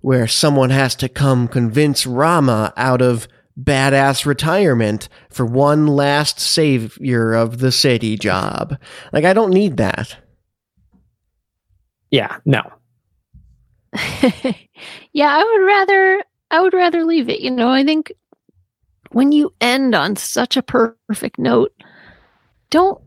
where 0.00 0.26
someone 0.26 0.70
has 0.70 0.94
to 0.96 1.08
come 1.08 1.46
convince 1.46 2.06
Rama 2.06 2.72
out 2.76 3.02
of 3.02 3.28
badass 3.60 4.24
retirement 4.24 5.08
for 5.28 5.44
one 5.44 5.86
last 5.86 6.40
savior 6.40 7.34
of 7.34 7.58
the 7.58 7.72
city 7.72 8.16
job. 8.16 8.78
Like 9.12 9.24
I 9.24 9.32
don't 9.32 9.52
need 9.52 9.76
that. 9.76 10.16
Yeah, 12.10 12.38
no. 12.44 12.62
yeah, 15.12 15.28
I 15.36 15.44
would 15.44 15.66
rather 15.66 16.22
I 16.50 16.60
would 16.60 16.74
rather 16.74 17.04
leave 17.04 17.28
it. 17.28 17.40
You 17.40 17.50
know, 17.50 17.68
I 17.70 17.84
think 17.84 18.12
when 19.10 19.32
you 19.32 19.52
end 19.60 19.94
on 19.94 20.16
such 20.16 20.56
a 20.56 20.62
perfect 20.62 21.38
note, 21.38 21.72
don't 22.70 23.00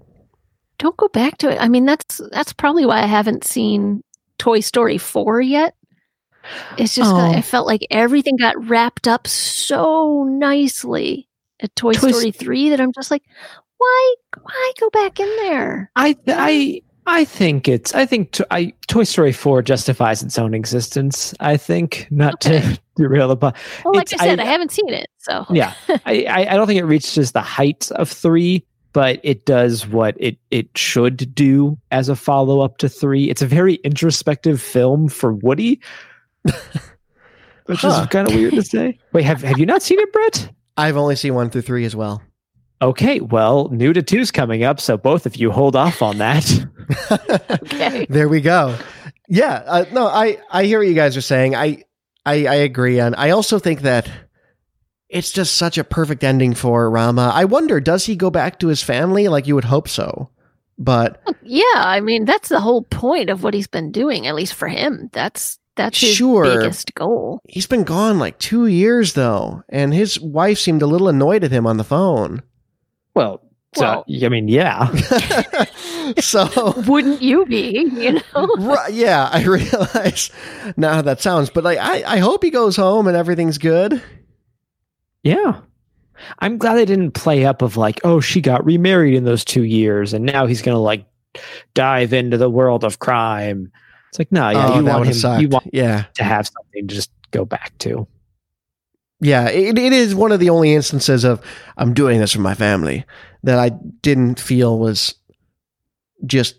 don't 0.79 0.97
go 0.97 1.07
back 1.07 1.37
to 1.39 1.49
it. 1.49 1.57
I 1.61 1.67
mean, 1.69 1.85
that's 1.85 2.21
that's 2.31 2.53
probably 2.53 2.85
why 2.85 3.01
I 3.01 3.05
haven't 3.07 3.43
seen 3.45 4.03
Toy 4.37 4.59
Story 4.59 4.97
4 4.97 5.41
yet. 5.41 5.75
It's 6.77 6.95
just 6.95 7.15
that 7.15 7.31
Oh. 7.31 7.37
I 7.37 7.41
felt 7.41 7.67
like 7.67 7.87
everything 7.91 8.35
got 8.37 8.67
wrapped 8.67 9.07
up 9.07 9.27
so 9.27 10.23
nicely 10.25 11.29
at 11.61 11.75
Toy, 11.75 11.93
Toy 11.93 12.11
Story 12.11 12.31
3 12.31 12.69
that 12.69 12.81
I'm 12.81 12.91
just 12.93 13.11
like, 13.11 13.23
why 13.77 14.15
why 14.41 14.71
go 14.79 14.89
back 14.89 15.19
in 15.19 15.29
there? 15.37 15.91
I 15.95 16.17
I 16.27 16.81
I 17.05 17.25
think 17.25 17.67
it's 17.67 17.93
I 17.93 18.05
think 18.05 18.31
to, 18.33 18.47
I 18.51 18.73
Toy 18.87 19.03
Story 19.03 19.31
four 19.33 19.61
justifies 19.61 20.23
its 20.23 20.37
own 20.39 20.53
existence. 20.53 21.33
I 21.39 21.57
think 21.57 22.07
not 22.11 22.39
to 22.41 22.79
derail 22.95 23.27
the 23.27 23.35
but 23.35 23.55
Well, 23.83 23.93
like 23.95 24.03
It's- 24.11 24.21
I 24.21 24.25
said, 24.27 24.39
I, 24.39 24.43
I- 24.43 24.47
haven't 24.47 24.71
seen 24.71 24.89
it. 24.89 25.07
So 25.19 25.45
yeah, 25.49 25.73
I, 26.05 26.25
I 26.29 26.47
I 26.51 26.55
don't 26.55 26.67
think 26.67 26.79
it 26.79 26.85
reaches 26.85 27.31
the 27.33 27.41
heights 27.41 27.91
of 27.91 28.09
three, 28.09 28.65
but 28.93 29.19
it 29.23 29.45
does 29.45 29.85
what 29.87 30.15
it 30.19 30.37
it 30.51 30.69
should 30.77 31.33
do 31.35 31.77
as 31.91 32.09
a 32.09 32.15
follow 32.15 32.61
up 32.61 32.77
to 32.77 32.89
three. 32.89 33.29
It's 33.29 33.41
a 33.41 33.47
very 33.47 33.75
introspective 33.83 34.61
film 34.61 35.07
for 35.09 35.33
Woody, 35.33 35.79
which 37.65 37.79
Huh. 37.81 38.01
is 38.03 38.07
kind 38.07 38.27
of 38.27 38.35
weird 38.35 38.53
to 38.53 38.63
say. 38.63 38.97
Wait, 39.13 39.23
have 39.23 39.41
have 39.41 39.57
you 39.59 39.65
not 39.65 39.81
seen 39.81 39.99
it, 39.99 40.11
Brett? 40.13 40.49
I've 40.77 40.97
only 40.97 41.15
seen 41.15 41.35
one 41.35 41.49
through 41.49 41.61
three 41.61 41.85
as 41.85 41.95
well. 41.95 42.21
Okay, 42.83 43.19
well, 43.21 43.69
new 43.69 43.93
to 43.93 44.01
two's 44.03 44.29
coming 44.31 44.63
up, 44.63 44.79
so 44.81 44.97
both 44.97 45.25
of 45.25 45.37
you 45.37 45.51
hold 45.51 45.75
off 45.75 46.01
on 46.01 46.17
that. 46.19 46.45
Okay. 47.63 48.05
there 48.09 48.27
we 48.27 48.41
go. 48.41 48.75
Yeah, 49.29 49.63
uh, 49.65 49.85
no, 49.93 50.05
I 50.05 50.37
I 50.51 50.65
hear 50.65 50.79
what 50.79 50.87
you 50.87 50.93
guys 50.93 51.15
are 51.15 51.21
saying. 51.21 51.55
I 51.55 51.83
I, 52.25 52.45
I 52.45 52.55
agree, 52.55 52.99
and 52.99 53.15
I 53.15 53.29
also 53.31 53.57
think 53.57 53.81
that 53.81 54.09
it's 55.09 55.31
just 55.31 55.55
such 55.55 55.77
a 55.77 55.83
perfect 55.83 56.23
ending 56.23 56.53
for 56.55 56.89
Rama. 56.89 57.31
I 57.33 57.45
wonder, 57.45 57.79
does 57.79 58.05
he 58.05 58.15
go 58.17 58.29
back 58.29 58.59
to 58.59 58.67
his 58.67 58.83
family? 58.83 59.27
Like 59.29 59.47
you 59.47 59.55
would 59.55 59.63
hope 59.63 59.87
so, 59.87 60.29
but 60.77 61.21
Yeah, 61.41 61.63
I 61.75 62.01
mean 62.01 62.25
that's 62.25 62.49
the 62.49 62.59
whole 62.59 62.83
point 62.83 63.29
of 63.29 63.43
what 63.43 63.53
he's 63.53 63.67
been 63.67 63.91
doing. 63.91 64.27
At 64.27 64.35
least 64.35 64.53
for 64.55 64.67
him, 64.67 65.09
that's 65.13 65.57
that's 65.77 65.99
his 66.01 66.15
Sure. 66.15 66.43
biggest 66.43 66.93
goal. 66.95 67.39
he's 67.47 67.65
been 67.67 67.83
gone 67.85 68.19
like 68.19 68.37
two 68.39 68.67
years 68.67 69.13
though, 69.13 69.63
and 69.69 69.93
his 69.93 70.19
wife 70.19 70.59
seemed 70.59 70.81
a 70.81 70.87
little 70.87 71.07
annoyed 71.07 71.43
at 71.45 71.51
him 71.51 71.65
on 71.65 71.77
the 71.77 71.83
phone. 71.85 72.43
Well, 73.15 73.41
so, 73.75 74.03
I 74.07 74.29
mean, 74.29 74.47
yeah. 74.47 74.91
so 76.19 76.73
Wouldn't 76.87 77.21
you 77.21 77.45
be? 77.45 77.89
You 77.93 78.13
know. 78.13 78.47
Right, 78.57 78.93
yeah, 78.93 79.29
I 79.31 79.43
realize 79.45 80.29
now 80.77 80.95
how 80.95 81.01
that 81.01 81.21
sounds, 81.21 81.49
but 81.49 81.63
like 81.63 81.79
I, 81.79 82.03
I 82.03 82.17
hope 82.19 82.43
he 82.43 82.49
goes 82.49 82.75
home 82.75 83.07
and 83.07 83.17
everything's 83.17 83.57
good. 83.57 84.01
Yeah. 85.23 85.61
I'm 86.39 86.57
glad 86.57 86.75
they 86.75 86.85
didn't 86.85 87.11
play 87.11 87.45
up 87.45 87.61
of 87.61 87.75
like, 87.75 87.99
oh, 88.03 88.19
she 88.19 88.41
got 88.41 88.63
remarried 88.65 89.15
in 89.15 89.23
those 89.25 89.43
two 89.43 89.63
years 89.63 90.13
and 90.13 90.25
now 90.25 90.45
he's 90.45 90.61
going 90.61 90.75
to 90.75 90.79
like 90.79 91.05
dive 91.73 92.13
into 92.13 92.37
the 92.37 92.49
world 92.49 92.83
of 92.83 92.99
crime. 92.99 93.71
It's 94.09 94.19
like, 94.19 94.31
no, 94.31 94.49
yeah, 94.49 94.67
oh, 94.67 94.79
you 94.79 94.85
want 94.85 94.99
would 94.99 95.07
him, 95.07 95.13
have 95.13 95.15
sucked. 95.15 95.41
you 95.41 95.49
want 95.49 95.69
yeah, 95.73 96.05
to 96.13 96.23
have 96.23 96.47
something 96.47 96.87
to 96.87 96.95
just 96.95 97.11
go 97.31 97.45
back 97.45 97.75
to. 97.79 98.07
Yeah. 99.19 99.49
It, 99.49 99.77
it 99.77 99.93
is 99.93 100.13
one 100.15 100.31
of 100.31 100.39
the 100.39 100.49
only 100.49 100.73
instances 100.73 101.23
of 101.23 101.41
I'm 101.77 101.93
doing 101.93 102.19
this 102.19 102.33
for 102.33 102.41
my 102.41 102.53
family 102.55 103.05
that 103.43 103.59
I 103.59 103.69
didn't 104.01 104.39
feel 104.39 104.77
was 104.79 105.15
just 106.25 106.55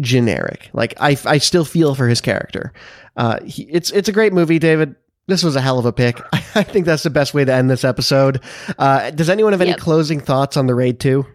generic. 0.00 0.70
Like 0.72 0.94
I, 1.00 1.16
I 1.24 1.38
still 1.38 1.64
feel 1.64 1.94
for 1.94 2.08
his 2.08 2.20
character. 2.20 2.72
Uh, 3.16 3.40
he, 3.44 3.64
it's 3.64 3.90
it's 3.90 4.08
a 4.08 4.12
great 4.12 4.32
movie, 4.32 4.58
David. 4.58 4.94
This 5.26 5.44
was 5.44 5.54
a 5.56 5.60
hell 5.60 5.78
of 5.78 5.84
a 5.86 5.92
pick. 5.92 6.20
I 6.32 6.62
think 6.62 6.86
that's 6.86 7.02
the 7.02 7.10
best 7.10 7.34
way 7.34 7.44
to 7.44 7.52
end 7.52 7.70
this 7.70 7.84
episode. 7.84 8.40
Uh, 8.78 9.10
does 9.10 9.28
anyone 9.30 9.52
have 9.52 9.60
any 9.60 9.70
Yep. 9.70 9.78
closing 9.80 10.20
thoughts 10.20 10.56
on 10.56 10.66
the 10.66 10.74
raid 10.74 10.98
two? 11.00 11.26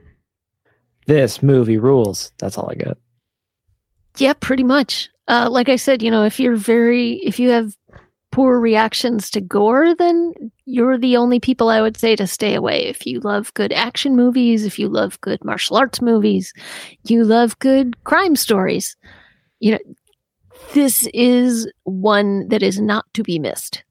This 1.07 1.43
movie 1.43 1.77
rules. 1.77 2.31
That's 2.39 2.57
all 2.57 2.69
I 2.69 2.75
got. 2.75 2.97
Yeah, 4.17 4.33
pretty 4.33 4.63
much. 4.63 5.09
Uh, 5.27 5.47
like 5.51 5.69
I 5.69 5.75
said, 5.75 6.01
you 6.01 6.09
know, 6.11 6.23
if 6.23 6.39
you're 6.39 6.55
very, 6.55 7.13
if 7.23 7.39
you 7.39 7.49
have 7.49 7.73
poor 8.35 8.59
reactions 8.59 9.29
to 9.31 9.39
gore, 9.39 9.95
then 9.95 10.33
you're 10.65 10.97
the 10.97 11.15
only 11.15 11.39
people 11.39 11.69
I 11.69 11.81
would 11.81 11.95
say 11.95 12.17
to 12.17 12.27
stay 12.27 12.53
away. 12.53 12.85
If 12.85 13.07
you 13.07 13.21
love 13.21 13.53
good 13.53 13.71
action 13.71 14.17
movies, 14.17 14.65
if 14.65 14.77
you 14.77 14.89
love 14.89 15.21
good 15.21 15.41
martial 15.45 15.77
arts 15.77 16.01
movies, 16.01 16.53
you 17.05 17.23
love 17.23 17.57
good 17.59 18.03
crime 18.03 18.35
stories, 18.35 18.97
you 19.61 19.71
know, 19.71 19.79
this 20.73 21.07
is 21.13 21.71
one 21.85 22.49
that 22.49 22.61
is 22.61 22.77
not 22.77 23.05
to 23.13 23.23
be 23.23 23.39
missed. 23.39 23.85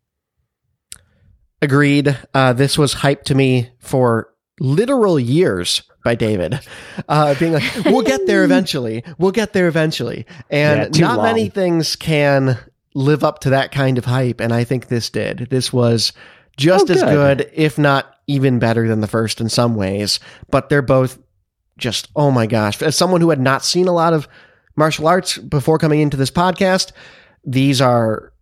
Agreed. 1.63 2.15
Uh, 2.35 2.53
this 2.53 2.77
was 2.77 2.97
hyped 2.97 3.23
to 3.23 3.35
me 3.35 3.71
for 3.79 4.29
literal 4.61 5.19
years 5.19 5.83
by 6.05 6.15
David, 6.15 6.61
uh, 7.09 7.35
being 7.37 7.55
like, 7.55 7.65
"We'll 7.87 8.03
get 8.03 8.27
there 8.27 8.45
eventually. 8.51 9.05
We'll 9.17 9.33
get 9.33 9.55
there 9.55 9.69
eventually." 9.69 10.27
And 10.51 10.81
Yeah, 10.81 10.89
too 10.89 11.01
not 11.01 11.23
many 11.23 11.49
things 11.49 11.97
can 11.97 12.59
live 12.95 13.25
up 13.25 13.41
to 13.41 13.51
that 13.51 13.73
kind 13.73 13.99
of 13.99 14.05
hype, 14.05 14.41
and 14.41 14.53
I 14.53 14.65
think 14.65 14.87
this 14.89 15.11
did. 15.11 15.49
This 15.51 15.73
was 15.73 16.13
just 16.57 16.89
Oh, 16.89 16.93
as 16.95 17.03
good. 17.03 17.39
good, 17.39 17.51
if 17.53 17.79
not 17.79 18.15
even 18.27 18.59
better 18.59 18.87
than 18.89 19.01
the 19.01 19.07
first 19.09 19.41
in 19.41 19.49
some 19.49 19.75
ways. 19.75 20.21
But 20.51 20.69
they're 20.69 20.81
both 20.83 21.19
just 21.77 22.09
oh 22.15 22.31
my 22.31 22.47
gosh! 22.47 22.81
As 22.83 22.97
someone 22.97 23.21
who 23.21 23.31
had 23.31 23.41
not 23.41 23.65
seen 23.65 23.89
a 23.89 23.93
lot 23.93 24.13
of 24.13 24.29
martial 24.77 25.07
arts 25.09 25.39
before 25.39 25.79
coming 25.79 26.01
into 26.01 26.17
this 26.17 26.31
podcast, 26.31 26.93
these 27.45 27.81
are 27.81 28.33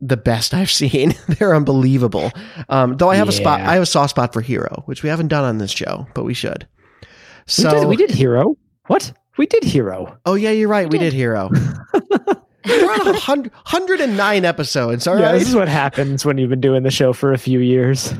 the 0.00 0.16
best 0.16 0.52
I've 0.54 0.70
seen. 0.70 1.14
They're 1.28 1.54
unbelievable. 1.54 2.32
Um, 2.68 2.96
though 2.96 3.10
I 3.10 3.16
have 3.16 3.28
a 3.28 3.32
spot, 3.32 3.60
I 3.60 3.74
have 3.74 3.82
a 3.82 3.86
soft 3.86 4.10
spot 4.10 4.32
for 4.32 4.40
Hero, 4.40 4.82
which 4.86 5.02
we 5.02 5.08
haven't 5.10 5.28
done 5.28 5.44
on 5.44 5.58
this 5.58 5.70
show, 5.70 6.06
but 6.14 6.24
we 6.24 6.34
should. 6.34 6.66
we, 7.02 7.06
So, 7.46 7.70
did, 7.80 7.88
we 7.88 7.96
did 7.96 8.10
Hero. 8.10 8.56
What? 8.86 9.12
We 9.38 9.46
did 9.46 9.64
Hero. 9.64 10.18
oh 10.26 10.34
yeah, 10.34 10.50
you're 10.50 10.68
right. 10.68 10.88
We 10.90 10.98
did. 10.98 11.10
did 11.10 11.12
Hero. 11.14 11.50
We're 12.66 12.92
on 12.92 13.08
a 13.08 13.18
hundred, 13.18 13.52
109 13.52 14.44
episodes. 14.44 15.06
All 15.06 15.18
yeah, 15.18 15.26
right. 15.26 15.38
this 15.38 15.48
is 15.48 15.54
what 15.54 15.68
happens 15.68 16.24
when 16.24 16.38
you've 16.38 16.50
been 16.50 16.60
doing 16.60 16.82
the 16.82 16.90
show 16.90 17.12
for 17.12 17.32
a 17.32 17.38
few 17.38 17.60
years. 17.60 18.14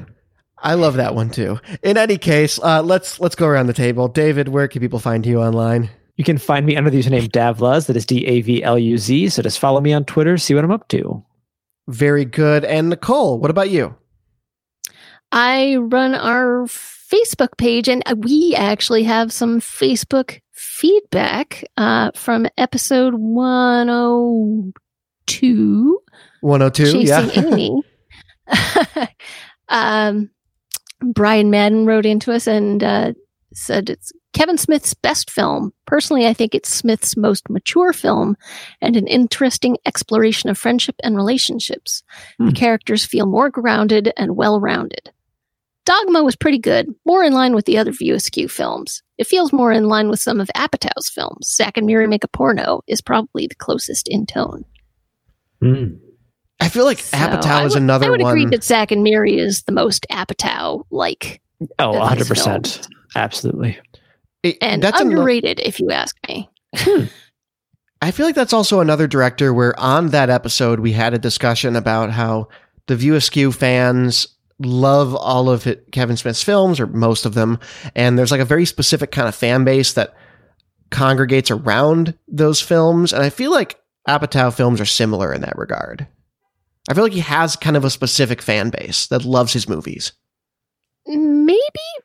I 0.58 0.74
love 0.74 0.94
that 0.94 1.14
one 1.14 1.30
too. 1.30 1.58
In 1.82 1.96
any 1.96 2.18
case, 2.18 2.58
uh, 2.62 2.82
let's 2.82 3.20
let's 3.20 3.34
go 3.34 3.46
around 3.46 3.66
the 3.66 3.72
table. 3.72 4.08
David, 4.08 4.48
where 4.48 4.68
can 4.68 4.80
people 4.80 5.00
find 5.00 5.26
you 5.26 5.40
online? 5.40 5.90
You 6.16 6.24
can 6.24 6.38
find 6.38 6.64
me 6.64 6.76
under 6.76 6.90
the 6.90 7.00
username 7.00 7.28
Davluz. 7.30 7.86
That 7.86 7.96
is 7.96 8.06
D 8.06 8.26
A 8.26 8.40
V 8.42 8.62
L 8.62 8.78
U 8.78 8.98
Z. 8.98 9.30
So 9.30 9.42
just 9.42 9.58
follow 9.58 9.80
me 9.80 9.92
on 9.92 10.04
Twitter, 10.04 10.38
see 10.38 10.54
what 10.54 10.64
I'm 10.64 10.70
up 10.70 10.88
to. 10.88 11.24
Very 11.88 12.24
good. 12.24 12.64
And 12.64 12.90
Nicole, 12.90 13.38
what 13.38 13.50
about 13.50 13.70
you? 13.70 13.96
I 15.32 15.76
run 15.76 16.14
our 16.14 16.66
Facebook 16.66 17.56
page, 17.56 17.88
and 17.88 18.02
we 18.18 18.54
actually 18.54 19.02
have 19.02 19.32
some 19.32 19.60
Facebook 19.60 20.40
feedback 20.82 21.64
uh, 21.76 22.10
from 22.16 22.48
episode 22.58 23.14
102 23.14 25.98
102. 26.40 26.84
Chasing 26.84 27.06
yeah. 27.06 27.30
Amy. 27.36 27.80
um, 29.68 30.28
Brian 31.00 31.50
Madden 31.50 31.86
wrote 31.86 32.04
into 32.04 32.32
us 32.32 32.48
and 32.48 32.82
uh, 32.82 33.12
said 33.54 33.90
it's 33.90 34.12
Kevin 34.32 34.58
Smith's 34.58 34.92
best 34.92 35.30
film. 35.30 35.72
Personally, 35.86 36.26
I 36.26 36.34
think 36.34 36.52
it's 36.52 36.74
Smith's 36.74 37.16
most 37.16 37.48
mature 37.48 37.92
film 37.92 38.36
and 38.80 38.96
an 38.96 39.06
interesting 39.06 39.76
exploration 39.86 40.50
of 40.50 40.58
friendship 40.58 40.96
and 41.04 41.14
relationships. 41.14 42.02
Hmm. 42.38 42.46
The 42.46 42.52
characters 42.54 43.04
feel 43.04 43.26
more 43.26 43.50
grounded 43.50 44.12
and 44.16 44.34
well 44.34 44.58
rounded. 44.58 45.12
Dogma 45.84 46.22
was 46.22 46.36
pretty 46.36 46.58
good, 46.58 46.86
more 47.04 47.24
in 47.24 47.32
line 47.32 47.54
with 47.54 47.64
the 47.64 47.76
other 47.78 47.90
View 47.92 48.14
Askew 48.14 48.48
films. 48.48 49.02
It 49.18 49.26
feels 49.26 49.52
more 49.52 49.72
in 49.72 49.84
line 49.88 50.08
with 50.08 50.20
some 50.20 50.40
of 50.40 50.48
Apatow's 50.54 51.08
films. 51.08 51.52
Zack 51.52 51.76
and 51.76 51.86
Miri 51.86 52.06
Make 52.06 52.22
a 52.24 52.28
Porno 52.28 52.82
is 52.86 53.00
probably 53.00 53.46
the 53.48 53.54
closest 53.56 54.08
in 54.08 54.24
tone. 54.26 54.64
Hmm. 55.60 55.94
I 56.60 56.68
feel 56.68 56.84
like 56.84 56.98
So 57.00 57.16
Apatow 57.16 57.46
I 57.46 57.64
is 57.64 57.74
would- 57.74 57.82
another 57.82 58.06
I 58.06 58.10
would 58.10 58.20
one. 58.22 58.30
agree 58.30 58.46
that 58.46 58.62
Zack 58.62 58.92
and 58.92 59.02
Miri 59.02 59.36
is 59.38 59.62
the 59.64 59.72
most 59.72 60.06
Apatow 60.10 60.84
like 60.90 61.40
Oh, 61.78 61.96
Of 61.96 62.18
100%. 62.18 62.88
Absolutely. 63.16 63.78
It- 64.44 64.58
and 64.60 64.82
that's 64.82 65.00
ano- 65.00 65.10
underrated, 65.10 65.60
if 65.60 65.78
you 65.80 65.90
ask 65.90 66.16
me. 66.28 66.48
I 68.00 68.10
feel 68.10 68.26
like 68.26 68.34
that's 68.34 68.52
also 68.52 68.80
another 68.80 69.06
director 69.06 69.52
where 69.54 69.78
on 69.78 70.08
that 70.08 70.30
episode 70.30 70.80
we 70.80 70.92
had 70.92 71.14
a 71.14 71.18
discussion 71.18 71.76
about 71.76 72.10
how 72.10 72.48
the 72.88 72.96
View 72.96 73.14
Askew 73.14 73.52
fans 73.52 74.26
love 74.64 75.14
all 75.14 75.48
of 75.50 75.66
it, 75.66 75.90
Kevin 75.92 76.16
Smith's 76.16 76.42
films 76.42 76.80
or 76.80 76.86
most 76.86 77.26
of 77.26 77.34
them, 77.34 77.58
and 77.94 78.18
there's 78.18 78.30
like 78.30 78.40
a 78.40 78.44
very 78.44 78.64
specific 78.66 79.10
kind 79.12 79.28
of 79.28 79.34
fan 79.34 79.64
base 79.64 79.92
that 79.94 80.14
congregates 80.90 81.50
around 81.50 82.16
those 82.28 82.60
films, 82.60 83.12
and 83.12 83.22
I 83.22 83.30
feel 83.30 83.50
like 83.50 83.78
Apatow 84.08 84.52
films 84.52 84.80
are 84.80 84.84
similar 84.86 85.32
in 85.32 85.40
that 85.42 85.56
regard. 85.56 86.06
I 86.90 86.94
feel 86.94 87.04
like 87.04 87.12
he 87.12 87.20
has 87.20 87.54
kind 87.56 87.76
of 87.76 87.84
a 87.84 87.90
specific 87.90 88.42
fan 88.42 88.70
base 88.70 89.06
that 89.06 89.24
loves 89.24 89.52
his 89.52 89.68
movies. 89.68 90.12
Maybe, 91.06 91.58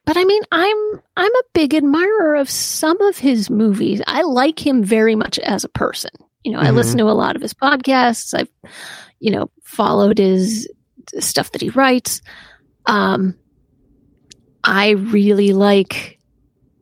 but 0.06 0.18
I 0.18 0.24
mean, 0.24 0.42
I'm 0.52 1.02
I'm 1.16 1.36
a 1.36 1.44
big 1.54 1.76
admirer 1.76 2.36
of 2.36 2.50
some 2.50 3.00
of 3.02 3.18
his 3.18 3.50
movies. 3.50 4.02
I 4.08 4.24
like 4.24 4.66
him 4.66 4.84
very 4.84 5.16
much 5.16 5.38
as 5.40 5.64
a 5.64 5.70
person. 5.70 6.10
You 6.44 6.54
know, 6.54 6.60
I 6.60 6.68
Mhm. 6.68 6.76
listen 6.76 6.98
to 7.00 7.06
a 7.10 7.14
lot 7.14 7.36
of 7.36 7.42
his 7.42 7.54
podcasts. 7.54 8.34
I've, 8.34 8.50
you 9.20 9.32
know, 9.32 9.52
followed 9.64 10.18
his 10.18 10.68
stuff 11.20 11.52
that 11.52 11.62
he 11.62 11.70
writes. 11.70 12.22
Um, 12.86 13.36
I 14.64 14.92
really 14.92 15.54
like 15.54 16.20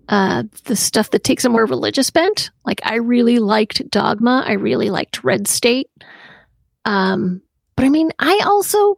uh, 0.10 0.43
the 0.65 0.76
stuff 0.76 1.11
that 1.11 1.23
takes 1.23 1.45
a 1.45 1.49
more 1.49 1.65
religious 1.65 2.10
bent. 2.11 2.52
Like 2.65 2.81
I 2.84 2.95
really 2.95 3.39
liked 3.39 3.89
Dogma. 3.89 4.43
I 4.45 4.53
really 4.53 4.89
liked 4.89 5.23
Red 5.23 5.47
State. 5.47 5.89
Um, 6.85 7.41
but 7.76 7.85
I 7.85 7.89
mean, 7.89 8.11
I 8.19 8.39
also 8.45 8.95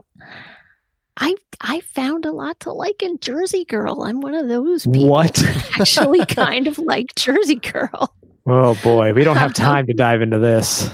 I 1.17 1.35
I 1.61 1.79
found 1.81 2.25
a 2.25 2.31
lot 2.31 2.59
to 2.61 2.71
like 2.73 3.01
in 3.01 3.17
Jersey 3.19 3.65
Girl. 3.65 4.03
I'm 4.03 4.21
one 4.21 4.35
of 4.35 4.47
those 4.47 4.85
people 4.85 5.07
What? 5.09 5.37
who 5.37 5.81
actually 5.81 6.25
kind 6.27 6.67
of 6.67 6.77
like 6.77 7.15
Jersey 7.15 7.55
Girl. 7.55 8.13
Oh 8.45 8.75
boy, 8.83 9.13
we 9.13 9.23
don't 9.23 9.37
have 9.37 9.53
time 9.55 9.87
to 9.87 9.93
dive 9.93 10.21
into 10.21 10.39
this. 10.39 10.89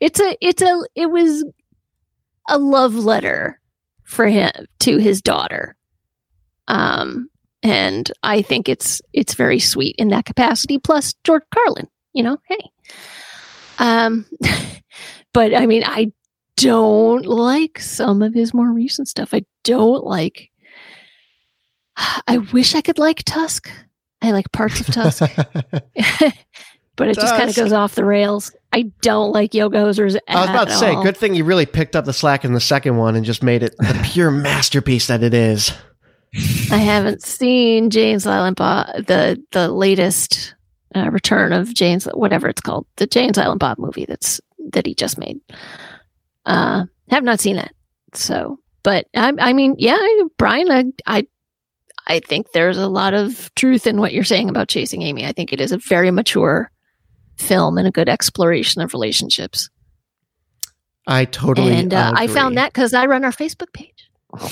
It's 0.00 0.18
a 0.20 0.36
it's 0.40 0.62
a 0.62 0.82
it 0.94 1.06
was 1.10 1.44
a 2.48 2.58
love 2.58 2.94
letter 2.94 3.60
for 4.04 4.26
him 4.26 4.50
to 4.80 4.98
his 4.98 5.22
daughter. 5.22 5.76
Um 6.68 7.28
and 7.62 8.10
I 8.22 8.42
think 8.42 8.68
it's 8.68 9.00
it's 9.12 9.34
very 9.34 9.60
sweet 9.60 9.94
in 9.98 10.08
that 10.08 10.24
capacity 10.24 10.78
plus 10.78 11.14
George 11.24 11.44
Carlin, 11.54 11.88
you 12.12 12.22
know, 12.22 12.38
hey. 12.48 12.70
Um 13.78 14.26
but 15.32 15.54
I 15.54 15.66
mean 15.66 15.84
I 15.84 16.12
don't 16.56 17.26
like 17.26 17.78
some 17.78 18.22
of 18.22 18.34
his 18.34 18.52
more 18.52 18.70
recent 18.70 19.08
stuff. 19.08 19.32
I 19.32 19.44
don't 19.64 20.04
like 20.04 20.50
I 22.26 22.38
wish 22.38 22.74
I 22.74 22.80
could 22.80 22.98
like 22.98 23.22
Tusk. 23.24 23.70
I 24.20 24.30
like 24.30 24.52
parts 24.52 24.80
of 24.80 24.86
Tusk. 24.86 25.22
but 27.02 27.08
it 27.08 27.16
just 27.16 27.34
kind 27.34 27.50
of 27.50 27.56
goes 27.56 27.72
off 27.72 27.96
the 27.96 28.04
rails. 28.04 28.52
I 28.72 28.82
don't 29.00 29.32
like 29.32 29.54
Yoga 29.54 29.78
Hosers 29.78 30.16
I 30.28 30.40
was 30.40 30.50
about 30.50 30.68
to 30.68 30.74
say, 30.74 30.94
all. 30.94 31.02
good 31.02 31.16
thing 31.16 31.34
you 31.34 31.42
really 31.42 31.66
picked 31.66 31.96
up 31.96 32.04
the 32.04 32.12
slack 32.12 32.44
in 32.44 32.52
the 32.52 32.60
second 32.60 32.96
one 32.96 33.16
and 33.16 33.24
just 33.24 33.42
made 33.42 33.64
it 33.64 33.74
the 33.78 34.00
pure 34.04 34.30
masterpiece 34.30 35.08
that 35.08 35.24
it 35.24 35.34
is. 35.34 35.72
I 36.70 36.76
haven't 36.76 37.24
seen 37.24 37.90
Jay 37.90 38.12
and 38.12 38.22
Silent 38.22 38.56
Bob, 38.56 38.86
the 38.94 39.42
the 39.50 39.68
latest 39.68 40.54
uh, 40.94 41.10
return 41.10 41.52
of 41.52 41.74
Jane's 41.74 42.04
whatever 42.04 42.46
it's 42.46 42.60
called, 42.60 42.86
the 42.98 43.06
Jay 43.08 43.26
and 43.26 43.34
Silent 43.34 43.58
Bob 43.58 43.80
movie 43.80 44.04
that's 44.04 44.40
that 44.70 44.86
he 44.86 44.94
just 44.94 45.18
made. 45.18 45.40
Uh, 46.46 46.84
have 47.10 47.24
not 47.24 47.40
seen 47.40 47.56
that. 47.56 47.74
So, 48.14 48.60
but 48.84 49.08
I, 49.16 49.32
I 49.40 49.52
mean, 49.54 49.74
yeah, 49.76 49.98
Brian, 50.38 50.70
I, 50.70 50.84
I, 51.04 51.26
I 52.06 52.20
think 52.20 52.52
there's 52.52 52.78
a 52.78 52.88
lot 52.88 53.12
of 53.12 53.52
truth 53.56 53.88
in 53.88 53.98
what 53.98 54.12
you're 54.12 54.22
saying 54.22 54.48
about 54.48 54.68
Chasing 54.68 55.02
Amy. 55.02 55.26
I 55.26 55.32
think 55.32 55.52
it 55.52 55.60
is 55.60 55.72
a 55.72 55.78
very 55.78 56.12
mature 56.12 56.70
film 57.42 57.78
and 57.78 57.86
a 57.86 57.90
good 57.90 58.08
exploration 58.08 58.80
of 58.80 58.92
relationships. 58.92 59.68
I 61.06 61.24
totally. 61.24 61.72
and 61.74 61.92
uh, 61.92 62.12
I 62.14 62.26
found 62.28 62.56
that 62.56 62.72
because 62.72 62.94
I 62.94 63.06
run 63.06 63.24
our 63.24 63.32
Facebook 63.32 63.72
page. 63.72 64.08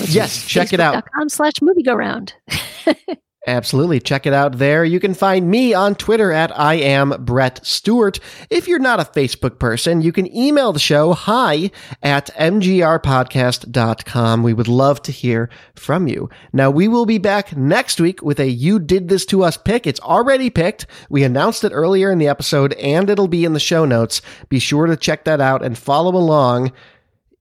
Yes, 0.07 0.45
check 0.45 0.73
it 0.73 0.79
out. 0.79 1.03
Com 1.17 1.29
slash 1.29 1.53
movie 1.61 1.81
go 1.83 1.95
round. 1.95 2.33
Absolutely. 3.47 3.99
Check 3.99 4.27
it 4.27 4.33
out 4.33 4.59
there. 4.59 4.85
You 4.85 4.99
can 4.99 5.15
find 5.15 5.49
me 5.49 5.73
on 5.73 5.95
Twitter 5.95 6.31
at 6.31 6.55
I 6.57 6.75
am 6.75 7.15
Brett 7.25 7.65
Stewart. 7.65 8.19
If 8.51 8.67
you're 8.67 8.77
not 8.77 8.99
a 8.99 9.03
Facebook 9.03 9.57
person, 9.57 10.01
you 10.01 10.11
can 10.11 10.31
email 10.35 10.71
the 10.71 10.79
show 10.79 11.13
hi 11.13 11.71
at 12.03 12.27
mgrpodcast.com. 12.35 14.43
We 14.43 14.53
would 14.53 14.67
love 14.67 15.01
to 15.01 15.11
hear 15.11 15.49
from 15.73 16.07
you. 16.07 16.29
Now, 16.53 16.69
we 16.69 16.87
will 16.87 17.07
be 17.07 17.17
back 17.17 17.57
next 17.57 17.99
week 17.99 18.21
with 18.21 18.39
a 18.39 18.47
You 18.47 18.77
Did 18.77 19.09
This 19.09 19.25
To 19.27 19.43
Us 19.43 19.57
pick. 19.57 19.87
It's 19.87 19.99
already 20.01 20.51
picked. 20.51 20.85
We 21.09 21.23
announced 21.23 21.63
it 21.63 21.71
earlier 21.71 22.11
in 22.11 22.19
the 22.19 22.27
episode 22.27 22.73
and 22.73 23.09
it'll 23.09 23.27
be 23.27 23.43
in 23.43 23.53
the 23.53 23.59
show 23.59 23.85
notes. 23.85 24.21
Be 24.49 24.59
sure 24.59 24.85
to 24.85 24.95
check 24.95 25.23
that 25.23 25.41
out 25.41 25.65
and 25.65 25.75
follow 25.75 26.15
along 26.15 26.73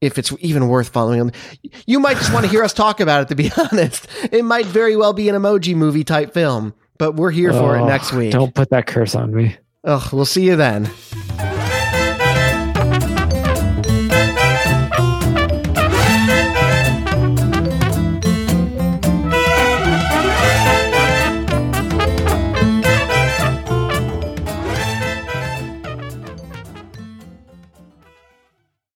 if 0.00 0.18
it's 0.18 0.32
even 0.40 0.68
worth 0.68 0.88
following 0.88 1.18
them. 1.18 1.32
You 1.86 2.00
might 2.00 2.16
just 2.16 2.32
want 2.32 2.44
to 2.46 2.50
hear 2.50 2.62
us 2.64 2.72
talk 2.72 3.00
about 3.00 3.22
it, 3.22 3.28
to 3.28 3.34
be 3.34 3.50
honest. 3.72 4.06
It 4.32 4.44
might 4.44 4.66
very 4.66 4.96
well 4.96 5.12
be 5.12 5.28
an 5.28 5.34
emoji 5.34 5.74
movie 5.74 6.04
type 6.04 6.32
film, 6.32 6.74
but 6.98 7.16
we're 7.16 7.30
here 7.30 7.52
for 7.52 7.76
it 7.76 7.80
Oh, 7.80 7.86
next 7.88 8.12
week. 8.12 8.32
Don't 8.32 8.54
put 8.54 8.70
that 8.70 8.86
curse 8.86 9.14
on 9.14 9.34
me. 9.34 9.56
Ugh, 9.84 10.12
we'll 10.12 10.24
see 10.26 10.44
you 10.44 10.56
then. 10.56 10.90